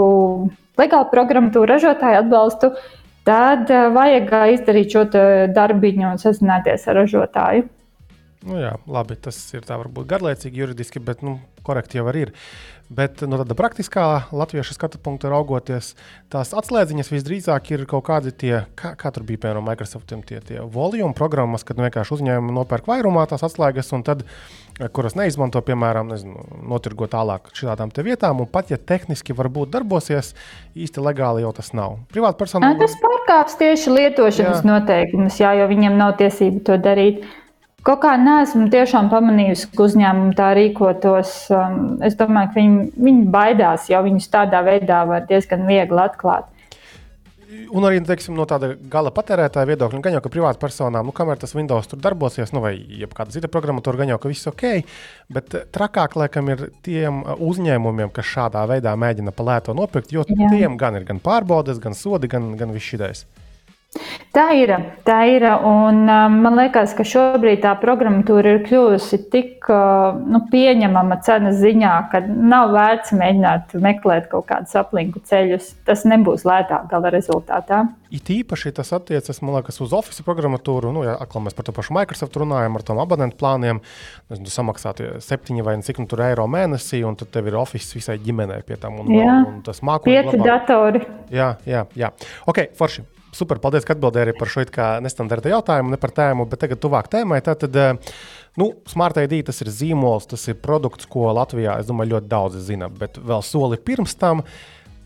legālu 0.81 1.11
programmatūru 1.11 1.69
ražotāju 1.69 2.23
atbalstu, 2.23 2.71
tad 3.27 3.69
vajag 3.69 4.33
izdarīt 4.55 4.95
šo 4.95 5.05
darbiņu 5.53 6.09
un 6.13 6.21
sazināties 6.21 6.87
ar 6.89 7.01
ražotāju. 7.03 7.67
Nu 8.41 8.57
jā, 8.57 8.71
labi, 8.89 9.19
tas 9.21 9.37
ir 9.53 9.61
tā 9.67 9.77
varbūt 9.77 10.07
garlaicīgi, 10.09 10.63
juridiski, 10.63 11.01
bet 11.05 11.21
nu, 11.21 11.35
korekti 11.61 11.99
jau 11.99 12.07
ir. 12.17 12.31
Bet 12.91 13.22
no 13.23 13.38
tāda 13.39 13.55
praktiskā 13.55 14.05
latviešu 14.35 14.76
skatu 14.76 14.99
punkta 14.99 15.30
raugoties, 15.31 15.93
tās 16.31 16.49
atslēdziņas 16.59 17.11
visdrīzāk 17.13 17.69
ir 17.72 17.85
kaut 17.88 18.03
kādi 18.09 18.34
tie, 18.35 18.53
kā, 18.76 18.91
kā 18.99 19.13
tur 19.15 19.23
bija 19.27 19.39
piemēram 19.45 19.63
Microsoftiem, 19.69 20.26
tie, 20.27 20.41
tie 20.43 20.59
volume 20.73 21.15
programmas, 21.15 21.63
kad 21.63 21.80
nu 21.80 21.85
vienkārši 21.85 22.18
uzņēmumi 22.18 22.57
nopērk 22.57 22.89
vairumā 22.91 23.23
tās 23.31 23.45
atslēgas, 23.47 23.93
un 23.95 24.03
tad, 24.03 24.26
eh, 24.26 24.89
kuras 24.91 25.15
neizmanto, 25.15 25.61
piemēram, 25.63 26.11
nezinu, 26.11 26.43
notirgo 26.68 27.07
tālāk 27.07 27.53
šādām 27.55 27.95
vietām, 27.95 28.43
un 28.43 28.51
pat 28.51 28.73
ja 28.76 28.77
tehniski 28.77 29.38
varbūt 29.38 29.72
darbosies, 29.72 30.34
īsti 30.76 31.05
legāli 31.05 31.45
jau 31.45 31.53
tas 31.55 31.72
nav. 31.72 32.01
Privāta 32.11 32.43
persona. 32.43 32.73
Tas 32.81 32.97
pārkāps 32.99 33.55
tieši 33.61 33.95
lietošanas 33.95 34.65
jā. 34.65 34.68
noteikumus, 34.68 35.39
jā, 35.39 35.55
jo 35.61 35.72
viņiem 35.72 35.95
nav 35.95 36.18
tiesību 36.19 36.65
to 36.68 36.76
darīt. 36.81 37.23
Kaut 37.81 38.03
kā 38.03 38.13
neesmu 38.21 38.67
tiešām 38.69 39.07
pamanījusi, 39.09 39.71
ka 39.73 39.87
uzņēmumi 39.87 40.35
tā 40.37 40.51
rīkotos. 40.53 41.33
Um, 41.49 41.79
es 42.05 42.13
domāju, 42.19 42.51
ka 42.53 42.59
viņi, 42.59 42.83
viņi 43.07 43.23
baidās, 43.33 43.87
jo 43.89 44.01
viņus 44.05 44.29
tādā 44.29 44.61
veidā 44.67 45.01
var 45.09 45.25
diezgan 45.29 45.65
viegli 45.65 46.03
atklāt. 46.03 46.51
Un 47.71 47.83
arī 47.87 47.99
teiksim, 48.05 48.35
no 48.37 48.45
tāda 48.47 48.69
gala 48.91 49.11
patērētāja 49.11 49.67
viedokļa, 49.67 49.97
nu, 49.97 50.03
gan 50.05 50.15
jau 50.15 50.21
ka 50.23 50.31
privāta 50.31 50.61
personām, 50.61 51.07
nu, 51.07 51.13
kamēr 51.15 51.41
tas 51.41 51.55
Windows 51.57 51.89
tur 51.91 51.99
darbosies, 52.03 52.53
nu, 52.55 52.61
vai 52.63 52.75
kāda 53.11 53.33
cita 53.33 53.49
programmatūra, 53.51 53.99
gan 53.99 54.13
jau 54.13 54.19
ka 54.21 54.31
viss 54.31 54.47
ok. 54.51 54.65
Bet 55.33 55.57
trakāk, 55.75 56.15
laikam, 56.21 56.47
ir 56.53 56.67
tiem 56.85 57.25
uzņēmumiem, 57.49 58.13
kas 58.15 58.29
šādā 58.29 58.63
veidā 58.71 58.93
mēģina 58.99 59.33
palēto 59.35 59.75
nopirkt, 59.75 60.13
jo 60.15 60.23
Jā. 60.29 60.51
tiem 60.53 60.77
gan 60.79 60.99
ir 60.99 61.07
gan 61.07 61.19
pārbaudes, 61.23 61.81
gan 61.83 61.97
sodi, 61.97 62.31
gan, 62.31 62.53
gan 62.59 62.71
viss 62.75 62.87
šī 62.87 63.01
idejas. 63.01 63.25
Tā 64.31 64.45
ir. 64.55 64.72
Tā 65.03 65.18
ir 65.27 65.43
un, 65.43 66.05
um, 66.07 66.35
man 66.45 66.55
liekas, 66.55 66.93
ka 66.95 67.03
šobrīd 67.03 67.59
tā 67.65 67.73
programmatūra 67.81 68.53
ir 68.55 68.61
kļuvusi 68.63 69.19
tik 69.34 69.68
uh, 69.68 70.15
nu, 70.15 70.39
pieņemama 70.47 71.18
cenas 71.26 71.59
ziņā, 71.59 71.91
ka 72.13 72.22
nav 72.30 72.72
vērts 72.72 73.11
mēģināt 73.19 73.76
meklēt 73.84 74.30
kaut 74.31 74.47
kādus 74.47 74.77
aplinku 74.80 75.19
ceļus. 75.27 75.73
Tas 75.84 76.05
nebūs 76.07 76.47
lētāk 76.47 76.88
gala 76.93 77.11
rezultātā. 77.11 77.84
It 78.15 78.31
īpaši 78.31 78.72
tas 78.80 78.95
attiecas 78.95 79.43
liekas, 79.43 79.84
uz 79.84 79.91
Office 79.99 80.23
programmatūru. 80.23 80.95
Nu, 80.95 81.03
ja 81.03 81.19
atkal 81.19 81.43
mēs 81.43 81.59
par 81.59 81.68
to 81.68 81.76
pašu 81.76 81.99
Microsoft 81.99 82.39
runājam, 82.39 82.80
ar 82.80 82.88
tām 82.88 83.03
abonentu 83.03 83.41
plāniem, 83.43 83.84
tad 84.31 84.51
samaksāt 84.55 85.03
septiņi 85.27 85.68
vai 85.68 85.76
cik 85.84 85.99
nu 85.99 86.07
tur 86.07 86.23
eiro 86.31 86.47
mēnesī, 86.47 87.03
un 87.03 87.19
tad 87.19 87.35
tev 87.35 87.51
ir 87.51 87.59
Office 87.59 87.99
visai 87.99 88.22
ģimenei 88.23 88.63
pie 88.63 88.80
tam. 88.80 89.03
Un, 89.03 89.11
jā, 89.19 89.31
un, 89.41 89.57
un 89.57 89.63
tas 89.68 89.84
mākslinieks. 89.84 90.31
Pieci 90.31 90.47
datori. 90.47 91.03
Jā, 91.35 91.57
jā, 91.68 91.89
jā. 91.99 92.15
Ok, 92.47 92.69
forši 92.80 93.11
super, 93.35 93.59
paldies, 93.63 93.85
ka 93.87 93.95
atbildēji 93.95 94.27
arī 94.27 94.35
par 94.37 94.51
šo 94.51 94.65
nestandarta 95.03 95.51
jautājumu, 95.51 95.93
ne 95.93 95.99
par 96.01 96.13
tēmu, 96.15 96.47
bet 96.51 96.63
tagad 96.63 96.81
tuvāk 96.83 97.09
tēmai. 97.11 97.41
Tātad, 97.45 97.75
eh, 97.75 98.11
nu, 98.57 98.71
Smart 98.87 99.17
ID 99.17 99.45
tas 99.47 99.61
ir 99.61 99.71
zīmols, 99.71 100.27
tas 100.27 100.47
ir 100.47 100.55
produkts, 100.55 101.07
ko 101.07 101.31
Latvijā, 101.35 101.79
es 101.79 101.87
domāju, 101.87 102.17
ļoti 102.17 102.31
daudzi 102.31 102.65
zina, 102.71 102.89
bet 102.89 103.17
vēl 103.17 103.43
soli 103.43 103.77
pirms 103.77 104.15
tam 104.15 104.43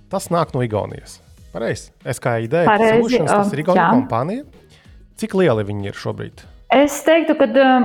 tas 0.09 0.29
nāk 0.29 0.53
no 0.53 0.61
Igaunijas. 0.65 1.19
Pareizi. 1.53 1.91
Ideja, 2.03 2.77
Solutions, 2.77 3.31
tas 3.31 3.53
ir 3.53 3.63
Igaunijas 3.63 3.93
kompānija. 3.95 4.43
Cik 5.15 5.37
lieli 5.39 5.63
viņi 5.63 5.87
ir 5.87 5.95
šobrīd? 5.95 6.43
Es 6.75 6.95
teiktu, 7.05 7.35
ka 7.37 7.45
um, 7.61 7.83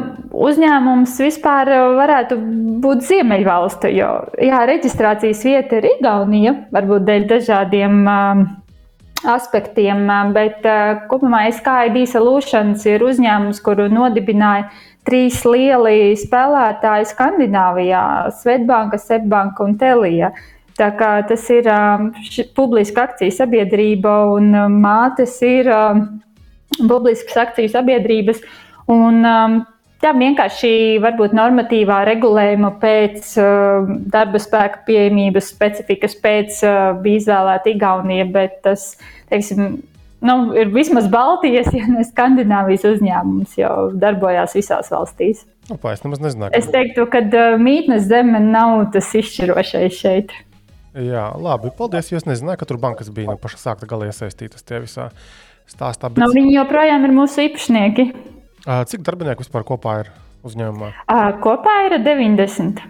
uzņēmums 0.49 1.19
vispār 1.21 1.69
uh, 1.69 1.83
varētu 1.99 2.39
būt 2.83 3.05
Ziemeļvalsts, 3.07 3.91
jo 3.93 4.09
jā, 4.41 4.63
reģistrācijas 4.67 5.43
vieta 5.47 5.79
ir 5.79 5.89
Igaunija, 5.93 6.55
varbūt 6.75 7.05
dēļ 7.07 7.27
dažādiem 7.31 8.01
um, 8.01 8.43
aspektiem, 9.29 10.07
bet 10.35 10.65
kopumā 11.11 11.45
SKID 11.53 12.07
Solutions 12.09 12.87
ir 12.89 13.05
uzņēmums, 13.05 13.61
kuru 13.65 13.89
nodibināja 13.93 14.71
trīs 15.09 15.43
lieli 15.45 16.15
spēlētāji 16.21 17.11
Skandināvijā- 17.13 18.05
Svetbanka, 18.41 18.99
Sepbanka 18.99 19.65
un 19.65 19.77
Telija. 19.79 20.33
Tā 20.79 20.91
kā 20.97 21.27
tas 21.29 21.45
ir 21.51 21.69
publiska 22.57 23.09
akciju 23.09 23.33
sabiedrība 23.33 24.33
un 24.33 24.53
mātes 24.81 25.43
ir 25.43 25.69
publiskas 26.79 27.37
akciju 27.37 27.69
sabiedrības. 27.69 28.41
Un, 28.89 29.25
um, 29.25 29.67
Tā 30.01 30.15
vienkārši 30.17 30.97
varbūt 31.05 31.35
normatīvā 31.37 31.99
regulējuma 32.09 32.71
pēc 32.81 33.35
uh, 33.41 33.91
darba 34.09 34.41
spēka 34.41 34.81
pieejamības 34.87 35.51
specifikas 35.53 36.17
pēc 36.23 36.63
uh, 36.65 36.79
bija 37.05 37.21
izvēlēta 37.21 37.69
Igaunija, 37.75 38.25
bet 38.33 38.63
tas 38.65 38.95
teiksim, 39.29 39.83
nu, 40.25 40.37
ir 40.57 40.73
vismaz 40.73 41.11
Baltijas, 41.13 41.69
ja 41.77 41.85
ne 41.93 42.07
Skandināvijas 42.09 42.89
uzņēmums, 42.95 43.59
jau 43.61 43.75
darbojās 44.01 44.57
visās 44.57 44.89
valstīs. 44.95 45.45
Opa, 45.69 45.93
es 45.93 46.01
nemaz 46.07 46.25
nezināju. 46.25 46.57
Es 46.57 46.73
teiktu, 46.73 47.05
ka 47.13 47.21
uh, 47.29 47.61
mītnes 47.61 48.09
zeme 48.09 48.41
nav 48.41 48.87
tas 48.97 49.13
izšķirošais 49.21 50.01
šeit. 50.01 50.33
Jā, 50.97 51.29
labi. 51.37 51.71
Paldies. 51.77 52.09
Es 52.17 52.27
nezināju, 52.27 52.65
ka 52.65 52.73
tur 52.73 52.81
bankas 52.83 53.13
bija 53.15 53.31
no 53.31 53.39
paša 53.39 53.61
sākta 53.69 53.87
gala 53.91 54.09
iesaistītas 54.09 54.65
tajā 54.65 54.81
visā 54.89 55.13
stāstā. 55.69 56.09
Bet... 56.09 56.19
Nu, 56.25 56.33
viņi 56.35 56.57
joprojām 56.57 57.05
ir 57.07 57.19
mūsu 57.21 57.45
īpašnieki. 57.47 58.11
Cik 58.65 59.05
darbinieku 59.07 59.45
vispār 59.45 59.65
kopā 59.65 60.01
ir 60.05 60.11
uzņēmumā? 60.47 60.93
Kopā 61.45 61.77
ir 61.89 61.99
90. 62.05 62.83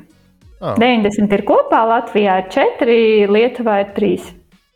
Ah. 0.60 0.76
90 0.76 1.32
ir 1.32 1.44
kopā, 1.48 1.84
Latvijā 1.88 2.40
ir 2.42 2.48
4, 2.52 2.97
Lietuvā 3.32 3.80
ir 3.84 3.92
3. 3.97 4.32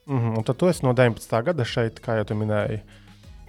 Mm 0.07 0.19
-hmm. 0.19 0.37
Un 0.39 0.45
tad 0.45 0.57
tu 0.57 0.69
esi 0.69 0.87
no 0.87 0.93
19. 0.93 1.43
gada 1.45 1.65
šeit, 1.65 2.01
kā 2.01 2.17
jau 2.17 2.37
minēji. 2.37 2.81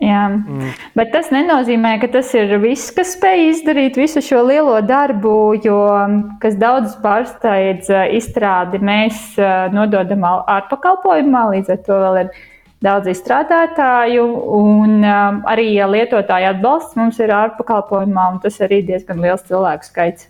Jā, 0.04 0.26
mm. 0.28 0.74
bet 0.96 1.14
tas 1.14 1.30
nenozīmē, 1.32 1.94
ka 2.02 2.08
tas 2.12 2.34
ir 2.36 2.58
viss, 2.60 2.92
kas 2.92 3.14
spēj 3.16 3.46
izdarīt 3.50 3.96
visu 3.96 4.20
šo 4.20 4.42
lielo 4.44 4.82
darbu, 4.84 5.56
jo 5.64 5.78
kas 6.44 6.58
daudz 6.60 6.98
pārsteidz 7.04 7.88
izstrādi, 8.12 8.82
mēs 8.84 9.38
nododam 9.72 10.28
ārpakalpojumā, 10.28 11.46
līdz 11.54 11.72
ar 11.78 11.80
to 11.88 12.00
vēl 12.04 12.20
ir 12.26 12.34
daudz 12.84 13.10
izstrādātāju, 13.14 14.26
un 14.60 15.00
um, 15.00 15.42
arī 15.50 15.72
lietotāju 15.80 16.52
atbalsts 16.54 16.98
mums 17.00 17.20
ir 17.24 17.34
ārpakalpojumā, 17.36 18.30
un 18.34 18.42
tas 18.44 18.60
arī 18.66 18.82
diezgan 18.88 19.22
liels 19.24 19.46
cilvēku 19.48 19.88
skaits. 19.88 20.30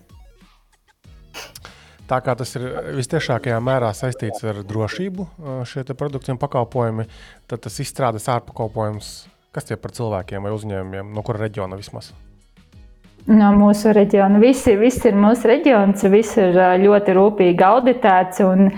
Tā 2.05 2.19
kā 2.21 2.35
tas 2.37 2.51
ir 2.57 2.67
visciešākajā 2.99 3.57
mērā 3.65 3.89
saistīts 3.97 4.43
ar 4.45 4.59
drošību, 4.67 5.25
šie 5.65 5.87
produkti 5.97 6.29
un 6.33 6.37
pakalpojumi, 6.41 7.07
tad 7.49 7.63
tas 7.65 7.79
izstrādes 7.81 8.29
ārpakalpojums, 8.29 9.15
kas 9.55 9.65
tie 9.65 9.77
par 9.81 9.95
cilvēkiem 9.95 10.45
vai 10.45 10.53
uzņēmumiem, 10.53 11.09
no 11.15 11.25
kura 11.25 11.47
reģiona 11.47 11.79
vismaz? 11.79 12.11
No 13.25 13.49
mūsu 13.57 13.89
reģiona. 13.97 14.37
Visi, 14.37 14.75
visi 14.77 15.07
ir 15.09 15.15
mūsu 15.17 15.49
reģions, 15.49 16.03
viss 16.13 16.37
ir 16.37 16.59
ļoti 16.83 17.15
rūpīgi 17.17 17.65
auditēts. 17.65 18.43
Un, 18.45 18.69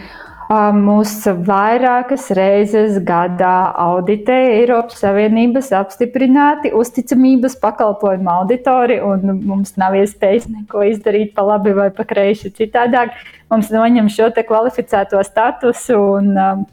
Mūs 0.48 1.26
vairākas 1.44 2.30
reizes 2.32 3.02
gadā 3.03 3.74
auditē 3.84 4.38
Eiropas 4.61 5.02
Savienības 5.03 5.74
apstiprināti 5.76 6.72
uzticamības 6.72 7.57
pakalpojumu 7.60 8.32
auditori, 8.32 9.02
un 9.03 9.41
mums 9.44 9.76
nav 9.76 9.98
iespējas 9.99 10.48
neko 10.48 10.86
izdarīt 10.88 11.34
pa 11.36 11.44
labi 11.49 11.76
vai 11.76 11.90
pa 11.91 12.07
kreisi. 12.07 12.53
Citādāk 12.56 13.11
mums 13.52 13.74
noņem 13.76 14.07
šo 14.07 14.32
kvalificēto 14.40 15.19
statusu, 15.28 15.99
un 16.22 16.32
um, 16.40 16.65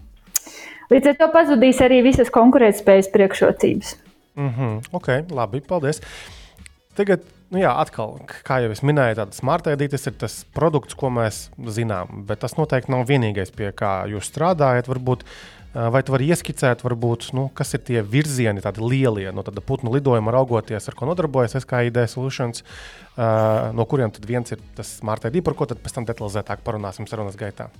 līdz 0.95 1.11
ar 1.11 1.21
to 1.25 1.33
pazudīs 1.35 1.83
arī 1.83 2.05
visas 2.07 2.31
konkurētspējas 2.31 3.11
priekšrocības. 3.11 3.97
Mm 4.39 4.51
-hmm. 4.55 4.83
Ok, 4.93 5.09
labi, 5.35 5.61
paldies. 5.67 6.01
Tagad 6.95 7.27
Nu 7.55 7.61
jā, 7.63 7.71
atkal, 7.79 8.17
kā 8.43 8.57
jau 8.65 8.73
es 8.75 8.81
minēju, 8.83 9.15
tāds 9.21 9.39
smartēdītis 9.39 10.09
ir 10.11 10.15
tas 10.19 10.41
produkts, 10.57 10.97
ko 10.99 11.07
mēs 11.15 11.45
zinām. 11.77 12.25
Bet 12.27 12.41
tas 12.43 12.57
noteikti 12.59 12.91
nav 12.91 13.05
vienīgais, 13.07 13.53
pie 13.55 13.69
kā 13.79 13.93
jūs 14.11 14.27
strādājat. 14.27 14.91
Varbūt, 14.91 15.23
vai 15.95 16.03
tu 16.03 16.17
vari 16.17 16.27
ieskicēt, 16.35 16.83
varbūt, 16.83 17.29
nu, 17.39 17.47
kas 17.55 17.77
ir 17.79 17.85
tie 17.87 18.03
virzieni, 18.03 18.65
tādi 18.65 18.83
lielie, 18.83 19.29
no 19.31 19.47
tāda 19.47 19.63
putnu 19.63 19.95
lidojuma 19.95 20.35
raugoties, 20.35 20.91
ar 20.91 20.99
ko 20.99 21.07
nodarbojas 21.07 21.55
SKID 21.63 22.03
Solutions, 22.11 22.67
no 23.15 23.87
kuriem 23.87 24.11
tad 24.11 24.27
viens 24.27 24.51
ir 24.51 24.63
tas 24.75 24.97
smartēdī, 24.99 25.45
par 25.47 25.55
ko 25.55 25.71
tad 25.71 25.79
pēc 25.85 26.01
tam 26.01 26.11
detalizētāk 26.11 26.67
parunāsim 26.67 27.07
sarunas 27.07 27.39
gaitā. 27.39 27.71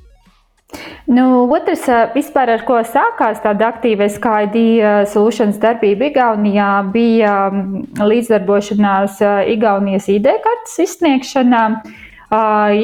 Nu, 1.05 1.45
otrs, 1.53 1.85
vispār, 2.15 2.49
ar 2.55 2.63
ko 2.65 2.79
sākās 2.89 3.43
tāda 3.45 3.67
aktīva 3.75 4.07
SKD 4.09 4.61
solutions 5.13 5.59
darbība 5.61 6.07
Igaunijā, 6.09 6.69
bija 6.95 7.35
līdzdarbošanās 8.01 9.19
Igaunijas 9.53 10.09
ID 10.09 10.31
kartes 10.47 10.79
izsniegšanā. 10.87 11.65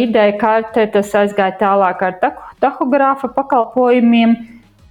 ID 0.04 0.18
karte 0.38 0.84
tas 0.92 1.14
aizgāja 1.16 1.56
tālāk 1.62 2.02
ar 2.04 2.18
tahogrāfa 2.60 3.30
pakalpojumiem. 3.38 4.36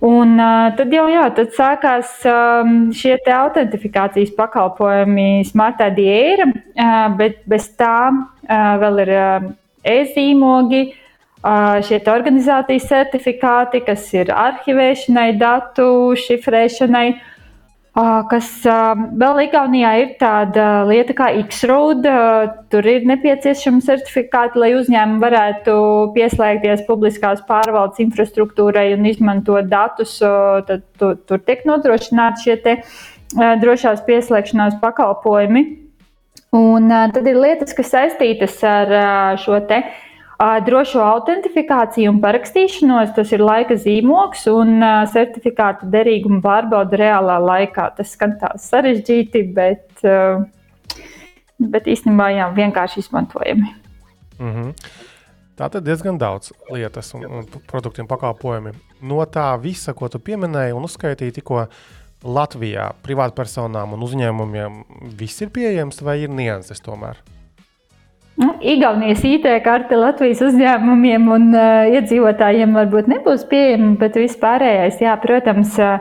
Un 0.09 0.39
tad 0.79 0.95
jau 0.95 1.05
jā, 1.11 1.27
tad 1.37 1.53
sākās 1.53 2.15
šie 2.97 3.13
autentifikācijas 3.35 4.31
pakalpojumi 4.33 5.43
Smart 5.45 5.83
ID 5.85 6.01
era, 6.09 6.49
bet 7.19 7.43
bez 7.45 7.69
tā 7.77 8.09
vēl 8.49 9.03
ir 9.05 9.13
e-zīmogi 9.85 10.81
šie 11.39 11.99
organizācijas 12.11 12.87
certifikāti, 12.89 13.83
kas 13.85 14.09
ir 14.13 14.31
arhivēšanai, 14.35 15.33
datu 15.39 16.15
šifrēšanai. 16.19 17.09
Kas 18.29 18.47
vēl 18.63 19.39
Igaunijā 19.43 19.89
ir 19.99 20.11
tāda 20.21 20.85
lieta 20.87 21.15
kā 21.17 21.31
X-Road. 21.41 22.05
Tur 22.71 22.87
ir 22.87 23.07
nepieciešama 23.09 23.81
certifikāti, 23.83 24.59
lai 24.61 24.69
uzņēmumi 24.77 25.19
varētu 25.19 25.73
pieslēgties 26.15 26.85
publiskās 26.87 27.41
pārvaldes 27.49 27.99
infrastruktūrai 28.05 28.93
un 28.93 29.09
izmantot 29.09 29.67
datus. 29.67 30.19
Tad 30.21 30.85
tur, 30.99 31.17
tur 31.27 31.43
tiek 31.43 31.65
nodrošināti 31.67 32.45
šie 32.45 32.57
te, 32.63 32.77
drošās 33.35 34.05
pieslēgšanās 34.07 34.79
pakalpojumi. 34.83 35.65
Un 36.55 36.93
tad 37.13 37.25
ir 37.27 37.41
lietas, 37.41 37.75
kas 37.75 37.91
saistītas 37.91 38.61
ar 38.63 38.95
šo 39.41 39.59
te 39.67 39.83
drošo 40.39 41.01
autentifikāciju 41.03 42.13
un 42.13 42.21
parakstīšanos. 42.23 43.11
Tas 43.15 43.33
ir 43.35 43.43
laika 43.43 43.75
zīmogs 43.75 44.45
un 44.51 44.79
certifikātu 45.11 45.89
derīguma 45.91 46.39
pārbauda 46.45 46.99
reālā 47.01 47.39
laikā. 47.43 47.89
Tas 47.97 48.15
skan 48.15 48.37
tā 48.39 48.53
sarežģīti, 48.55 49.43
bet, 49.53 50.05
bet 51.59 51.91
īstenībā 51.91 52.31
jā, 52.37 52.49
vienkārši 52.55 53.03
izmantojami. 53.03 53.75
Mm 54.39 54.53
-hmm. 54.55 54.73
Tā 55.59 55.67
tad 55.69 55.83
diezgan 55.83 56.17
daudz 56.17 56.53
lietas 56.71 57.13
un, 57.13 57.25
un 57.25 57.47
produktiem 57.67 58.07
pakalpojumi. 58.07 58.71
No 59.01 59.25
tā 59.25 59.61
visa, 59.61 59.93
ko 59.93 60.07
tu 60.07 60.19
pieminēji 60.19 60.71
un 60.71 60.83
uzskaitīji 60.83 61.31
tikko 61.31 61.65
Latvijā, 62.23 62.93
privātpersonām 63.03 63.93
un 63.93 63.99
uzņēmumiem, 64.07 64.83
viss 65.19 65.41
ir 65.41 65.49
pieejams 65.49 66.01
vai 66.01 66.19
ir 66.23 66.29
nianses 66.29 66.79
tomēr? 66.79 67.19
Nu, 68.39 68.53
Igaunijas 68.63 69.19
IT 69.27 69.43
karte 69.65 69.97
Latvijas 69.99 70.39
uzņēmumiem 70.47 71.25
un 71.35 71.49
uh, 71.51 71.89
iedzīvotājiem 71.91 72.77
varbūt 72.77 73.09
nebūs 73.11 73.43
pieejama, 73.51 73.97
bet 73.99 74.15
vispārējais, 74.15 75.01
jā, 75.03 75.15
protams, 75.19 75.75
uh, 75.83 75.99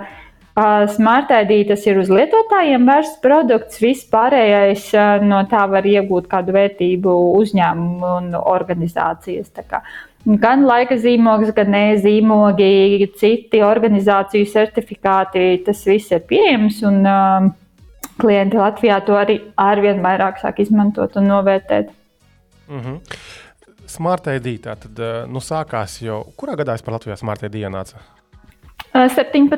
Smart 0.91 1.31
ID 1.31 1.69
tas 1.69 1.85
ir 1.87 1.99
uz 2.01 2.09
lietotājiem 2.11 2.87
vērsts 2.87 3.21
produkts. 3.23 3.79
Viss 3.83 4.07
pārējais 4.11 4.89
uh, 4.95 5.19
no 5.23 5.45
tā 5.51 5.65
var 5.71 5.87
iegūt 5.87 6.31
kādu 6.31 6.55
vērtību 6.55 7.15
uzņēmumu 7.39 8.15
un 8.17 8.33
organizācijas. 8.39 9.53
Gan 10.43 10.67
laika 10.67 10.99
zīmogs, 10.99 11.55
gan 11.55 11.75
e-zīmogi, 11.79 13.07
citi 13.19 13.63
organizāciju 13.67 14.51
certifikāti, 14.51 15.47
tas 15.67 15.87
viss 15.87 16.15
ir 16.15 16.27
pieejams. 16.27 16.83
Un, 16.87 17.03
uh, 17.07 17.55
klienti 18.19 18.59
Latvijā 18.59 18.99
to 19.07 19.15
arī 19.19 19.39
arvien 19.59 20.03
vairāk 20.03 20.43
sāk 20.43 20.63
izmantot 20.65 21.17
un 21.19 21.31
novērtēt. 21.31 21.95
Mm 22.69 22.81
-hmm. 22.81 23.01
Smart 23.87 24.27
ID 24.27 24.47
tā 24.61 24.77
tad 24.77 24.99
eh, 24.99 25.27
nu, 25.29 25.41
sākās 25.41 26.03
jau. 26.03 26.25
Kurā 26.37 26.57
gadā 26.57 26.75
es 26.75 26.83
par 26.83 26.93
Latvijas 26.93 27.21
Smart 27.21 27.43
ID 27.43 27.55
ienācu? 27.55 27.97
17. 28.93 29.49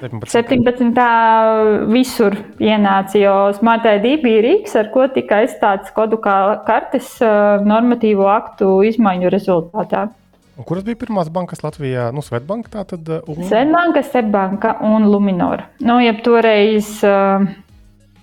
17. 0.00 0.26
17. 0.26 1.90
visur 1.92 2.34
ienāca, 2.58 3.18
jo 3.18 3.34
Smart 3.56 3.86
ID 3.86 4.22
bija 4.22 4.42
rīks, 4.42 4.74
ar 4.76 4.90
ko 4.94 5.06
tika 5.08 5.40
aizstāts 5.44 5.92
kodu 5.96 6.18
kartes 6.18 7.22
eh, 7.22 7.64
normatīvo 7.64 8.26
aktu 8.28 8.82
izmaiņu 8.90 9.30
rezultātā. 9.30 10.08
Un 10.56 10.64
kuras 10.64 10.86
bija 10.86 10.96
pirmās 10.96 11.28
bankas 11.28 11.60
Latvijā? 11.60 12.08
Nu, 12.16 12.22
Svetbanka, 12.24 12.70
tā 12.78 12.84
tad. 12.88 13.08
Eh, 13.08 13.28
un... 13.28 13.44
Svetbanka, 13.44 14.02
Seibanka 14.02 14.76
un 14.88 15.10
Luminora. 15.12 15.68
Nu, 15.84 15.98
ja 16.00 16.16
toreiz. 16.24 16.98
Uh, 17.04 17.44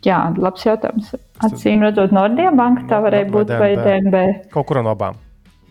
Jā, 0.04 0.20
labs 0.36 0.66
jautājums. 0.68 1.14
Acīm 1.44 1.84
redzot, 1.86 2.12
Nordija 2.16 2.52
banka 2.56 2.86
tā 2.90 3.00
varēja 3.04 3.30
būt 3.32 3.54
vai 3.60 3.74
DNB. 3.80 4.24
Kaut 4.54 4.68
kura 4.70 4.84
no 4.84 4.94
abām. 4.96 5.20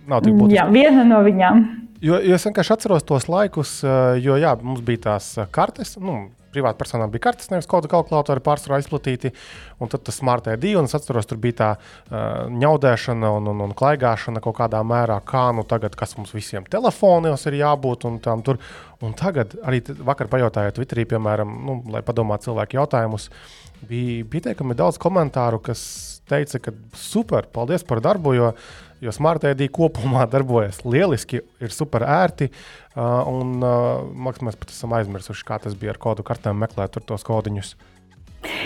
Nav 0.09 0.25
tik 0.25 0.35
būtiski. 0.35 0.57
Jā, 0.57 0.67
viena 0.73 1.05
no 1.07 1.23
viņām. 1.25 1.65
Jo, 2.03 2.17
jo 2.19 2.35
es 2.35 2.45
vienkārši 2.49 2.75
atceros 2.75 3.05
tos 3.07 3.29
laikus, 3.31 3.77
eh, 3.87 4.23
jo 4.25 4.39
jā, 4.41 4.57
mums 4.63 4.83
bija 4.83 5.05
tās 5.11 5.29
eh, 5.39 5.51
kartes. 5.55 5.95
Nu, 6.03 6.25
privātpersonām 6.53 7.13
bija 7.13 7.27
kartes, 7.29 7.51
nevis 7.53 7.69
kodu 7.71 7.89
kalkulatori 7.91 8.43
pārsvarā 8.45 8.81
izplatīti. 8.83 9.33
Un 9.83 9.91
tad 9.93 10.05
tas 10.07 10.19
smart 10.21 10.49
ID, 10.53 10.73
un 10.79 10.89
es 10.89 10.97
atceros, 10.97 11.29
tur 11.29 11.41
bija 11.43 11.57
tā 11.59 11.71
uh, 11.75 12.51
ņaudēšana 12.53 13.31
un, 13.39 13.49
un, 13.55 13.63
un 13.67 13.75
klaigāšana 13.77 14.43
kaut 14.45 14.59
kādā 14.61 14.83
mērā, 14.87 15.17
kā 15.27 15.49
nu 15.57 15.65
tagad, 15.69 15.97
kas 15.99 16.15
mums 16.19 16.35
visiem 16.37 16.67
telefonos 16.71 17.47
ir 17.49 17.59
jābūt. 17.63 18.07
Un, 18.09 18.21
tam, 18.23 18.45
tur. 18.47 18.61
un 19.03 19.17
tagad 19.19 19.57
arī 19.65 19.81
vakar 20.05 20.31
pajautājot 20.33 20.77
Twitterī, 20.79 21.07
piemēram, 21.15 21.57
nu, 21.67 21.81
lai 21.95 22.05
padomātu 22.07 22.51
cilvēku 22.51 22.79
jautājumus, 22.79 23.31
bija 23.89 24.25
pietiekami 24.31 24.77
daudz 24.79 24.99
komentāru, 25.03 25.61
kas 25.63 25.83
teica, 26.29 26.61
ka 26.63 26.75
super, 26.97 27.49
paldies 27.53 27.85
par 27.87 28.03
darbu, 28.05 28.35
jo, 28.37 28.51
jo 29.03 29.15
Smart 29.15 29.45
ID 29.51 29.69
kopumā 29.75 30.27
darbojas 30.35 30.83
lieliski, 30.87 31.43
ir 31.63 31.75
super 31.75 32.07
ērti. 32.07 32.53
Un 32.97 33.57
uh, 33.65 34.05
mēs 34.13 34.59
pat 34.59 34.73
esam 34.73 34.95
aizmirsuši, 34.99 35.47
kā 35.49 35.59
tas 35.63 35.77
bija 35.79 35.95
ar 35.95 36.03
kodu 36.03 36.25
kartēm 36.27 36.61
meklēt 36.63 37.01
tos 37.09 37.27
kodiņus. 37.27 37.75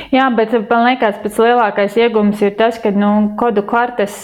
Jā, 0.09 0.30
bet 0.32 0.55
man 0.70 0.86
liekas, 0.86 1.18
pats 1.20 1.38
lielākais 1.40 1.98
iegūms 2.01 2.40
ir 2.47 2.55
tas, 2.56 2.78
ka 2.80 2.94
nu, 2.97 3.10
kodu 3.36 3.60
kartes 3.68 4.22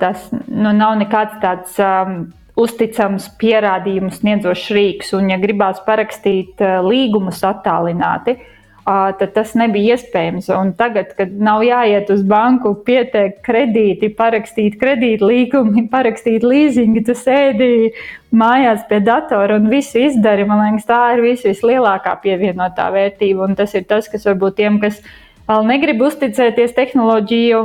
tas 0.00 0.28
nu, 0.32 0.72
nav 0.72 0.94
nekāds 0.96 1.36
tāds 1.42 1.74
um, 1.84 2.22
uzticams 2.58 3.26
pierādījumu 3.40 4.08
sniedzošs 4.14 4.70
rīks. 4.72 5.12
Un, 5.18 5.28
ja 5.28 5.36
gribās 5.42 5.82
parakstīt 5.84 6.64
līgumus 6.88 7.44
attālināti, 7.44 8.38
uh, 8.38 8.54
tad 8.88 9.34
tas 9.36 9.52
nebija 9.58 9.96
iespējams. 9.98 10.48
Un 10.56 10.72
tagad, 10.78 11.12
kad 11.18 11.32
nav 11.32 11.60
jāiet 11.66 12.08
uz 12.12 12.22
banku, 12.26 12.72
pieteikt 12.86 13.42
kredīti, 13.44 14.08
parakstīt 14.16 14.78
kredītlīgumu, 14.80 15.84
parakstīt 15.94 16.46
līzingu, 16.46 17.04
tu 17.04 17.16
sēdi 17.18 17.92
mājās 18.32 18.86
pie 18.88 19.02
datora 19.04 19.58
un 19.60 19.68
visu 19.72 20.00
izdari. 20.06 20.46
Man 20.48 20.64
liekas, 20.64 20.88
tā 20.88 21.00
ir 21.16 21.24
vis, 21.26 21.44
vislielākā 21.46 22.16
pievienotā 22.24 22.90
vērtība. 22.94 23.48
Un 23.48 23.58
tas 23.58 23.76
ir 23.76 23.84
tas, 23.88 24.08
kas 24.08 24.24
varbūt 24.28 24.56
tiem, 24.62 24.80
kas 24.80 25.02
vēl 25.48 25.68
negrib 25.68 26.00
uzticēties 26.08 26.72
tehnoloģiju 26.76 27.60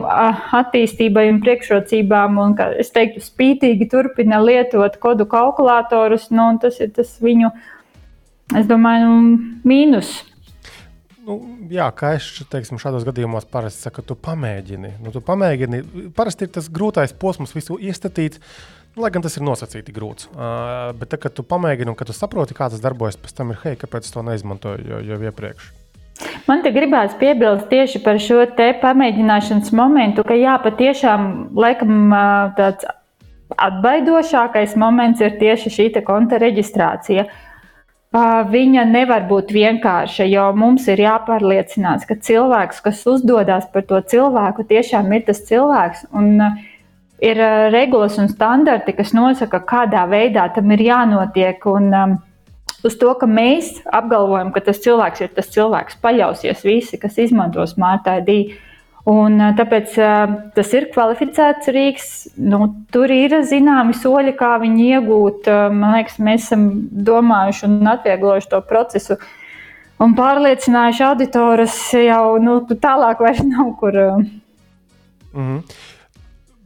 attīstībai 0.60 1.30
un 1.32 1.40
priekšrocībām, 1.44 2.42
un, 2.44 2.58
es 2.80 2.92
teiktu, 2.96 3.24
spītīgi 3.24 3.88
turpina 3.92 4.44
lietot 4.44 5.00
kodu 5.04 5.28
kalkulatorus, 5.32 6.30
nu, 6.36 6.52
tas 6.64 6.84
ir 6.84 6.92
tas 6.96 7.16
viņu 7.24 7.52
es 8.60 8.68
domāju, 8.70 9.08
nu, 9.08 9.50
mīnus. 9.68 10.14
Nu, 11.24 11.38
jā, 11.72 11.86
kā 11.96 12.14
es 12.18 12.26
teiksim, 12.52 12.80
šādos 12.82 13.06
gadījumos 13.08 13.46
parasti 13.48 13.86
saku, 13.86 14.04
tu 14.04 14.16
pamēģini. 14.20 14.98
Nu, 15.04 15.14
tu 15.16 15.22
pamēģini. 15.24 15.80
Parasti 16.18 16.48
ir 16.48 16.52
tas 16.58 16.68
grūtais 16.72 17.16
posms, 17.16 17.54
visu 17.56 17.78
iestatīt. 17.80 18.40
Lai 19.00 19.10
gan 19.14 19.24
tas 19.26 19.40
ir 19.40 19.46
nosacīti 19.48 19.96
grūts. 19.96 20.28
Uh, 20.30 20.92
bet, 21.00 21.14
tā, 21.14 21.18
kad 21.24 21.34
tu 21.34 21.46
pamēģini 21.48 21.94
un 21.94 21.98
kad 21.98 22.12
tu 22.12 22.14
saproti, 22.14 22.58
kā 22.58 22.68
tas 22.70 22.84
darbojas, 22.84 23.18
pēc 23.18 23.38
tam 23.40 23.54
ir, 23.56 23.62
hei, 23.64 23.80
kāpēc 23.80 24.10
to 24.12 24.22
neizmantoju 24.28 24.84
jau, 24.92 25.00
jau 25.14 25.22
iepriekš. 25.30 25.72
Man 26.46 26.62
te 26.62 26.74
gribās 26.76 27.16
piebilst 27.18 27.72
tieši 27.72 28.04
par 28.04 28.20
šo 28.22 28.44
te 28.58 28.68
pamēģināšanas 28.84 29.72
momentu, 29.74 30.26
ka 30.28 30.38
jā, 30.38 30.58
patiešām 30.62 31.56
laikam 31.58 32.14
tāds 32.60 32.86
atbaidošākais 33.64 34.76
moments 34.80 35.24
ir 35.24 35.40
tieši 35.40 35.74
šī 35.74 35.88
konta 36.06 36.38
reģistrācija. 36.42 37.26
Viņa 38.14 38.84
nevar 38.86 39.24
būt 39.26 39.50
vienkārša, 39.56 40.28
jo 40.30 40.44
mums 40.54 40.86
ir 40.92 41.00
jāpārliecinās, 41.02 42.04
ka 42.06 42.14
cilvēks, 42.22 42.84
kas 42.86 43.00
uzdodas 43.10 43.66
par 43.74 43.88
to 43.90 43.98
cilvēku, 44.06 44.68
tiešām 44.70 45.10
ir 45.18 45.24
tas 45.26 45.42
cilvēks. 45.48 46.06
Un, 46.14 46.36
uh, 46.38 46.62
ir 47.24 47.40
regulas 47.72 48.18
un 48.20 48.30
standarti, 48.32 48.96
kas 48.98 49.14
nosaka, 49.16 49.62
kādā 49.68 50.04
veidā 50.10 50.48
tam 50.56 50.72
ir 50.76 50.84
jānotiek. 50.88 51.64
Un, 51.72 51.90
um, 51.96 52.18
uz 52.84 52.98
to, 53.00 53.14
ka 53.20 53.30
mēs 53.30 53.78
apgalvojam, 53.88 54.52
ka 54.56 54.64
tas 54.68 54.82
cilvēks 54.84 55.24
ir 55.24 55.34
tas 55.38 55.50
cilvēks, 55.54 56.00
paļausies 56.04 56.64
visi, 56.68 57.00
kas 57.00 57.20
izmanto 57.24 57.66
Smart 57.70 58.10
ID. 58.12 58.60
Un, 59.04 59.36
tāpēc 59.58 59.98
tas 60.56 60.70
ir 60.78 60.86
kvalificēts 60.94 61.68
rīks. 61.76 62.12
Nu, 62.40 62.70
tur 62.94 63.12
ir 63.12 63.36
zināmi 63.44 63.96
soļi, 64.00 64.32
kā 64.40 64.54
viņu 64.62 64.86
iegūt. 64.86 65.50
Man 65.76 65.98
liekas, 65.98 66.22
mēs 66.24 66.46
esam 66.46 66.70
domājuši 67.10 67.66
un 67.68 67.90
atvieglojuši 67.98 68.52
to 68.54 68.62
procesu 68.70 69.18
un 70.04 70.16
pārliecinājuši 70.16 71.04
auditorus 71.10 71.76
jau 72.00 72.38
nu, 72.44 72.62
tālāk, 72.72 73.26
vairs 73.26 73.44
nav 73.50 73.74
kur. 73.82 74.00
Mm 75.34 75.44
-hmm. 75.44 75.60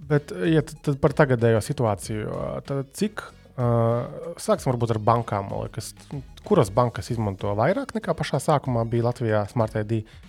Bet, 0.07 0.31
ja 0.45 0.61
tad 0.61 1.01
par 1.01 1.13
tagadējo 1.13 1.59
situāciju, 1.61 2.29
tad 2.65 2.85
cik 2.93 3.21
uh, 3.57 4.05
sāksim 4.37 4.71
varbūt 4.71 4.91
ar 4.91 4.99
bankām? 4.99 5.49
Liekas, 5.63 5.95
kuras 6.43 6.69
bankas 6.69 7.11
izmanto 7.11 7.55
vairāk 7.55 7.91
nekā 7.93 8.13
pašā 8.13 8.39
sākumā 8.39 8.85
bija 8.85 9.03
Latvijā 9.03 9.47
Smart 9.49 9.75
ID? 9.75 9.91
Uh, 9.91 10.26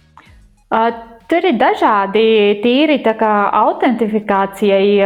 tur 1.29 1.47
ir 1.49 1.57
dažādi 1.61 2.25
tīri 2.63 2.99
autentifikācijai 3.05 5.01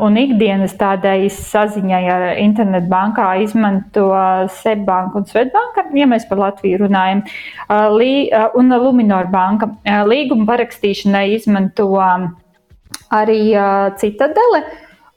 un 0.00 0.18
ikdienas 0.20 0.74
tādai 0.80 1.30
saziņai 1.32 2.02
ar 2.12 2.26
internetbankā 2.40 3.30
izmanto 3.44 4.10
Seibanka 4.60 5.20
un 5.20 5.26
Svetbanka, 5.28 5.86
ja 5.94 6.06
mēs 6.06 6.28
par 6.28 6.38
Latviju 6.38 6.82
runājam, 6.84 7.24
un 8.60 8.76
Luminor 8.84 9.32
banka. 9.32 9.70
Līguma 10.08 10.46
parakstīšanai 10.52 11.26
izmanto 11.38 11.90
arī 13.10 13.42
Citadele. 13.96 14.64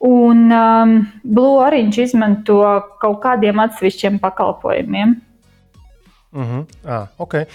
Un 0.03 0.51
um, 0.51 0.97
Blue 1.23 1.61
Orange 1.63 2.03
izmanto 2.03 2.57
kaut 2.99 3.21
kādiem 3.23 3.61
atsevišķiem 3.63 4.17
pakalpojumiem. 4.19 5.13
Mm 6.33 6.43
-hmm. 6.43 6.65
ah, 6.87 7.07
okay. 7.17 7.45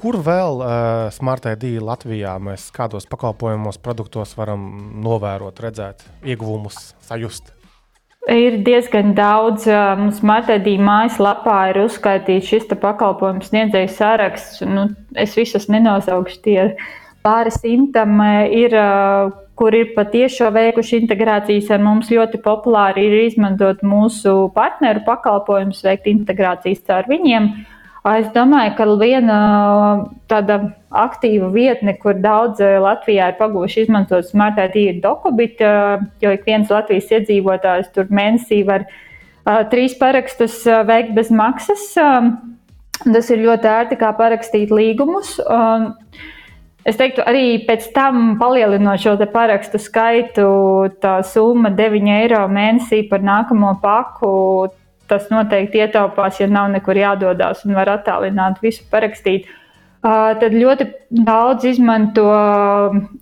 Kur 0.00 0.16
vēl 0.24 0.62
uh, 0.64 1.10
Smart 1.12 1.44
ID 1.44 1.74
Latvijā 1.84 2.38
mēs 2.40 2.70
kādos 2.72 3.04
pakalpojumos, 3.10 3.76
produktos 3.84 4.32
varam 4.38 4.62
novērot, 5.04 5.60
redzēt, 5.60 6.06
ieguvumus, 6.24 6.94
sajust? 7.04 7.52
Ir 8.32 8.58
diezgan 8.64 9.12
daudz. 9.16 9.66
Um, 9.68 10.08
Smart 10.16 10.48
ID 10.52 10.78
mājaslapā 10.80 11.58
ir 11.72 11.82
uzskaitīts 11.84 12.48
šis 12.48 12.66
pakalpojumu 12.80 13.44
sniedzēju 13.44 13.92
saraksts. 13.92 14.64
Nu, 14.64 14.88
es 15.20 15.36
visus 15.36 15.68
nenosaukšu. 15.72 16.40
Tie 16.44 16.58
pāri 17.24 17.52
simtam 17.52 18.20
ir, 18.52 18.74
eh, 18.74 19.30
kur 19.56 19.74
ir 19.74 19.92
patiešām 19.96 20.54
veikuši 20.56 21.00
integrācijas 21.02 21.70
ar 21.70 21.78
mums. 21.78 22.08
Ļoti 22.08 22.40
populāri 22.44 23.04
ir 23.08 23.18
izmantot 23.26 23.82
mūsu 23.82 24.52
partneru 24.54 25.04
pakalpojumus, 25.04 25.82
veikt 25.84 26.06
integrācijas 26.06 26.88
ar 26.88 27.04
viņiem. 27.08 27.50
Es 28.08 28.30
domāju, 28.32 28.72
ka 28.78 28.86
viena 29.00 29.38
eh, 29.40 30.04
tāda 30.30 30.60
aktīva 30.90 31.50
vietne, 31.52 31.94
kur 32.00 32.16
daudz 32.16 32.60
Latvijā 32.60 33.28
ir 33.30 33.36
pagūši 33.38 33.84
izmantot 33.84 34.26
smartphone, 34.26 34.72
ir 34.80 35.02
Dokubit, 35.04 35.60
jo 36.22 36.32
ik 36.34 36.48
viens 36.48 36.72
Latvijas 36.72 37.12
iedzīvotājs 37.12 37.92
tur 37.94 38.10
mēnesī 38.10 38.64
var 38.66 38.88
trīs 39.70 39.94
parakstus 40.00 40.64
veikt 40.88 41.14
bez 41.14 41.30
maksas. 41.30 41.92
Tas 41.94 43.30
ir 43.30 43.44
ļoti 43.46 43.70
ērti, 43.70 44.00
kā 44.00 44.10
parakstīt 44.18 44.74
līgumus. 44.74 45.38
Es 46.88 46.96
teiktu, 46.96 47.20
arī 47.28 47.60
pēc 47.68 47.90
tam 47.92 48.38
palielinot 48.40 49.02
šo 49.02 49.12
parakstu 49.32 49.78
skaitu, 49.80 50.46
tā 51.02 51.18
summa 51.28 51.68
9 51.76 52.08
eiro 52.14 52.40
mēnesī 52.48 53.02
par 53.10 53.20
nākamo 53.20 53.74
paku. 53.82 54.30
Tas 55.10 55.30
noteikti 55.32 55.80
ietaupās, 55.82 56.38
ja 56.38 56.46
nav 56.50 56.68
nekur 56.70 56.98
jādodas 56.98 57.64
un 57.66 57.74
var 57.74 57.90
attālināt 57.96 58.60
visu 58.62 58.84
parakstīt. 58.92 59.48
Uh, 60.00 60.30
tad 60.40 60.54
ļoti 60.56 60.86
daudz 61.26 61.66
izmanto 61.68 62.22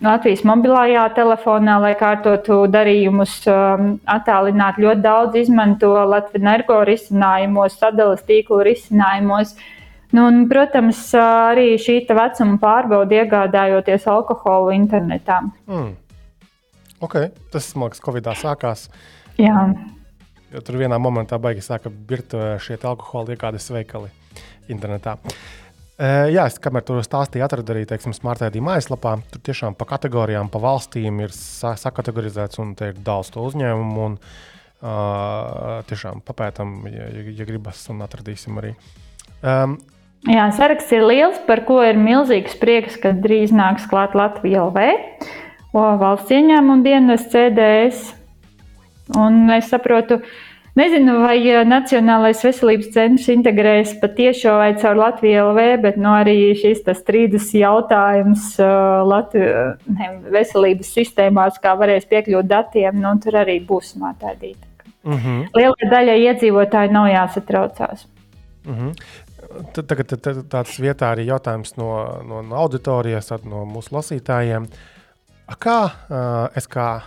Latvijas 0.04 0.44
mobilajā 0.46 1.08
telefonā, 1.16 1.80
lai 1.82 1.96
kārtotu 1.98 2.60
darījumus, 2.70 3.32
um, 3.50 3.96
attālināt. 4.06 4.78
Ļoti 4.78 5.02
daudz 5.02 5.40
izmanto 5.40 5.90
Latvijas 5.96 6.44
energo 6.44 6.78
risinājumos, 6.86 7.80
sadales 7.80 8.22
tīklu 8.28 8.60
risinājumos. 8.68 9.56
Nu, 10.14 10.28
un, 10.28 10.44
protams, 10.48 11.02
arī 11.18 11.72
šī 11.82 12.04
vecuma 12.06 12.60
pārbauda 12.62 13.24
iegādājoties 13.24 14.06
alkoholu 14.08 14.70
internetā. 14.76 15.42
Mm. 15.66 15.96
Okay. 17.02 17.32
Tas, 17.50 17.72
man 17.74 17.90
liekas, 17.90 18.06
Covid-19 18.06 18.44
sākās. 18.46 18.86
Jā. 19.38 19.66
Jo 20.52 20.62
tur 20.64 20.78
vienā 20.80 20.96
momentā 21.02 21.38
baigi 21.42 21.64
sāka 21.64 21.90
birt 21.92 22.36
šie 22.64 22.78
alkohola 22.80 23.34
iegādes 23.34 23.68
veikali 23.72 24.12
internetā. 24.72 25.18
Uh, 25.98 26.28
jā, 26.30 26.44
es 26.46 26.60
kamēr 26.62 26.84
tur 26.86 27.00
stāstīju, 27.02 27.42
atradu 27.42 27.74
arī 27.74 27.82
smartphone 28.14 28.62
mājaslapā. 28.62 29.16
Tur 29.32 29.42
tiešām 29.48 29.74
pa 29.74 29.88
kategorijām, 29.96 30.46
pa 30.48 30.60
valstīm 30.62 31.18
ir 31.24 31.34
sa 31.34 31.74
sakategorizēts 31.74 32.60
un 32.62 32.76
te 32.78 32.92
ir 32.92 33.00
daudz 33.02 33.32
to 33.34 33.42
uzņēmumu. 33.42 34.04
Un, 34.06 34.14
uh, 34.16 35.82
tiešām 35.90 36.22
papētām, 36.26 36.86
ja, 36.92 37.08
ja, 37.10 37.24
ja 37.40 37.46
gribas, 37.48 37.82
un 37.90 38.04
atradīsim 38.06 38.60
arī. 38.62 38.74
Um, 39.42 39.78
Jā, 40.26 40.48
saraksts 40.50 40.90
ir 40.94 41.04
liels, 41.06 41.38
par 41.46 41.62
ko 41.66 41.78
ir 41.86 41.98
milzīgs 41.98 42.56
prieks, 42.58 42.96
ka 42.98 43.12
drīz 43.14 43.52
nāks 43.54 43.84
klāt 43.90 44.16
Latvija 44.18 44.64
LV, 44.66 44.86
valsts 45.74 46.34
ieņēmuma 46.34 46.82
dienas 46.82 47.28
CDS. 47.30 48.17
Un 49.16 49.50
es 49.54 49.70
saprotu, 49.72 50.18
nezinu, 50.76 51.14
vai 51.22 51.38
Nacionālais 51.64 52.42
veselības 52.44 52.90
centrs 52.92 53.28
integrēs 53.32 53.94
patiešo 54.02 54.58
vai 54.60 54.74
caur 54.80 55.00
Latviju 55.00 55.46
LV, 55.48 55.66
bet 55.84 55.96
nu, 55.96 56.10
arī 56.12 56.52
šis 56.58 56.84
strīdus 57.00 57.50
jautājums 57.56 58.50
Latviju, 58.58 59.64
ne, 59.96 60.10
veselības 60.34 60.92
sistēmās, 60.98 61.60
kā 61.62 61.74
varēs 61.78 62.08
piekļūt 62.10 62.50
datiem, 62.50 63.00
nu, 63.00 63.14
tur 63.22 63.40
arī 63.44 63.60
būs 63.64 63.96
mātādīta. 64.00 64.68
Mm 65.04 65.16
-hmm. 65.16 65.48
Lielai 65.54 65.90
daļai 65.90 66.18
iedzīvotāji 66.26 66.92
nav 66.92 67.08
jāsatraucās. 67.08 68.06
Mm 68.66 68.74
-hmm. 68.74 68.92
Tagad 69.72 70.12
tāds 70.52 70.80
vietā 70.80 71.14
arī 71.14 71.24
jautājums 71.24 71.76
no, 71.76 72.20
no, 72.28 72.42
no 72.42 72.56
auditorijas, 72.56 73.30
no 73.44 73.64
mūsu 73.64 73.94
lasītājiem. 73.96 74.66
Kā 75.58 75.78
uh, 75.84 76.56
es 76.56 76.68
kā 76.68 77.00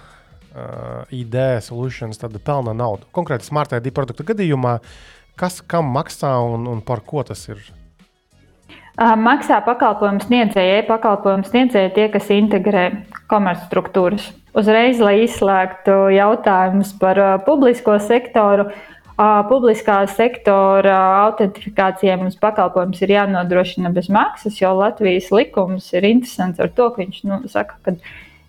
uh, 0.55 1.03
ID 1.11 1.61
solutions 1.65 2.21
pelna 2.43 2.73
naudu? 2.73 3.07
Konkrēti, 3.15 3.47
Smart 3.47 3.73
ID 3.77 3.91
produktu 3.95 4.25
gadījumā, 4.27 4.79
kas 5.39 5.61
kam 5.61 5.91
maksā 5.95 6.33
un, 6.43 6.67
un 6.67 6.81
par 6.81 7.03
ko 7.05 7.23
tas 7.27 7.47
ir? 7.49 7.61
Maksā 9.01 9.61
pakalpojumu 9.65 10.21
sniedzēji, 10.21 10.81
e-pakalpojumu 10.81 11.47
sniedzēji 11.47 11.93
tie, 11.95 12.07
kas 12.11 12.27
integrē 12.35 12.83
komercstruktūras. 13.31 14.27
Uzreiz, 14.57 14.99
lai 14.99 15.21
izslēgtu 15.23 16.11
jautājumus 16.13 16.91
par 16.99 17.21
uh, 17.21 17.37
publisko 17.45 17.95
sektoru, 18.03 18.67
uh, 18.67 18.89
Publiskā 19.21 19.99
sektora 20.09 20.95
autentifikācijai 21.27 22.15
mums 22.17 22.39
pakalpojums 22.41 23.03
ir 23.03 23.13
jānodrošina 23.13 23.91
bez 23.93 24.09
maksas, 24.09 24.55
jo 24.57 24.71
Latvijas 24.79 25.29
likums 25.35 25.91
ir 25.93 26.07
interesants 26.09 26.61
ar 26.63 26.71
to, 26.73 26.87
ka 26.89 27.03
viņš 27.03 27.19
nu, 27.29 27.37
saka, 27.51 27.77
ka, 27.85 27.93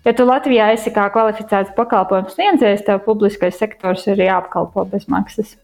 ja 0.05 0.13
tu 0.15 0.25
Latvijā 0.27 0.71
esi 0.75 0.93
kā 0.93 1.07
kvalificēts 1.13 1.75
pakalpojums 1.77 2.35
sniedzējs, 2.37 2.85
tev 2.87 3.03
publiskais 3.07 3.59
sektors 3.59 4.05
ir 4.11 4.23
jāapkalpo 4.23 4.85
bez 4.91 5.07
maksas. 5.11 5.55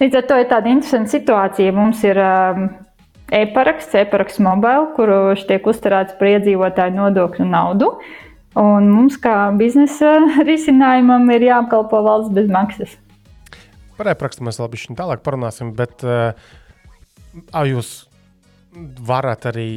Līdz 0.00 0.18
ar 0.18 0.24
to 0.26 0.38
ir 0.40 0.48
tāda 0.50 0.70
interesanta 0.72 1.12
situācija. 1.12 1.74
Mums 1.74 2.02
ir 2.06 2.18
um, 2.18 2.66
e-paraksts, 3.30 3.94
e-paraksts 4.00 4.42
mobile, 4.42 4.88
kurš 4.96 5.46
tiek 5.48 5.66
uzturēts 5.70 6.16
par 6.18 6.32
iedzīvotāju 6.32 6.96
nodokļu 6.96 7.46
naudu. 7.46 7.92
Un 8.58 8.90
mums, 8.90 9.18
kā 9.22 9.52
biznesa 9.58 10.16
risinājumam, 10.50 11.28
ir 11.36 11.46
jāapkalpo 11.52 12.02
valsts 12.06 12.34
bez 12.34 12.50
maksas. 12.50 12.98
par 14.00 14.10
e-prakstu 14.14 14.46
mēs 14.46 14.58
vēl 14.58 14.72
bišķiņ 14.72 14.96
tālāk 14.98 15.22
parunāsim, 15.22 15.74
bet 15.76 16.02
uh, 16.08 16.32
jūs 17.68 18.09
varat 19.06 19.46
arī 19.50 19.68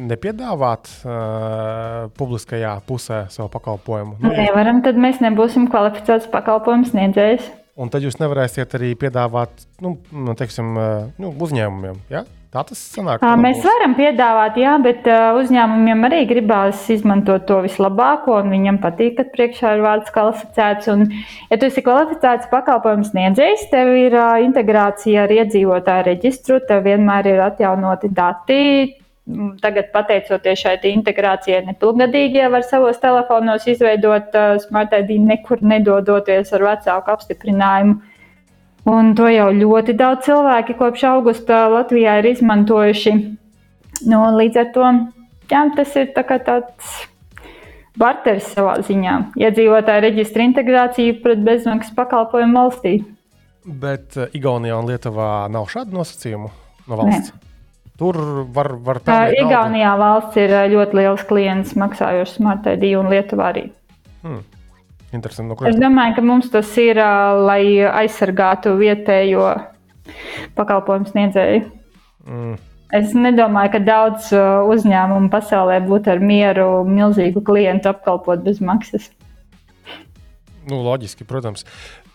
nepiedāvāt 0.00 0.88
uh, 1.04 2.10
publiskajā 2.16 2.76
pusē 2.88 3.24
savu 3.32 3.50
pakalpojumu? 3.52 4.18
Nu, 4.22 4.32
Nevaram, 4.36 4.80
tad 4.84 5.00
mēs 5.00 5.20
nebūsim 5.24 5.68
kvalificēts 5.72 6.30
pakalpojumu 6.32 6.88
sniedzējs. 6.88 7.50
Un 7.80 7.88
tad 7.92 8.04
jūs 8.04 8.18
nevarēsiet 8.20 8.74
arī 8.76 8.92
piedāvāt 9.00 9.66
nu, 9.84 9.96
nu 10.12 10.36
teiksim, 10.36 10.74
nu, 11.20 11.32
uzņēmumiem. 11.44 12.02
Ja? 12.12 12.26
Tā 12.52 12.60
tas 12.68 12.80
sanāk. 12.92 13.22
Mēs 13.40 13.62
varam 13.64 13.94
piedāvāt, 13.96 14.58
jā, 14.60 14.74
bet 14.84 15.06
uzņēmumiem 15.08 16.04
arī 16.04 16.18
gribās 16.28 16.82
izmantot 16.92 17.46
to 17.48 17.62
vislabāko, 17.64 18.34
un 18.42 18.52
viņam 18.52 18.80
patīk, 18.82 19.14
kad 19.16 19.30
priekšā 19.32 19.70
ir 19.78 19.84
vārds 19.86 20.12
kvalificēts. 20.12 20.90
Un, 20.92 21.06
ja 21.48 21.56
tu 21.56 21.70
esi 21.70 21.80
kvalificēts 21.86 22.50
pakalpojums 22.52 23.14
sniedzējs, 23.14 23.70
tev 23.72 23.94
ir 23.96 24.18
integrācija 24.44 25.24
ar 25.24 25.32
iedzīvotāju 25.38 26.08
reģistru, 26.10 26.60
tev 26.68 26.84
vienmēr 26.90 27.30
ir 27.32 27.40
atjaunoti 27.46 28.12
dati. 28.12 28.60
Tagad, 29.62 29.88
pateicoties 29.94 30.60
šai 30.66 30.76
integrācijai, 30.92 31.62
nepilngadīgie 31.70 32.48
var 32.52 32.66
savos 32.68 32.98
telefonos 33.00 33.64
izveidot 33.70 34.34
uh, 34.34 34.56
smart 34.60 34.92
ID, 34.98 35.14
nekur 35.24 35.62
nedodoties 35.62 36.52
ar 36.52 36.66
vecāku 36.66 37.14
apstiprinājumu. 37.14 38.00
Un 38.90 39.12
to 39.14 39.28
jau 39.30 39.46
ļoti 39.54 39.94
daudz 39.94 40.26
cilvēki 40.26 40.74
kopš 40.78 41.04
augusta 41.12 41.68
Latvijā 41.70 42.16
ir 42.18 42.32
izmantojuši. 42.32 43.12
Nu, 44.10 44.24
līdz 44.34 44.58
ar 44.58 44.70
to 44.74 44.88
jā, 45.52 45.62
tas 45.76 45.94
ir 46.00 46.10
tā 46.16 46.24
tāds 46.26 46.96
barteris 47.98 48.48
savā 48.54 48.78
ziņā. 48.82 49.18
Iedzīvotāja 49.38 50.02
reģistra 50.06 50.46
integrācija 50.48 51.18
pret 51.22 51.44
bezmaksas 51.46 51.94
pakalpojumu 51.94 52.58
valstī. 52.58 52.96
Bet 53.62 54.18
uh, 54.18 54.32
Igaunijā 54.34 54.78
un 54.80 54.90
Lietuvā 54.90 55.30
nav 55.52 55.68
šādu 55.70 55.94
nosacījumu 56.00 56.50
no 56.90 56.98
valsts. 56.98 57.30
Ne. 57.30 57.50
Tur 58.00 58.16
var, 58.50 58.72
var 58.82 58.98
pelnīt. 59.04 59.36
Uh, 59.36 59.44
Igaunijā 59.46 59.92
valsts 60.00 60.40
ir 60.42 60.56
ļoti 60.72 60.98
liels 60.98 61.22
klients, 61.28 61.76
maksājošs 61.78 62.40
Smart 62.40 62.66
ID 62.72 62.96
un 62.98 63.12
Lietuvā 63.12 63.52
arī. 63.52 63.68
Hmm. 64.24 64.42
Interesanti. 65.12 65.52
No 65.52 65.68
es 65.68 65.76
domāju, 65.76 66.16
ka 66.16 66.24
mums 66.24 66.50
tas 66.52 66.68
ir, 66.80 66.98
lai 67.44 67.62
aizsargātu 67.84 68.72
vietējo 68.80 69.48
pakalpojumu 70.56 71.10
sniedzēju. 71.10 71.64
Mm. 72.26 72.60
Es 72.96 73.12
nedomāju, 73.16 73.72
ka 73.74 73.80
daudz 73.84 74.30
uzņēmumu 74.72 75.30
pasaulē 75.32 75.78
būtu 75.84 76.12
ar 76.12 76.20
mieru 76.20 76.68
milzīgu 76.88 77.40
klientu 77.44 77.92
apkalpot 77.92 78.42
bez 78.44 78.60
maksas. 78.64 79.10
Nu, 80.68 80.80
loģiski, 80.84 81.26
protams. 81.28 81.64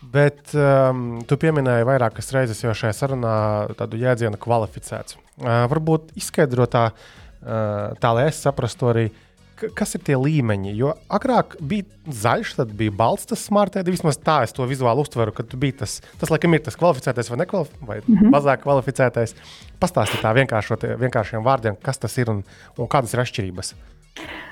Bet 0.07 0.53
um, 0.55 1.19
tu 1.27 1.35
pieminēji 1.41 1.87
vairākas 1.87 2.29
reizes 2.31 2.61
jau 2.63 2.75
šajā 2.77 2.93
sarunā 2.95 3.37
tādu 3.77 3.97
jēdzienu 3.99 4.39
kvalificēts. 4.39 5.17
Uh, 5.41 5.65
varbūt 5.67 6.13
izskaidrot 6.17 6.71
tā, 6.73 6.83
uh, 6.93 7.97
tā, 7.99 8.13
lai 8.15 8.29
es 8.29 8.39
saprastu 8.45 8.93
arī, 8.93 9.07
uh, 9.09 9.26
kas 9.57 9.95
ir 9.97 10.03
tie 10.07 10.17
līmeņi. 10.19 10.73
Jo 10.77 10.93
agrāk 11.13 11.57
bija 11.59 11.87
zaļš, 12.07 12.53
tad 12.59 12.73
bija 12.77 12.93
balts 12.95 13.27
tas 13.29 13.43
smartphone. 13.47 13.89
Vismaz 13.91 14.19
tā 14.21 14.39
es 14.45 14.55
to 14.55 14.67
vizuāli 14.69 15.03
uztveru, 15.03 15.33
ka 15.35 15.45
bija 15.57 15.83
tas, 15.83 15.99
tas 16.21 16.31
laikam, 16.33 16.55
ir 16.55 16.63
tas 16.65 16.77
kvalificētais 16.79 17.31
vai, 17.33 17.39
vai 17.41 17.99
mm 17.99 18.15
-hmm. 18.15 18.31
mazāk 18.33 18.63
kvalificētais. 18.65 19.35
Pastāstiet 19.81 20.23
tā 20.23 20.33
vienkāršiem 20.33 21.43
vārdiem, 21.43 21.77
kas 21.81 21.97
tas 21.97 22.17
ir 22.17 22.29
un, 22.29 22.43
un 22.77 22.87
kādas 22.87 23.13
ir 23.13 23.19
atšķirības. 23.19 23.75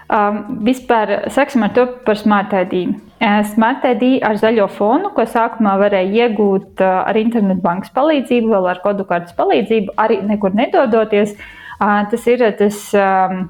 Um, 0.06 0.60
vispār 0.62 1.32
sāksim 1.34 1.64
ar 1.66 1.72
to 1.74 1.88
par 2.06 2.18
Smart 2.18 2.52
ID. 2.54 2.92
Uh, 3.18 3.42
Smart 3.56 3.86
ID 3.90 4.22
ar 4.22 4.38
zaļo 4.38 4.68
fonu, 4.70 5.10
ko 5.16 5.26
sākumā 5.26 5.80
varēja 5.82 6.28
iegūt 6.28 6.84
uh, 6.84 7.10
ar 7.10 7.18
internetbankas 7.18 7.90
palīdzību, 7.96 8.52
vēl 8.54 8.70
ar 8.70 8.82
kodu 8.84 9.08
kartes 9.10 9.34
palīdzību, 9.34 9.96
arī 9.98 10.20
nekur 10.22 10.54
nedodoties. 10.54 11.34
Uh, 11.80 12.06
tas 12.12 12.28
ir 12.28 12.46
tas 12.60 12.78
um, 12.94 13.48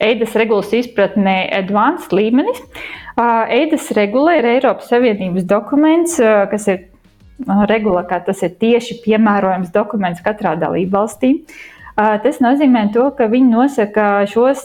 Eidas 0.00 0.36
regulas 0.38 0.72
izpratnē 0.72 1.50
advanced 1.52 2.14
līmenis. 2.16 2.62
Eidas 3.20 3.90
regula 3.96 4.38
ir 4.38 4.48
Eiropas 4.54 4.88
Savienības 4.88 5.44
dokuments, 5.48 6.16
kas 6.50 6.68
ir 6.72 6.86
regula, 7.68 8.06
kā 8.08 8.20
tas 8.24 8.40
ir 8.46 8.54
tieši 8.60 9.00
piemērojams 9.04 9.72
dokuments 9.74 10.22
katrā 10.24 10.54
dalībvalstī. 10.60 11.34
Tas 12.00 12.38
nozīmē, 12.40 12.86
to, 12.94 13.10
ka 13.12 13.26
viņi 13.28 13.50
nosaka 13.52 14.04
šos 14.30 14.62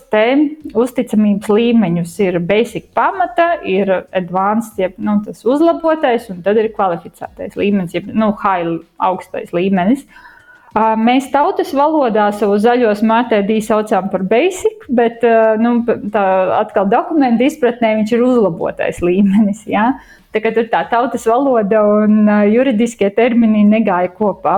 uzticamības 0.71 1.49
līmeņus. 1.51 2.13
Ir 2.23 2.37
basic 2.39 2.93
pamata, 2.95 3.57
ir 3.67 3.91
advanced, 4.15 4.77
jeb 4.79 4.95
nu, 5.03 5.17
tas 5.25 5.43
uzlabotais, 5.43 6.29
un 6.31 6.39
tad 6.45 6.61
ir 6.61 6.71
kvalificētais 6.77 7.57
līmenis, 7.59 7.97
jeb 7.97 8.07
nu, 8.13 8.31
high 8.39 8.77
augstais 9.03 9.51
līmenis. 9.51 10.05
Uh, 10.05 10.31
Mēs 10.75 11.29
tautas 11.31 11.69
valodā 11.71 12.25
savu 12.35 12.57
zaļo 12.59 12.89
smartēdī 12.99 13.61
saucam 13.63 14.09
par 14.11 14.25
basic, 14.27 14.81
bet 14.91 15.23
nu, 15.61 15.77
tā 16.11 16.23
atkal 16.57 16.89
dokumentu 16.91 17.45
izpratnē 17.47 17.93
viņš 18.01 18.11
ir 18.11 18.23
uzlabotais 18.25 18.99
līmenis. 18.99 19.61
Ja? 19.71 19.93
Tā 20.35 20.41
kā 20.43 20.51
tur 20.51 20.67
tā 20.67 20.81
tautas 20.91 21.23
valoda 21.31 21.79
un 22.03 22.27
juridiskie 22.51 23.07
termini 23.15 23.63
negāja 23.63 24.11
kopā. 24.17 24.57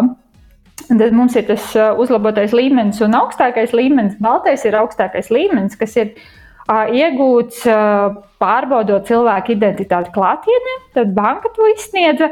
Tad 0.88 1.14
mums 1.14 1.38
ir 1.38 1.45
tas 1.52 1.69
uzlabotais 2.02 2.56
līmenis 2.56 3.03
un 3.06 3.14
augstākais 3.19 3.77
līmenis. 3.77 4.18
Baltais 4.18 4.65
ir 4.65 4.77
augstākais 4.80 5.30
līmenis, 5.30 5.77
kas 5.77 5.94
ir 6.02 6.15
iegūts 6.68 7.64
pārbaudot 8.38 9.07
cilvēku 9.07 9.53
identitāti 9.56 10.11
klātienē, 10.14 10.76
tad 10.98 11.14
banka 11.15 11.49
to 11.56 11.68
izsniedza, 11.72 12.30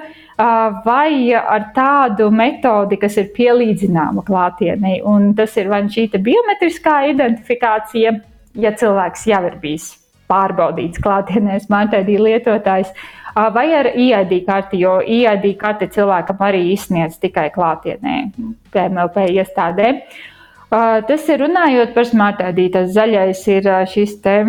vai 0.86 1.34
ar 1.34 1.70
tādu 1.76 2.30
metodi, 2.36 3.00
kas 3.02 3.18
ir 3.22 3.32
pielīdzināma 3.36 4.26
klātienē. 4.28 4.98
Tas 5.38 5.56
ir 5.58 5.72
vai 5.72 5.84
nu 5.86 5.94
šī 5.94 6.10
biometriskā 6.20 7.06
identifikācija, 7.14 8.18
ja 8.60 8.74
cilvēks 8.76 9.28
jau 9.32 9.44
ir 9.48 9.60
bijis 9.64 9.94
pārbaudīts 10.30 11.02
klātienē, 11.04 11.60
smartphone 11.64 12.20
lietotājs, 12.28 12.92
vai 13.36 13.66
ar 13.78 13.92
IID 13.94 14.38
karti, 14.48 14.80
jo 14.82 14.98
IID 15.02 15.52
karti 15.62 15.90
cilvēkam 15.96 16.40
arī 16.48 16.64
izsniedz 16.74 17.20
tikai 17.22 17.50
klātienē, 17.56 18.16
PMLP 18.74 19.30
iestādē. 19.36 19.92
Tas 21.08 21.28
ir 21.32 21.40
runājot 21.46 21.94
par 21.96 22.08
smartphone, 22.10 22.70
tas 22.74 22.90
zaļais 22.96 23.44
ir 23.54 23.70
šis 23.92 24.18
te 24.24 24.40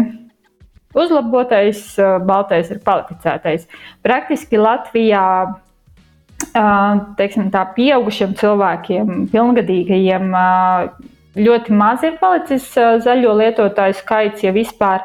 uzlabotais, 0.97 1.83
baltais 2.27 2.71
ir 2.73 2.81
kvalificētais. 2.81 3.69
Praktiski 4.03 4.59
Latvijā 4.59 5.27
teiksim, 7.17 7.51
tā, 7.53 7.63
pieaugušiem 7.77 8.35
cilvēkiem, 8.41 9.13
pilngadīgajiem, 9.33 10.35
ļoti 11.37 11.77
maz 11.77 12.05
ir 12.05 12.19
palicis 12.21 12.67
zaļo 13.05 13.37
lietotāju 13.43 13.97
skaits, 14.01 14.45
ja 14.45 14.53
vispār. 14.57 15.05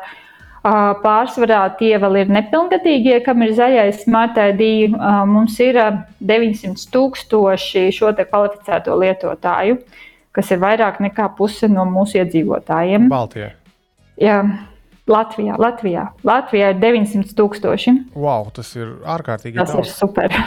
Pārsvarā 0.61 1.64
tie 1.80 1.95
vēl 1.98 2.19
ir 2.22 2.27
nepilngadīgie, 2.35 3.15
kam 3.26 3.41
ir 3.41 3.56
zaļais 3.57 4.03
smart 4.03 4.35
ID. 4.38 4.93
Mums 5.26 5.56
ir 5.64 5.80
900 6.22 6.84
tūkstoši 6.93 7.88
šo 7.98 8.11
kvalificēto 8.19 8.93
lietotāju, 9.02 9.80
kas 10.36 10.52
ir 10.53 10.62
vairāk 10.62 11.02
nekā 11.03 11.30
puse 11.38 11.70
no 11.72 11.86
mūsu 11.90 12.22
iedzīvotājiem. 12.22 13.10
Baltijā. 13.12 13.52
Jā, 14.22 14.41
Latvijā, 15.10 15.58
Latvijā. 15.60 16.06
Latvijā 16.28 16.72
ir 16.74 16.80
900 16.82 17.36
tūkstoši. 17.38 17.94
Wow, 18.16 18.52
tas 18.56 18.70
ir 18.78 18.95
ārkārtīgi 19.10 19.60
tas 19.60 19.74
daudz. 19.74 19.90
Tas 19.90 19.91
ir 19.91 19.98
super. 19.98 20.38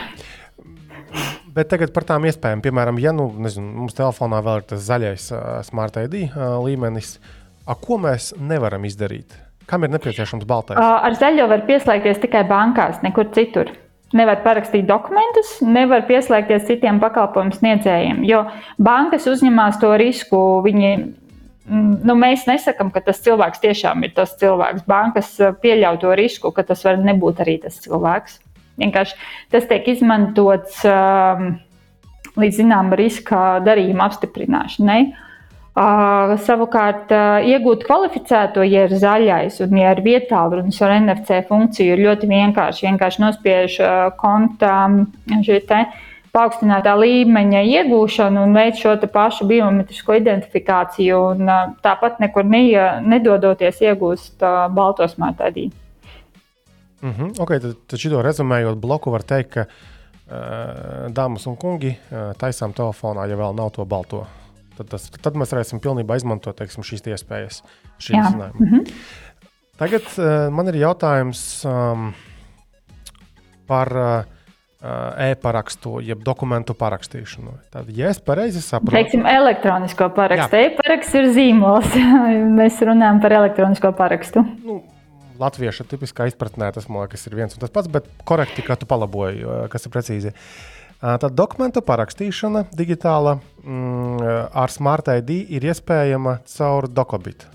Bet 1.54 1.70
tagad 1.70 1.92
par 1.94 2.06
tām 2.06 2.26
iespējām, 2.26 2.64
piemēram, 2.64 2.98
ja 3.02 3.12
nu, 3.14 3.28
nezinu, 3.38 3.68
mums 3.84 3.94
telefonā 3.94 4.40
vēl 4.42 4.62
ir 4.62 4.68
tas 4.72 4.82
zaļais 4.88 5.28
uh, 5.30 5.42
smart 5.66 6.00
ID 6.00 6.16
uh, 6.24 6.56
līmenis, 6.64 7.16
a, 7.62 7.76
ko 7.78 8.00
mēs 8.02 8.32
nevaram 8.42 8.86
izdarīt? 8.88 9.36
Kam 9.70 9.86
ir 9.86 9.92
nepieciešams 9.94 10.44
baltais? 10.48 10.76
Ar 10.76 11.14
zaļo 11.16 11.46
var 11.48 11.62
pieslēgties 11.68 12.18
tikai 12.24 12.42
bankās, 12.48 12.98
nekur 13.06 13.30
citur. 13.36 13.70
Nevar 14.14 14.44
parakstīt 14.44 14.86
dokumentus, 14.86 15.56
nevar 15.66 16.04
pieslēgties 16.06 16.68
citiem 16.68 17.00
pakalpojumu 17.02 17.56
sniedzējiem, 17.56 18.22
jo 18.28 18.44
bankas 18.78 19.26
uzņemās 19.26 19.80
to 19.82 19.90
risku. 19.98 20.38
Viņi 20.62 20.92
Mm, 21.64 22.02
nu, 22.04 22.14
mēs 22.18 22.42
nesakām, 22.44 22.90
ka 22.92 23.00
tas 23.06 23.22
cilvēks 23.24 23.62
tiešām 23.62 24.04
ir 24.04 24.12
tas 24.16 24.34
cilvēks. 24.40 24.84
Bankas 24.88 25.30
uh, 25.40 25.54
pieļauj 25.62 26.00
to 26.02 26.12
risku, 26.18 26.50
ka 26.52 26.64
tas 26.68 26.84
var 26.84 27.00
nebūt 27.00 27.40
arī 27.40 27.56
tas 27.62 27.78
cilvēks. 27.80 28.36
Vienkārši 28.82 29.16
tas 29.54 29.68
tiek 29.70 29.86
izmantots 29.88 30.82
um, 30.90 31.54
līdz 32.36 32.58
zināmam 32.58 32.92
riska 32.98 33.62
darījuma 33.64 34.10
apstiprināšanai. 34.10 35.00
Uh, 35.06 35.33
savukārt, 35.74 37.10
uh, 37.10 37.42
iegūt 37.42 37.82
kvalificēto, 37.88 38.62
ja 38.62 38.84
ir 38.86 38.92
zaļais 38.94 39.58
un 39.64 39.72
ja 39.80 39.90
ir 39.90 40.02
vietālu 40.04 40.60
runas 40.60 40.76
ar 40.86 40.92
NFC 41.00 41.40
funkciju, 41.48 41.96
ir 41.96 42.02
ļoti 42.04 42.28
vienkārši. 42.30 42.86
Vienkārši 42.86 43.22
nospiež 43.24 43.78
uh, 43.82 43.94
konta 44.14 44.76
šī 45.42 45.56
te 45.66 45.80
uh, 45.82 45.96
paaugstinātā 46.34 46.94
līmeņa 46.98 47.62
iegūšanu 47.70 48.44
un 48.46 48.54
veikt 48.54 48.78
šo 48.82 48.94
pašu 49.10 49.48
biometrisko 49.50 50.14
identifikāciju. 50.20 51.18
Un, 51.34 51.50
tāpat 51.82 52.22
nekur 52.22 52.46
ne, 52.46 52.62
nedodoties 53.02 53.82
iegūst 53.82 54.46
uh, 54.46 54.68
baltos 54.70 55.18
mētādī. 55.18 55.72
Mm 57.02 57.10
-hmm. 57.10 57.34
okay, 57.42 57.60
tad, 57.60 57.74
tad 57.86 57.98
šito 57.98 58.22
rezumējot, 58.22 58.78
bloku 58.78 59.10
var 59.10 59.22
teikt, 59.22 59.50
ka 59.50 59.66
dāmas 61.12 61.46
un 61.46 61.56
kungi, 61.56 61.98
taisām 62.38 62.72
telefonā, 62.72 63.28
ja 63.28 63.36
vēl 63.36 63.52
nav 63.54 63.70
to 63.70 63.84
balto. 63.84 64.24
Tad, 64.78 64.90
tas, 64.90 65.08
tad 65.22 65.36
mēs 65.38 65.54
varēsim 65.54 65.80
pilnībā 65.82 66.16
izmantot 66.18 66.56
teiksim, 66.58 66.84
šīs 66.86 67.04
iespējas. 67.14 67.62
Šī 68.02 68.16
mm 68.18 68.52
-hmm. 68.60 68.94
Tagad 69.78 70.06
uh, 70.18 70.52
man 70.54 70.68
ir 70.70 70.74
jautājums 70.74 71.64
um, 71.66 72.12
par 73.66 73.88
uh, 73.96 74.24
e-parakstu, 75.18 76.00
jeb 76.04 76.22
dokumentu 76.22 76.74
parakstīšanu. 76.74 77.54
Tad, 77.72 77.88
ja 77.88 78.10
es 78.12 78.20
pareizi 78.20 78.62
saprotu, 78.62 78.96
teiksim, 78.96 79.26
elektronisko 79.26 80.08
parakstu. 80.14 80.56
E-paraksts 80.56 81.14
ir 81.14 81.30
zīmols. 81.32 81.96
mēs 82.60 82.82
runājam 82.84 83.20
par 83.20 83.32
elektronisko 83.32 83.92
parakstu. 83.92 84.44
Nu, 84.64 84.82
latviešu 85.40 85.86
tipiskā 85.90 86.28
izpratnē 86.30 86.70
tas 86.74 86.86
liekas, 86.88 87.26
ir 87.26 87.34
viens 87.34 87.56
un 87.56 87.64
tas 87.64 87.72
pats, 87.74 87.90
bet 87.90 88.06
korekti, 88.28 88.62
kā 88.62 88.76
tu 88.78 88.86
palaboji, 88.86 89.46
kas 89.72 89.86
ir 89.86 89.94
precīzi. 89.94 90.34
Tad 91.04 91.34
dokumentu 91.36 91.82
parakstīšana 91.84 92.62
digitāla 92.72 93.34
mm, 93.36 94.22
ar 94.56 94.72
Smart 94.72 95.10
ID 95.12 95.34
ir 95.52 95.66
iespējama 95.68 96.38
caur 96.48 96.88
Dokobitu. 96.88 97.50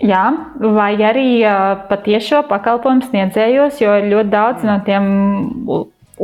Jā, 0.00 0.22
vai 0.56 0.94
arī 1.04 1.42
patiešo 1.90 2.46
pakalpojumu 2.48 3.04
sniedzējos, 3.04 3.82
jo 3.82 3.96
ir 4.00 4.08
ļoti 4.14 4.32
daudz 4.32 4.64
no 4.64 4.78
tiem 4.86 5.10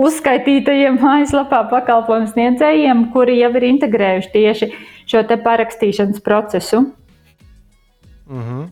uzskaitītajiem 0.07 0.97
mājaslapā 1.05 1.66
pakalpojumu 1.69 2.31
sniedzējiem, 2.32 3.11
kuri 3.12 3.36
jau 3.43 3.53
ir 3.61 3.69
integrējuši 3.74 4.32
tieši 4.32 4.70
šo 5.12 5.23
parakstīšanas 5.44 6.24
procesu. 6.24 6.86
Mm 8.27 8.43
-hmm. 8.43 8.65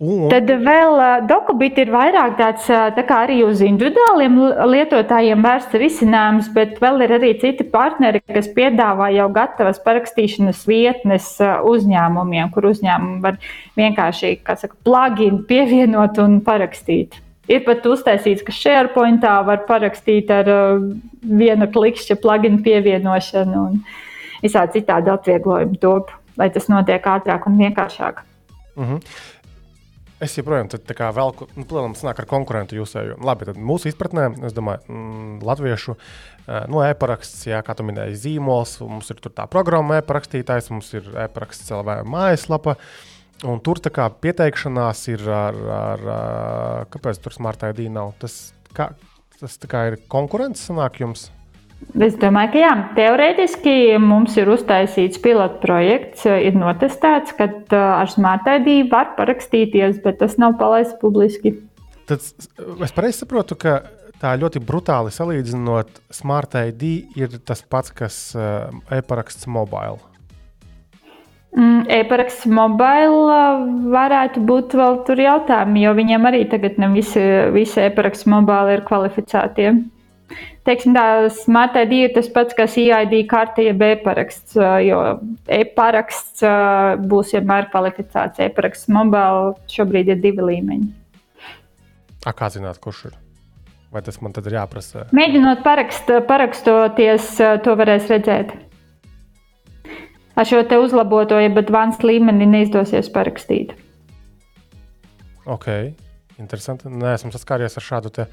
Un... 0.00 0.30
Tad 0.32 0.48
vēl 0.48 0.94
dokubīti 1.28 1.82
ir 1.84 1.90
vairāk 1.92 2.38
tāds 2.38 2.64
tā 2.96 3.02
kā 3.04 3.18
arī 3.26 3.42
uz 3.44 3.60
individuāliem 3.60 4.38
lietotājiem 4.72 5.42
vērsts 5.44 5.76
risinājums, 5.76 6.46
bet 6.54 6.78
vēl 6.80 7.02
ir 7.04 7.12
arī 7.18 7.34
citi 7.42 7.66
partneri, 7.68 8.22
kas 8.24 8.48
piedāvā 8.56 9.10
jau 9.12 9.26
gatavas 9.34 9.76
parakstīšanas 9.84 10.62
vietnes 10.70 11.26
uzņēmumiem, 11.68 12.48
kur 12.54 12.70
uzņēmumi 12.70 13.20
var 13.26 13.36
vienkārši, 13.76 14.38
kā 14.46 14.56
saka, 14.56 14.78
plugin 14.88 15.42
pievienot 15.50 16.16
un 16.24 16.38
parakstīt. 16.46 17.18
Ir 17.50 17.66
pat 17.66 17.84
uztaisīts, 17.90 18.44
ka 18.46 18.54
SharePointā 18.56 19.34
var 19.44 19.66
parakstīt 19.68 20.32
ar 20.32 20.48
viena 21.20 21.68
klikšķa 21.68 22.16
plugin 22.22 22.62
pievienošanu 22.64 23.66
un 23.66 23.76
visādi 24.40 24.80
citādi 24.80 25.12
atvieglojumu 25.12 25.76
top, 25.82 26.14
lai 26.40 26.48
tas 26.54 26.70
notiek 26.72 27.04
ātrāk 27.04 27.44
un 27.50 27.60
vienkāršāk. 27.60 28.24
Uh 28.78 28.86
mhm. 28.86 29.04
Es 30.20 30.34
joprojām 30.36 30.68
tādu 30.68 31.06
velku, 31.16 31.46
nu, 31.56 31.64
protams, 31.64 32.02
nāk 32.04 32.18
ar 32.20 32.26
konkurentu 32.28 32.76
jūsēju. 32.76 33.16
Labi, 33.24 33.46
tad 33.48 33.56
mūsu 33.56 33.88
izpratnē, 33.88 34.26
es 34.44 34.52
domāju, 34.52 34.82
mm, 34.92 35.38
latviešu 35.48 35.94
nu, 36.68 36.82
e-paraksts, 36.84 37.46
jā, 37.48 37.62
kā 37.64 37.72
tu 37.78 37.86
minēji, 37.88 38.18
zīmols, 38.26 38.76
mums 38.84 39.08
ir 39.12 39.22
tā 39.24 39.46
programma 39.48 40.00
e-parakstītājs, 40.00 40.68
mums 40.74 40.92
ir 40.98 41.08
e-paraksts 41.24 41.70
CLV 41.70 42.02
mājaslapa. 42.04 42.76
Un 43.48 43.62
tur 43.64 43.80
tā 43.80 43.88
kā 43.96 44.10
pieteikšanās 44.12 45.06
ir 45.14 45.24
ar, 45.32 45.56
ar, 45.72 46.06
ar 46.12 46.88
kāpēc 46.92 47.22
tur 47.24 47.32
smart 47.32 47.64
ID 47.70 47.86
nav. 47.88 48.12
Tas, 48.20 48.50
kā, 48.76 48.90
tas 49.40 49.56
kā 49.64 49.86
ir 49.88 50.02
konkurence 50.12 50.60
sanāk 50.68 51.00
jums? 51.00 51.30
Es 52.00 52.14
domāju, 52.20 52.52
ka 52.54 52.60
jā, 52.60 52.72
teorētiski 52.96 53.72
mums 53.98 54.36
ir 54.38 54.50
uztaisīts 54.52 55.20
pilotu 55.22 55.58
projekts, 55.64 56.26
ir 56.28 56.54
notestēts, 56.58 57.34
ka 57.36 57.48
ar 57.80 58.12
Smart 58.12 58.46
ID 58.46 58.84
var 58.92 59.14
parakstīties, 59.16 59.98
bet 60.04 60.20
tas 60.22 60.36
nav 60.38 60.54
palaists 60.60 60.98
publiski. 61.00 61.56
Tad 62.08 62.22
es 62.22 62.94
pareizi 62.94 63.24
saprotu, 63.24 63.58
ka 63.58 63.80
tā 64.22 64.36
ļoti 64.38 64.62
brutāli 64.62 65.10
salīdzinot, 65.14 65.98
Smart 66.14 66.54
ID 66.60 66.86
ir 67.18 67.40
tas 67.44 67.64
pats, 67.66 67.90
kas 67.90 68.22
e-paraksts 68.36 69.50
mobile. 69.50 69.98
Mm, 71.50 71.88
e-paraksts 71.90 72.46
mobile 72.46 73.38
varētu 73.90 74.42
būt 74.46 74.76
vēl 74.78 75.00
tur 75.08 75.18
jautājumi, 75.18 75.82
jo 75.82 75.94
viņiem 75.98 76.28
arī 76.28 76.44
tagad 76.52 76.78
ne 76.78 76.92
visi, 76.94 77.24
visi 77.50 77.82
e-paraksts 77.88 78.28
mobile 78.30 78.76
ir 78.76 78.84
kvalificēti 78.86 79.72
teiksim, 80.68 80.94
tā 80.96 81.30
Smart 81.34 81.76
ID 81.78 81.96
ir 81.98 82.12
tas 82.14 82.28
pats, 82.32 82.56
kas 82.56 82.76
EID 82.80 83.16
karte, 83.30 83.64
jeb 83.66 83.82
e-paraksts, 83.86 84.58
jo 84.86 85.00
e-paraksts 85.50 86.44
būs 87.10 87.34
vienmēr 87.36 87.70
kvalificēts. 87.72 88.42
E-paraksts 88.46 88.90
mobile 88.92 89.54
šobrīd 89.70 90.14
ir 90.14 90.22
divi 90.22 90.46
līmeņi. 90.52 90.88
A, 92.26 92.34
kā 92.36 92.50
zināt, 92.52 92.80
kurš 92.82 93.06
ir? 93.10 93.20
Vai 93.90 94.02
tas 94.06 94.20
man 94.22 94.34
tad 94.36 94.46
ir 94.46 94.54
jāprasa? 94.54 95.08
Mēģinot 95.16 95.64
parakst, 95.66 96.12
parakstoties, 96.28 97.32
to 97.64 97.74
varēs 97.78 98.06
redzēt. 98.12 98.52
Ar 100.38 100.46
šo 100.46 100.60
te 100.68 100.78
uzlaboto, 100.78 101.40
jeb 101.42 101.58
advanced 101.58 102.04
līmeni 102.06 102.46
neizdosies 102.48 103.10
parakstīt. 103.12 103.74
Okay. 105.50 105.90
Interesanti. 106.40 106.88
Nē, 106.88 107.14
esmu 107.18 107.30
saskāries 107.34 107.76
ar 107.76 107.84
šādu 107.84 108.12
te. 108.16 108.26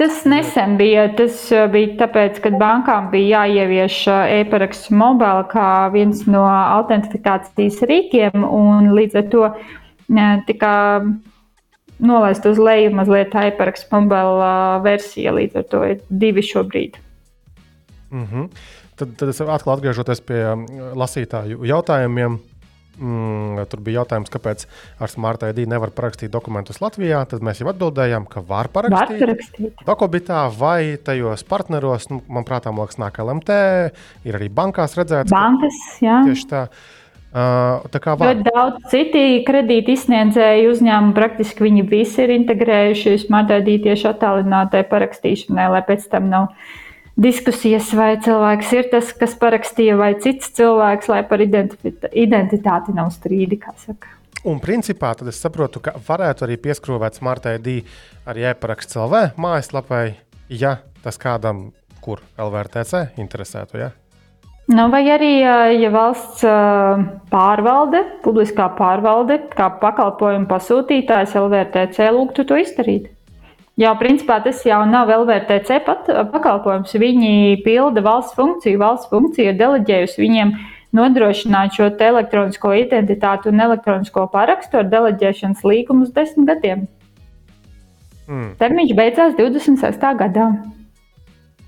Tas 0.00 0.24
nesen 0.28 0.76
bija. 0.80 1.06
Tas 1.16 1.38
uh, 1.54 1.66
bija 1.72 1.94
tāpēc, 2.02 2.40
ka 2.42 2.50
bankām 2.58 3.10
bija 3.12 3.44
jāievieš 3.46 4.00
uh, 4.10 4.34
e-paraksts 4.40 4.90
mobila 4.90 5.46
kā 5.50 5.68
viens 5.94 6.24
no 6.30 6.44
autentifikācijas 6.50 7.80
rīkiem, 7.86 8.42
un 8.42 8.90
līdz 8.96 9.20
ar 9.22 9.28
to 9.32 9.44
uh, 9.46 9.76
tika 10.46 10.72
nolaist 11.98 12.46
uz 12.46 12.58
leju 12.60 12.92
mazliet 12.96 13.30
tā 13.32 13.46
e-paraksts 13.50 13.90
mobila 13.92 14.80
versija. 14.84 15.34
Līdz 15.36 15.62
ar 15.62 15.68
to 15.70 15.84
ir 15.86 16.02
divi 16.10 16.44
šobrīd. 16.44 16.98
Mm 18.10 18.26
-hmm. 18.26 18.50
tad, 18.96 19.16
tad 19.16 19.28
es 19.28 19.40
atkal 19.40 19.74
atgriežoties 19.74 20.20
pie 20.20 20.42
um, 20.52 20.66
lasītāju 20.94 21.64
jautājumiem. 21.64 22.38
Mm, 22.96 23.66
tur 23.68 23.82
bija 23.84 24.00
jautājums, 24.00 24.30
kāpēc 24.32 24.64
ar 25.02 25.10
Smart 25.12 25.42
ID 25.44 25.66
nevar 25.68 25.90
parakstīt 25.96 26.32
dokumentus 26.32 26.80
Latvijā. 26.80 27.20
Tad 27.28 27.44
mēs 27.44 27.60
jau 27.60 27.68
atbildējām, 27.72 28.24
ka 28.30 28.40
var 28.46 28.70
parakstīt. 28.72 28.96
Var 28.96 29.20
parakstīt. 29.20 29.82
Dokubitā 29.88 30.46
vai 30.56 30.96
tajos 31.04 31.44
partneros, 31.48 32.08
nu, 32.12 32.22
manuprāt, 32.28 32.68
nāk 32.96 33.20
LMT, 33.20 33.58
ir 34.24 34.38
arī 34.38 34.48
bankās 34.48 34.96
redzēts. 34.96 35.34
Bankas, 35.34 35.82
jā. 36.00 36.22
Tieši 36.30 36.48
tā. 36.52 36.68
Uh, 37.36 37.84
tā 37.92 38.00
kā 38.00 38.14
var. 38.16 38.32
Ļoti 38.32 38.48
daudz 38.48 38.88
citi 38.88 39.22
kredīti 39.44 39.92
izsniedzēji 39.92 40.70
uzņēmumi 40.70 41.12
praktiski 41.18 41.66
viņi 41.66 41.84
visi 41.90 42.22
ir 42.24 42.32
integrējuši 42.38 43.18
Smart 43.26 43.52
ID 43.58 43.82
tieši 43.90 44.08
attālinātai 44.14 44.86
parakstīšanai, 44.88 45.68
lai 45.74 45.84
pēc 45.84 46.08
tam 46.14 46.30
nav. 46.32 46.48
No 46.48 46.84
diskusijas, 47.16 47.90
vai 47.96 48.14
cilvēks 48.22 48.72
ir 48.76 48.90
tas, 48.92 49.10
kas 49.16 49.34
parakstīja, 49.40 49.96
vai 49.98 50.12
cits 50.20 50.52
cilvēks, 50.56 51.08
lai 51.12 51.22
par 51.28 51.42
identitāti 51.42 52.94
nav 52.96 53.10
strīdi. 53.14 53.60
Un 54.46 54.60
principā 54.62 55.14
tad 55.18 55.32
es 55.32 55.40
saprotu, 55.42 55.80
ka 55.82 55.96
varētu 56.06 56.46
arī 56.46 56.58
pieskrāvēt 56.68 57.18
Smart 57.18 57.48
ID 57.50 57.80
arī 58.28 58.46
e-paraksts 58.52 58.98
LV 59.00 59.32
mājaslapai, 59.40 60.04
ja 60.52 60.76
tas 61.02 61.18
kādam, 61.18 61.70
kur 62.04 62.20
LVRTC 62.38 63.18
interesētu. 63.18 63.80
Ja? 63.80 63.90
Nu, 64.70 64.88
vai 64.90 65.02
arī, 65.10 65.32
ja 65.42 65.90
valsts 65.94 66.44
pārvalde, 67.32 68.04
publiskā 68.22 68.68
pārvalde, 68.78 69.40
kā 69.54 69.70
pakalpojumu 69.82 70.46
pasūtītājs 70.50 71.36
LVRTC 71.38 72.10
lūgtu 72.14 72.46
to 72.46 72.58
izdarīt. 72.62 73.12
Jā, 73.76 73.90
principā 74.00 74.38
tas 74.40 74.62
jau 74.64 74.78
nav 74.88 75.10
LVTC 75.12 75.82
pat, 75.84 76.06
pakalpojums. 76.32 76.94
Viņi 76.96 77.60
pilda 77.64 78.00
valsts 78.04 78.32
funkciju. 78.38 78.80
Valsts 78.80 79.10
funkcija 79.10 79.52
ir 79.52 79.58
deleģējusi 79.60 80.22
viņiem 80.22 80.54
nodrošināt 80.96 81.76
šo 81.76 81.90
elektronisko 81.92 82.72
identitāti 82.78 83.50
un 83.50 83.60
elektronisko 83.60 84.24
parakstu 84.32 84.80
ar 84.80 84.88
deleģēšanas 84.88 85.60
līgumu 85.68 86.06
uz 86.06 86.14
desmit 86.16 86.48
gadiem. 86.48 86.86
Mm. 88.26 88.54
Termiņš 88.58 88.96
beidzās 88.96 89.36
26. 89.38 90.08
gadā. 90.22 90.48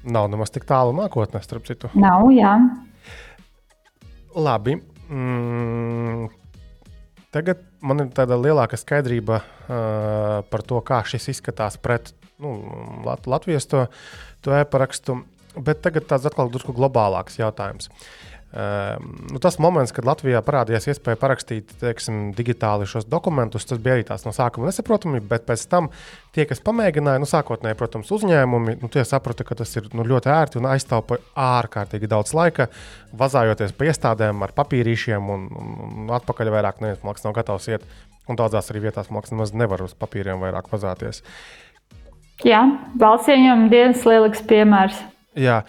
Nav 0.08 0.30
nemaz 0.32 0.50
tik 0.54 0.64
tālu 0.64 0.94
nākotnē, 0.96 1.42
starp 1.44 1.68
citu. 1.68 1.90
Nav, 1.98 2.24
jā. 2.32 2.56
Labi. 4.38 4.78
Mm, 5.12 6.28
Tagad 7.34 7.60
man 7.84 8.00
ir 8.04 8.12
tāda 8.16 8.38
lielāka 8.40 8.78
skaidrība 8.80 9.42
uh, 9.42 9.48
par 10.48 10.64
to, 10.64 10.80
kā 10.80 11.02
šis 11.04 11.28
izskatās 11.34 11.76
pret 11.80 12.14
nu, 12.40 12.54
Lat 13.04 13.28
Latvijas 13.28 13.68
to, 13.68 13.84
to 14.44 14.54
e-parakstu. 14.56 15.20
Bet 15.58 15.82
tagad 15.82 16.06
tāds 16.08 16.28
atkal 16.28 16.48
drusku 16.52 16.72
globālāks 16.76 17.40
jautājums. 17.40 17.90
Um, 17.90 18.27
nu, 18.48 19.38
tas 19.44 19.58
moments, 19.60 19.92
kad 19.92 20.06
Latvijā 20.08 20.40
parādījās 20.44 20.86
iespēja 20.88 21.18
parakstīt 21.20 21.74
teiksim, 21.82 22.30
digitāli 22.36 22.86
šos 22.88 23.04
dokumentus, 23.04 23.66
tas 23.68 23.80
bija 23.82 23.98
arī 23.98 24.06
tāds 24.08 24.24
no 24.24 24.32
sākuma 24.32 24.70
nesaprotami, 24.70 25.20
bet 25.20 25.44
pēc 25.48 25.66
tam 25.68 25.90
tie, 26.32 26.46
kas 26.48 26.62
pamēģināja, 26.64 27.20
nu, 27.20 27.28
sākotnēji, 27.28 27.76
protams, 27.76 28.12
uzņēmumi, 28.16 28.78
nu, 28.80 28.88
tie 28.92 29.04
saprata, 29.04 29.44
ka 29.44 29.58
tas 29.60 29.76
ir 29.76 29.90
nu, 29.92 30.06
ļoti 30.08 30.32
ērti 30.32 30.60
un 30.62 30.70
aiztaupa 30.72 31.20
ārkārtīgi 31.36 32.08
daudz 32.08 32.32
laika, 32.38 32.70
vazājoties 33.20 33.76
pa 33.76 33.90
iestādēm 33.90 34.40
ar 34.46 34.56
papīrīšiem 34.56 35.28
un, 35.34 35.44
un, 35.52 35.76
un 36.06 36.16
atpakaļ 36.16 36.52
vairāk 36.56 36.80
neviens 36.80 37.04
mākslinieks 37.04 37.28
nav 37.28 37.36
gatavs 37.36 37.68
iet. 37.68 37.84
Un 38.28 38.36
daudzās 38.36 38.68
arī 38.72 38.82
vietās 38.84 39.12
mākslinieks 39.12 39.36
nemaz 39.36 39.54
nevar 39.56 39.84
uz 39.84 39.94
papīriem 39.96 40.40
vairāk 40.40 40.72
vazāties. 40.72 41.22
Jā, 42.46 42.64
valsts 43.00 43.28
ieņēmuma 43.32 43.70
dienas 43.72 44.08
lielisks 44.08 44.44
piemērs. 44.48 44.98
Jā, 45.36 45.62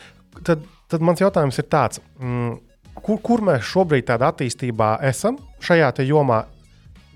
tad, 0.46 0.64
tad 0.92 1.04
mans 1.04 1.22
jautājums 1.24 1.58
ir 1.60 1.68
tāds, 1.72 2.02
mm, 2.20 2.58
kur, 3.04 3.20
kur 3.24 3.44
mēs 3.46 3.68
šobrīd 3.70 4.08
tādā 4.10 4.32
attīstībā 4.34 4.98
esam 5.10 5.40
šajā 5.64 5.92
jomā? 6.08 6.44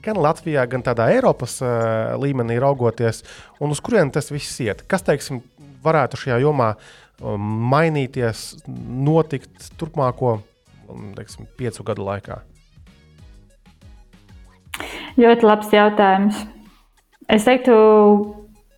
Gan 0.03 0.19
Latvijā, 0.19 0.65
gan 0.67 0.83
tādā 0.83 1.07
Eiropas 1.13 1.61
uh, 1.63 2.17
līmenī 2.19 2.57
raugoties, 2.59 3.21
un 3.63 3.71
uz 3.71 3.79
kurien 3.79 4.11
tas 4.11 4.27
viss 4.33 4.59
iet? 4.59 4.81
Kas, 4.91 5.05
teiksim, 5.07 5.39
varētu 5.83 6.19
šajā 6.19 6.41
jomā 6.43 6.73
um, 7.21 7.45
mainīties, 7.71 8.65
notikt 8.67 9.71
turpmāko 9.79 10.33
um, 10.37 11.13
teiksim, 11.15 11.47
piecu 11.55 11.85
gadu 11.87 12.03
laikā? 12.09 12.41
Ļoti 15.19 15.45
labs 15.45 15.71
jautājums. 15.71 16.39
Es 17.31 17.45
teiktu, 17.47 17.73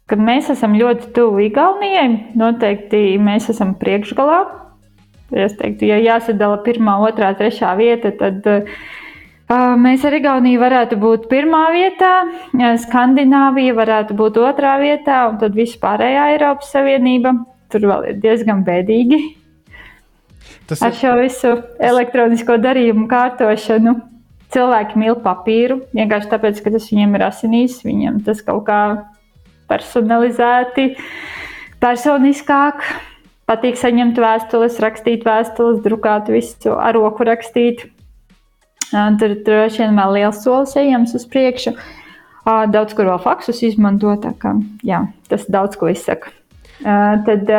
ka 0.09 0.17
mēs 0.19 0.51
esam 0.53 0.75
ļoti 0.77 1.09
tuvu 1.15 1.45
Igaunijai. 1.47 2.35
Noteikti 2.37 3.15
mēs 3.21 3.49
esam 3.53 3.73
priekšgalā. 3.79 4.43
Es 5.33 5.55
teiktu, 5.57 5.87
ja 5.89 5.97
jāsadala 5.97 6.59
pirmā, 6.65 6.99
otrā, 7.07 7.31
trešā 7.37 7.71
vieta, 7.79 8.11
tad 8.19 8.45
mēs 9.81 10.05
ar 10.05 10.13
Igauniju 10.19 10.61
varētu 10.61 10.99
būt 11.01 11.25
pirmā 11.31 11.63
vietā, 11.73 12.11
Skandināvija 12.85 13.73
varētu 13.77 14.17
būt 14.17 14.37
otrā 14.37 14.75
vietā, 14.81 15.23
un 15.31 15.39
tad 15.41 15.57
vispārējā 15.57 16.29
Eiropas 16.35 16.69
Savienība. 16.75 17.33
Tur 17.73 17.87
vēl 17.89 18.11
ir 18.11 18.19
diezgan 18.21 18.61
bēdīgi. 18.67 19.17
Tas 20.69 20.77
ir... 20.77 20.85
Ar 20.85 20.93
šo 20.97 21.15
visu 21.17 21.55
elektronisko 21.81 22.59
darījumu 22.61 23.07
kārtošanu 23.09 23.95
cilvēki 24.53 25.01
mīl 25.01 25.17
papīru 25.25 25.81
vienkārši 25.97 26.31
tāpēc, 26.31 26.61
ka 26.61 26.75
tas 26.77 26.85
viņiem 26.91 27.17
ir 27.17 27.25
asinīs, 27.25 27.81
viņiem 27.85 28.21
tas 28.25 28.43
kaut 28.45 28.67
kā 28.69 28.79
personalizēti, 29.69 30.91
personiskāk. 31.81 32.85
Patīk 33.45 33.77
saņemt 33.77 34.17
vēstules, 34.17 34.79
rakstīt 34.81 35.25
vēstules, 35.27 35.83
drukāt 35.85 36.31
visu 36.33 36.73
ar 36.81 36.95
roku 36.97 37.27
rakstīt. 37.27 37.83
Tur 38.89 39.35
droši 39.45 39.83
vien 39.83 39.99
vēl 39.99 40.15
liels 40.17 40.41
solis 40.45 40.73
ejams 40.79 41.13
uz 41.17 41.27
priekšu. 41.29 41.75
Daudz 42.45 42.93
kur 42.97 43.09
vēl 43.09 43.21
faksus 43.21 43.61
izmanto, 43.65 44.13
tā 44.21 44.33
kā 44.41 44.55
jā, 44.85 45.03
tas 45.29 45.45
daudz 45.49 45.77
ko 45.77 45.89
izsaka. 45.93 46.33
Tad 46.85 47.49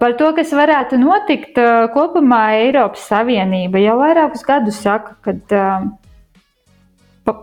par 0.00 0.14
to, 0.20 0.28
kas 0.36 0.52
varētu 0.56 1.00
notikt 1.00 1.58
kopumā, 1.92 2.42
Eiropas 2.62 3.08
Savienība 3.10 3.80
jau 3.82 3.98
vairākus 4.00 4.44
gadus 4.46 4.78
saka, 4.84 5.16
ka 5.24 5.34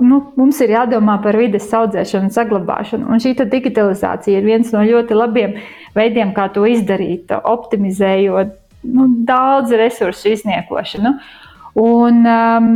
nu, 0.02 0.20
mums 0.40 0.60
ir 0.64 0.74
jādomā 0.74 1.18
par 1.24 1.38
vides 1.38 1.68
audzēšanu 1.76 2.34
saglabāšanu. 2.34 3.07
Un 3.12 3.22
šī 3.22 3.36
digitalizācija 3.52 4.40
ir 4.40 4.48
viens 4.48 4.72
no 4.74 4.84
ļoti 4.86 5.18
labiem 5.18 5.57
veidiem, 5.95 6.34
kā 6.36 6.48
to 6.53 6.66
izdarīt, 6.70 7.34
optimizējot 7.36 8.53
nu, 8.95 9.10
daudz 9.28 9.74
resursu 9.76 10.32
izniekošanu. 10.34 11.16
Un, 11.76 12.22
um, 12.24 12.70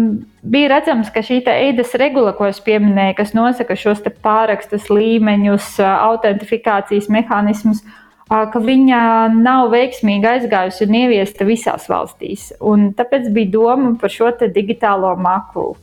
bija 0.43 0.73
redzams, 0.73 1.07
ka 1.13 1.23
šī 1.23 1.39
eidas 1.53 1.95
regula, 1.99 2.33
ko 2.35 2.49
es 2.49 2.59
pieminēju, 2.59 3.15
kas 3.21 3.33
nosaka 3.37 3.77
šos 3.79 4.03
pārakstus 4.23 4.89
līmeņus, 4.91 5.77
autentifikācijas 5.79 7.07
mehānismus, 7.07 7.85
ka 8.29 8.59
viņa 8.61 9.01
nav 9.39 9.71
veiksmīgi 9.71 10.27
aizgājusi 10.35 10.85
un 10.85 10.97
ieviesta 10.99 11.47
visās 11.47 11.87
valstīs. 11.89 12.51
Un 12.59 12.91
tāpēc 12.97 13.31
bija 13.33 13.55
doma 13.55 13.95
par 14.01 14.11
šo 14.13 14.33
digitālo 14.51 15.15
maklu 15.17 15.77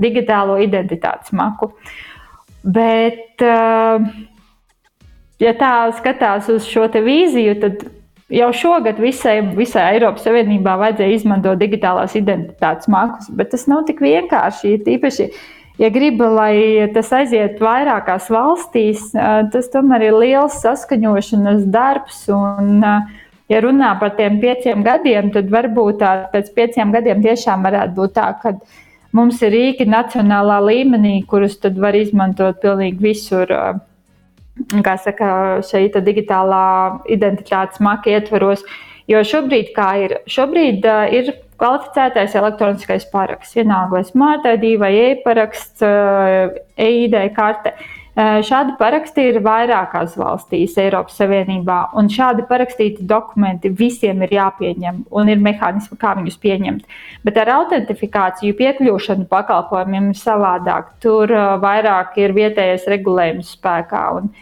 digitālo 0.00 0.58
identitātes 0.62 1.32
maku. 1.32 1.72
Bet, 2.66 3.42
eh, 3.42 4.06
ja 5.40 5.52
tā 5.54 5.74
skatās 5.98 6.48
uz 6.52 6.66
šo 6.66 6.88
vīziju, 6.90 7.60
tad 7.62 7.84
jau 8.32 8.52
šogad 8.52 8.98
visai, 8.98 9.40
visai 9.56 9.92
Eiropas 9.94 10.24
Savienībā 10.26 10.74
vajadzēja 10.80 11.18
izmantot 11.20 11.60
digitālās 11.60 12.16
identitātes 12.18 12.88
makus, 12.90 13.28
bet 13.30 13.52
tas 13.54 13.66
nav 13.70 13.84
tik 13.86 14.02
vienkārši. 14.02 14.80
Tīpaši, 14.86 15.28
ja 15.78 15.90
gribi, 15.94 16.26
lai 16.26 16.88
tas 16.94 17.12
aiziet 17.14 17.60
vairākās 17.62 18.26
valstīs, 18.32 19.12
eh, 19.14 19.44
tas 19.52 19.70
tomēr 19.70 20.08
ir 20.08 20.18
liels 20.18 20.58
saskaņošanas 20.64 21.68
darbs. 21.70 22.24
Un, 22.28 22.82
eh, 22.82 23.22
ja 23.48 23.60
runā 23.62 23.98
par 24.00 24.16
tiem 24.18 24.40
pieciem 24.40 24.82
gadiem, 24.82 25.30
tad 25.32 25.48
varbūt 25.48 26.02
tā, 26.02 26.30
pēc 26.32 26.50
pieciem 26.54 26.90
gadiem 26.92 27.22
tiešām 27.22 27.62
varētu 27.62 27.94
būt 27.94 28.12
tā, 28.18 28.34
ka 28.42 28.58
Mums 29.16 29.40
ir 29.46 29.54
rīki 29.54 29.86
nacionālā 29.88 30.58
līmenī, 30.64 31.20
kurus 31.30 31.56
var 31.78 31.96
izmantot 31.96 32.58
pilnīgi 32.62 33.00
visur. 33.00 33.52
Kā 34.84 34.96
saka, 35.00 35.30
šeit 35.64 35.96
digitālā 36.04 37.00
identitātes 37.12 37.80
maka 37.84 38.12
ietvaros. 38.12 38.64
Jo 39.06 39.20
šobrīd, 39.22 39.70
kā 39.76 39.90
ir, 40.02 40.16
šobrīd 40.26 40.86
uh, 40.88 41.04
ir 41.14 41.28
kvalificētais 41.60 42.34
elektroniskais 42.36 43.04
paraksts. 43.12 43.54
Vienalga 43.54 44.00
vai 44.00 44.06
smart 44.08 44.48
ID 44.50 44.64
vai 44.80 44.90
e-paraksts, 45.12 45.84
uh, 45.86 46.56
e-ID 46.74 47.20
karte. 47.36 47.76
Uh, 47.76 47.95
Šādi 48.16 48.72
paraksti 48.78 49.26
ir 49.28 49.42
vairākās 49.44 50.14
valstīs 50.16 50.78
Eiropas 50.80 51.18
Savienībā, 51.20 51.90
un 52.00 52.06
šādi 52.08 52.46
parakstīti 52.48 53.04
dokumenti 53.04 53.68
visiem 53.68 54.22
ir 54.24 54.32
jāpieņem, 54.38 55.02
un 55.12 55.28
ir 55.28 55.42
mehānismi, 55.44 55.98
kā 56.00 56.14
viņus 56.16 56.38
pieņemt. 56.40 56.86
Bet 57.28 57.36
ar 57.42 57.52
autentifikāciju 57.58 58.56
piekļūšanu 58.56 59.28
pakalpojumiem 59.28 60.08
ir 60.14 60.20
savādāk. 60.22 60.94
Tur 61.04 61.28
vairāk 61.60 62.16
ir 62.22 62.32
vietējais 62.38 62.88
regulējums 62.88 63.52
spēkā. 63.58 64.06
Un, 64.16 64.32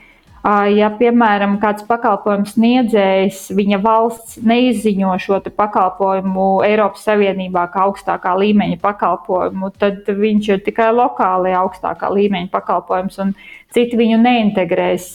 ja, 0.44 0.90
piemēram, 0.92 1.56
kāds 1.62 1.86
pakalpojums 1.88 2.52
sniedzējs, 2.52 3.46
viņa 3.56 3.78
valsts 3.80 4.42
neizziņo 4.44 5.14
šo 5.22 5.38
pakalpojumu 5.56 6.48
Eiropas 6.66 7.06
Savienībā 7.08 7.62
kā 7.72 7.86
augstākā 7.86 8.34
līmeņa 8.42 8.76
pakalpojumu, 8.82 9.72
tad 9.80 10.04
viņš 10.04 10.50
ir 10.52 10.60
tikai 10.66 10.90
lokāli 10.92 11.54
augstākā 11.56 12.12
līmeņa 12.12 12.52
pakalpojums. 12.52 13.16
Un 13.24 13.32
citi 13.72 13.96
viņu 13.96 14.20
neintegrēs. 14.20 15.08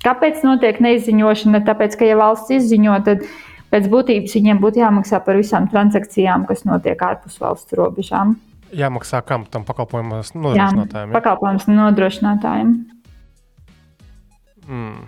Kāpēc 0.00 0.42
notiek 0.46 0.80
neizziņošana? 0.80 1.60
Tāpēc, 1.68 2.00
ka 2.00 2.08
ja 2.08 2.16
valsts 2.16 2.56
izziņo, 2.56 2.98
tad 3.04 3.28
pēc 3.68 3.88
būtības 3.92 4.36
viņiem 4.38 4.64
būtu 4.64 4.80
jāmaksā 4.80 5.20
par 5.26 5.36
visām 5.36 5.68
transakcijām, 5.68 6.48
kas 6.48 6.64
notiek 6.64 7.02
ārpus 7.04 7.36
valsts 7.42 7.76
robežām. 7.76 8.38
Jāmaksā 8.72 9.20
kam 9.24 9.44
tam 9.48 9.64
pakalpojumu 9.68 10.22
nodrošinātājiem? 10.22 11.12
Jā, 11.12 11.16
pakalpojumu 11.20 11.76
nodrošinātājiem. 11.82 12.78
Mm. 14.68 15.06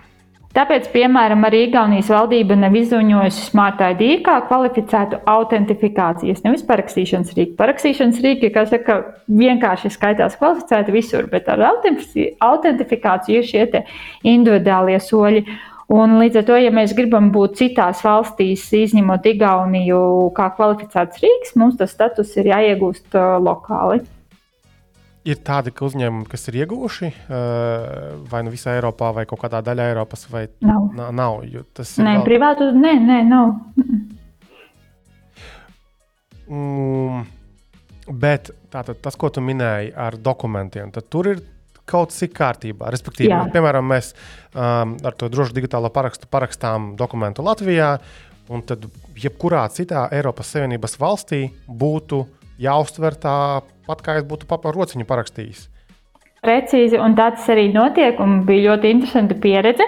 Tāpēc, 0.51 0.89
piemēram, 0.91 1.45
arī 1.47 1.61
Igaunijas 1.69 2.09
valdība 2.11 2.57
nav 2.59 2.73
izziņojusi 2.75 3.45
Smart 3.45 3.79
ID 3.85 4.17
kā 4.25 4.35
kvalificētu 4.49 5.21
autentifikācijas, 5.31 6.41
nevis 6.43 6.65
parakstīšanas 6.67 7.31
rīku. 7.37 7.55
Parakstīšanas 7.61 8.19
rīki, 8.25 8.49
kā 8.51 8.65
saka, 8.67 8.97
vienkārši 9.31 9.93
skaitās 9.95 10.35
kvalificēti 10.41 10.91
visur, 10.97 11.31
bet 11.31 11.47
ar 11.53 11.63
autentifikāciju 11.69 13.39
ir 13.39 13.47
šie 13.47 13.65
individuālie 14.27 14.99
soļi. 14.99 15.45
Un 15.91 16.19
līdz 16.19 16.41
ar 16.41 16.47
to, 16.47 16.59
ja 16.59 16.71
mēs 16.75 16.95
gribam 16.95 17.31
būt 17.31 17.55
citās 17.63 18.03
valstīs, 18.03 18.67
izņemot 18.75 19.27
Igauniju 19.31 20.01
kā 20.35 20.51
kvalificēts 20.57 21.23
rīks, 21.23 21.55
mums 21.59 21.79
tas 21.79 21.95
status 21.95 22.35
ir 22.39 22.51
jāiegūst 22.51 23.15
uh, 23.15 23.37
lokāli 23.39 24.03
ir 25.27 25.41
tādi 25.45 25.73
ka 25.75 25.85
uzņēmumi, 25.85 26.27
kas 26.29 26.47
ir 26.49 26.61
ieguvuši 26.63 27.11
vai 28.31 28.41
nu 28.45 28.53
visā 28.53 28.75
Eiropā, 28.77 29.11
vai 29.15 29.27
kaut 29.29 29.43
kādā 29.43 29.61
daļā 29.65 29.91
Eiropas, 29.91 30.25
vai 30.31 30.47
nav? 30.65 30.89
nav 30.97 31.43
tas 31.77 31.93
nē, 32.01 32.17
vēl... 32.19 32.25
privātu, 32.25 32.71
nē, 32.77 32.95
nē, 33.05 33.19
nav. 33.29 33.53
Mm, 36.51 37.21
bet 38.11 38.49
tātad, 38.73 38.97
tas, 39.03 39.15
ko 39.15 39.29
tu 39.31 39.43
minēji 39.45 39.93
ar 39.95 40.17
dokumentiem, 40.19 40.89
tad 40.91 41.07
tur 41.13 41.29
ir 41.31 41.45
kaut 41.87 42.11
kas 42.15 42.27
kārtībā. 42.35 42.89
Respektīvi, 42.93 43.31
Jā. 43.31 43.45
piemēram, 43.53 43.87
mēs 43.87 44.11
um, 44.15 44.97
ar 45.05 45.15
to 45.17 45.29
drošu 45.31 45.55
digitālo 45.55 45.91
parakstu 45.93 46.29
parakstām 46.31 46.93
dokumentu 46.99 47.45
Latvijā, 47.45 47.93
un 48.51 48.63
tad 48.67 48.85
jebkurā 49.19 49.63
citā 49.71 50.07
Eiropas 50.11 50.51
Savienības 50.53 50.97
valstī 50.99 51.45
būtu 51.67 52.23
jāuztver 52.61 53.17
tāpat, 53.91 54.05
kā 54.05 54.17
es 54.19 54.25
būtu 54.27 54.47
par 54.47 54.73
rociņu 54.75 55.05
parakstījis. 55.05 55.67
Precīzi, 56.41 56.97
un 56.97 57.13
tā 57.13 57.31
tas 57.35 57.45
arī 57.53 57.69
notiek. 57.73 58.17
Bija 58.47 58.71
ļoti 58.71 58.95
interesanta 58.95 59.35
pieredze. 59.37 59.85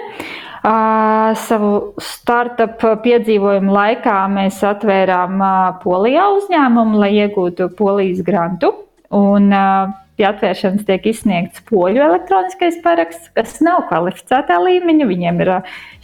Uh, 0.64 1.34
savu 1.36 1.92
startup 2.00 2.80
piedzīvojumu 3.04 3.74
laikā 3.74 4.14
mēs 4.32 4.62
atvērām 4.64 5.42
uh, 5.42 5.74
Polijā 5.82 6.30
uzņēmumu, 6.38 7.02
lai 7.02 7.10
iegūtu 7.18 7.68
polijas 7.76 8.22
grantu. 8.24 8.70
Un, 9.12 9.50
uh, 9.52 9.92
pie 10.14 10.28
atvēršanas 10.28 10.86
tiek 10.86 11.08
izsniegts 11.10 11.62
poļu 11.68 12.00
elektroniskais 12.06 12.78
paraksts, 12.84 13.32
kas 13.34 13.58
nav 13.66 13.82
kvalificētā 13.90 14.56
līmeņa. 14.62 15.08
Viņiem 15.10 15.42
ir 15.42 15.50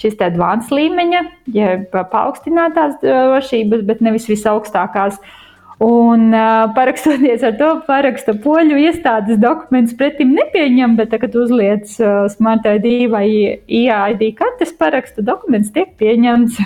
šis 0.02 0.18
te 0.18 0.26
advanced 0.26 0.74
līmeņa, 0.74 1.22
jeb 1.54 1.94
paaugstinātās 1.94 2.98
drošības, 3.04 3.86
bet 3.86 4.02
nevis 4.04 4.28
visaugstākās. 4.28 5.22
Un 5.80 6.34
uh, 6.36 6.66
parakstoties 6.76 7.40
ar 7.46 7.54
to 7.56 7.70
parakstu 7.86 8.34
poļu 8.44 8.76
iestādes 8.82 9.38
dokumentus 9.40 9.96
pretim 9.96 10.34
nepieņem, 10.36 10.98
bet 10.98 11.08
tagad 11.14 11.38
uzliec 11.40 11.88
uh, 12.02 12.26
Smart 12.28 12.68
ID 12.68 13.06
vai 13.08 13.24
IAID 13.64 14.26
kartes 14.36 14.74
parakstu 14.76 15.24
dokuments 15.24 15.72
tiek 15.72 15.94
pieņemts. 15.96 16.60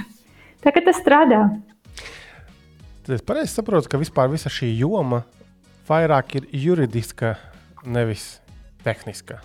Tā 0.65 0.73
kā 0.75 0.83
tas 0.83 0.99
strādā. 0.99 1.45
Tad 3.05 3.15
es 3.19 3.23
pareizi 3.23 3.53
saprotu, 3.53 3.93
ka 3.93 4.01
vispār 4.01 4.33
visa 4.33 4.51
šī 4.51 4.73
joma 4.81 5.23
vairāk 5.87 6.39
ir 6.41 6.49
juridiska, 6.65 7.37
nevis 7.87 8.41
tehniska. 8.83 9.39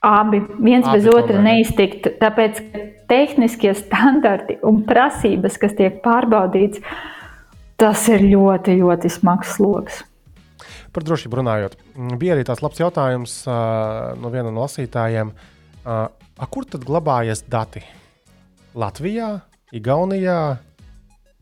Abi 0.00 0.40
viens 0.58 0.86
Abi 0.88 0.96
bez 0.96 1.06
otra 1.12 1.36
tomēr, 1.36 1.44
ne? 1.44 1.54
neiztikt, 1.58 2.08
tāpēc 2.22 2.58
tehniskie 3.10 3.74
standarti 3.76 4.56
un 4.64 4.80
prasības, 4.88 5.60
kas 5.60 5.76
tiek 5.76 6.00
pārbaudīts, 6.04 6.80
tas 7.80 8.06
ir 8.12 8.24
ļoti, 8.28 8.76
ļoti 8.82 9.10
smags 9.12 9.56
sloks. 9.56 10.02
Par 10.90 11.06
drošību 11.06 11.38
runājot, 11.40 11.76
mm, 11.94 12.16
bija 12.20 12.34
arī 12.34 12.44
tāds 12.46 12.62
labs 12.64 12.80
jautājums 12.80 13.36
uh, 13.46 14.10
no 14.20 14.30
viena 14.32 14.50
no 14.50 14.64
lasītājiem. 14.64 15.30
Uh, 15.80 16.08
a, 16.10 16.48
kur 16.50 16.66
tad 16.68 16.84
glabājas 16.86 17.44
dati? 17.48 17.82
Latvijā, 18.78 19.36
Igaunijā, 19.74 20.40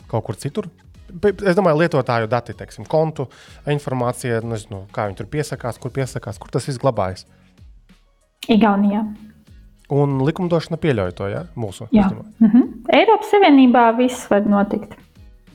kaut 0.08 0.26
kur 0.26 0.36
citur? 0.36 0.68
Es 1.08 1.56
domāju, 1.56 1.80
lietotāju 1.80 2.28
dati, 2.28 2.52
teiksim, 2.56 2.84
kontu 2.88 3.24
informācija, 3.72 4.42
nezinu, 4.44 4.82
kā 4.92 5.06
viņi 5.08 5.18
tur 5.22 5.30
piesakās, 5.32 5.80
kur 5.80 5.92
piesakās, 5.96 6.36
kur 6.40 6.52
tas 6.52 6.68
viss 6.68 6.80
glabājas. 6.80 7.24
Igaunijā. 8.52 9.02
Un 9.96 10.18
likumdošana 10.20 10.76
pieļauj 10.80 11.14
to, 11.16 11.28
ja? 11.32 11.46
Mūsu 11.56 11.88
Jā. 11.88 12.10
domāju. 12.12 12.28
Mhm. 12.44 12.64
Eiropas 12.92 13.32
Savienībā 13.32 13.88
viss 13.96 14.28
var 14.28 14.44
notikt. 14.44 14.92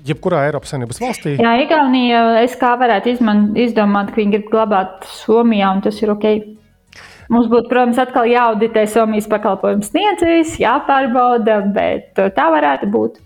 Jebkurā 0.04 0.42
Eiropas 0.50 0.74
Savienības 0.74 1.00
valstī. 1.00 1.36
Jā, 1.40 1.54
Igaunija, 1.64 2.24
es 2.44 2.58
kā 2.60 2.74
varētu 2.80 3.14
izman, 3.14 3.46
izdomāt, 3.60 4.12
ka 4.12 4.20
viņi 4.20 4.36
grib 4.36 4.50
glabāt 4.52 5.08
Somijā, 5.08 5.70
un 5.72 5.84
tas 5.86 6.00
ir 6.04 6.12
ok. 6.12 6.28
Mums 7.32 7.48
būtu, 7.52 7.70
protams, 7.72 8.02
atkal 8.02 8.28
jāauditē 8.28 8.84
Somijas 8.92 9.30
pakalpojumu 9.32 9.86
sniedzējs, 9.88 10.58
jāpārbauda, 10.62 11.62
bet 11.76 12.20
uh, 12.20 12.28
tā 12.36 12.50
varētu 12.52 12.90
būt. 12.94 13.22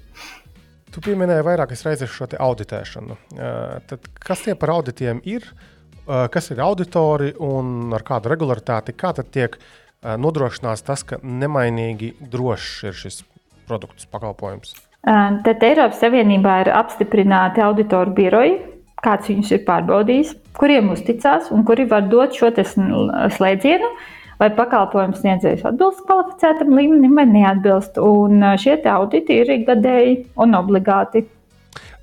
Tu 0.94 1.04
pieminēji 1.04 1.45
vairākas 1.45 1.84
reizes 1.86 2.14
šo 2.14 2.30
auditēšanu. 2.45 3.18
Uh, 3.18 3.82
tad 3.90 4.06
kas 4.22 4.45
tie 4.45 4.56
par 4.58 4.76
auditiem 4.78 5.24
ir? 5.26 5.49
Uh, 6.06 6.28
kas 6.32 6.52
ir 6.54 6.62
auditori 6.64 7.34
un 7.44 7.90
ar 7.98 8.06
kādu 8.06 8.32
regularitāti? 8.34 8.95
Kā 8.98 9.16
tad 9.18 9.34
tiek 9.34 9.58
nodrošināts 9.98 10.86
tas, 10.86 11.02
ka 11.04 11.18
nemainīgi 11.26 12.14
drošs 12.32 12.84
ir 12.86 12.95
šis 12.95 13.24
produkts, 13.68 14.06
pakalpojums? 14.14 14.76
Tad 15.08 15.64
Eiropas 15.64 16.02
Savienībā 16.04 16.58
ir 16.66 16.74
apstiprināti 16.76 17.64
auditoru 17.64 18.12
biroji, 18.18 18.58
kāds 19.06 19.30
viņus 19.32 19.54
ir 19.56 19.64
pārbaudījis, 19.68 20.34
kuriem 20.58 20.92
uzticās 20.92 21.48
un 21.56 21.64
kuri 21.68 21.86
var 21.88 22.10
dot 22.12 22.36
šo 22.36 22.50
slēdzienu, 22.58 23.92
vai 24.42 24.50
pakalpojums 24.58 25.22
sniedzējs 25.22 25.64
atbilst 25.70 26.04
kvalificētam 26.10 26.76
līmenim 26.76 27.16
vai 27.16 27.26
neatbilst. 27.30 28.02
Un 28.04 28.44
šie 28.60 28.82
auditi 28.92 29.40
ir 29.46 29.54
gadēji 29.70 30.20
un 30.44 30.60
obligāti 30.60 31.24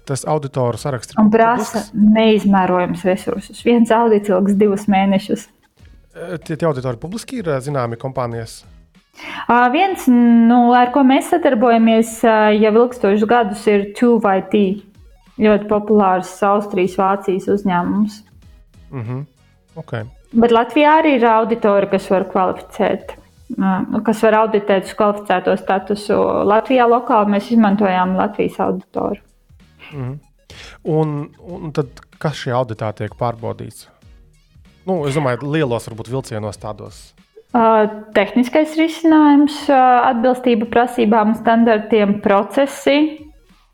Tas 0.04 0.20
auditoru 0.28 0.76
saraksts 0.76 1.14
ir 1.14 1.20
un 1.22 1.30
prasa 1.32 1.80
neizmērojams 1.96 3.06
resursus. 3.08 3.62
Viens 3.64 3.88
audits 3.94 4.28
ilgs 4.28 4.56
divus 4.60 4.84
mēnešus. 4.92 5.46
Tie, 6.44 6.56
tie 6.58 6.68
auditori 6.68 7.00
publiski 7.00 7.40
ir 7.40 7.48
zināmi 7.64 7.96
kompānijas. 8.00 8.60
Viens, 9.72 10.06
nu, 10.10 10.72
ar 10.74 10.90
ko 10.94 11.04
mēs 11.06 11.30
sadarbojamies 11.32 12.16
jau 12.24 12.72
ilgstošus 12.72 13.28
gadus, 13.28 13.66
ir 13.70 13.92
TUVIT. 13.98 14.56
Ļoti 15.34 15.66
populārs 15.66 16.30
Austrijas, 16.46 16.94
Vācijas 16.98 17.48
uzņēmums. 17.50 18.20
Uh 18.94 19.00
-huh. 19.00 19.24
okay. 19.76 20.04
Bet 20.34 20.50
Latvijā 20.50 20.98
arī 21.00 21.16
ir 21.18 21.26
auditori, 21.26 21.88
kas 21.90 22.10
var 22.10 22.24
kvalificēt, 22.30 23.14
kas 24.04 24.22
var 24.22 24.34
auditēt 24.34 24.84
uz 24.84 24.94
kvalificēto 24.98 25.56
statusu. 25.56 26.14
Latvijā 26.50 26.86
lokāli 26.90 27.36
mēs 27.36 27.50
izmantojām 27.50 28.16
Latvijas 28.16 28.60
auditoru. 28.60 29.20
un, 30.84 31.30
un 31.38 31.72
tad 31.72 31.86
kas 32.18 32.34
šajā 32.34 32.56
auditā 32.56 32.92
tiek 32.92 33.14
pārbaudīts? 33.14 33.88
Nu, 34.86 35.06
es 35.08 35.14
domāju, 35.14 35.46
lielos, 35.48 35.88
varbūt 35.88 36.10
vilcienos 36.10 36.58
tādos. 36.58 37.13
Tehniskais 37.54 38.72
risinājums, 38.74 39.60
atbilstība 39.70 40.66
prasībām 40.72 41.30
un 41.30 41.36
standartiem, 41.38 42.16
procesi, 42.24 42.96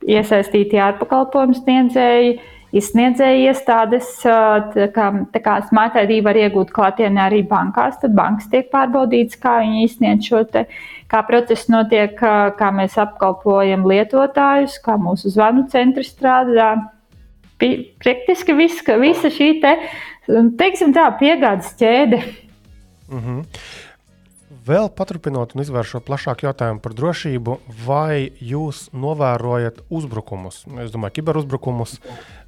iesaistīti 0.04 0.76
ārpakalpojumu 0.84 1.56
sniedzēji, 1.56 2.34
izsniedzēji 2.76 3.46
iestādes. 3.48 4.10
Tā 4.20 4.88
kā, 4.92 5.06
tā 5.32 5.40
kā 5.46 5.54
Smart 5.70 5.96
ID 5.96 6.20
var 6.26 6.36
iegūt 6.36 6.74
klātienē 6.76 7.24
arī 7.30 7.40
bankās, 7.48 7.96
tad 8.02 8.12
bankas 8.18 8.50
tiek 8.52 8.68
pārbaudītas, 8.74 9.40
kā 9.40 9.56
viņi 9.64 9.86
izsniedz 9.86 10.28
šo 10.28 10.42
te, 10.52 10.66
kā 11.08 11.24
process 11.30 11.72
notiek, 11.72 12.20
kā 12.20 12.70
mēs 12.76 12.98
apkalpojam 13.00 13.88
lietotājus, 13.88 14.76
kā 14.84 14.98
mūsu 15.00 15.32
zvanu 15.32 15.64
centri 15.72 16.04
strādā. 16.04 16.74
Praktiski 17.60 18.52
viss, 18.60 18.84
ka 18.84 19.00
visa 19.00 19.32
šī 19.32 19.50
te, 19.64 19.74
teiksim 20.60 20.92
tā, 20.96 21.08
piegādes 21.16 21.72
ķēde. 21.80 22.22
Vēl 24.66 24.88
paturpinot 24.98 25.52
un 25.54 25.62
izvēršot 25.62 26.02
plašāku 26.08 26.48
jautājumu 26.48 26.82
par 26.82 26.94
drošību, 26.98 27.54
vai 27.86 28.32
jūs 28.42 28.88
novērojat 28.90 29.78
uzbrukumus? 29.94 30.64
Es 30.82 30.90
domāju, 30.90 31.20
kiberuzbrukumus 31.20 32.00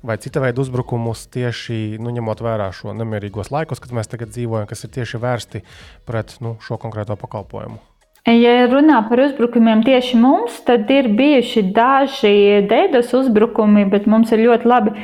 vai 0.02 0.16
cita 0.18 0.42
veida 0.42 0.58
uzbrukumus 0.64 1.28
tieši 1.30 2.00
nu, 2.02 2.10
ņemot 2.10 2.42
vērā 2.42 2.66
šo 2.74 2.90
nemierīgos 2.98 3.52
laikus, 3.54 3.78
kad 3.78 3.94
mēs 3.94 4.10
tagad 4.10 4.34
dzīvojam, 4.34 4.66
kas 4.66 4.82
ir 4.82 4.92
tieši 4.98 5.22
vērsti 5.22 5.62
pret 6.08 6.36
nu, 6.42 6.56
šo 6.66 6.80
konkrēto 6.82 7.14
pakalpojumu. 7.20 7.78
Ja 8.26 8.66
runā 8.70 9.00
par 9.06 9.22
uzbrukumiem 9.22 9.86
tieši 9.86 10.18
mums, 10.18 10.58
tad 10.66 10.90
ir 10.94 11.08
bijuši 11.14 11.68
daži 11.74 12.34
dēļas 12.70 13.14
uzbrukumi, 13.18 13.86
bet 13.90 14.10
mums 14.10 14.34
ir 14.34 14.42
ļoti 14.42 14.70
labi 14.70 14.94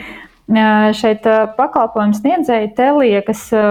šeit 0.99 1.27
pakalpojumu 1.59 2.17
sniedzēji 2.17 2.71
Telija, 2.79 3.23
kas 3.27 3.43
ā, 3.53 3.65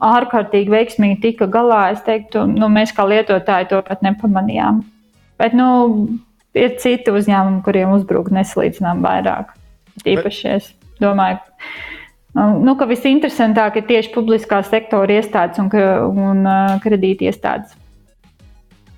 ārkārtīgi 0.00 0.72
veiksmīgi 0.72 1.20
tika 1.22 1.48
galā. 1.50 1.92
Es 1.94 2.02
teiktu, 2.06 2.46
nu, 2.48 2.68
mēs 2.72 2.94
kā 2.96 3.06
lietotāji 3.08 3.70
to 3.72 3.80
pat 3.86 4.04
nepamanījām. 4.06 4.82
Bet 5.40 5.56
nu, 5.58 5.68
ir 6.56 6.76
citi 6.82 7.12
uzņēmumi, 7.12 7.62
kuriem 7.66 7.94
uzbruk 7.96 8.30
nesalīdzinām 8.34 9.02
vairāk. 9.04 9.52
Īpaši 10.08 10.48
es 10.54 10.70
domāju, 11.02 11.40
nu, 12.38 12.76
ka 12.78 12.88
visinteresantāk 12.88 13.80
ir 13.80 13.88
tieši 13.90 14.12
publiskā 14.14 14.62
sektora 14.64 15.18
iestādes 15.18 15.60
un, 15.60 15.68
un 15.72 16.48
kredīti 16.84 17.28
iestādes. 17.28 17.76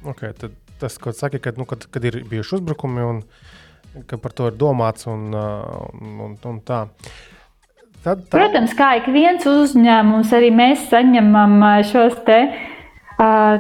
Okay, 0.05 0.35
tas, 0.79 0.99
ko 1.01 1.15
saka, 1.17 1.41
kad, 1.41 1.59
nu, 1.59 1.67
kad, 1.69 1.87
kad 1.91 2.05
ir 2.05 2.21
bijuši 2.29 2.59
uzbrukumi 2.59 3.07
un 3.09 3.23
ka 4.11 4.19
par 4.19 4.35
to 4.35 4.51
ir 4.51 4.59
domāts 4.59 5.07
un, 5.11 5.31
uh, 5.33 5.87
un, 5.95 6.19
un, 6.27 6.35
un 6.51 6.61
tā. 6.67 6.85
Tad, 8.05 8.21
tad, 8.21 8.35
Protams, 8.35 8.75
kā 8.77 8.91
ik 8.99 9.07
viens 9.09 9.47
uzņēmums, 9.49 10.33
arī 10.37 10.51
mēs 10.53 10.83
saņemam 10.91 11.57
šos 11.89 12.19
te, 12.27 12.41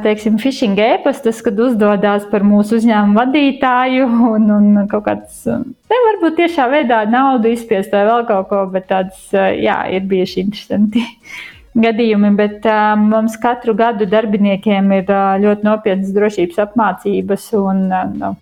teiksim, 0.04 0.36
phishing 0.36 0.78
e-pastus, 0.78 1.40
kad 1.44 1.58
uzdodas 1.64 2.26
par 2.28 2.44
mūsu 2.44 2.76
uzņēmumu 2.76 3.16
vadītāju 3.16 4.08
un, 4.28 4.50
un 4.52 4.82
kaut 4.90 5.06
kāds, 5.06 5.44
ne 5.48 6.00
varbūt 6.08 6.36
tiešā 6.42 6.66
veidā 6.72 7.04
naudu 7.08 7.54
izspiest 7.54 7.94
vai 7.94 8.04
vēl 8.08 8.26
kaut 8.28 8.50
ko, 8.50 8.62
bet 8.74 8.90
tāds, 8.90 9.30
jā, 9.32 9.78
ir 9.96 10.04
bijuši 10.10 10.42
interesanti 10.44 11.04
gadījumi. 11.86 12.34
Bet 12.36 12.66
ā, 12.68 12.80
mums 13.00 13.38
katru 13.40 13.72
gadu 13.78 14.08
darbiniekiem 14.10 14.92
ir 14.98 15.14
ļoti 15.44 15.64
nopietnas 15.70 16.12
drošības 16.16 16.60
apmācības 16.66 17.48
un 17.62 17.86
nu, 18.18 18.34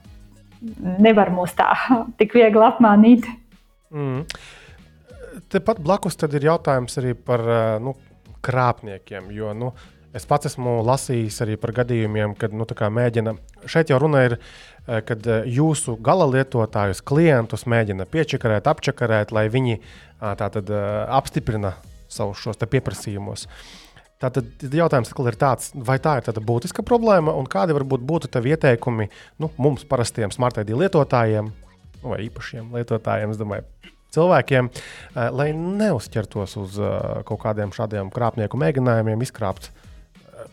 nevar 0.98 1.30
mūs 1.34 1.54
tā 1.58 1.70
tik 2.18 2.34
viegli 2.38 2.66
apmānīt. 2.72 3.30
mm, 3.94 4.24
tepat 5.52 5.80
blakus 5.84 6.18
ir 6.38 6.48
jautājums 6.48 6.98
arī 7.00 7.14
par 7.14 7.42
uh, 7.46 7.60
nu, 7.82 7.94
krāpniekiem. 8.42 9.30
Jo, 9.34 9.52
nu, 9.56 9.70
es 10.16 10.26
pats 10.28 10.50
esmu 10.50 10.80
lasījis 10.86 11.40
arī 11.44 11.56
par 11.60 11.74
gadījumiem, 11.76 12.34
kad 12.38 12.54
nu, 12.56 12.66
mēģina. 12.66 13.36
Šeit 13.70 13.92
jau 13.92 14.00
runa 14.02 14.24
ir, 14.26 14.38
eh, 14.86 15.00
kad 15.06 15.26
eh, 15.26 15.46
jūsu 15.46 15.94
gala 16.02 16.26
lietotājus, 16.26 17.04
klientus 17.06 17.64
mēģina 17.70 18.08
piečakarēt, 18.10 18.66
apčakarēt, 18.66 19.32
lai 19.32 19.46
viņi 19.52 19.78
tātad 20.22 20.68
apstiprina 21.10 21.72
savus 22.12 22.38
šos 22.38 22.60
pieprasījumus. 22.62 23.48
Tātad 24.22 24.62
jautājums 24.70 25.10
ir 25.10 25.38
tāds, 25.38 25.72
vai 25.74 25.96
tā 25.98 26.20
ir 26.20 26.42
būtiska 26.46 26.84
problēma, 26.86 27.34
un 27.34 27.48
kādi 27.50 27.74
varbūt 27.74 28.04
būtu 28.06 28.30
tavi 28.30 28.52
ieteikumi 28.54 29.08
nu, 29.42 29.50
mums, 29.58 29.82
parastiem 29.82 30.30
smartphone 30.30 30.78
lietotājiem, 30.78 31.50
vai 32.04 32.20
īpašiem 32.28 32.70
lietotājiem, 32.76 33.34
es 33.34 33.40
domāju, 33.40 33.66
cilvēkiem, 34.12 34.68
eh, 34.68 35.30
lai 35.32 35.50
neuzķertos 35.56 36.58
uz 36.60 36.76
eh, 36.80 37.24
kaut 37.28 37.42
kādiem 37.44 37.72
šādiem 37.74 38.12
krāpnieku 38.12 38.60
mēģinājumiem, 38.60 39.24
izkrāpt 39.24 39.70
eh, 39.70 40.46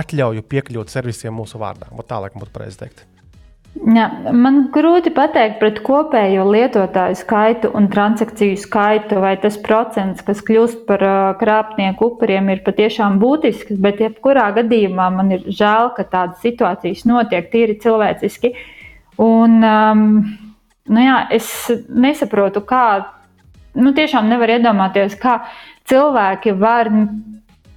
atļauju 0.00 0.46
piekļūt 0.48 0.96
servisiem 0.96 1.36
mūsu 1.36 1.60
vārdā. 1.60 1.92
Vat 1.92 2.08
Tā 2.08 2.20
laikam 2.24 2.44
būtu 2.44 2.54
pareizi 2.54 2.84
teikt. 2.84 3.06
Jā, 3.78 4.06
man 4.32 4.70
grūti 4.74 5.12
pateikt 5.14 5.58
par 5.60 5.76
kopējo 5.84 6.46
lietotāju 6.48 7.18
skaitu 7.20 7.68
un 7.76 7.86
transakciju 7.92 8.56
skaitu, 8.58 9.20
vai 9.22 9.34
tas 9.38 9.58
procents, 9.60 10.24
kas 10.24 10.40
kļūst 10.42 10.82
par 10.88 11.04
krāpnieku 11.38 12.08
upuriem, 12.08 12.48
ir 12.50 12.64
patiešām 12.66 13.20
būtisks. 13.22 13.76
Bet, 13.78 14.00
jebkurā 14.02 14.48
gadījumā, 14.56 15.10
man 15.14 15.30
ir 15.36 15.44
žēl, 15.46 15.92
ka 15.94 16.08
tādas 16.08 16.40
situācijas 16.42 17.04
notiek 17.06 17.52
tīri 17.52 17.76
cilvēciski. 17.84 18.54
Un, 19.22 19.60
um, 19.60 20.08
nu 20.88 21.04
jā, 21.04 21.18
es 21.34 21.48
nesaprotu, 21.88 22.62
kā, 22.66 22.84
nu, 23.78 23.92
tiešām 23.96 24.28
nevar 24.30 24.56
iedomāties, 24.58 25.16
kā 25.20 25.40
cilvēki 25.88 26.54
var 26.58 26.90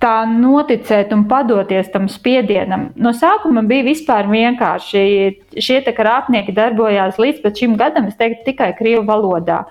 tā 0.02 0.24
noticēt 0.26 1.12
un 1.14 1.28
padoties 1.30 1.92
tam 1.94 2.08
spiedienam. 2.10 2.90
No 2.98 3.14
sākuma 3.14 3.62
bija 3.70 3.86
vispār 3.86 4.30
vienkārši. 4.32 5.04
Šie 5.62 5.82
krāpnieki 5.86 6.56
darbojās 6.58 7.20
līdz 7.22 7.52
šim 7.60 7.78
gadam, 7.78 8.10
es 8.10 8.18
teiktu, 8.18 8.48
tikai 8.50 8.72
krievu 8.80 9.06
valodā. 9.10 9.62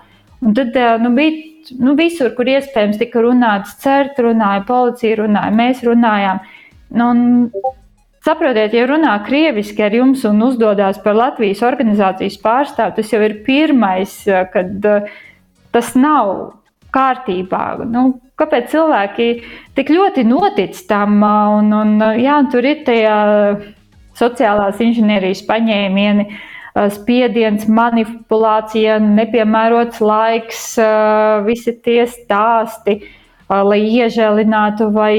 Un 0.41 0.55
tad 0.57 0.77
eh, 0.77 0.95
nu, 1.03 1.11
bija 1.17 1.35
nu, 1.83 1.97
visur, 1.99 2.31
kur 2.37 2.49
iespējams 2.49 3.01
tika 3.01 3.21
runāts, 3.25 3.75
CERT 3.83 4.23
runāja, 4.25 4.65
policija 4.69 5.19
runāja, 5.21 5.53
mēs 5.57 5.83
runājām. 5.85 6.41
Nu, 6.97 7.11
Saprotiet, 8.21 8.75
ja 8.77 8.85
runā 8.85 9.15
krieviski 9.25 9.81
ar 9.87 9.95
jums 9.97 10.27
un 10.29 10.43
uzdodas 10.45 10.99
par 11.01 11.17
Latvijas 11.17 11.63
organizācijas 11.65 12.37
pārstāvu, 12.43 12.99
tas 12.99 13.13
jau 13.15 13.21
ir 13.25 13.39
pirmais, 13.47 14.13
eh, 14.29 14.45
kad 14.53 14.85
uh, 14.85 15.09
tas 15.73 15.95
nav 15.97 16.35
kārtībā. 16.95 17.65
Nu, 17.89 18.21
kāpēc 18.41 18.71
cilvēki 18.73 19.29
tik 19.79 19.93
ļoti 19.95 20.25
notic 20.29 20.79
tam? 20.91 21.21
Un, 21.23 21.73
un, 21.73 21.97
jā, 22.21 22.41
tur 22.53 22.67
ir 22.67 22.83
tie 22.87 23.05
sociālās 24.19 24.81
inženierijas 24.83 25.45
paņēmieni, 25.49 26.27
spiediens, 26.95 27.67
manipulācija, 27.71 28.99
nepiemērots 29.03 30.03
laiks, 30.05 30.65
visi 31.47 31.75
tie 31.85 32.05
stāsti, 32.11 33.01
lai 33.51 33.81
iežēlinātu 33.87 34.91
vai 34.95 35.15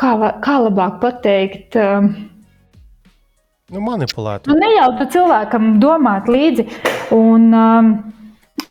kā, 0.00 0.14
kā 0.44 0.56
labāk 0.64 1.00
pateikt. 1.02 1.76
Nu, 3.70 3.82
manipulēt. 3.86 4.48
Nu, 4.50 4.56
neļautu 4.58 5.06
cilvēkam 5.14 5.76
domāt 5.82 6.30
līdzi. 6.30 6.66
Un, 7.14 7.52
um, 7.54 7.92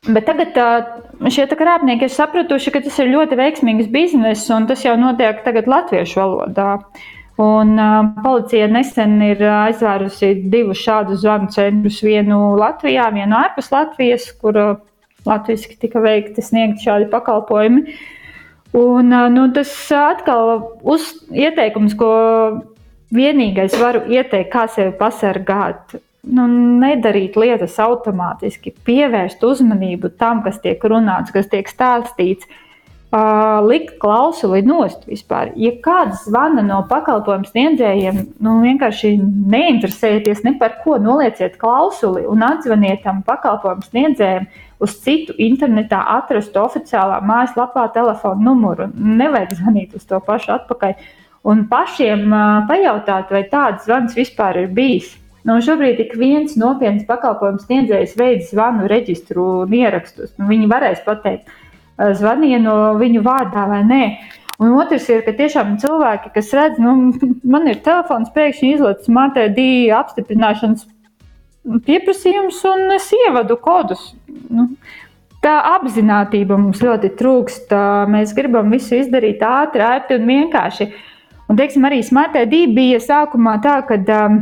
Bet 0.07 0.29
tagad 0.29 0.55
šie 1.33 1.45
krāpnieki 1.59 2.07
ir 2.07 2.11
sapratuši, 2.13 2.71
ka 2.71 2.81
tas 2.85 2.97
ir 3.01 3.11
ļoti 3.11 3.35
veiksmīgs 3.35 3.89
bizness, 3.91 4.47
un 4.53 4.67
tas 4.69 4.85
jau 4.85 4.95
notiek 4.99 5.41
tagad 5.43 5.67
latviešu 5.69 6.21
valodā. 6.21 6.69
Un, 7.39 7.73
uh, 7.79 8.07
policija 8.23 8.67
nesen 8.71 9.17
ir 9.23 9.39
aizvērusi 9.47 10.33
divus 10.51 10.81
šādus 10.83 11.21
zvanu 11.23 11.47
centrus. 11.55 12.01
Vienu 12.03 12.39
Latvijā, 12.59 13.05
vienu 13.15 13.37
ārpus 13.39 13.71
Latvijas, 13.71 14.25
kur 14.41 14.59
uh, 14.59 14.73
latviešu 15.27 15.77
tika 15.79 16.01
veikti 16.03 16.43
sniegt 16.43 16.83
šādi 16.83 17.07
pakalpojumi. 17.11 17.95
Un, 18.77 19.09
uh, 19.09 19.29
nu, 19.33 19.47
tas 19.53 19.71
atkal 19.95 20.59
uz 20.85 21.07
ieteikums, 21.33 21.95
ko 21.97 22.11
vienīgais 23.15 23.73
varu 23.81 24.03
ieteikt, 24.11 24.51
kā 24.53 24.67
sevi 24.69 24.93
pasargāt 24.99 25.97
nu, 26.29 26.45
nedarīt 26.83 27.37
lietas 27.39 27.79
automātiski, 27.81 28.75
pievērst 28.85 29.43
uzmanību 29.45 30.13
tam, 30.19 30.43
kas 30.45 30.61
tiek 30.63 30.83
runāts, 30.85 31.33
kas 31.33 31.49
tiek 31.51 31.69
stāstīts. 31.69 32.49
Uh, 33.09 33.57
likt 33.65 33.95
klausuli 33.97 34.59
nost 34.61 35.07
vispār. 35.09 35.49
Ja 35.57 35.71
kāds 35.81 36.27
zvana 36.27 36.61
no 36.61 36.83
pakalpojumu 36.85 37.49
sniedzējiem, 37.49 38.19
nu 38.45 38.59
vienkārši 38.61 39.15
neinteresēties 39.49 40.43
ne 40.45 40.53
par 40.59 40.75
ko, 40.83 40.99
nolieciet 41.01 41.55
klausuli 41.57 42.27
un 42.29 42.45
atzvaniet 42.45 43.01
tam 43.07 43.23
pakalpojumu 43.25 43.87
sniedzējiem 43.87 44.45
uz 44.79 44.95
citu 45.03 45.35
internetā 45.41 45.99
atrastu 46.15 46.61
oficiālā 46.63 47.19
mājaslapā 47.25 47.87
telefonu 47.95 48.49
numuru. 48.49 48.89
Nevajag 48.95 49.57
zvanīt 49.59 49.95
uz 49.99 50.05
to 50.07 50.19
pašu 50.23 50.55
atpakaļ. 50.55 50.95
Un 51.49 51.65
pašiem 51.71 52.27
pajautāt, 52.67 53.31
vai 53.31 53.45
tāds 53.51 53.87
zvans 53.87 54.15
vispār 54.17 54.63
ir 54.63 54.73
bijis. 54.75 55.13
Nu, 55.47 55.55
šobrīd 55.63 56.01
ik 56.03 56.17
viens 56.19 56.57
nopietns 56.59 57.05
pakalpojums 57.07 57.63
sniedzējs 57.67 58.17
veids 58.19 58.51
zvanu 58.51 58.89
reģistru 58.91 59.45
un 59.63 59.75
ierakstus. 59.75 60.33
Nu, 60.37 60.49
viņi 60.51 60.67
varēs 60.71 60.99
pateikt, 61.05 61.47
zvaniet 62.19 62.63
no 62.65 62.75
viņu 62.99 63.23
vārdā 63.23 63.63
vai 63.71 63.79
nē. 63.87 64.03
Un 64.59 64.75
otrs 64.75 65.05
ir, 65.07 65.21
ka 65.23 65.31
tiešām 65.37 65.77
cilvēki, 65.79 66.33
kas 66.35 66.51
redz, 66.55 66.79
nu, 66.83 67.13
man 67.53 67.67
ir 67.71 67.79
telefons, 67.85 68.31
pēkšņi 68.35 68.73
izlaists 68.75 69.11
MTD 69.11 69.61
apstiprināšanas 69.95 70.83
pieprasījums, 71.85 72.61
un 72.69 72.95
es 72.95 73.09
ievadu 73.15 73.57
kodus. 73.61 74.11
Nu, 74.49 74.69
tā 75.43 75.55
apziņotība 75.75 76.57
mums 76.59 76.81
ļoti 76.83 77.13
trūkst. 77.19 77.73
Mēs 78.11 78.33
gribam 78.37 78.71
visu 78.73 78.97
izdarīt 78.99 79.43
ātri, 79.45 79.85
ērti 79.85 80.19
un 80.19 80.27
vienkārši. 80.29 80.89
Un, 81.49 81.57
teiksim, 81.57 81.85
arī 81.87 82.01
SmartD 82.05 82.55
bija 82.75 82.99
sākumā 83.01 83.55
tā, 83.63 83.79
ka 83.87 83.97
um, 83.97 84.39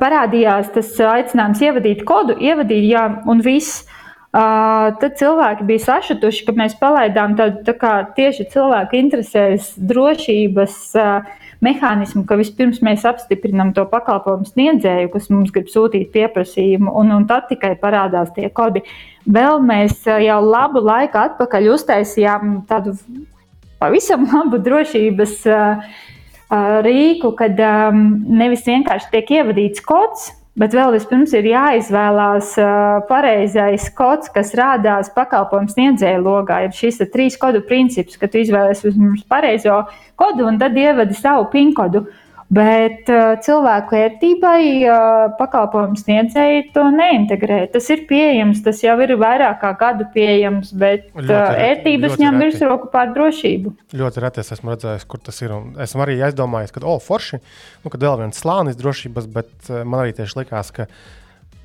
parādījās 0.00 0.72
tas 0.74 0.94
aicinājums 0.98 1.62
ievadīt 1.62 2.06
kodu, 2.08 2.36
ievadīt, 2.42 2.88
jā, 2.90 3.08
un 3.30 3.42
viss. 3.44 3.84
Uh, 4.32 4.88
tad 4.96 5.18
cilvēki 5.20 5.66
bija 5.68 5.82
sašutuši, 5.84 6.46
ka 6.46 6.54
mēs 6.56 6.78
palaidām 6.80 7.34
tādu 7.36 7.60
tā 7.66 7.74
kā, 7.76 7.90
tieši 8.16 8.46
cilvēku 8.54 8.96
interesēs 8.96 9.74
drošības 9.76 10.78
uh, 10.96 11.41
mehānismu, 11.62 12.24
ka 12.28 12.36
vispirms 12.40 12.82
mēs 12.84 13.06
apstiprinām 13.08 13.72
to 13.76 13.84
pakalpojumu 13.90 14.48
sniedzēju, 14.50 15.10
kas 15.14 15.28
mums 15.32 15.52
grib 15.54 15.70
sūtīt 15.72 16.10
pieprasījumu, 16.14 16.92
un, 16.98 17.12
un 17.16 17.26
tad 17.30 17.48
tikai 17.50 17.74
parādās 17.80 18.32
tie 18.36 18.50
kodi. 18.50 18.84
Vēl 19.22 19.62
mēs 19.62 20.02
jau 20.06 20.40
labu 20.42 20.82
laiku 20.82 21.20
atpakaļ 21.22 21.70
uztaisījām 21.76 22.62
tādu 22.70 22.96
pavisam 23.82 24.26
labu 24.30 24.60
drošības 24.62 25.38
uh, 25.50 25.98
rīku, 26.86 27.32
kad 27.38 27.58
um, 27.64 28.04
nevis 28.28 28.66
vienkārši 28.68 29.10
tiek 29.14 29.36
ievadīts 29.38 29.84
kods, 29.86 30.30
bet 30.58 30.74
vēl 30.76 30.92
vispirms 30.96 31.32
ir 31.38 31.48
jāizvēlās 31.48 32.54
pareizais 33.08 33.86
kods, 33.96 34.32
kas 34.34 34.52
rādās 34.58 35.12
pakalpojumu 35.14 35.72
sniedzēju 35.72 36.24
logā. 36.24 36.62
Ir 36.66 36.76
šis 36.76 37.00
trīs 37.12 37.38
kodu 37.40 37.64
princips, 37.68 38.18
ka 38.20 38.28
tu 38.28 38.42
izvēlēsies 38.42 38.90
vispirms 38.90 39.24
pareizo 39.30 39.84
kodu 40.20 40.50
un 40.50 40.60
tad 40.60 40.76
ievadi 40.78 41.16
savu 41.18 41.48
PIN 41.54 41.72
kodu. 41.76 42.04
Uh, 42.04 42.21
Bet 42.52 43.08
uh, 43.08 43.38
cilvēku 43.40 43.96
ērtībai 43.96 44.64
uh, 44.84 45.30
pakalpojumu 45.38 45.96
sniedzēji 45.96 46.66
to 46.74 46.84
neintegrē. 46.92 47.62
Tas 47.72 47.88
ir 47.94 48.02
pieejams, 48.10 48.60
tas 48.66 48.82
jau 48.84 48.98
ir 49.00 49.14
vairāk 49.20 49.62
kā 49.62 49.70
gadu 49.80 50.04
pieejams, 50.12 50.74
bet 50.76 51.08
ļoti 51.16 51.94
uh, 51.96 52.18
ņem 52.20 52.36
virsroku 52.42 52.90
pār 52.92 53.14
drošību. 53.16 53.72
Ļoti 53.96 54.24
reti 54.26 54.44
es 54.44 54.52
esmu 54.58 54.74
redzējis, 54.74 55.08
kur 55.08 55.24
tas 55.24 55.40
ir. 55.40 55.56
Esmu 55.86 56.04
arī 56.04 56.18
aizdomājies, 56.28 56.74
ka, 56.76 56.84
oh, 56.84 57.00
forši, 57.00 57.40
nu, 57.86 57.92
ka 57.94 58.00
vēl 58.04 58.20
viens 58.26 58.44
slānis 58.44 58.76
drošības, 58.76 59.32
bet 59.32 59.72
uh, 59.72 59.80
man 59.86 60.04
arī 60.04 60.16
tieši 60.20 60.42
likās, 60.42 60.74
ka 60.76 60.90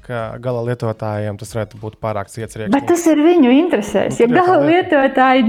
ka 0.07 0.37
gala 0.39 0.63
lietotājiem 0.69 1.35
tas 1.39 1.49
varētu 1.51 1.79
būt 1.81 1.97
pārāk 2.03 2.29
ciets 2.31 2.55
rieksts. 2.55 2.71
Bet 2.71 2.87
tas 2.87 3.01
ir 3.11 3.19
viņu 3.19 3.51
interesēs. 3.51 4.21
Ja 4.21 4.29
gala 4.31 4.61
lietotāji, 4.63 5.43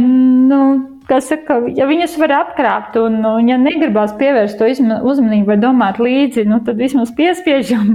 nu, 0.50 0.62
kas 1.08 1.30
saka, 1.32 1.60
ja 1.76 1.88
viņus 1.88 2.16
var 2.20 2.34
apkrāpt 2.42 2.98
un, 3.00 3.20
un 3.26 3.48
ja 3.50 3.58
negribās 3.60 4.14
pievērst 4.20 4.60
to 4.60 4.68
uzmanību 4.68 5.52
vai 5.52 5.58
domāt 5.60 6.00
līdzi, 6.02 6.46
nu, 6.48 6.60
tad 6.66 6.80
vismaz 6.80 7.12
piespiežam. 7.16 7.94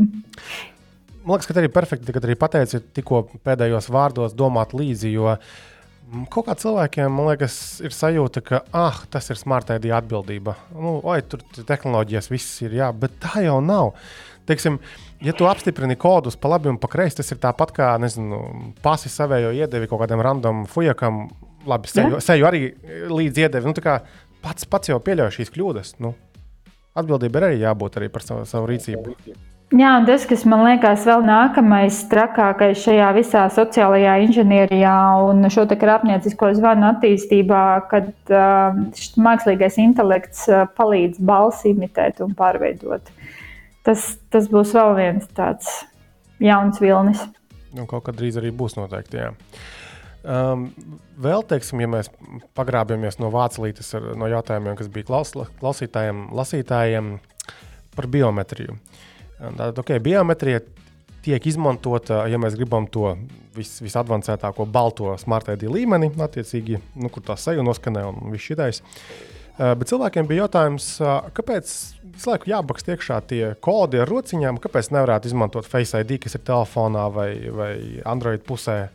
Man 1.23 1.37
liekas, 1.37 1.47
ka 1.47 1.55
arī 1.55 1.69
perfekti, 1.71 2.11
kad 2.11 2.25
arī 2.27 2.35
pateici 2.39 2.81
tikko 2.97 3.27
pēdējos 3.45 3.87
vārdos 3.93 4.33
domāt 4.35 4.73
līdzi, 4.75 5.13
jo 5.13 5.37
kaut 6.33 6.49
kā 6.49 6.55
cilvēkiem, 6.59 7.13
man 7.13 7.31
liekas, 7.31 7.55
ir 7.85 7.95
sajūta, 7.95 8.43
ka, 8.45 8.59
ah, 8.75 8.99
tas 9.13 9.31
ir 9.31 9.39
smartēdija 9.39 10.01
atbildība. 10.01 10.57
Nu, 10.75 10.97
oi, 10.99 11.21
tur 11.25 11.45
tehnoloģijas 11.55 12.29
viss 12.33 12.59
ir, 12.65 12.75
jā, 12.81 12.91
bet 12.91 13.15
tā 13.23 13.45
jau 13.45 13.61
nav. 13.63 13.93
Teiksim, 14.49 14.81
ja 15.23 15.31
tu 15.37 15.47
apstiprini 15.47 15.95
kodus 15.99 16.35
pa 16.35 16.51
labi 16.51 16.67
un 16.67 16.77
pa 16.81 16.89
kreisi, 16.91 17.21
tas 17.21 17.31
ir 17.31 17.39
tāpat 17.41 17.71
kā, 17.77 17.93
nezinu, 18.03 18.41
pasi 18.83 19.11
savējo 19.11 19.53
iedevi 19.55 19.87
kaut 19.87 20.03
kādam 20.03 20.23
random 20.25 20.65
fujakam. 20.69 21.29
Labi, 21.69 21.87
seju, 21.87 22.19
seju 22.23 22.49
arī 22.49 22.65
līdz 23.11 23.45
iedevi. 23.45 23.71
Nu, 23.71 23.97
pats, 24.43 24.67
pats 24.67 24.91
jau 24.91 24.99
pieļauj 25.03 25.37
šīs 25.37 25.53
kļūdas. 25.53 25.95
Nu, 26.03 26.13
atbildība 26.97 27.39
ir 27.39 27.49
arī 27.49 27.63
jābūt 27.63 27.97
arī 27.99 28.11
par 28.13 28.25
savu, 28.25 28.45
savu 28.49 28.69
rīcību. 28.71 29.15
Jā, 29.73 29.95
un 29.97 30.03
tas, 30.05 30.27
kas 30.29 30.43
man 30.45 30.61
liekas, 30.67 31.01
vēl 31.07 31.23
nākamais 31.25 32.03
trakākais 32.11 32.77
šajā 32.83 33.07
visā 33.15 33.47
sociālajā 33.55 34.19
inženierijā 34.27 34.97
un 35.25 35.47
šo 35.49 35.63
krāpniecisko 35.65 36.51
zvanu 36.59 36.91
attīstībā, 36.91 37.63
kad 37.89 38.11
uh, 38.29 38.77
mākslīgais 39.17 39.79
intelekts 39.81 40.45
uh, 40.51 40.67
palīdz 40.77 41.17
balsi 41.25 41.71
imitēt 41.73 42.21
un 42.21 42.35
pārveidot. 42.37 43.09
Tas, 43.87 44.11
tas 44.29 44.45
būs 44.51 44.75
vēl 44.77 44.93
viens 44.99 45.25
tāds 45.33 45.71
jauns 46.43 46.77
vilnis. 46.83 47.25
Nu, 47.73 47.87
kaut 47.89 48.05
kad 48.05 48.19
drīz 48.19 48.37
arī 48.37 48.53
būs 48.53 48.77
noteikti. 48.77 49.23
Jā. 49.23 49.33
Um, 50.23 50.69
vēl, 51.19 51.41
teiksim, 51.43 51.81
ja 51.83 51.89
mēs 51.91 52.07
pagrābjamies 52.55 53.17
no 53.19 53.27
vācu 53.33 53.65
līnijas, 53.65 53.89
no 54.15 54.29
jautājumiem, 54.31 54.77
kas 54.79 54.87
bija 54.93 55.09
klaus, 55.09 55.33
klausītājiem, 55.59 56.29
lasītājiem, 56.31 57.17
par 57.95 58.07
biometriju. 58.07 58.77
Tātad, 59.43 59.81
ok, 59.83 59.97
biometrija 60.03 60.61
tiek 61.23 61.45
izmantota, 61.47 62.23
ja 62.31 62.39
mēs 62.39 62.55
gribam 62.59 62.87
to 62.91 63.17
vis, 63.55 63.75
visadvancētāko 63.83 64.65
balto 64.71 65.13
smart 65.19 65.51
ID 65.53 65.67
līmeni, 65.71 66.11
attiecīgi, 66.23 66.79
nu, 66.99 67.11
kur 67.11 67.27
tā 67.27 67.35
seja 67.39 67.63
noskanē 67.65 68.07
un 68.07 68.23
viss 68.31 68.47
šitais. 68.47 68.79
Uh, 69.53 69.75
bet 69.77 69.91
cilvēkiem 69.91 70.25
bija 70.31 70.45
jautājums, 70.45 70.87
uh, 71.03 71.27
kāpēc 71.35 71.69
visu 72.15 72.31
laiku 72.31 72.49
jābakst 72.49 72.87
iekšā 72.89 73.19
tie 73.29 73.43
kodi 73.61 73.99
ar 74.01 74.09
rociņām, 74.09 74.57
kāpēc 74.63 74.89
nevarētu 74.95 75.29
izmantot 75.29 75.67
Face 75.69 75.99
ID, 75.99 76.15
kas 76.23 76.39
ir 76.39 76.47
telefonā 76.47 77.05
vai, 77.13 77.29
vai 77.53 77.73
Android 78.09 78.47
pusē 78.47 78.87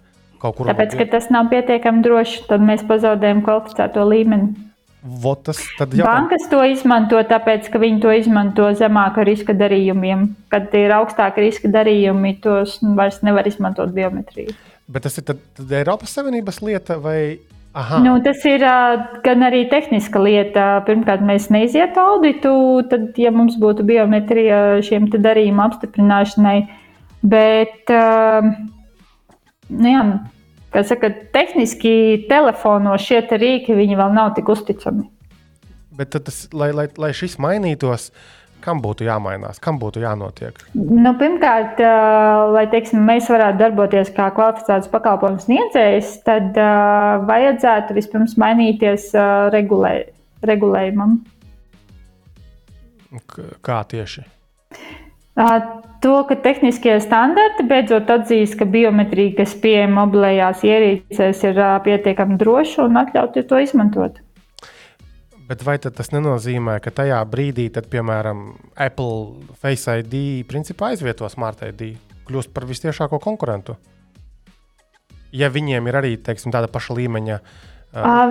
kaut 0.43 0.57
kur. 0.59 0.71
Tāpēc, 0.71 0.97
ka 1.01 1.09
tas 1.17 1.29
nav 1.35 1.51
pietiekami 1.53 2.03
droši, 2.05 2.47
tad 2.49 2.65
mēs 2.65 2.85
pazaudējam 2.89 3.45
kvalificēto 3.47 4.07
līmeni. 4.09 4.69
Votas, 4.99 5.61
Bankas 5.79 6.49
to 6.51 6.59
izmanto, 6.67 7.21
tāpēc, 7.31 7.69
ka 7.71 7.79
viņi 7.79 8.01
to 8.03 8.13
izmanto 8.19 8.67
zemāka 8.77 9.23
riska 9.25 9.55
darījumiem. 9.57 10.25
Kad 10.51 10.75
ir 10.75 10.93
augstāka 10.97 11.39
riska 11.45 11.71
darījumi, 11.71 12.35
tos 12.43 12.81
vairs 12.99 13.21
nevar 13.23 13.47
izmantot 13.47 13.95
biometriju. 13.95 14.57
Bet 14.91 15.07
tas 15.07 15.21
ir 15.21 15.29
tad, 15.29 15.45
tad 15.55 15.73
Eiropas 15.79 16.17
Savienības 16.19 16.59
lieta 16.67 16.99
vai? 17.03 17.39
Aha. 17.79 18.01
Nu, 18.03 18.17
tas 18.25 18.43
ir 18.49 18.65
gan 19.23 19.45
arī 19.47 19.63
tehniska 19.71 20.19
lieta. 20.25 20.67
Pirmkārt, 20.89 21.23
mēs 21.23 21.47
neizietu 21.55 22.03
auditu, 22.03 22.53
tad, 22.91 23.13
ja 23.21 23.31
mums 23.31 23.55
būtu 23.61 23.87
biometrija 23.87 24.81
šiem 24.83 25.07
darījumu 25.15 25.63
apstiprināšanai, 25.69 26.59
bet 27.23 27.93
uh, 27.95 28.51
nu, 29.69 29.93
jā, 29.93 30.03
kā 30.75 30.83
saka, 30.87 31.13
tehniski 31.35 32.25
telefonos 32.31 33.05
šie 33.05 33.23
te 33.29 33.39
rīki 33.41 33.77
vēl 33.79 34.11
nav 34.15 34.35
tik 34.39 34.51
uzticami. 34.53 35.07
Bet 35.99 36.15
tas, 36.15 36.45
lai, 36.55 36.71
lai, 36.71 36.87
lai 37.01 37.11
šis 37.17 37.41
mainītos, 37.43 38.13
kam 38.63 38.83
būtu 38.83 39.07
jāmainās, 39.07 39.59
kam 39.63 39.81
būtu 39.83 40.03
jānotiek? 40.05 40.61
Nu, 40.75 41.15
pirmkārt, 41.19 41.81
lai 42.55 42.65
teiksim, 42.71 43.03
mēs 43.07 43.31
varētu 43.33 43.59
darboties 43.63 44.13
kā 44.15 44.29
kvalificēts 44.37 44.91
pakalpojumu 44.93 45.43
sniedzējs, 45.43 46.13
tad 46.27 46.59
vajadzētu 47.27 47.99
vispirms 47.99 48.39
mainīties 48.39 49.11
regulē, 49.55 49.95
regulējumam. 50.47 51.19
Kā 53.65 53.83
tieši? 53.89 54.27
To, 55.99 56.23
ka 56.29 56.37
tehniskie 56.39 56.95
standarti 57.03 57.65
beidzot 57.67 58.11
atzīst, 58.13 58.55
ka 58.61 58.67
biometrija, 58.71 59.35
kas 59.41 59.57
pieejama 59.59 60.05
mobilajās 60.05 60.63
ierīcēs, 60.63 61.43
ir 61.49 61.59
pietiekami 61.83 62.39
droša 62.39 62.85
un 62.87 63.01
atļautu 63.01 63.43
to 63.51 63.59
izmantot. 63.65 64.21
Bet 65.49 65.65
vai 65.65 65.79
tas 65.83 66.13
nenozīmē, 66.13 66.77
ka 66.85 66.93
tajā 66.95 67.19
brīdī, 67.27 67.67
tad, 67.75 67.89
piemēram, 67.91 68.45
Apple 68.77 69.49
Face 69.59 69.97
ID 70.05 70.45
principā 70.47 70.93
aizvieto 70.93 71.27
Smart 71.33 71.65
ID, 71.67 71.97
kļūst 72.29 72.53
par 72.55 72.69
visciešāko 72.69 73.19
konkurentu? 73.25 73.75
Ja 75.35 75.49
viņiem 75.51 75.89
ir 75.89 75.99
arī 75.99 76.15
teiksim, 76.25 76.53
tāda 76.55 76.71
paša 76.73 76.95
līmeņa 77.01 77.41
uh, 77.41 77.78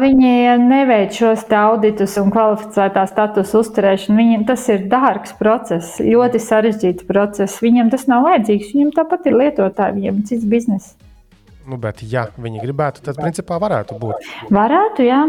Viņi 0.02 0.32
neveic 0.62 1.16
šos 1.18 1.44
auditus 1.58 2.16
un 2.22 2.32
kvalificētā 2.34 3.04
statusa 3.10 3.60
uzturēšanu. 3.62 4.18
Viņiem 4.20 4.46
tas 4.48 4.68
ir 4.74 4.86
dārgs 4.92 5.34
process, 5.40 6.00
ļoti 6.04 6.42
sarežģīts 6.44 7.08
process. 7.10 7.62
Viņiem 7.64 7.92
tas 7.94 8.08
nav 8.12 8.28
vajadzīgs. 8.28 8.72
Viņiem 8.74 8.94
tāpat 8.96 9.28
ir 9.28 9.38
lietotāji, 9.42 9.98
viņiem 10.00 10.22
ir 10.22 10.28
cits 10.32 10.48
bizness. 10.48 10.96
Nu, 11.68 11.76
bet, 11.82 12.00
ja 12.08 12.30
viņi 12.40 12.64
gribētu, 12.64 13.04
tad 13.04 13.20
principā 13.20 13.58
varētu 13.60 13.98
būt. 14.00 14.28
Varētu, 14.56 15.04
jā. 15.04 15.22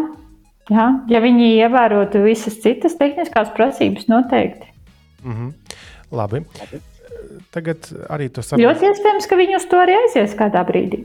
jā. 0.70 0.86
Ja 1.10 1.22
viņi 1.24 1.48
ievērotu 1.64 2.22
visas 2.22 2.60
citas 2.62 2.94
tehniskās 3.00 3.50
prasības, 3.56 4.06
noteikti. 4.12 4.70
Mm 5.24 5.34
-hmm. 5.34 5.78
Labi. 6.14 6.44
Tagad 7.50 7.88
arī 8.08 8.28
to 8.28 8.42
saprotu. 8.42 8.68
Ļoti 8.68 8.90
iespējams, 8.92 9.26
ka 9.26 9.36
viņi 9.36 9.56
uz 9.56 9.66
to 9.66 9.80
arī 9.82 9.96
aizies 9.98 10.36
kādā 10.38 10.62
brīdī. 10.68 11.04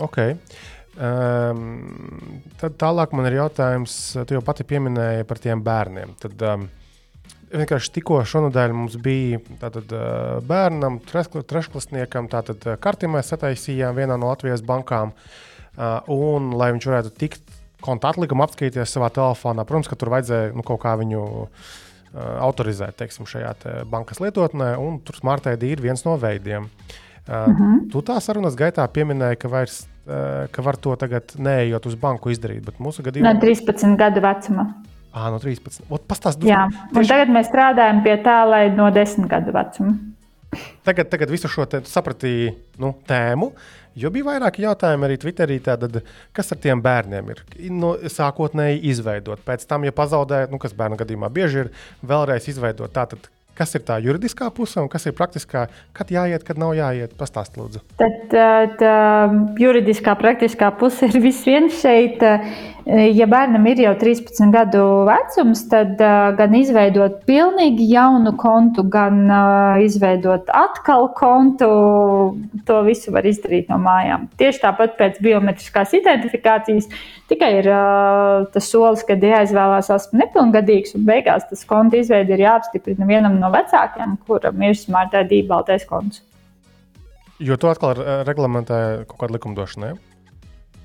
Okay. 0.00 0.36
Um, 1.00 2.42
tad 2.60 2.74
tālāk 2.76 3.14
man 3.16 3.24
ir 3.30 3.38
jautājums, 3.38 3.94
tu 4.28 4.36
jau 4.36 4.42
pati 4.44 4.66
pieminēji 4.68 5.24
par 5.24 5.38
tiem 5.40 5.62
bērniem. 5.64 6.10
Tad, 6.20 6.42
um, 6.44 6.66
vienkārši 7.54 7.92
tikko 7.94 8.18
šonadēļ 8.28 8.74
mums 8.76 8.98
bija 9.00 9.38
tātad, 9.62 9.94
uh, 9.96 10.42
bērnam, 10.44 10.98
trešklasniekam, 11.08 12.28
tātad 12.28 12.66
karti 12.84 13.08
mēs 13.08 13.32
sataisījām 13.32 13.96
vienā 13.96 14.18
no 14.20 14.28
Latvijas 14.28 14.60
bankām, 14.66 15.14
uh, 15.16 16.02
un 16.12 16.50
lai 16.60 16.68
viņš 16.74 16.88
varētu 16.90 17.14
tikt 17.22 17.54
konta 17.80 18.10
atlikumu 18.12 18.44
apskatīties 18.44 18.92
savā 18.92 19.08
telefonā, 19.16 19.64
protams, 19.64 19.88
ka 19.88 19.96
tur 19.96 20.12
vajadzēja 20.12 20.52
nu, 20.52 20.66
kaut 20.68 20.82
kā 20.82 20.98
viņu 21.00 21.22
autorizēt 22.10 22.96
teiksim, 22.98 23.24
šajā 23.30 23.50
te 23.62 23.72
bankas 23.88 24.18
lietotnē, 24.20 24.72
un 24.82 24.98
tur 25.06 25.16
Smart 25.16 25.46
ID 25.46 25.68
ir 25.68 25.80
viens 25.84 26.02
no 26.04 26.16
veidiem. 26.20 26.66
Uh, 26.66 27.32
uh 27.32 27.46
-huh. 27.54 27.78
Tu 27.92 28.02
tā 28.02 28.18
sarunas 28.20 28.58
gaitā 28.58 28.84
pieminēji, 28.90 29.38
ka 29.38 29.48
vairs 29.48 29.84
Eh, 29.84 29.89
ka 30.06 30.62
var 30.64 30.78
to 30.80 30.94
tagad 30.98 31.34
neejot 31.38 31.90
uz 31.90 31.96
banku 32.00 32.32
izdarīt. 32.32 32.62
Bet 32.66 32.80
mūsu 32.82 33.04
gadījumā 33.06 33.34
no 33.34 33.42
13 33.42 33.98
gadu 34.00 34.22
vecuma. 34.24 34.70
Ah, 35.10 35.26
no 35.32 35.40
13. 35.42 35.82
Pastāst, 36.06 36.42
Jā, 36.46 36.68
un 36.70 36.94
tieši... 36.94 37.10
tagad 37.10 37.32
mēs 37.34 37.48
strādājam 37.50 38.04
pie 38.04 38.14
tā, 38.22 38.40
lai 38.46 38.64
no 38.70 38.86
10 38.94 39.26
gadu 39.30 39.54
vecuma. 39.54 39.96
Tagad, 40.86 41.10
tagad 41.10 41.30
visu 41.30 41.50
šo 41.50 41.66
sapratīju 41.86 42.54
nu, 42.82 42.92
tēmu, 43.06 43.50
jo 44.02 44.10
bija 44.10 44.26
vairāki 44.32 44.64
jautājumi 44.64 45.06
arī 45.06 45.18
Twitterī. 45.22 45.58
Tātad, 45.62 46.00
kas 46.34 46.50
ar 46.54 46.58
tiem 46.62 46.82
bērniem 46.82 47.30
ir 47.34 47.42
no, 47.74 47.92
sākotnēji 48.10 48.82
izveidot? 48.90 49.42
Pēc 49.46 49.66
tam, 49.70 49.86
ja 49.86 49.94
pazaudē, 49.94 50.44
nu, 50.50 50.58
kas 50.62 50.74
bērnu 50.78 50.98
gadījumā 50.98 51.30
bieži 51.34 51.64
ir, 51.64 51.70
vēlreiz 52.06 52.48
izveidot. 52.50 52.90
Tātad, 52.94 53.30
Kas 53.60 53.76
ir 53.76 53.82
tā 53.84 53.98
juridiskā 54.00 54.46
puse 54.56 54.80
un 54.80 54.88
kas 54.88 55.04
ir 55.04 55.12
praktiskā? 55.12 55.66
Kad 55.92 56.08
jāiet, 56.14 56.46
kad 56.48 56.56
nav 56.56 56.72
jāiet? 56.78 57.12
Pastāst, 57.20 57.58
lūdzu. 57.60 57.82
Tad 58.00 58.32
tā 58.80 58.94
juridiskā, 59.60 60.14
praktiskā 60.16 60.70
puse 60.80 61.10
ir 61.10 61.18
viss 61.20 61.44
viens 61.44 61.76
šeit. 61.82 62.24
Ja 62.88 63.26
bērnam 63.28 63.66
ir 63.68 63.80
jau 63.82 63.92
13 64.00 64.52
gadu 64.54 64.82
vecums, 65.04 65.60
tad 65.68 66.00
uh, 66.00 66.30
gan 66.38 66.54
izveidot 66.56 67.18
pilnīgi 67.28 67.84
jaunu 67.92 68.32
kontu, 68.40 68.86
gan 68.88 69.20
uh, 69.26 69.82
izveidot 69.84 70.48
atkal 70.56 71.10
kontu, 71.18 71.68
to 72.66 72.78
visu 72.86 73.12
var 73.12 73.28
izdarīt 73.28 73.68
no 73.68 73.76
mājām. 73.82 74.26
Tieši 74.40 74.62
tāpat 74.64 74.96
pēc 74.98 75.20
biometriskās 75.20 75.92
identifikācijas 76.00 76.88
tikai 77.30 77.52
ir 77.60 77.70
tas 78.54 78.72
solis, 78.72 79.04
kad 79.06 79.22
jāizvēlās 79.22 79.92
esmu 79.94 80.24
nepilngadīgs, 80.24 80.96
un 80.96 81.06
beigās 81.06 81.46
tas 81.50 81.66
konta 81.68 82.00
izveide 82.00 82.34
ir 82.34 82.46
jāapstiprina 82.46 83.06
vienam 83.06 83.36
no 83.42 83.52
vecākiem, 83.54 84.16
kuram 84.26 84.66
ir 84.66 84.78
smart 84.78 85.14
ID 85.20 85.44
baltais 85.50 85.84
konts. 85.88 86.24
Jo 87.40 87.56
to 87.60 87.70
atkal 87.70 87.94
reglamentē 88.26 89.04
kaut 89.08 89.20
kāda 89.22 89.36
likumdošana. 89.38 89.92
Ja? 89.92 90.09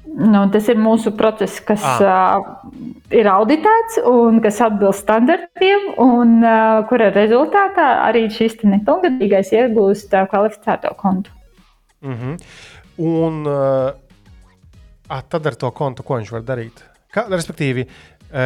Nu, 0.06 0.46
tas 0.54 0.68
ir 0.72 0.78
mūsu 0.80 1.12
process, 1.18 1.58
kas 1.66 1.84
ah. 1.84 2.38
uh, 2.40 2.76
ir 3.14 3.28
auditēts 3.28 3.98
un 4.08 4.38
kas 4.44 4.62
atbilst 4.64 5.04
standartiem, 5.04 5.90
un 6.02 6.38
uh, 6.40 6.84
kura 6.90 7.10
rezultātā 7.16 7.88
arī 8.06 8.28
šis 8.32 8.62
nepilngadīgais 8.64 9.52
iegūst 9.58 10.14
uh, 10.16 10.28
kvalificēto 10.32 10.94
kontu. 11.00 11.34
Mm 12.06 12.16
-hmm. 12.20 12.38
Un 12.98 13.42
uh, 13.48 15.22
tad 15.30 15.48
ar 15.48 15.56
to 15.56 15.72
kontu, 15.72 16.04
ko 16.04 16.22
viņš 16.22 16.32
var 16.32 16.42
darīt? 16.42 16.84
Kā, 17.12 17.26
respektīvi, 17.30 17.88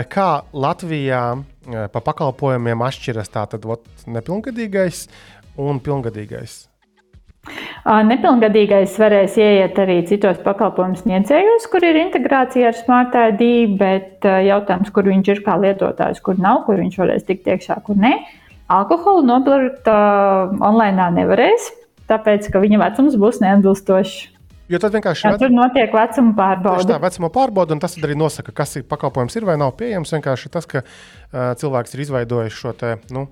kā 0.09 0.41
Latvijā 0.53 1.37
uh, 1.37 1.87
pa 1.91 1.99
pakalpojumiem 1.99 2.81
atšķiras 2.81 3.29
tātad 3.29 3.65
ot, 3.65 3.85
nepilngadīgais 4.07 5.07
un 5.57 5.79
pilngadīgais? 5.79 6.68
Nepilngadīgais 7.89 8.97
varēs 8.99 9.37
ieiet 9.39 9.77
arī 9.81 10.01
citos 10.09 10.37
pakalpojumu 10.43 10.99
sniedzējos, 10.99 11.65
kur 11.71 11.85
ir 11.87 11.97
integrācija 12.03 12.69
ar 12.69 12.77
Smart 12.77 13.15
ID, 13.15 13.43
bet 13.79 14.27
jautājums, 14.27 14.91
kur 14.93 15.07
viņš 15.07 15.31
ir 15.33 15.41
kā 15.45 15.55
lietotājs, 15.61 16.19
kur 16.25 16.37
nav, 16.41 16.65
kur 16.67 16.81
viņš 16.81 16.99
varēs 16.99 17.25
tikt 17.25 17.47
iekšā, 17.49 17.79
kur 17.87 17.97
nē. 17.97 18.13
Alkoholu 18.69 19.23
nopirkt 19.25 19.87
uh, 19.89 20.51
online 20.61 21.07
nevarēs, 21.15 21.71
tāpēc 22.11 22.51
ka 22.53 22.61
viņa 22.61 22.81
vecums 22.83 23.17
būs 23.17 23.41
neatbilstošs. 23.41 24.17
Jo 24.69 24.77
tad 24.77 24.93
vienkārši 24.93 25.25
Jā, 25.25 25.31
tur 25.41 25.49
notiek 25.49 25.95
vecuma 25.95 26.35
pārbaude. 26.37 26.85
Tā 26.91 26.99
vecuma 27.01 27.31
pārbaude, 27.33 27.73
un 27.73 27.81
tas 27.81 27.97
arī 27.97 28.13
nosaka, 28.19 28.53
kas 28.53 28.75
ir 28.77 28.85
pakalpojums 28.85 29.33
ir 29.39 29.47
vai 29.49 29.55
nav 29.57 29.73
pieejams. 29.79 30.13
Vienkārši 30.13 30.51
tas, 30.53 30.69
ka 30.69 30.83
uh, 30.83 31.55
cilvēks 31.57 31.97
ir 31.97 32.03
izveidojis 32.05 32.59
šo 32.59 32.75
te, 32.77 32.99
nu, 33.15 33.25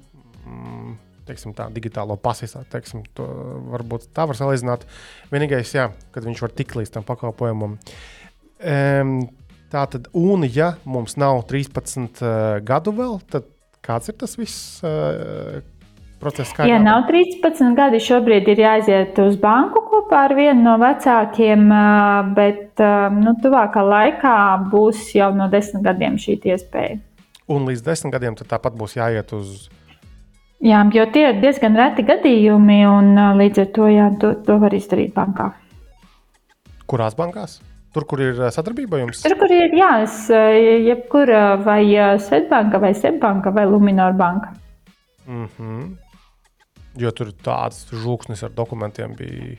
mm, 0.48 0.96
teiksim, 1.28 1.54
tā, 1.58 1.68
digitālo 1.74 2.18
pasisā. 2.22 2.64
Teiksim, 2.72 3.04
to 3.18 3.28
varbūt 3.74 4.10
tā 4.16 4.28
var 4.30 4.40
salīdzināt. 4.40 4.88
Vienīgais, 5.34 5.74
jā, 5.76 5.90
kad 6.16 6.28
viņš 6.28 6.44
var 6.46 6.56
tikt 6.58 6.80
līdz 6.80 6.96
tam 6.98 7.08
pakalpojumam. 7.08 7.78
Um, 8.58 9.16
tā 9.72 9.86
tad, 9.92 10.10
un 10.18 10.48
ja 10.50 10.74
mums 10.88 11.18
nav 11.20 11.44
13 11.50 12.22
uh, 12.24 12.36
gadu 12.66 12.96
vēl, 12.98 13.20
tad 13.30 13.50
kāds 13.86 14.12
ir 14.12 14.18
tas 14.20 14.38
viss? 14.40 14.78
Uh, 14.86 15.64
Process, 16.18 16.50
ja 16.66 16.80
nav 16.82 17.04
13 17.06 17.76
gadi, 17.78 18.00
šobrīd 18.02 18.48
ir 18.50 18.58
jāiziet 18.64 19.20
uz 19.22 19.36
banku 19.38 19.84
kopā 19.86 20.24
ar 20.26 20.34
vienu 20.34 20.64
no 20.66 20.74
vecākiem, 20.82 21.68
bet 22.34 22.82
nu, 23.14 23.36
tuvākā 23.44 23.84
laikā 23.86 24.38
būs 24.72 25.12
jau 25.14 25.30
no 25.38 25.46
10 25.52 25.86
gadiem 25.86 26.18
šī 26.18 26.40
iespēja. 26.56 26.98
Un 27.54 27.70
līdz 27.70 27.86
10 27.86 28.16
gadiem 28.16 28.40
tāpat 28.40 28.74
būs 28.80 28.98
jāiet 28.98 29.30
uz 29.38 29.68
Jā, 30.66 30.82
jo 30.94 31.06
tie 31.14 31.28
ir 31.30 31.42
diezgan 31.42 31.78
reti 31.78 32.02
gadījumi, 32.06 32.80
un 32.90 33.14
līdz 33.38 33.62
ar 33.62 33.68
to, 33.76 33.88
jā, 33.94 34.08
to, 34.22 34.34
to 34.46 34.58
var 34.58 34.74
izdarīt 34.74 35.14
bankā. 35.14 35.52
Kurās 36.90 37.18
bankās? 37.18 37.60
Tur, 37.94 38.06
kur 38.10 38.22
ir 38.22 38.40
sadarbība 38.54 39.00
jums? 39.02 39.22
Tur, 39.26 39.38
kur 39.40 39.54
ir, 39.54 39.72
jā, 39.78 39.92
es, 40.06 40.18
jebkura 40.88 41.56
vai 41.62 41.82
Svetbanka, 42.22 42.82
vai 42.82 42.92
Svetbanka, 42.98 43.54
vai 43.54 43.68
Luminor 43.70 44.18
banka. 44.18 44.54
Mm 45.28 45.48
-hmm. 45.58 45.96
Jo 46.98 47.12
tur 47.12 47.32
tāds 47.46 47.86
žūksnis 47.94 48.44
ar 48.44 48.52
dokumentiem 48.58 49.16
bija, 49.18 49.56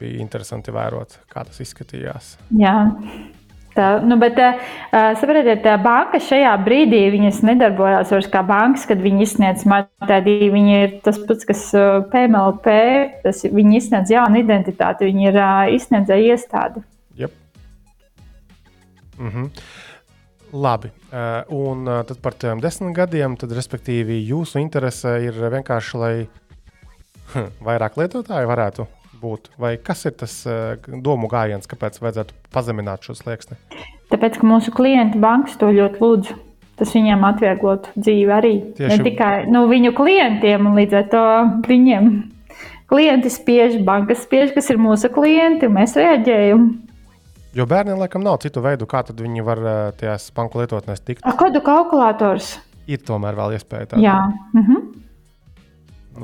bija 0.00 0.20
interesanti 0.20 0.70
vērot, 0.70 1.18
kā 1.32 1.44
tas 1.44 1.60
izskatījās. 1.60 2.36
Jā. 2.50 2.92
Tā, 3.70 4.00
nu, 4.02 4.16
bet, 4.18 4.38
uh, 4.42 5.12
saprotiet, 5.20 5.62
tā 5.62 5.76
banka 5.82 6.18
šajā 6.22 6.52
brīdī 6.64 7.04
nedarbojās 7.46 8.10
vairs 8.10 8.28
kā 8.32 8.42
bankas, 8.46 8.86
kad 8.90 8.98
viņi 9.02 9.22
izsniedz 9.26 9.66
matēdī. 9.70 10.50
Viņi 10.50 10.78
ir 10.82 10.96
tas 11.04 11.20
pats, 11.28 11.46
kas 11.46 11.62
PMLP, 12.10 12.74
tas, 13.24 13.44
viņi 13.46 13.78
izsniedz 13.78 14.10
jaunu 14.10 14.42
identitāti, 14.42 15.06
viņi 15.06 15.30
ir 15.30 15.40
izsniedzēja 15.76 16.34
iestādi. 16.34 16.82
Yep. 17.20 17.32
Mm 19.18 19.30
-hmm. 19.30 19.50
Labi, 20.52 20.90
un 21.48 21.84
tad 22.06 22.18
par 22.22 22.34
tiem 22.34 22.60
desmit 22.60 22.96
gadiem, 22.96 23.36
tad 23.36 23.52
respektīvi 23.52 24.26
jūsu 24.26 24.58
interese 24.58 25.20
ir 25.22 25.32
vienkārši, 25.32 25.98
lai 25.98 26.28
hm, 27.34 27.52
vairāk 27.62 27.96
lietotāji 27.96 28.46
varētu 28.46 28.86
būt? 29.20 29.50
Vai 29.60 29.76
kas 29.82 30.04
ir 30.08 30.16
tas 30.20 30.34
uh, 30.48 30.76
domu 31.04 31.30
gājiens, 31.30 31.68
kāpēc 31.70 32.00
vajadzētu 32.02 32.36
pazemināt 32.54 33.06
šo 33.06 33.16
slieksni? 33.18 33.58
Tāpēc, 34.10 34.40
ka 34.40 34.48
mūsu 34.48 34.74
klienti 34.74 35.20
bankas 35.22 35.58
to 35.60 35.70
ļoti 35.74 36.02
lūdz. 36.02 36.32
Tas 36.80 36.94
viņiem 36.96 37.24
atvieglotu 37.28 37.92
dzīvi 38.00 38.32
arī. 38.32 38.52
Tieši... 38.78 38.90
Ne 38.90 39.04
tikai 39.04 39.32
nu, 39.52 39.66
viņu 39.68 39.92
klientiem, 39.98 40.64
un 40.64 40.78
līdz 40.80 40.96
ar 40.96 41.10
to 41.12 41.24
viņiem 41.68 42.06
klienti 42.90 43.30
spiež, 43.30 43.76
bankas 43.84 44.24
spiež, 44.24 44.54
kas 44.56 44.70
ir 44.72 44.80
mūsu 44.80 45.12
klienti, 45.12 45.68
un 45.68 45.76
mēs 45.76 45.94
reaģējam. 46.00 46.64
Jo 47.54 47.66
bērniem 47.68 48.00
laikam 48.00 48.24
nav 48.24 48.38
citu 48.42 48.62
veidu, 48.64 48.88
kā 48.88 49.02
viņi 49.04 49.44
var 49.46 49.60
uh, 49.60 49.78
tajās 49.98 50.30
banku 50.34 50.62
lietotnēs 50.62 51.04
tikt. 51.04 51.24
Ar 51.26 51.36
kodu 51.38 51.62
kalkulators? 51.66 52.56
Ir 52.90 53.02
tomēr 53.06 53.36
vēl 53.38 53.58
iespēja 53.58 53.92
tādu. 53.92 54.04
Jā. 54.06 54.16
Mhm. 54.56 54.82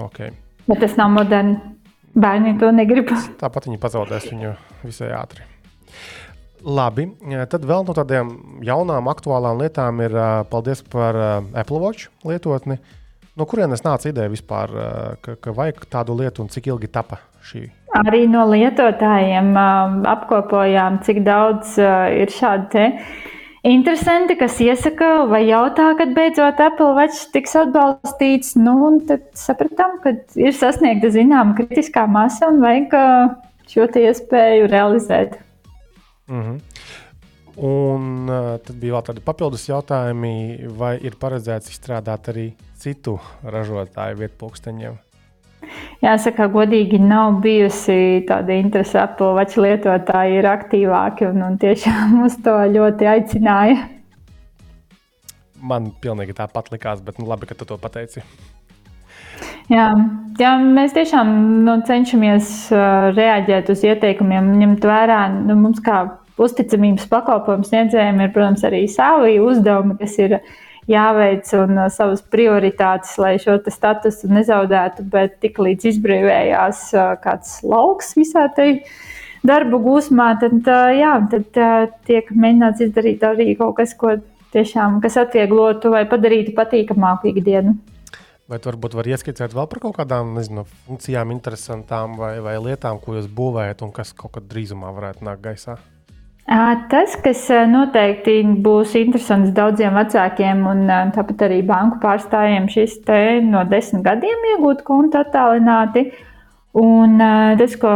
Okay. 0.06 0.32
Bet 0.66 0.80
tas 0.82 0.96
nav 0.98 1.12
moderns. 1.14 1.75
Bērni 2.16 2.54
to 2.60 2.70
negrib. 2.72 3.10
Tāpat 3.40 3.68
viņi 3.68 3.78
pazaudēs 3.80 4.30
viņu 4.30 4.54
visai 4.86 5.10
ātri. 5.16 5.44
Labi, 6.66 7.04
tad 7.52 7.66
vēl 7.68 7.84
no 7.86 7.94
tādām 7.94 8.30
jaunām, 8.64 9.10
aktuālām 9.12 9.60
lietām 9.60 10.00
ir 10.02 10.16
paldies 10.50 10.80
par 10.90 11.18
Apple 11.52 11.82
Watch 11.82 12.08
lietotni. 12.26 12.78
No 13.36 13.44
kurienes 13.44 13.84
nāca 13.84 14.08
ideja 14.08 14.32
vispār, 14.32 14.72
ka, 15.20 15.36
ka 15.36 15.52
vajag 15.52 15.84
tādu 15.92 16.16
lietu 16.16 16.40
un 16.42 16.48
cik 16.50 16.70
ilgi 16.72 16.88
tapa 16.88 17.20
šī? 17.44 17.66
Arī 18.00 18.24
no 18.32 18.46
lietotājiem 18.48 19.52
apkopojām, 20.08 21.02
cik 21.04 21.20
daudz 21.26 21.76
ir 21.76 22.32
šādu 22.32 22.72
interesanti, 23.72 24.36
kas 24.38 24.58
iesaka 24.62 25.24
vai 25.30 25.42
jautā, 25.48 25.88
kad 25.98 26.12
beidzot 26.16 26.60
Apple 26.62 26.92
Watch 26.98 27.30
tiks 27.34 27.56
atbalstīts. 27.58 28.54
Nu, 28.60 28.76
tad 29.08 29.24
sapratām, 29.38 29.98
ka 30.04 30.14
ir 30.38 30.54
sasniegta 30.56 31.10
zināma 31.14 31.56
kritiskā 31.58 32.06
masa 32.10 32.50
un 32.52 32.60
vajag 32.64 32.94
šo 33.70 33.88
iespēju 34.02 34.70
realizēt. 34.70 35.38
Mm 36.28 36.42
-hmm. 36.42 36.60
Un 37.56 38.28
uh, 38.28 38.58
tad 38.60 38.76
bija 38.76 38.98
vēl 38.98 39.04
tādi 39.06 39.22
papildus 39.24 39.68
jautājumi, 39.68 40.68
vai 40.76 40.98
ir 41.00 41.16
paredzēts 41.16 41.70
izstrādāt 41.72 42.28
arī 42.28 42.50
citu 42.76 43.16
ražotāju 43.42 44.18
vietpunkteņiem? 44.20 44.98
Jāsaka, 46.04 46.46
godīgi 46.52 46.98
nav 47.00 47.40
bijusi 47.44 48.24
tāda 48.28 48.56
interese. 48.60 48.98
Apple 49.00 49.32
Watch 49.38 49.58
lietotāji 49.60 50.40
ir 50.40 50.48
aktīvāki 50.50 51.28
un, 51.30 51.42
un 51.46 51.56
tiešām 51.60 52.18
uz 52.26 52.36
to 52.44 52.56
ļoti 52.74 53.08
aicināja. 53.10 53.78
Man 55.66 55.88
pilnīgi 56.02 56.36
tāpat 56.36 56.68
likās, 56.74 57.00
bet 57.02 57.16
nu, 57.18 57.26
labi, 57.30 57.48
ka 57.48 57.56
tu 57.58 57.66
to 57.68 57.78
pateici. 57.80 58.22
Jā, 59.72 59.88
jā, 60.38 60.52
mēs 60.62 60.94
tiešām 60.94 61.32
nu, 61.66 61.80
cenšamies 61.88 62.52
uh, 62.70 63.08
reaģēt 63.16 63.72
uz 63.72 63.82
ieteikumiem, 63.88 64.52
ņemt 64.60 64.86
vērā 64.86 65.24
nu, 65.40 65.56
mums 65.58 65.80
kā 65.84 66.04
uzticamības 66.38 67.08
pakalpojumu 67.10 67.66
sniedzējiem, 67.66 68.20
ir, 68.22 68.30
protams, 68.36 68.62
arī 68.68 68.84
savi 68.92 69.40
uzdevumi, 69.42 69.96
kas 69.98 70.14
ir 70.22 70.36
uh, 70.38 70.54
jāveic 70.90 71.50
un 71.58 71.76
uh, 71.78 71.88
savas 71.92 72.22
prioritātes, 72.32 73.16
lai 73.22 73.36
šo 73.42 73.58
statusu 73.72 74.30
nezaudētu, 74.32 75.06
bet 75.12 75.40
tik 75.42 75.58
līdz 75.62 75.90
izbrīvējās 75.92 76.86
uh, 76.94 77.12
kāds 77.22 77.58
lauks 77.66 78.14
visā 78.18 78.46
tai 78.56 78.70
darbu 79.46 79.80
gūsmā, 79.82 80.32
tad, 80.42 80.62
uh, 80.62 80.92
jā, 80.94 81.18
tad 81.32 81.60
tiek 82.08 82.30
mēģināts 82.32 82.86
izdarīt 82.88 83.26
arī 83.26 83.52
kaut 83.58 83.76
kas, 83.80 83.94
ko 83.98 84.16
tiešām, 84.54 85.00
kas 85.04 85.18
atvieglotu 85.20 85.92
vai 85.92 86.06
padarītu 86.08 86.54
patīkamāku 86.56 87.32
ikdienu. 87.34 87.76
Vai 88.46 88.60
tu 88.62 88.70
varbūt 88.70 88.94
vari 88.94 89.10
ieskicēt 89.10 89.56
vēl 89.58 89.66
par 89.66 89.80
kaut 89.82 89.96
kādām 89.98 90.36
nezinu, 90.36 90.62
funkcijām, 90.86 91.32
interesantām 91.34 92.14
vai, 92.20 92.36
vai 92.44 92.54
lietām, 92.62 93.00
ko 93.02 93.16
jūs 93.16 93.26
būvējat 93.26 93.82
un 93.82 93.90
kas 93.94 94.14
kaut 94.14 94.36
kad 94.36 94.46
drīzumā 94.46 94.92
varētu 94.94 95.26
nākt 95.26 95.42
gaisā? 95.48 95.74
Tas, 96.46 97.16
kas 97.24 97.40
noteikti 97.66 98.36
būs 98.62 98.92
interesants 99.00 99.50
daudziem 99.54 99.96
vecākiem 99.98 100.60
un 100.70 100.84
tāpat 101.16 101.42
arī 101.48 101.58
banku 101.66 101.98
pārstāvjiem, 102.04 102.68
šis 102.70 103.00
te 103.08 103.18
no 103.42 103.64
desmit 103.66 104.04
gadiem 104.06 104.44
iegūt 104.52 104.84
kontu 104.86 105.18
attālināti. 105.18 106.04
Un 106.76 107.18
tas, 107.58 107.74
ko 107.80 107.90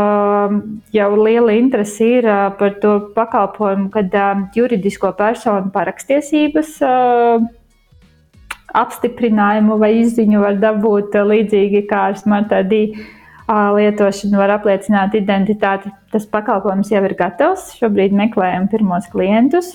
jau 0.90 1.08
liela 1.20 1.54
interese 1.54 2.08
ir 2.16 2.26
par 2.58 2.74
to 2.82 2.96
pakalpojumu, 3.14 3.86
kad 3.94 4.18
juridisko 4.56 5.12
personu 5.14 5.70
parakstiesības 5.70 6.74
apstiprinājumu 8.82 9.78
vai 9.78 9.92
izziņu 10.00 10.42
var 10.42 10.58
dabūt 10.58 11.14
līdzīgi 11.30 11.86
kā 11.90 12.08
ar 12.10 12.18
Smart 12.18 12.50
ID 12.64 12.98
lietošanu 13.50 14.38
var 14.38 14.54
apliecināt 14.56 15.14
identitāti. 15.18 15.90
Tas 16.12 16.26
pakalpojums 16.30 16.90
jau 16.92 17.02
ir 17.06 17.14
gatavs. 17.18 17.70
Šobrīd 17.80 18.14
meklējam 18.16 18.68
pirmos 18.70 19.08
klientus. 19.12 19.74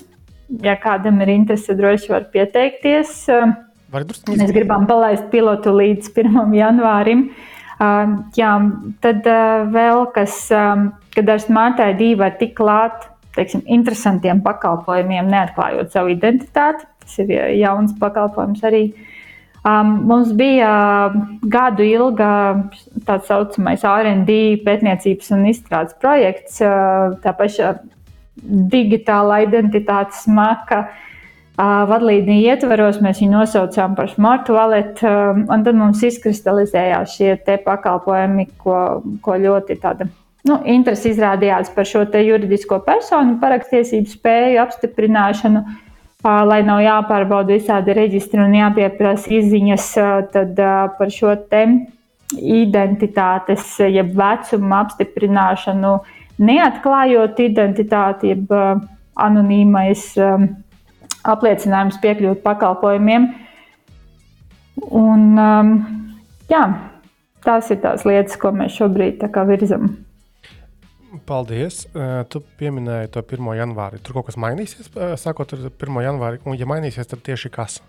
Ja 0.62 0.76
kādam 0.78 1.20
ir 1.24 1.32
interese, 1.34 1.74
droši 1.76 2.12
var 2.12 2.28
pieteikties. 2.32 3.26
Mēs 3.92 4.54
gribam 4.54 4.86
palaist 4.88 5.28
pilotu 5.32 5.74
līdz 5.74 6.12
1. 6.14 6.54
janvārim. 6.56 7.28
Jā, 8.36 8.52
tad 9.04 9.26
vēl 9.74 10.06
kas, 10.14 10.38
kad 11.16 11.34
ar 11.34 11.42
Smart 11.42 11.82
ID 11.82 12.14
var 12.18 12.38
tik 12.40 12.56
klāt 12.58 13.10
teiksim, 13.36 13.60
interesantiem 13.68 14.40
pakalpojumiem, 14.44 15.28
neatklājot 15.28 15.92
savu 15.92 16.14
identitāti. 16.14 16.86
Tas 17.04 17.18
ir 17.20 17.34
jauns 17.60 17.92
pakalpojums 18.00 18.64
arī. 18.64 18.86
Uh, 18.88 19.15
Um, 19.66 19.88
mums 20.06 20.30
bija 20.38 20.70
gadu 21.50 21.82
ilga 21.82 22.28
tā 23.06 23.16
saucamais 23.26 23.82
RD 23.82 24.36
pētniecības 24.62 25.32
un 25.34 25.46
izstrādes 25.50 25.96
projekts, 25.98 26.60
tā 27.24 27.32
paša 27.34 27.72
digitāla 28.76 29.40
identitātes 29.42 30.28
maka. 30.30 30.84
Vadlīniju 31.56 32.52
ietvaros 32.52 33.00
mēs 33.02 33.22
viņu 33.24 33.32
nosaucām 33.32 33.96
par 33.98 34.12
Smart 34.12 34.52
Wallet, 34.52 35.00
un 35.02 35.64
tad 35.66 35.80
mums 35.80 36.04
izkristalizējās 36.04 37.16
šie 37.16 37.58
pakalpojumi, 37.64 38.46
ko, 38.60 38.76
ko 39.24 39.38
ļoti 39.40 39.78
tāda 39.82 40.06
nu, 40.46 40.60
interesi 40.68 41.10
izrādījās 41.14 41.72
par 41.74 41.88
šo 41.88 42.04
juridisko 42.12 42.78
personu 42.86 43.40
parakstiesību 43.42 44.14
spēju 44.14 44.62
apstiprināšanu. 44.62 45.64
Uh, 45.64 45.82
lai 46.26 46.62
nav 46.66 46.80
jāpārbauda 46.82 47.54
visādi 47.54 47.94
reģistri 47.96 48.40
un 48.42 48.54
jāpieprasa 48.56 49.30
izziņas 49.38 49.88
par 50.98 51.12
šo 51.14 51.34
te 51.50 51.62
identitātes, 52.36 53.76
jeb 53.78 54.14
vecuma 54.18 54.82
apstiprināšanu, 54.84 55.92
neatklājot 56.42 57.42
identitāti, 57.44 58.34
jeb 58.34 58.50
anonīmais 59.16 60.08
apliecinājums 61.26 62.00
piekļūt 62.02 62.42
pakalpojumiem. 62.44 63.30
Un, 64.92 65.28
jā, 66.50 66.64
tās 67.46 67.70
ir 67.72 67.80
tās 67.86 68.04
lietas, 68.08 68.36
ko 68.40 68.52
mēs 68.56 68.76
šobrīd 68.76 69.22
virzam. 69.48 70.05
Paldies. 71.26 71.84
Tu 72.30 72.42
pieminēji 72.60 73.12
to 73.14 73.24
1. 73.24 73.50
janvāri. 73.58 74.00
Tur 74.04 74.18
kaut 74.18 74.30
kas 74.30 74.40
mainīsies, 74.40 74.92
sākot 75.22 75.56
ar 75.56 75.68
1. 75.68 76.00
janvāri. 76.04 76.42
Un, 76.44 76.56
ja 76.58 76.68
mainīsies, 76.68 77.08
tad 77.10 77.24
tieši 77.26 77.52
kas? 77.54 77.80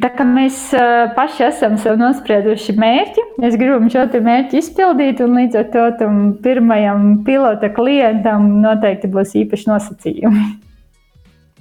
Tā 0.00 0.08
kā 0.16 0.24
mēs 0.24 0.70
paši 1.12 1.44
esam 1.50 1.74
sev 1.76 1.98
nosprieduši 2.00 2.72
mērķi, 2.80 3.24
mēs 3.42 3.58
gribam 3.60 3.90
šo 3.92 4.06
mērķi 4.08 4.56
izpildīt, 4.62 5.20
un 5.20 5.36
līdz 5.36 5.58
ar 5.60 5.66
to 5.74 5.82
tam 6.00 6.22
pirmajam 6.44 7.18
pilota 7.26 7.68
klientam 7.76 8.62
noteikti 8.64 9.12
būs 9.12 9.34
īpaši 9.42 9.68
nosacījumi. 9.68 10.46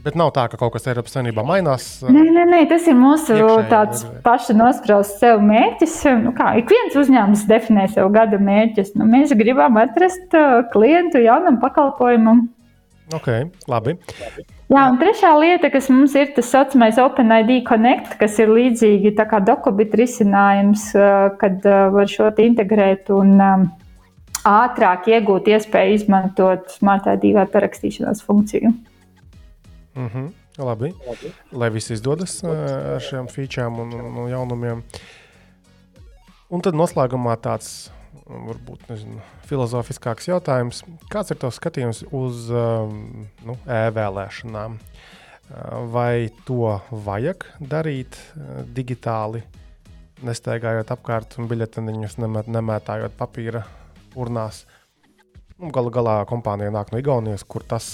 Bet 0.03 0.17
nav 0.19 0.33
tā, 0.35 0.49
ka 0.51 0.57
kaut 0.59 0.73
kas 0.75 0.89
Eiropas 0.91 1.13
Savienībā 1.15 1.45
mainās. 1.47 1.85
Nē, 2.03 2.23
nē, 2.35 2.41
nē, 2.49 2.57
tas 2.67 2.87
ir 2.91 2.97
mūsu 2.99 3.37
tāds 3.71 4.01
paša 4.25 4.55
nosprausts 4.59 5.21
sev 5.23 5.39
mērķis. 5.47 5.95
Nu, 6.25 6.33
kā 6.35 6.49
ik 6.59 6.73
viens 6.73 6.97
uzņēmums 6.99 7.45
definē 7.47 7.85
sev 7.93 8.11
gada 8.11 8.35
mērķus. 8.35 8.97
Nu, 8.99 9.07
mēs 9.07 9.31
gribam 9.39 9.79
atrast 9.79 10.35
klientu 10.75 11.23
jaunam 11.23 11.61
pakalpojumam. 11.63 12.49
Ok, 13.15 13.31
labi. 13.71 13.95
Jā, 14.73 14.83
un 14.89 14.99
trešā 14.99 15.31
lieta, 15.39 15.71
kas 15.71 15.87
mums 15.93 16.15
ir 16.19 16.33
tas 16.35 16.51
saucamais 16.51 16.99
OpenID 16.99 17.61
Connect, 17.67 18.17
kas 18.19 18.35
ir 18.43 18.51
līdzīgi 18.51 19.15
kā 19.15 19.39
dokubit 19.43 19.95
risinājums, 19.95 20.89
kad 21.39 21.63
var 21.95 22.11
šo 22.11 22.31
integrēt 22.43 23.11
un 23.13 23.37
ātrāk 24.43 25.07
iegūt 25.13 25.51
iespēju 25.53 25.99
izmantot 25.99 26.73
Smart 26.75 27.07
ID 27.07 27.37
vai 27.37 27.45
parakstīšanās 27.53 28.25
funkciju. 28.27 28.73
Mm 29.95 30.07
-hmm. 30.07 30.31
Labi. 30.57 30.93
Labi. 31.07 31.33
Lai 31.51 31.69
viss 31.69 31.89
izdodas 31.89 32.43
ar 32.43 33.01
šiem 33.01 33.27
featuriem 33.27 33.79
un, 33.79 33.93
un 33.93 34.29
jaunumiem. 34.29 34.83
Un 36.49 36.61
tad 36.61 36.73
noslēgumā 36.73 37.37
tāds 37.41 37.89
varbūt 38.27 38.87
nezinu, 38.89 39.21
filozofiskāks 39.49 40.29
jautājums. 40.29 40.83
Kāds 41.11 41.33
ir 41.33 41.39
tavs 41.41 41.59
skatījums 41.59 42.03
uz 42.11 42.47
nu, 42.49 43.57
e-vēlēšanām? 43.65 44.77
Vai 45.91 46.29
to 46.47 46.77
vajag 47.05 47.43
darīt 47.59 48.17
digitāli, 48.73 49.43
nestaigājot 50.23 50.93
apkārt 50.95 51.35
un 51.37 51.49
biļeteniņus 51.51 52.17
nemēt, 52.23 52.47
nemētājot 52.47 53.17
papīra 53.19 53.65
urnās? 54.15 54.63
Nu, 55.59 55.69
galu 55.73 55.91
galā 55.93 56.21
kompānija 56.29 56.71
nāk 56.73 56.93
no 56.93 57.01
Igaunijas, 57.01 57.43
kur 57.43 57.65
tas 57.67 57.85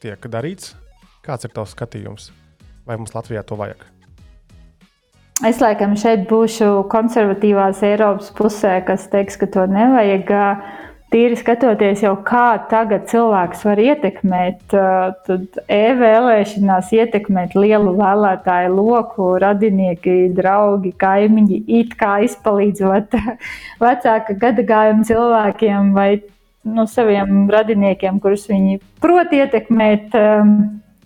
tiek 0.00 0.28
darīts. 0.30 0.74
Kāds 1.30 1.46
ir 1.46 1.52
tavs 1.54 1.76
skatījums? 1.76 2.32
Vai 2.82 2.96
mums 2.98 3.12
Latvijā 3.14 3.44
to 3.46 3.54
vajag? 3.54 3.84
Es 5.46 5.60
laikam 5.62 5.92
šeit 5.94 6.24
būšu 6.26 6.88
konservatīvās 6.90 7.84
Eiropas 7.86 8.32
pusē, 8.34 8.80
kas 8.82 9.04
teiks, 9.12 9.38
ka 9.38 9.46
to 9.46 9.62
nevajag. 9.70 10.32
Tīri 11.10 11.38
skatoties, 11.38 12.02
jau 12.02 12.16
kā 12.26 12.58
tagad 12.70 13.06
cilvēks 13.10 13.62
var 13.66 13.80
ietekmēt, 13.82 14.74
tad 14.74 15.60
e-vēlēšanās 15.70 16.90
ietekmēt 16.98 17.54
lielu 17.58 17.94
vēlētāju 17.98 18.74
loku, 18.74 19.30
radinieki, 19.42 20.18
draugi, 20.34 20.92
kaimiņi, 20.98 21.62
it 21.80 21.96
kā 21.98 22.20
izpalīdzot 22.26 23.18
vecāka 23.86 24.38
gadagājuma 24.44 25.06
cilvēkiem 25.06 25.94
vai 25.94 26.10
nu, 26.66 26.90
saviem 26.90 27.46
radiniekiem, 27.50 28.22
kurus 28.22 28.50
viņi 28.50 28.78
prot 29.02 29.34
ietekmēt 29.34 30.14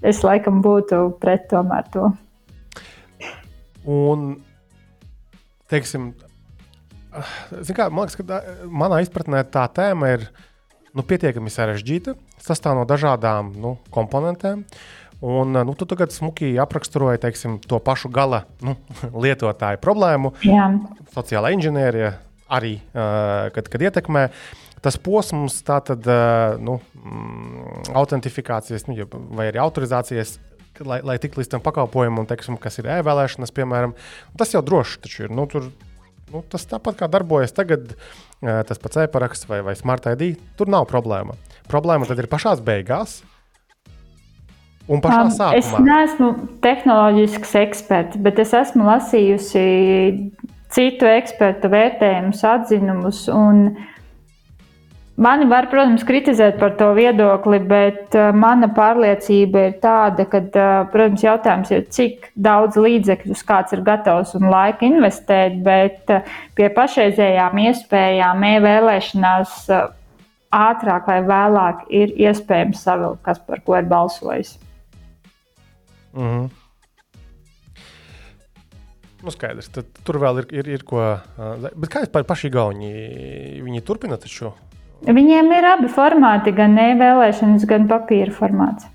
es 0.05 0.22
laikam 0.24 0.60
būtu 0.64 1.01
pret 1.22 1.48
tomēr 1.51 1.86
to. 1.94 2.09
Un, 3.85 4.39
teiksim, 5.72 6.12
kā, 7.12 7.89
man 7.90 8.06
liekas, 8.06 8.18
ka 8.20 8.40
manā 8.68 9.02
izpratnē 9.05 9.44
tā 9.52 9.66
tēma 9.76 10.14
ir 10.16 10.26
nu, 10.97 11.05
pietiekami 11.05 11.52
sarežģīta. 11.52 12.16
Sastāv 12.40 12.78
no 12.78 12.89
dažādām 12.89 13.52
nu, 13.60 13.76
komponentēm. 13.94 14.64
Un, 15.24 15.56
nu, 15.56 15.72
tu 15.78 15.86
tagad 15.89 16.12
smuki 16.12 16.52
apraksturoji 16.60 17.22
teiksim, 17.22 17.56
to 17.64 17.78
pašu 17.81 18.10
gala 18.12 18.44
nu, 18.64 18.76
lietotāju 19.24 19.81
problēmu. 19.85 20.35
Jā. 20.44 20.68
Sociālā 21.14 21.55
inženierija 21.56 22.16
arī, 22.52 22.76
kad, 22.93 23.68
kad 23.72 23.89
ietekmē. 23.89 24.28
Uh, 24.28 24.64
tas 24.85 24.98
posms, 25.01 25.62
tātad, 25.65 26.05
nu, 26.61 26.78
mm, 27.01 27.94
autentifikācijas 27.97 28.86
nu, 28.90 29.09
vai 29.36 29.48
arī 29.52 29.62
autorizācijas. 29.65 30.39
Lai, 30.82 30.98
lai 31.06 31.15
tiktu 31.23 31.39
līdz 31.39 31.52
tam 31.52 31.62
pakalpojumam, 31.62 32.27
teiksim, 32.27 32.56
kas 32.59 32.81
ir 32.81 32.89
e-vēlēšanas, 32.97 33.52
piemēram, 33.55 33.93
tas 34.35 34.56
jau 34.56 34.62
droši 34.66 35.05
taču 35.05 35.20
ir. 35.23 35.31
Nu, 35.31 35.44
tur, 35.47 35.69
nu, 36.32 36.40
tas 36.51 36.66
tāpat 36.66 36.98
kā 36.98 37.06
darbojas 37.06 37.55
tagad, 37.55 37.93
tas 38.43 38.82
pats 38.82 38.98
e-paraksts 39.05 39.47
vai, 39.47 39.61
vai 39.62 39.77
smart 39.78 40.09
ID. 40.11 40.35
Tur 40.59 40.73
nav 40.74 40.89
problēma. 40.90 41.39
Problēma 41.70 42.11
tad 42.11 42.19
ir 42.19 42.27
pašā 42.32 42.56
beigās. 42.66 43.20
Un 44.90 44.98
pašā 45.01 45.23
um, 45.28 45.32
sākumā. 45.39 45.62
Es 45.62 45.70
neesmu 45.78 46.32
tehnoloģisks 46.66 47.55
eksperts, 47.62 48.19
bet 48.27 48.43
es 48.43 48.51
esmu 48.59 48.90
lasījusi 48.90 49.65
citu 50.74 51.06
ekspertu 51.06 51.70
vērtējumus, 51.70 52.43
atzinumus. 52.51 53.28
Un, 53.31 53.69
uh, 53.70 53.94
Mani 55.15 55.47
var, 55.47 55.69
protams, 55.70 56.03
kritizēt 56.03 56.57
par 56.59 56.73
to 56.74 56.89
viedokli, 56.97 57.61
bet 57.70 58.16
uh, 58.19 58.32
mana 58.35 58.66
pārliecība 58.74 59.61
ir 59.69 59.77
tāda, 59.82 60.24
ka, 60.27 60.41
uh, 60.43 60.73
protams, 60.91 61.23
jautājums 61.23 61.70
ir, 61.70 61.85
cik 61.95 62.32
daudz 62.35 62.74
līdzekļus 62.82 63.45
kāds 63.47 63.77
ir 63.77 63.85
gatavs 63.86 64.35
un 64.35 64.49
laika 64.51 64.82
investēt, 64.89 65.61
bet 65.62 66.11
uh, 66.11 66.27
pie 66.59 66.66
pašreizējām 66.74 67.62
iespējām 67.69 68.43
e-vēlēšanās 68.49 69.55
ātrāk 70.55 71.07
vai 71.07 71.20
vēlāk 71.31 71.86
ir 71.95 72.19
iespējams 72.27 72.82
savilkt, 72.82 73.23
kas 73.23 73.39
par 73.47 73.62
ko 73.62 73.78
ir 73.78 73.86
balsojis. 73.91 74.57
Mm 76.15 76.27
-hmm. 76.27 76.53
Nu, 79.24 79.32
skaidrs, 79.32 79.70
tad 79.73 79.86
tur 80.05 80.19
vēl 80.20 80.43
ir, 80.43 80.47
ir, 80.53 80.69
ir 80.69 80.82
ko. 80.85 81.01
Bet 81.81 81.89
kā 81.93 82.03
par 82.12 82.27
pašu 82.28 82.51
Igauni? 82.51 82.91
Viņi 83.65 83.81
turpina 83.81 84.19
taču 84.20 84.53
Viņiem 85.05 85.52
ir 85.52 85.68
abi 85.68 85.89
formāti, 85.93 86.55
gan 86.56 86.78
e-vēlēšanas, 86.81 87.66
gan 87.68 87.89
papīra 87.90 88.32
formāts. 88.32 88.89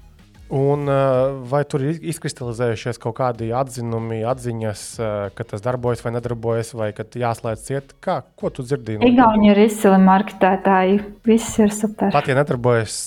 Un, 0.49 0.88
uh, 0.90 1.36
vai 1.45 1.61
tur 1.69 1.84
ir 1.86 1.99
izkristalizējušies 2.10 2.98
kaut 3.02 3.19
kādi 3.19 3.52
atzinumi, 3.53 4.23
atziņas, 4.26 4.81
uh, 4.98 5.11
ka 5.38 5.45
tas 5.52 5.61
darbojas 5.61 6.02
vai 6.02 6.15
nedarbojas, 6.15 6.73
vai 6.73 6.90
ka 6.98 7.06
jāslēdz 7.06 7.65
ciet? 7.68 7.94
Kā, 8.02 8.23
ko 8.34 8.49
tu 8.49 8.65
dzirdēji? 8.65 9.03
No 9.03 9.11
Igauni 9.11 9.52
ir 9.52 9.61
izcili 9.68 9.99
marketētāji. 10.02 10.98
Viss 11.30 11.61
ir 11.61 11.69
super. 11.76 12.10
Pat 12.15 12.31
ja 12.31 12.40
nedarbojas 12.40 12.98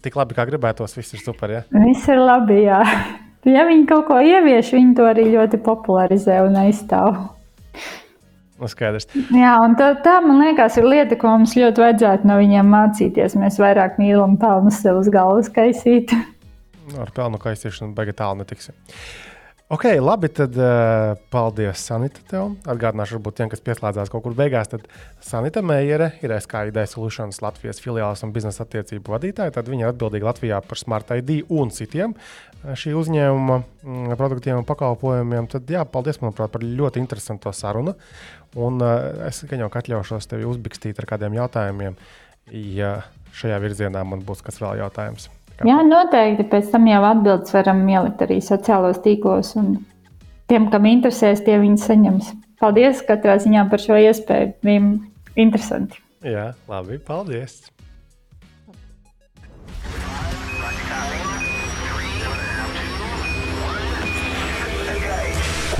tik 0.00 0.16
labi, 0.16 0.38
kā 0.38 0.46
gribētos, 0.48 0.96
viss 0.96 1.12
ir 1.12 1.20
super. 1.20 1.52
Ja? 1.52 1.62
Viss 1.84 2.08
ir 2.08 2.22
labi, 2.22 2.62
jā. 2.68 2.80
Ja 3.42 3.64
viņi 3.66 3.88
kaut 3.90 4.04
ko 4.06 4.20
ievieš, 4.22 4.68
viņi 4.76 4.92
to 4.94 5.06
arī 5.10 5.24
ļoti 5.32 5.58
popularizē 5.66 6.36
un 6.46 6.60
aizstāv. 6.60 7.16
Nu, 8.62 8.68
skaidrs. 8.70 9.08
Jā, 9.34 9.56
un 9.58 9.72
tā, 9.74 9.88
tā, 10.04 10.20
man 10.22 10.38
liekas, 10.38 10.76
ir 10.78 10.86
lieta, 10.86 11.16
ko 11.18 11.32
mums 11.34 11.56
ļoti 11.58 11.82
vajadzētu 11.82 12.28
no 12.30 12.36
viņiem 12.38 12.68
mācīties. 12.70 13.34
Mēs 13.40 13.58
vairāk 13.58 13.98
mīlam 13.98 14.36
pelnu 14.38 14.70
sev 14.70 15.00
uz 15.00 15.10
galvas 15.10 15.50
kaisīt. 15.50 16.14
Nu, 16.86 17.00
ar 17.02 17.10
pelnu 17.14 17.42
kaisīšanu 17.42 17.96
baigi 17.96 18.14
tālu 18.22 18.38
netiksim. 18.44 18.78
Ok, 19.72 19.86
labi, 20.04 20.28
tad 20.28 20.52
uh, 20.60 21.14
paldies, 21.32 21.80
Sanita. 21.80 22.20
Tev. 22.28 22.50
Atgādināšu, 22.68 23.16
varbūt 23.16 23.38
tiem, 23.38 23.48
kas 23.48 23.62
pieslēdzās 23.64 24.10
kaut 24.12 24.20
kur 24.26 24.34
beigās, 24.36 24.68
tad 24.68 24.84
Sanita 25.24 25.62
Meijere 25.64 26.10
ir 26.20 26.34
SKID 26.36 26.76
Solutions 26.90 27.40
Latvijas 27.40 27.80
filiāls 27.80 28.20
un 28.26 28.34
biznesa 28.34 28.66
attiecību 28.66 29.14
vadītāja. 29.14 29.54
Tad 29.56 29.70
viņa 29.72 29.86
ir 29.86 29.94
atbildīga 29.94 30.28
Latvijā 30.28 30.58
par 30.66 30.80
Smart 30.80 31.14
ID 31.16 31.46
un 31.48 31.72
citiem 31.72 32.12
eh, 32.12 32.74
šī 32.76 32.92
uzņēmuma 33.00 33.58
mm, 33.62 34.12
produktiem 34.20 34.60
un 34.60 34.68
pakalpojumiem. 34.68 35.48
Tad, 35.56 35.72
jā, 35.72 35.86
paldies, 35.88 36.20
manuprāt, 36.20 36.52
par 36.52 36.68
ļoti 36.68 37.00
interesantu 37.00 37.56
sarunu. 37.56 37.96
Un 38.58 38.82
uh, 38.84 39.26
es 39.28 39.40
gan 39.48 39.62
jau 39.64 39.70
atļaušos 39.72 40.28
tevi 40.28 40.44
uzbikstīt 40.48 40.98
ar 41.00 41.08
kādiem 41.14 41.38
jautājumiem, 41.38 41.96
ja 42.76 42.98
šajā 43.36 43.60
virzienā 43.62 44.02
man 44.04 44.24
būs 44.26 44.44
kas 44.44 44.60
vēl 44.60 44.82
jautājums. 44.82 45.30
Jā, 45.62 45.78
noteikti. 45.86 46.48
Pēc 46.50 46.72
tam 46.72 46.88
jau 46.90 47.02
atbildes 47.06 47.54
varam 47.54 47.82
ielikt 47.88 48.24
arī 48.24 48.40
sociālos 48.42 49.00
tīklos. 49.04 49.54
Tiem, 50.50 50.68
kam 50.72 50.88
interesēs, 50.90 51.44
tie 51.46 51.58
viņi 51.62 51.78
saņems. 51.80 52.32
Paldies 52.62 53.02
katrā 53.06 53.38
ziņā 53.42 53.68
par 53.70 53.82
šo 53.82 53.98
iespēju. 54.00 54.52
Bija 54.64 54.82
interesanti. 55.38 56.02
Jā, 56.26 56.52
labi. 56.70 56.98
Paldies! 57.02 57.62